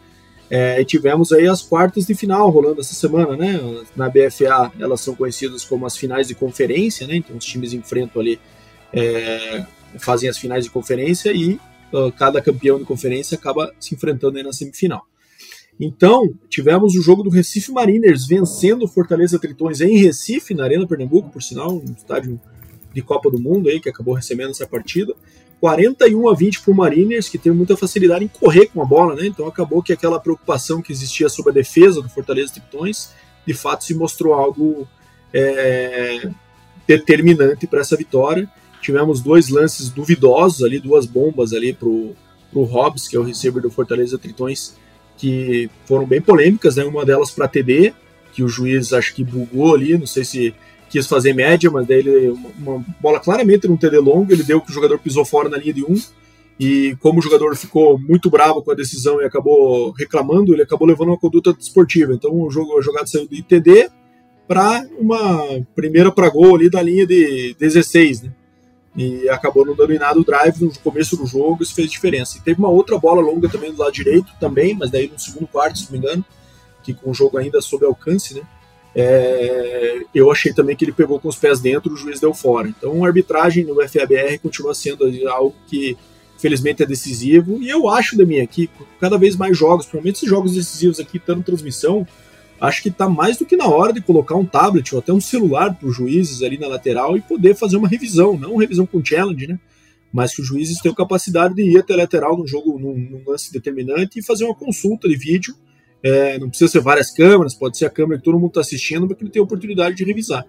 É, 0.50 0.84
tivemos 0.84 1.32
aí 1.32 1.48
as 1.48 1.62
quartas 1.62 2.06
de 2.06 2.14
final 2.14 2.50
rolando 2.50 2.82
essa 2.82 2.94
semana, 2.94 3.36
né? 3.36 3.60
Na 3.96 4.10
BFA 4.10 4.72
elas 4.80 5.02
são 5.02 5.16
conhecidas 5.16 5.64
como 5.64 5.86
as 5.86 5.98
finais 5.98 6.28
de 6.28 6.36
conferência, 6.36 7.08
né? 7.08 7.16
Então 7.16 7.38
os 7.38 7.46
times 7.46 7.74
enfrentam 7.74 8.22
ali, 8.22 8.40
é, 8.92 9.66
fazem 9.98 10.30
as 10.30 10.38
finais 10.38 10.66
de 10.66 10.70
conferência 10.70 11.32
e 11.32 11.60
uh, 11.94 12.12
cada 12.12 12.42
campeão 12.42 12.78
de 12.78 12.86
conferência 12.86 13.36
acaba 13.36 13.74
se 13.80 13.96
enfrentando 13.96 14.38
aí 14.38 14.44
na 14.44 14.54
semifinal. 14.54 15.06
Então, 15.80 16.32
tivemos 16.50 16.96
o 16.96 17.02
jogo 17.02 17.24
do 17.24 17.30
Recife 17.30 17.72
Mariners 17.72 18.28
vencendo 18.28 18.84
o 18.84 18.88
Fortaleza 18.88 19.40
Tritões 19.40 19.82
em 19.82 19.98
Recife, 19.98 20.54
na 20.54 20.64
Arena 20.64 20.88
Pernambuco, 20.88 21.30
por 21.30 21.42
sinal, 21.42 21.74
um 21.74 21.94
estádio 21.98 22.40
de 22.94 23.02
Copa 23.02 23.30
do 23.32 23.40
Mundo 23.40 23.70
aí, 23.70 23.80
que 23.80 23.90
acabou 23.90 24.14
recebendo 24.14 24.52
essa 24.52 24.68
partida. 24.68 25.16
41 25.64 26.28
a 26.28 26.36
20 26.36 26.60
para 26.60 26.72
o 26.74 26.76
Mariners, 26.76 27.30
que 27.30 27.38
teve 27.38 27.56
muita 27.56 27.78
facilidade 27.78 28.26
em 28.26 28.28
correr 28.28 28.66
com 28.66 28.82
a 28.82 28.86
bola, 28.86 29.16
né? 29.16 29.28
Então 29.28 29.48
acabou 29.48 29.82
que 29.82 29.94
aquela 29.94 30.20
preocupação 30.20 30.82
que 30.82 30.92
existia 30.92 31.30
sobre 31.30 31.52
a 31.52 31.54
defesa 31.54 32.02
do 32.02 32.10
Fortaleza 32.10 32.52
Tritões, 32.52 33.14
de 33.48 33.54
fato 33.54 33.86
se 33.86 33.96
mostrou 33.96 34.34
algo 34.34 34.86
é, 35.34 36.30
determinante 36.86 37.66
para 37.66 37.80
essa 37.80 37.96
vitória. 37.96 38.46
Tivemos 38.82 39.22
dois 39.22 39.48
lances 39.48 39.88
duvidosos 39.88 40.66
ali, 40.66 40.80
duas 40.82 41.06
bombas 41.06 41.54
ali 41.54 41.72
para 41.72 41.88
o 41.88 42.14
Hobbs, 42.54 43.08
que 43.08 43.16
é 43.16 43.20
o 43.22 43.24
receiver 43.24 43.64
do 43.64 43.72
Fortaleza 43.72 44.18
Tritões, 44.18 44.76
que 45.18 45.70
foram 45.86 46.06
bem 46.06 46.20
polêmicas, 46.20 46.76
né? 46.76 46.84
Uma 46.84 47.06
delas 47.06 47.32
para 47.32 47.48
TD, 47.48 47.94
que 48.34 48.44
o 48.44 48.50
juiz 48.50 48.92
acho 48.92 49.16
que 49.16 49.24
bugou 49.24 49.76
ali, 49.76 49.98
não 49.98 50.08
sei 50.08 50.26
se 50.26 50.54
quis 50.94 51.08
fazer 51.08 51.34
média, 51.34 51.72
mas 51.72 51.88
daí 51.88 51.98
ele, 51.98 52.30
uma 52.60 52.86
bola 53.02 53.20
claramente 53.20 53.68
num 53.68 53.76
TD 53.76 53.98
longo, 53.98 54.32
ele 54.32 54.44
deu 54.44 54.62
que 54.62 54.70
o 54.70 54.74
jogador 54.74 55.00
pisou 55.00 55.26
fora 55.26 55.50
na 55.50 55.58
linha 55.58 55.74
de 55.74 55.84
um, 55.84 56.00
e 56.60 56.96
como 57.00 57.18
o 57.18 57.22
jogador 57.22 57.56
ficou 57.56 57.98
muito 57.98 58.30
bravo 58.30 58.62
com 58.62 58.70
a 58.70 58.76
decisão 58.76 59.20
e 59.20 59.26
acabou 59.26 59.90
reclamando, 59.90 60.54
ele 60.54 60.62
acabou 60.62 60.88
levando 60.88 61.08
uma 61.08 61.18
conduta 61.18 61.52
desportiva. 61.52 62.14
Então 62.14 62.32
o 62.40 62.52
jogo, 62.52 62.78
a 62.78 62.82
jogada 62.84 63.08
saiu 63.08 63.28
de 63.28 63.42
TD 63.42 63.90
para 64.48 64.86
uma 65.00 65.66
primeira 65.74 66.12
para 66.12 66.30
gol 66.30 66.56
ali 66.56 66.70
da 66.70 66.80
linha 66.80 67.08
de 67.08 67.56
16, 67.60 68.22
né? 68.22 68.34
e 68.96 69.28
acabou 69.30 69.66
não 69.66 69.76
dando 69.76 69.94
em 69.94 69.98
nada 69.98 70.20
o 70.20 70.24
drive 70.24 70.62
no 70.62 70.72
começo 70.80 71.18
do 71.18 71.26
jogo, 71.26 71.64
isso 71.64 71.74
fez 71.74 71.90
diferença. 71.90 72.38
E 72.38 72.42
teve 72.42 72.60
uma 72.60 72.70
outra 72.70 73.00
bola 73.00 73.20
longa 73.20 73.50
também 73.50 73.74
do 73.74 73.80
lado 73.80 73.92
direito, 73.92 74.32
também, 74.40 74.76
mas 74.76 74.92
daí 74.92 75.08
no 75.08 75.18
segundo 75.20 75.48
quarto, 75.48 75.80
se 75.80 75.86
não 75.86 75.94
me 75.94 75.98
engano, 75.98 76.24
que 76.84 76.94
com 76.94 77.10
o 77.10 77.14
jogo 77.16 77.40
ainda 77.40 77.60
sob 77.62 77.84
alcance, 77.84 78.36
né? 78.36 78.42
É, 78.96 80.02
eu 80.14 80.32
achei 80.32 80.54
também 80.54 80.76
que 80.76 80.86
ele 80.86 80.92
pegou 80.92 81.20
com 81.20 81.28
os 81.28 81.36
pés 81.36 81.60
dentro, 81.60 81.94
o 81.94 81.98
juiz 81.98 82.20
deu 82.20 82.34
fora. 82.34 82.68
Então 82.68 83.04
a 83.04 83.08
arbitragem 83.08 83.66
no 83.66 83.76
FABR 83.76 84.40
continua 84.42 84.76
sendo 84.76 85.06
algo 85.28 85.56
que 85.68 85.98
felizmente 86.38 86.84
é 86.84 86.86
decisivo, 86.86 87.62
e 87.62 87.70
eu 87.70 87.88
acho, 87.88 88.18
da 88.18 88.26
minha 88.26 88.44
aqui, 88.44 88.70
cada 89.00 89.18
vez 89.18 89.36
mais 89.36 89.58
jogos, 89.58 89.86
principalmente 89.86 90.18
esses 90.18 90.30
jogos 90.30 90.54
decisivos 90.54 91.00
aqui, 91.00 91.22
dando 91.26 91.42
transmissão, 91.42 92.06
acho 92.60 92.84
que 92.84 92.90
está 92.90 93.08
mais 93.08 93.38
do 93.38 93.46
que 93.46 93.56
na 93.56 93.68
hora 93.68 93.94
de 93.94 94.02
colocar 94.02 94.36
um 94.36 94.46
tablet 94.46 94.94
ou 94.94 95.00
até 95.00 95.14
um 95.14 95.22
celular 95.22 95.74
para 95.74 95.88
os 95.88 95.96
juízes 95.96 96.44
ali 96.44 96.58
na 96.58 96.68
lateral 96.68 97.16
e 97.16 97.22
poder 97.22 97.56
fazer 97.56 97.78
uma 97.78 97.88
revisão, 97.88 98.38
não 98.38 98.54
uma 98.54 98.62
revisão 98.62 98.86
com 98.86 99.04
challenge, 99.04 99.48
né? 99.48 99.60
Mas 100.12 100.36
que 100.36 100.42
os 100.42 100.48
juízes 100.48 100.80
tenham 100.80 100.94
capacidade 100.94 101.56
de 101.56 101.64
ir 101.64 101.78
até 101.78 101.96
lateral 101.96 102.38
num 102.38 102.46
jogo, 102.46 102.78
num, 102.78 102.98
num 102.98 103.24
lance 103.26 103.52
determinante 103.52 104.20
e 104.20 104.24
fazer 104.24 104.44
uma 104.44 104.54
consulta 104.54 105.08
de 105.08 105.16
vídeo. 105.16 105.56
É, 106.04 106.38
não 106.38 106.50
precisa 106.50 106.70
ser 106.70 106.82
várias 106.82 107.10
câmeras, 107.12 107.54
pode 107.54 107.78
ser 107.78 107.86
a 107.86 107.90
câmera 107.90 108.20
que 108.20 108.26
todo 108.26 108.38
mundo 108.38 108.50
está 108.50 108.62
assistindo, 108.62 109.08
para 109.08 109.16
que 109.16 109.24
ele 109.24 109.32
tenha 109.32 109.44
oportunidade 109.44 109.96
de 109.96 110.04
revisar. 110.04 110.46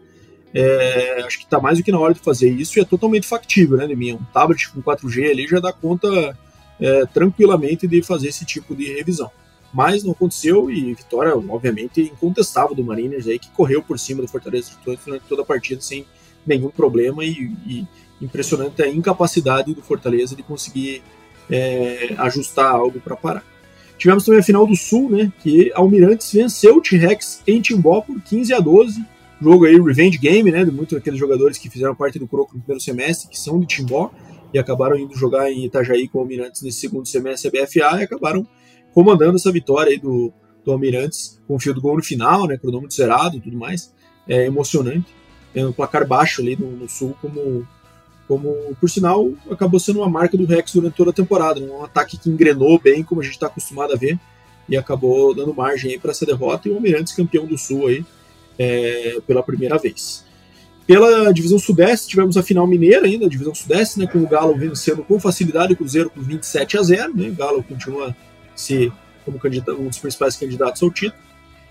É, 0.53 1.23
acho 1.25 1.39
que 1.39 1.45
está 1.45 1.61
mais 1.61 1.79
do 1.79 1.85
que 1.85 1.93
na 1.93 1.99
hora 1.99 2.15
de 2.15 2.21
fazer 2.21 2.49
isso 2.51 2.79
e 2.79 2.83
é 2.83 2.85
totalmente 2.85 3.27
factível, 3.27 3.77
né, 3.77 3.87
Neminha? 3.87 4.15
Um 4.15 4.25
tablet 4.33 4.71
com 4.71 4.83
4G 4.83 5.31
ali 5.31 5.47
já 5.47 5.61
dá 5.61 5.73
conta 5.73 6.37
é, 6.81 7.07
tranquilamente 7.07 7.87
de 7.87 8.03
fazer 8.03 8.29
esse 8.29 8.45
tipo 8.45 8.75
de 8.75 8.93
revisão 8.93 9.31
mas 9.75 10.05
não 10.05 10.13
aconteceu 10.13 10.71
e 10.71 10.95
vitória, 10.95 11.37
obviamente, 11.37 12.01
incontestável 12.01 12.77
do 12.77 12.85
Mariners 12.85 13.27
aí, 13.27 13.41
que 13.41 13.51
correu 13.51 13.83
por 13.83 13.99
cima 13.99 14.23
do 14.23 14.29
Fortaleza 14.29 14.71
durante 14.85 15.25
toda 15.29 15.43
a 15.43 15.45
partida 15.45 15.81
sem 15.81 16.07
nenhum 16.47 16.71
problema 16.71 17.25
e, 17.25 17.53
e 17.67 17.87
impressionante 18.23 18.81
a 18.81 18.89
incapacidade 18.89 19.75
do 19.75 19.83
Fortaleza 19.83 20.37
de 20.37 20.45
conseguir 20.45 21.03
é, 21.51 22.15
ajustar 22.19 22.71
algo 22.73 23.01
para 23.01 23.17
parar. 23.17 23.45
Tivemos 23.99 24.25
também 24.25 24.41
a 24.41 24.43
final 24.43 24.67
do 24.67 24.77
Sul, 24.77 25.11
né, 25.11 25.33
que 25.41 25.71
Almirantes 25.75 26.33
venceu 26.33 26.77
o 26.77 26.81
T-Rex 26.81 27.43
em 27.47 27.61
Timbó 27.61 28.01
por 28.01 28.21
15 28.21 28.53
a 28.53 28.61
12, 28.61 29.05
jogo 29.41 29.67
aí 29.67 29.81
revenge 29.81 30.19
game, 30.19 30.51
né, 30.51 30.65
de 30.65 30.71
muitos 30.71 30.97
daqueles 30.97 31.19
jogadores 31.19 31.59
que 31.59 31.69
fizeram 31.69 31.95
parte 31.95 32.19
do 32.19 32.27
Croco 32.27 32.55
no 32.55 32.61
primeiro 32.61 32.83
semestre, 32.83 33.29
que 33.29 33.39
são 33.39 33.61
de 33.61 33.67
Timbó, 33.67 34.11
e 34.53 34.59
acabaram 34.59 34.97
indo 34.97 35.17
jogar 35.17 35.51
em 35.51 35.65
Itajaí 35.65 36.09
com 36.09 36.19
o 36.19 36.21
Almirantes 36.23 36.63
nesse 36.63 36.81
segundo 36.81 37.07
semestre 37.07 37.51
da 37.51 37.63
BFA 37.63 38.01
e 38.01 38.05
acabaram 38.05 38.47
comandando 38.93 39.37
essa 39.37 39.51
vitória 39.51 39.91
aí 39.91 39.99
do, 39.99 40.33
do 40.65 40.73
Almirantes, 40.73 41.41
com 41.47 41.57
o 41.57 41.59
fio 41.59 41.75
do 41.75 41.81
gol 41.81 41.97
no 41.97 42.03
final, 42.03 42.47
né, 42.47 42.57
cronômetro 42.57 42.97
zerado 42.97 43.37
e 43.37 43.41
tudo 43.41 43.57
mais. 43.57 43.93
É 44.29 44.47
emocionante. 44.47 45.15
Tem 45.53 45.65
um 45.65 45.73
placar 45.73 46.07
baixo 46.07 46.41
ali 46.41 46.57
no, 46.57 46.71
no, 46.71 46.89
Sul, 46.89 47.15
como, 47.21 47.67
como, 48.27 48.75
por 48.81 48.89
sinal, 48.89 49.31
acabou 49.51 49.79
sendo 49.79 50.01
uma 50.01 50.09
marca 50.09 50.37
do 50.37 50.47
Rex 50.47 50.73
durante 50.73 50.95
toda 50.95 51.11
a 51.11 51.15
temporada. 51.15 51.61
Um 51.61 51.85
ataque 51.85 52.17
que 52.17 52.31
engrenou 52.31 52.79
bem, 52.79 53.03
como 53.03 53.21
a 53.21 53.25
gente 53.25 53.35
está 53.35 53.47
acostumado 53.47 53.93
a 53.93 53.97
ver, 53.97 54.19
e 54.69 54.77
acabou 54.77 55.35
dando 55.35 55.55
margem 55.55 55.99
para 55.99 56.11
essa 56.11 56.25
derrota. 56.25 56.69
E 56.69 56.73
o 56.73 56.77
Almirantes 56.77 57.13
campeão 57.13 57.47
do 57.47 57.59
Sul 57.59 57.87
aí, 57.87 58.05
é, 58.59 59.19
pela 59.27 59.43
primeira 59.43 59.79
vez. 59.79 60.25
Pela 60.87 61.33
divisão 61.33 61.59
Sudeste, 61.59 62.09
tivemos 62.09 62.37
a 62.37 62.43
final 62.43 62.67
mineira 62.67 63.07
ainda, 63.07 63.27
a 63.27 63.29
divisão 63.29 63.55
Sudeste, 63.55 63.99
né, 63.99 64.07
com 64.07 64.19
o 64.19 64.27
Galo 64.27 64.57
vencendo 64.57 65.03
com 65.03 65.19
facilidade 65.19 65.73
o 65.73 65.77
Cruzeiro 65.77 66.11
por 66.11 66.23
27 66.23 66.77
a 66.77 66.83
0. 66.83 67.17
Né, 67.17 67.29
o 67.29 67.35
Galo 67.35 67.63
continua 67.63 68.15
se 68.55 68.93
como 69.25 69.41
um 69.79 69.89
dos 69.89 69.99
principais 69.99 70.37
candidatos 70.37 70.83
ao 70.83 70.91
título. 70.91 71.23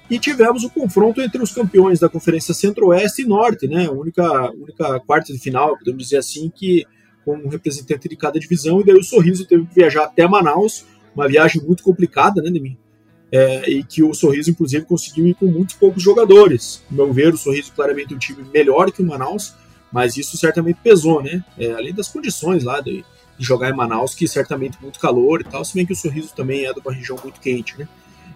E 0.10 0.20
tivemos 0.20 0.64
o 0.64 0.70
confronto 0.70 1.22
entre 1.22 1.42
os 1.42 1.52
campeões 1.52 2.00
da 2.00 2.10
Conferência 2.10 2.54
Centro-Oeste 2.54 3.22
e 3.22 3.26
Norte, 3.26 3.68
né? 3.68 3.88
A 3.88 3.92
única, 3.92 4.52
única 4.52 5.00
quarta 5.00 5.32
de 5.32 5.40
final, 5.40 5.78
podemos 5.78 6.04
dizer 6.04 6.18
assim, 6.18 6.52
que 6.54 6.86
com 7.26 7.36
um 7.36 7.48
representante 7.48 8.10
de 8.10 8.16
cada 8.16 8.40
divisão, 8.40 8.82
e 8.82 8.84
daí 8.84 8.96
o 8.96 9.04
Sorriso 9.04 9.46
teve 9.46 9.66
que 9.66 9.76
viajar 9.76 10.04
até 10.04 10.28
Manaus, 10.28 10.86
uma 11.16 11.28
viagem 11.28 11.62
muito 11.62 11.84
complicada, 11.84 12.42
né, 12.42 12.52
Demi? 12.52 12.78
É, 13.32 13.68
e 13.70 13.84
que 13.84 14.04
o 14.04 14.14
Sorriso, 14.14 14.52
inclusive, 14.52 14.86
conseguiu 14.86 15.26
ir 15.28 15.34
com 15.34 15.48
muitos 15.48 15.76
poucos 15.76 16.04
jogadores. 16.04 16.84
No 16.92 16.98
meu 16.98 17.14
ver, 17.14 17.34
o 17.34 17.38
Sorriso 17.38 17.72
claramente 17.74 18.14
é 18.14 18.16
um 18.16 18.20
time 18.20 18.46
melhor 18.54 18.92
que 18.92 19.02
o 19.02 19.06
Manaus, 19.06 19.56
mas 19.92 20.18
isso 20.18 20.38
certamente 20.38 20.80
pesou, 20.84 21.24
né? 21.24 21.44
É, 21.58 21.72
além 21.72 21.94
das 21.94 22.08
condições 22.08 22.64
lá 22.64 22.80
de, 22.80 23.04
de 23.38 23.46
jogar 23.46 23.70
em 23.70 23.76
Manaus, 23.76 24.14
que 24.14 24.28
certamente 24.28 24.78
muito 24.82 25.00
calor 25.00 25.42
e 25.42 25.44
tal, 25.46 25.64
se 25.66 25.74
bem 25.74 25.86
que 25.86 25.94
o 25.94 25.96
Sorriso 25.96 26.34
também 26.36 26.66
é 26.66 26.74
de 26.74 26.80
uma 26.80 26.94
região 26.94 27.18
muito 27.24 27.40
quente, 27.40 27.78
né? 27.80 27.88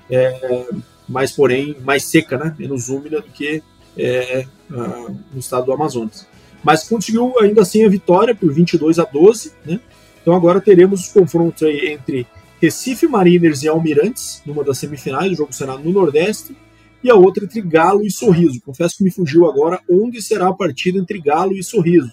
É, 0.09 0.65
mas, 1.07 1.31
porém, 1.31 1.75
mais 1.83 2.03
seca, 2.03 2.37
né? 2.37 2.55
Menos 2.57 2.89
úmida 2.89 3.21
do 3.21 3.29
que 3.29 3.61
é, 3.97 4.45
no 4.69 5.39
estado 5.39 5.65
do 5.65 5.73
Amazonas. 5.73 6.27
Mas 6.63 6.87
conseguiu 6.87 7.37
ainda 7.39 7.61
assim 7.61 7.85
a 7.85 7.89
vitória 7.89 8.35
por 8.35 8.51
22 8.51 8.99
a 8.99 9.03
12, 9.03 9.53
né? 9.65 9.79
Então 10.21 10.35
agora 10.35 10.59
teremos 10.59 11.01
os 11.01 11.07
confrontos 11.07 11.63
aí 11.63 11.93
entre 11.93 12.27
Recife 12.61 13.07
Mariners 13.07 13.63
e 13.63 13.67
Almirantes, 13.67 14.41
numa 14.45 14.63
das 14.63 14.77
semifinais, 14.79 15.31
o 15.31 15.35
jogo 15.35 15.53
será 15.53 15.77
no 15.77 15.91
Nordeste, 15.91 16.55
e 17.03 17.09
a 17.09 17.15
outra 17.15 17.45
entre 17.45 17.61
Galo 17.61 18.05
e 18.05 18.11
Sorriso. 18.11 18.59
Confesso 18.61 18.97
que 18.97 19.03
me 19.03 19.11
fugiu 19.11 19.47
agora 19.47 19.79
onde 19.89 20.21
será 20.21 20.49
a 20.49 20.53
partida 20.53 20.97
entre 20.97 21.21
Galo 21.21 21.53
e 21.53 21.63
Sorriso. 21.63 22.11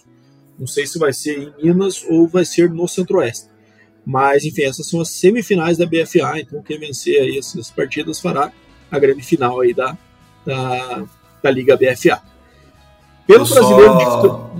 Não 0.58 0.66
sei 0.66 0.86
se 0.86 0.98
vai 0.98 1.12
ser 1.12 1.52
em 1.58 1.66
Minas 1.66 2.04
ou 2.08 2.28
vai 2.28 2.44
ser 2.44 2.70
no 2.70 2.86
Centro-Oeste. 2.86 3.48
Mas, 4.06 4.44
enfim, 4.44 4.62
essas 4.62 4.86
são 4.86 5.00
as 5.00 5.08
semifinais 5.08 5.78
da 5.78 5.86
BFA, 5.86 6.38
então 6.38 6.62
quem 6.62 6.78
vencer 6.78 7.20
aí 7.20 7.38
essas 7.38 7.70
partidas 7.70 8.20
fará 8.20 8.52
a 8.94 8.98
grande 8.98 9.22
final 9.22 9.60
aí 9.60 9.74
da, 9.74 9.96
da, 10.44 11.04
da 11.42 11.50
Liga 11.50 11.76
BFA. 11.76 12.20
Pelo 13.26 13.46
brasileiro. 13.46 13.92
Só... 13.94 14.56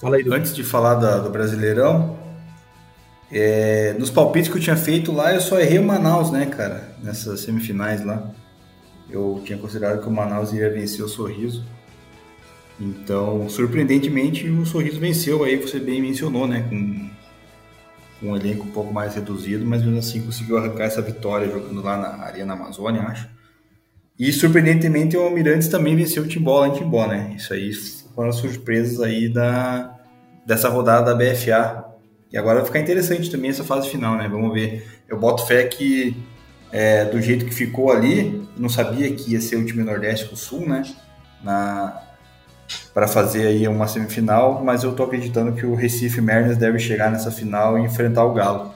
Fala 0.00 0.16
aí, 0.16 0.24
Antes 0.30 0.54
de 0.54 0.64
falar 0.64 0.96
da, 0.96 1.18
do 1.18 1.30
Brasileirão, 1.30 2.18
é, 3.30 3.94
nos 3.98 4.10
palpites 4.10 4.50
que 4.50 4.58
eu 4.58 4.60
tinha 4.60 4.76
feito 4.76 5.12
lá, 5.12 5.32
eu 5.32 5.40
só 5.40 5.60
errei 5.60 5.78
o 5.78 5.84
Manaus, 5.84 6.30
né, 6.30 6.46
cara? 6.46 6.96
Nessas 7.02 7.40
semifinais 7.40 8.04
lá. 8.04 8.30
Eu 9.08 9.40
tinha 9.44 9.56
considerado 9.56 10.00
que 10.02 10.08
o 10.08 10.10
Manaus 10.10 10.52
ia 10.52 10.68
vencer 10.70 11.04
o 11.04 11.08
Sorriso. 11.08 11.64
Então, 12.80 13.48
surpreendentemente, 13.48 14.48
o 14.48 14.66
Sorriso 14.66 14.98
venceu 14.98 15.44
aí, 15.44 15.56
você 15.56 15.78
bem 15.78 16.02
mencionou, 16.02 16.48
né? 16.48 16.66
Com, 16.68 17.10
com 18.20 18.32
um 18.32 18.36
elenco 18.36 18.64
um 18.64 18.70
pouco 18.70 18.92
mais 18.92 19.14
reduzido, 19.14 19.64
mas 19.64 19.82
mesmo 19.82 19.98
assim 19.98 20.20
conseguiu 20.20 20.58
arrancar 20.58 20.84
essa 20.84 21.00
vitória 21.00 21.48
jogando 21.48 21.80
lá 21.80 21.96
na 21.96 22.24
Arena 22.24 22.54
Amazônia, 22.54 23.02
acho. 23.02 23.28
E 24.18 24.32
surpreendentemente 24.32 25.16
o 25.16 25.22
Almirantes 25.22 25.68
também 25.68 25.96
venceu 25.96 26.22
o 26.22 26.28
Timbó 26.28 26.60
lá 26.60 26.68
em 26.68 26.74
Timbó, 26.74 27.06
né? 27.06 27.34
Isso 27.36 27.52
aí 27.52 27.72
foram 28.14 28.28
as 28.28 28.36
surpresas 28.36 29.00
aí 29.00 29.28
da, 29.28 29.98
dessa 30.46 30.68
rodada 30.68 31.14
da 31.14 31.14
BFA. 31.14 31.84
E 32.30 32.36
agora 32.36 32.58
vai 32.58 32.66
ficar 32.66 32.80
interessante 32.80 33.30
também 33.30 33.50
essa 33.50 33.64
fase 33.64 33.88
final, 33.88 34.16
né? 34.16 34.28
Vamos 34.28 34.52
ver. 34.52 34.86
Eu 35.08 35.18
boto 35.18 35.46
fé 35.46 35.64
que 35.64 36.16
é, 36.70 37.04
do 37.04 37.20
jeito 37.20 37.44
que 37.44 37.54
ficou 37.54 37.90
ali, 37.90 38.46
não 38.56 38.68
sabia 38.68 39.12
que 39.12 39.32
ia 39.32 39.40
ser 39.40 39.56
o 39.56 39.64
time 39.66 39.82
Nordeste 39.82 40.26
com 40.26 40.34
o 40.34 40.38
Sul, 40.38 40.66
né? 40.66 40.82
Na, 41.42 42.00
para 42.94 43.08
fazer 43.08 43.46
aí 43.46 43.66
uma 43.68 43.86
semifinal, 43.86 44.62
mas 44.64 44.82
eu 44.82 44.94
tô 44.94 45.02
acreditando 45.02 45.52
que 45.52 45.66
o 45.66 45.74
Recife 45.74 46.20
Mariners 46.20 46.56
deve 46.56 46.78
chegar 46.78 47.10
nessa 47.10 47.30
final 47.30 47.78
e 47.78 47.82
enfrentar 47.82 48.24
o 48.24 48.32
Galo. 48.32 48.72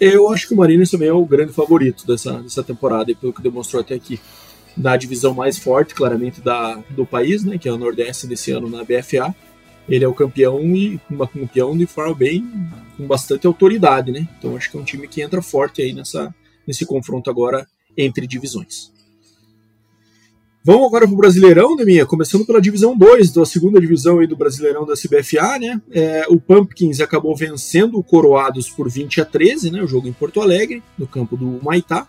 Eu 0.00 0.32
acho 0.32 0.48
que 0.48 0.54
o 0.54 0.56
Mariners 0.56 0.90
também 0.90 1.08
é 1.08 1.12
o 1.12 1.24
grande 1.24 1.52
favorito 1.52 2.06
dessa, 2.06 2.32
dessa 2.40 2.62
temporada, 2.62 3.14
pelo 3.14 3.32
que 3.32 3.42
demonstrou 3.42 3.80
até 3.80 3.94
aqui. 3.94 4.20
Da 4.76 4.96
divisão 4.96 5.34
mais 5.34 5.58
forte, 5.58 5.94
claramente, 5.94 6.40
da, 6.40 6.82
do 6.90 7.04
país, 7.04 7.44
né, 7.44 7.58
que 7.58 7.68
é 7.68 7.72
o 7.72 7.78
Nordeste 7.78 8.26
desse 8.26 8.50
ano 8.50 8.68
na 8.68 8.82
BFA. 8.82 9.34
Ele 9.88 10.04
é 10.04 10.08
o 10.08 10.14
campeão 10.14 10.60
e 10.74 11.00
um 11.10 11.26
campeão 11.26 11.76
de 11.76 11.86
forma 11.86 12.14
bem 12.14 12.48
com 12.96 13.06
bastante 13.06 13.46
autoridade, 13.46 14.12
né? 14.12 14.28
Então 14.38 14.56
acho 14.56 14.70
que 14.70 14.76
é 14.76 14.80
um 14.80 14.84
time 14.84 15.08
que 15.08 15.20
entra 15.20 15.42
forte 15.42 15.82
aí 15.82 15.92
nessa, 15.92 16.32
nesse 16.66 16.86
confronto 16.86 17.28
agora 17.28 17.66
entre 17.96 18.26
divisões. 18.26 18.92
Vamos 20.64 20.86
agora 20.86 21.06
para 21.06 21.14
o 21.14 21.16
Brasileirão, 21.16 21.74
né, 21.74 21.84
minha? 21.84 22.06
Começando 22.06 22.46
pela 22.46 22.60
divisão 22.60 22.96
2, 22.96 23.32
da 23.32 23.44
segunda 23.44 23.80
divisão 23.80 24.20
aí 24.20 24.28
do 24.28 24.36
Brasileirão 24.36 24.86
da 24.86 24.94
CBFA, 24.94 25.58
né? 25.58 25.82
É, 25.90 26.24
o 26.28 26.38
Pumpkins 26.38 27.00
acabou 27.00 27.34
vencendo 27.34 27.98
o 27.98 28.04
Coroados 28.04 28.70
por 28.70 28.88
20 28.88 29.20
a 29.20 29.24
13, 29.24 29.72
né? 29.72 29.82
O 29.82 29.88
jogo 29.88 30.06
em 30.06 30.12
Porto 30.12 30.40
Alegre, 30.40 30.80
no 30.96 31.04
campo 31.04 31.36
do 31.36 31.58
Maitá. 31.64 32.06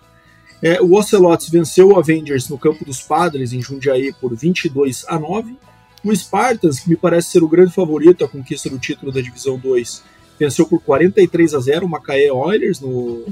É, 0.64 0.81
o 0.81 0.95
Ocelotes 0.95 1.49
venceu 1.49 1.90
o 1.90 1.99
Avengers 1.99 2.48
no 2.48 2.57
campo 2.57 2.85
dos 2.85 3.02
Padres, 3.02 3.52
em 3.52 3.61
Jundiaí, 3.61 4.14
por 4.14 4.34
22 4.34 5.03
a 5.10 5.19
9. 5.19 5.57
O 6.02 6.15
Spartans, 6.15 6.80
que 6.80 6.90
me 6.90 6.95
parece 6.95 7.31
ser 7.31 7.44
o 7.44 7.49
grande 7.49 7.73
favorito 7.73 8.23
à 8.23 8.30
conquista 8.30 8.69
do 8.69 8.80
título 8.80 9.11
da 9.11 9.19
divisão 9.19 9.60
2, 9.60 10.02
venceu 10.40 10.65
por 10.65 10.81
43 10.81 11.53
a 11.53 11.60
0 11.60 11.85
o 11.85 11.90
Macaé 11.90 12.31
Oilers 12.31 12.80
no, 12.80 13.26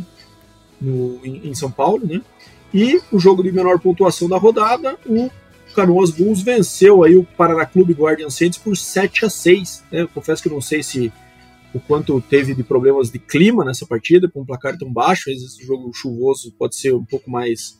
no, 0.81 1.25
em, 1.25 1.47
em 1.47 1.55
São 1.55 1.71
Paulo, 1.71 2.05
né? 2.05 2.21
E 2.73 3.01
o 3.09 3.17
jogo 3.17 3.41
de 3.41 3.51
menor 3.51 3.79
pontuação 3.79 4.27
da 4.27 4.37
rodada, 4.37 4.97
o 5.05 5.29
Canoas 5.73 6.11
Bulls 6.11 6.41
venceu 6.41 7.01
aí 7.01 7.15
o 7.15 7.23
Paraná 7.23 7.65
Clube 7.65 7.93
Guardian 7.93 8.29
Saints 8.29 8.57
por 8.57 8.75
7 8.75 9.25
a 9.25 9.29
6. 9.29 9.83
Né? 9.89 10.07
Confesso 10.13 10.43
que 10.43 10.49
não 10.49 10.61
sei 10.61 10.83
se 10.83 11.13
o 11.73 11.79
quanto 11.79 12.19
teve 12.21 12.53
de 12.53 12.63
problemas 12.63 13.09
de 13.09 13.19
clima 13.19 13.63
nessa 13.63 13.85
partida, 13.85 14.29
com 14.29 14.41
um 14.41 14.45
placar 14.45 14.77
tão 14.77 14.91
baixo, 14.91 15.29
às 15.29 15.35
vezes 15.35 15.53
esse 15.53 15.65
jogo 15.65 15.93
chuvoso 15.93 16.51
pode 16.57 16.75
ser 16.75 16.93
um 16.93 17.05
pouco 17.05 17.29
mais 17.29 17.79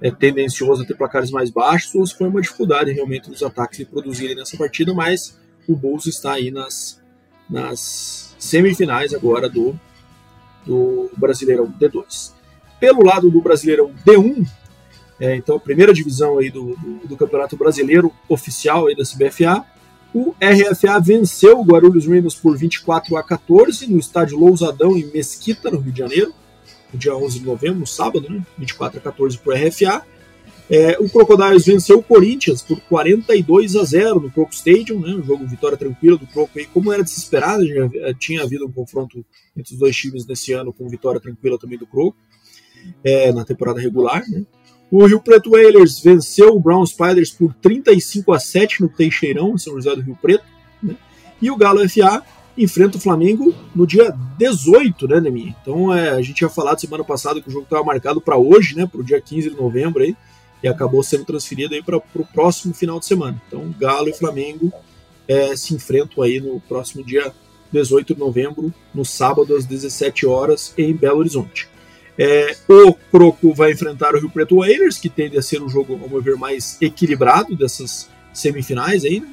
é, 0.00 0.10
tendencioso 0.10 0.82
a 0.82 0.86
ter 0.86 0.96
placares 0.96 1.30
mais 1.30 1.50
baixos, 1.50 1.94
ou 1.94 2.06
se 2.06 2.16
foi 2.16 2.28
uma 2.28 2.40
dificuldade 2.40 2.92
realmente 2.92 3.28
dos 3.28 3.42
ataques 3.42 3.78
de 3.78 3.84
produzirem 3.84 4.36
nessa 4.36 4.56
partida, 4.56 4.94
mas 4.94 5.38
o 5.66 5.74
Bulls 5.74 6.06
está 6.06 6.34
aí 6.34 6.50
nas, 6.50 7.02
nas 7.48 8.34
semifinais 8.38 9.14
agora 9.14 9.48
do, 9.48 9.78
do 10.66 11.10
Brasileirão 11.16 11.72
D2. 11.72 12.32
Pelo 12.78 13.04
lado 13.04 13.30
do 13.30 13.40
Brasileirão 13.40 13.92
D1, 14.06 14.46
é, 15.18 15.36
então 15.36 15.56
a 15.56 15.60
primeira 15.60 15.92
divisão 15.92 16.38
aí 16.38 16.50
do, 16.50 16.76
do, 16.76 17.08
do, 17.08 17.16
Campeonato 17.16 17.56
Brasileiro 17.56 18.12
oficial 18.28 18.88
aí 18.88 18.96
da 18.96 19.04
CBFA, 19.04 19.64
o 20.14 20.34
RFA 20.40 21.00
venceu 21.00 21.58
o 21.58 21.64
Guarulhos 21.64 22.06
Rhinos 22.06 22.36
por 22.36 22.56
24 22.56 23.16
a 23.16 23.22
14 23.22 23.86
no 23.88 23.98
estádio 23.98 24.38
Lousadão 24.38 24.96
em 24.96 25.04
Mesquita, 25.12 25.70
no 25.70 25.80
Rio 25.80 25.92
de 25.92 25.98
Janeiro, 25.98 26.32
no 26.92 26.98
dia 26.98 27.16
11 27.16 27.40
de 27.40 27.44
novembro, 27.44 27.80
no 27.80 27.86
sábado, 27.86 28.30
né? 28.30 28.40
24 28.56 29.00
a 29.00 29.02
14 29.02 29.38
para 29.38 29.52
o 29.52 29.68
RFA. 29.68 30.06
É, 30.70 30.96
o 30.98 31.08
Crocodiles 31.10 31.66
venceu 31.66 31.98
o 31.98 32.02
Corinthians 32.02 32.62
por 32.62 32.80
42 32.82 33.76
a 33.76 33.84
0 33.84 34.20
no 34.20 34.30
Croco 34.30 34.54
Stadium, 34.54 35.00
né, 35.00 35.14
um 35.14 35.22
jogo 35.22 35.46
vitória 35.46 35.76
tranquila 35.76 36.16
do 36.16 36.26
Croco 36.26 36.58
aí, 36.58 36.64
como 36.64 36.90
era 36.90 37.04
desesperado, 37.04 37.66
já 37.66 38.14
tinha 38.14 38.42
havido 38.42 38.66
um 38.66 38.72
confronto 38.72 39.22
entre 39.54 39.74
os 39.74 39.78
dois 39.78 39.94
times 39.94 40.26
nesse 40.26 40.52
ano 40.52 40.72
com 40.72 40.88
vitória 40.88 41.20
tranquila 41.20 41.58
também 41.58 41.76
do 41.76 41.86
Croco, 41.86 42.16
é, 43.04 43.30
na 43.30 43.44
temporada 43.44 43.78
regular. 43.78 44.24
Né. 44.26 44.46
O 44.90 45.06
Rio 45.06 45.20
Preto 45.20 45.50
Whalers 45.50 46.00
venceu 46.00 46.54
o 46.54 46.60
Brown 46.60 46.84
Spiders 46.86 47.30
por 47.30 47.52
35 47.54 48.32
a 48.32 48.38
7 48.38 48.82
no 48.82 48.88
Teixeirão, 48.88 49.54
em 49.54 49.58
São 49.58 49.74
José 49.74 49.94
do 49.94 50.02
Rio 50.02 50.18
Preto, 50.20 50.44
né, 50.82 50.94
e 51.40 51.50
o 51.50 51.56
Galo 51.56 51.80
FA 51.88 52.22
enfrenta 52.56 52.96
o 52.96 53.00
Flamengo 53.00 53.52
no 53.74 53.86
dia 53.86 54.14
18, 54.38 55.08
né, 55.08 55.20
Nemi? 55.20 55.56
Então 55.60 55.92
é, 55.92 56.10
a 56.10 56.22
gente 56.22 56.34
tinha 56.36 56.50
falado 56.50 56.80
semana 56.80 57.02
passada 57.02 57.40
que 57.40 57.48
o 57.48 57.52
jogo 57.52 57.64
estava 57.64 57.82
marcado 57.82 58.20
para 58.20 58.36
hoje, 58.36 58.76
né, 58.76 58.86
para 58.86 59.00
o 59.00 59.04
dia 59.04 59.20
15 59.20 59.50
de 59.50 59.56
novembro 59.56 60.02
aí, 60.02 60.16
e 60.62 60.68
acabou 60.68 61.02
sendo 61.02 61.24
transferido 61.24 61.74
para 61.84 61.96
o 61.96 62.26
próximo 62.32 62.72
final 62.72 62.98
de 62.98 63.06
semana. 63.06 63.40
Então, 63.46 63.74
Galo 63.78 64.08
e 64.08 64.14
Flamengo 64.14 64.72
é, 65.26 65.56
se 65.56 65.74
enfrentam 65.74 66.22
aí 66.22 66.40
no 66.40 66.60
próximo 66.60 67.04
dia 67.04 67.32
18 67.72 68.14
de 68.14 68.20
novembro, 68.20 68.72
no 68.94 69.04
sábado 69.04 69.56
às 69.56 69.66
17 69.66 70.26
horas 70.26 70.72
em 70.78 70.94
Belo 70.94 71.18
Horizonte. 71.18 71.68
É, 72.18 72.54
o 72.68 72.94
Croco 72.94 73.52
vai 73.52 73.72
enfrentar 73.72 74.14
o 74.14 74.18
Rio 74.18 74.30
Preto 74.30 74.56
Whalers, 74.56 74.98
que 74.98 75.08
tende 75.08 75.36
a 75.36 75.42
ser 75.42 75.62
um 75.62 75.68
jogo, 75.68 75.98
ao 76.00 76.08
meu 76.08 76.22
ver, 76.22 76.36
mais 76.36 76.78
equilibrado 76.80 77.56
dessas 77.56 78.08
semifinais 78.32 79.04
aí, 79.04 79.20
né? 79.20 79.28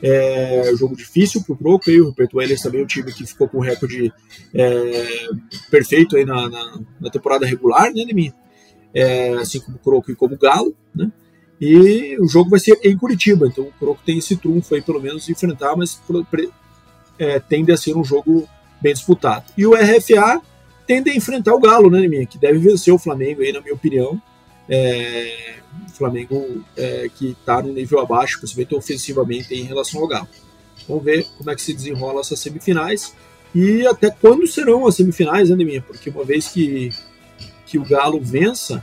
É 0.00 0.72
jogo 0.76 0.94
difícil 0.94 1.42
para 1.42 1.54
o 1.54 1.56
Croco, 1.56 1.90
e 1.90 2.00
o 2.00 2.04
Rio 2.04 2.14
Preto 2.14 2.36
Whalers 2.36 2.62
também 2.62 2.80
é 2.80 2.84
um 2.84 2.86
time 2.86 3.12
que 3.12 3.26
ficou 3.26 3.48
com 3.48 3.58
o 3.58 3.62
recorde 3.62 4.12
é, 4.54 5.28
perfeito 5.70 6.16
aí 6.16 6.24
na, 6.24 6.48
na, 6.48 6.80
na 7.00 7.10
temporada 7.10 7.44
regular, 7.44 7.92
né, 7.92 8.04
Demi? 8.04 8.32
é, 8.94 9.34
assim 9.34 9.60
como 9.60 9.76
o 9.76 9.80
Croco 9.80 10.10
e 10.10 10.16
como 10.16 10.34
o 10.34 10.38
Galo, 10.38 10.74
né? 10.94 11.10
E 11.60 12.16
o 12.20 12.28
jogo 12.28 12.50
vai 12.50 12.60
ser 12.60 12.78
em 12.84 12.96
Curitiba, 12.96 13.46
então 13.46 13.64
o 13.64 13.72
Croco 13.72 14.00
tem 14.04 14.18
esse 14.18 14.36
trunfo 14.36 14.74
aí, 14.74 14.82
pelo 14.82 15.00
menos, 15.00 15.26
de 15.26 15.32
enfrentar, 15.32 15.74
mas 15.76 16.00
é, 17.18 17.40
tende 17.40 17.72
a 17.72 17.76
ser 17.76 17.96
um 17.96 18.04
jogo 18.04 18.48
bem 18.80 18.92
disputado. 18.92 19.44
E 19.56 19.66
o 19.66 19.74
RFA 19.74 20.40
tende 20.88 21.10
a 21.10 21.14
enfrentar 21.14 21.54
o 21.54 21.60
Galo, 21.60 21.90
né, 21.90 22.08
minha, 22.08 22.26
que 22.26 22.38
deve 22.38 22.58
vencer 22.58 22.92
o 22.92 22.98
Flamengo 22.98 23.42
aí, 23.42 23.52
na 23.52 23.60
minha 23.60 23.74
opinião. 23.74 24.20
É, 24.68 25.56
o 25.86 25.90
Flamengo 25.90 26.64
é, 26.76 27.10
que 27.14 27.36
está 27.38 27.62
no 27.62 27.72
nível 27.72 28.00
abaixo, 28.00 28.38
principalmente 28.38 28.74
ofensivamente 28.74 29.54
em 29.54 29.64
relação 29.64 30.00
ao 30.00 30.08
Galo. 30.08 30.28
Vamos 30.88 31.04
ver 31.04 31.26
como 31.36 31.50
é 31.50 31.54
que 31.54 31.60
se 31.60 31.74
desenrola 31.74 32.22
essas 32.22 32.40
semifinais 32.40 33.14
e 33.54 33.86
até 33.86 34.10
quando 34.10 34.46
serão 34.46 34.86
as 34.86 34.96
semifinais, 34.96 35.50
né, 35.50 35.56
minha? 35.56 35.82
Porque 35.82 36.08
uma 36.08 36.24
vez 36.24 36.48
que 36.48 36.90
que 37.66 37.76
o 37.76 37.84
Galo 37.84 38.18
vença, 38.18 38.82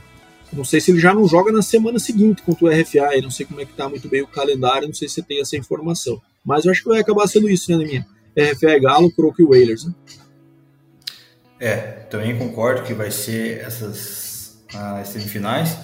não 0.52 0.64
sei 0.64 0.80
se 0.80 0.92
ele 0.92 1.00
já 1.00 1.12
não 1.12 1.26
joga 1.26 1.50
na 1.50 1.60
semana 1.60 1.98
seguinte 1.98 2.40
contra 2.42 2.66
o 2.66 2.68
RFA, 2.68 3.20
não 3.20 3.32
sei 3.32 3.44
como 3.44 3.60
é 3.60 3.64
que 3.64 3.72
tá 3.72 3.88
muito 3.88 4.08
bem 4.08 4.22
o 4.22 4.28
calendário, 4.28 4.86
não 4.86 4.94
sei 4.94 5.08
se 5.08 5.16
você 5.16 5.22
tem 5.22 5.40
essa 5.40 5.56
informação. 5.56 6.22
Mas 6.44 6.64
eu 6.64 6.70
acho 6.70 6.84
que 6.84 6.88
vai 6.88 7.00
acabar 7.00 7.26
sendo 7.26 7.50
isso, 7.50 7.76
né, 7.76 7.84
minha? 7.84 8.06
RFA 8.38 8.70
é 8.70 8.78
Galo, 8.78 9.10
Croco 9.10 9.42
e 9.42 9.44
Whalers, 9.44 9.86
né? 9.86 9.94
É, 11.58 11.76
também 12.10 12.36
concordo 12.38 12.82
que 12.82 12.92
vai 12.92 13.10
ser 13.10 13.60
essas 13.60 14.26
as 14.74 15.08
semifinais. 15.08 15.76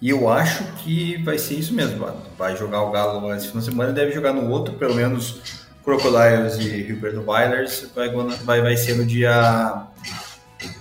E 0.00 0.10
eu 0.10 0.28
acho 0.28 0.62
que 0.76 1.16
vai 1.24 1.38
ser 1.38 1.54
isso 1.54 1.74
mesmo. 1.74 2.06
Vai 2.36 2.56
jogar 2.56 2.82
o 2.82 2.90
Galo 2.90 3.34
esse 3.34 3.48
final 3.48 3.60
de 3.60 3.64
semana 3.64 3.90
e 3.90 3.94
deve 3.94 4.12
jogar 4.12 4.32
no 4.32 4.48
outro, 4.48 4.74
pelo 4.74 4.94
menos 4.94 5.40
Crocodiles 5.84 6.58
e 6.58 6.82
Rio 6.82 7.24
Whalers 7.26 7.88
vai, 7.94 8.10
vai, 8.44 8.60
vai 8.60 8.76
ser 8.76 8.94
no 8.94 9.06
dia 9.06 9.86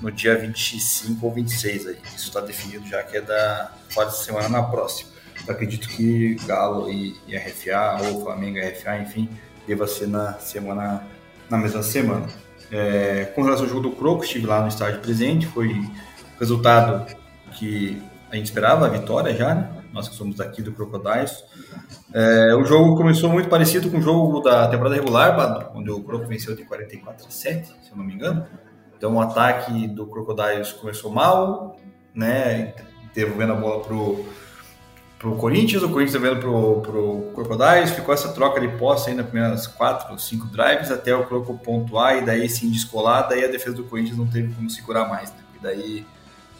no 0.01 0.11
dia 0.11 0.35
25 0.35 1.25
ou 1.25 1.33
26 1.33 1.87
aí. 1.87 1.97
Isso 2.15 2.27
está 2.27 2.41
definido 2.41 2.87
já 2.87 3.01
que 3.03 3.17
é 3.17 3.21
da 3.21 3.71
quase 3.93 4.23
semana 4.23 4.49
na 4.49 4.63
próxima. 4.63 5.11
Eu 5.47 5.53
acredito 5.53 5.87
que 5.87 6.35
Galo 6.45 6.91
e, 6.91 7.15
e 7.27 7.37
RFA, 7.37 7.99
ou 8.03 8.23
Flamengo 8.23 8.57
e 8.57 8.69
RFA, 8.69 8.97
enfim, 8.97 9.29
deva 9.65 9.87
ser 9.87 10.07
na 10.07 10.33
semana 10.33 11.07
na 11.49 11.57
mesma 11.57 11.81
semana. 11.81 12.27
É, 12.71 13.25
com 13.35 13.43
relação 13.43 13.65
ao 13.65 13.69
jogo 13.69 13.89
do 13.89 13.91
Croco, 13.91 14.23
estive 14.23 14.45
lá 14.45 14.61
no 14.61 14.67
estádio 14.67 14.99
presente, 14.99 15.45
foi 15.47 15.73
resultado 16.39 17.05
que 17.53 18.01
a 18.29 18.35
gente 18.35 18.45
esperava, 18.45 18.85
a 18.85 18.89
vitória 18.89 19.33
já, 19.33 19.55
né? 19.55 19.69
nós 19.93 20.07
que 20.07 20.15
somos 20.15 20.35
daqui 20.35 20.61
do 20.61 20.71
Crocodiles. 20.71 21.43
É, 22.13 22.53
o 22.55 22.63
jogo 22.65 22.95
começou 22.95 23.29
muito 23.29 23.49
parecido 23.49 23.89
com 23.89 23.97
o 23.97 24.01
jogo 24.01 24.41
da 24.41 24.67
temporada 24.67 24.95
regular, 24.95 25.71
onde 25.73 25.89
o 25.89 26.01
Croco 26.03 26.27
venceu 26.27 26.55
de 26.55 26.63
44 26.63 27.25
a 27.25 27.29
7, 27.29 27.67
se 27.67 27.91
eu 27.91 27.97
não 27.97 28.03
me 28.03 28.13
engano. 28.13 28.45
Então 28.97 29.15
o 29.15 29.21
ataque 29.21 29.87
do 29.87 30.05
Crocodiles 30.07 30.71
começou 30.73 31.11
mal, 31.11 31.77
né? 32.13 32.73
Devolvendo 33.13 33.53
a 33.53 33.55
bola 33.55 33.83
pro, 33.83 34.25
pro 35.19 35.35
Corinthians, 35.35 35.81
o 35.83 35.89
Corinthians 35.89 36.13
devolvendo 36.13 36.41
pro, 36.41 36.81
pro 36.81 37.31
Crocodiles, 37.33 37.91
ficou 37.91 38.13
essa 38.13 38.29
troca 38.29 38.61
de 38.61 38.67
posse 38.77 39.09
aí 39.09 39.15
nas 39.15 39.25
primeiras 39.25 39.65
quatro 39.65 40.11
ou 40.11 40.19
cinco 40.19 40.45
drives 40.47 40.91
até 40.91 41.15
o 41.15 41.25
Croco 41.25 41.57
pontuar 41.57 42.17
e 42.17 42.25
daí 42.25 42.47
sim 42.47 42.69
descolar, 42.69 43.27
daí 43.27 43.43
a 43.43 43.47
defesa 43.47 43.75
do 43.75 43.83
Corinthians 43.83 44.17
não 44.17 44.27
teve 44.27 44.53
como 44.53 44.69
segurar 44.69 45.09
mais, 45.09 45.31
né? 45.31 45.39
E 45.59 45.63
daí 45.63 46.05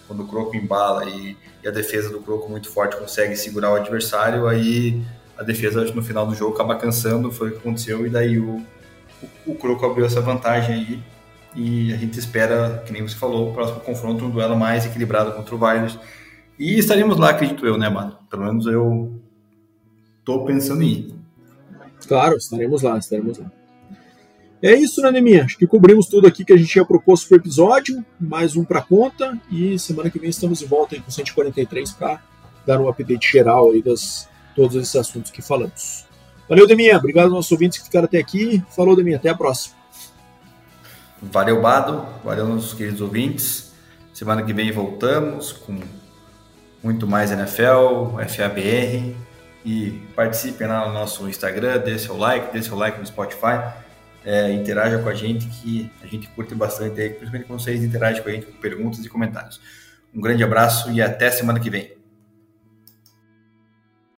quando 0.08 0.24
o 0.24 0.28
Croco 0.28 0.56
embala 0.56 1.06
e, 1.06 1.38
e, 1.64 1.68
a 1.68 1.72
defesa 1.72 2.10
do 2.10 2.20
Croco 2.20 2.50
muito 2.50 2.70
forte 2.70 2.96
consegue 2.96 3.36
segurar 3.36 3.72
o 3.72 3.76
adversário, 3.76 4.48
aí 4.48 5.04
a 5.38 5.44
defesa 5.44 5.84
no 5.94 6.02
final 6.02 6.26
do 6.26 6.34
jogo 6.34 6.56
acaba 6.56 6.76
cansando, 6.76 7.32
foi 7.32 7.50
o 7.50 7.52
que 7.52 7.58
aconteceu, 7.58 8.08
e 8.08 8.10
daí 8.10 8.40
o, 8.40 8.66
o, 9.46 9.52
o 9.52 9.56
Croco 9.56 9.86
abriu 9.86 10.06
essa 10.06 10.22
vantagem 10.22 10.76
aí 10.76 11.04
e 11.56 11.94
a 11.94 11.98
gente 11.98 12.18
espera, 12.18 12.84
que 12.86 12.94
nem 12.94 13.02
você 13.02 13.16
falou, 13.16 13.50
o 13.50 13.54
próximo 13.54 13.80
confronto 13.80 14.24
um 14.26 14.30
duelo 14.30 14.56
mais 14.56 14.86
equilibrado 14.86 15.32
contra 15.32 15.56
o 15.56 15.58
Vilers. 15.58 15.98
E 16.58 16.80
estaremos 16.80 17.18
lá, 17.18 17.30
acredito 17.30 17.66
eu, 17.66 17.78
né, 17.78 17.90
mano? 17.90 18.18
Pelo 18.30 18.46
menos 18.46 18.66
eu 18.66 19.22
tô 20.26 20.44
pensando 20.44 20.82
em 20.82 20.88
ir. 20.88 21.16
Claro, 22.08 22.36
estaremos 22.36 22.82
lá, 22.82 22.98
estaremos 22.98 23.38
lá. 23.38 23.52
É 24.62 24.74
isso, 24.74 25.02
né, 25.02 25.12
Neminha? 25.12 25.44
Acho 25.44 25.58
que 25.58 25.68
cobrimos 25.68 26.08
tudo 26.08 26.26
aqui 26.28 26.44
que 26.44 26.52
a 26.52 26.58
gente 26.58 26.70
tinha 26.70 26.86
proposto 26.86 27.28
para 27.28 27.36
o 27.36 27.40
episódio. 27.40 28.04
Mais 28.20 28.56
um 28.56 28.64
para 28.64 28.82
conta. 28.82 29.40
E 29.52 29.78
semana 29.78 30.10
que 30.10 30.18
vem 30.18 30.30
estamos 30.30 30.60
de 30.60 30.66
volta 30.66 30.96
aí 30.96 31.02
com 31.02 31.12
143 31.12 31.92
para 31.92 32.20
dar 32.66 32.82
um 32.82 32.90
update 32.90 33.32
geral 33.32 33.72
aí 33.72 33.84
das 33.84 34.28
todos 34.56 34.76
esses 34.76 34.96
assuntos 34.96 35.30
que 35.30 35.44
falamos. 35.44 36.06
Valeu, 36.50 36.66
Deminha. 36.66 36.98
Obrigado 36.98 37.26
aos 37.26 37.34
nossos 37.34 37.52
ouvintes 37.52 37.78
que 37.78 37.86
ficaram 37.86 38.06
até 38.06 38.18
aqui. 38.18 38.64
Falou, 38.76 38.96
Deminha. 38.96 39.18
Até 39.18 39.30
a 39.30 39.36
próxima. 39.36 39.76
Valeu, 41.22 41.62
Bado. 41.62 42.04
Valeu, 42.24 42.48
nossos 42.48 42.74
queridos 42.74 43.02
ouvintes. 43.02 43.74
Semana 44.12 44.42
que 44.42 44.54
vem 44.54 44.72
voltamos 44.72 45.52
com 45.52 45.80
muito 46.84 47.08
mais 47.08 47.32
NFL, 47.32 48.18
FABR. 48.28 49.16
E 49.66 50.02
participem 50.16 50.66
lá 50.66 50.88
no 50.88 50.94
nosso 50.94 51.28
Instagram, 51.28 51.80
dê 51.80 52.00
seu 52.00 52.16
like, 52.16 52.54
dê 52.54 52.62
seu 52.62 52.78
like 52.78 52.98
no 53.00 53.06
Spotify. 53.06 53.74
É, 54.24 54.52
interaja 54.54 54.98
com 55.00 55.10
a 55.10 55.14
gente, 55.14 55.48
que 55.48 55.92
a 56.02 56.08
gente 56.08 56.28
curte 56.30 56.56
bastante 56.56 57.00
aí, 57.02 57.10
principalmente 57.10 57.48
quando 57.48 57.62
vocês 57.62 57.84
interagem 57.84 58.22
com 58.22 58.30
a 58.30 58.32
gente 58.32 58.46
com 58.46 58.54
perguntas 58.60 59.04
e 59.06 59.10
comentários. 59.10 59.60
Um 60.14 60.22
grande 60.22 60.44
abraço 60.44 60.92
e 60.92 61.02
até 61.02 61.30
semana 61.32 61.60
que 61.60 61.70
vem. 61.70 61.97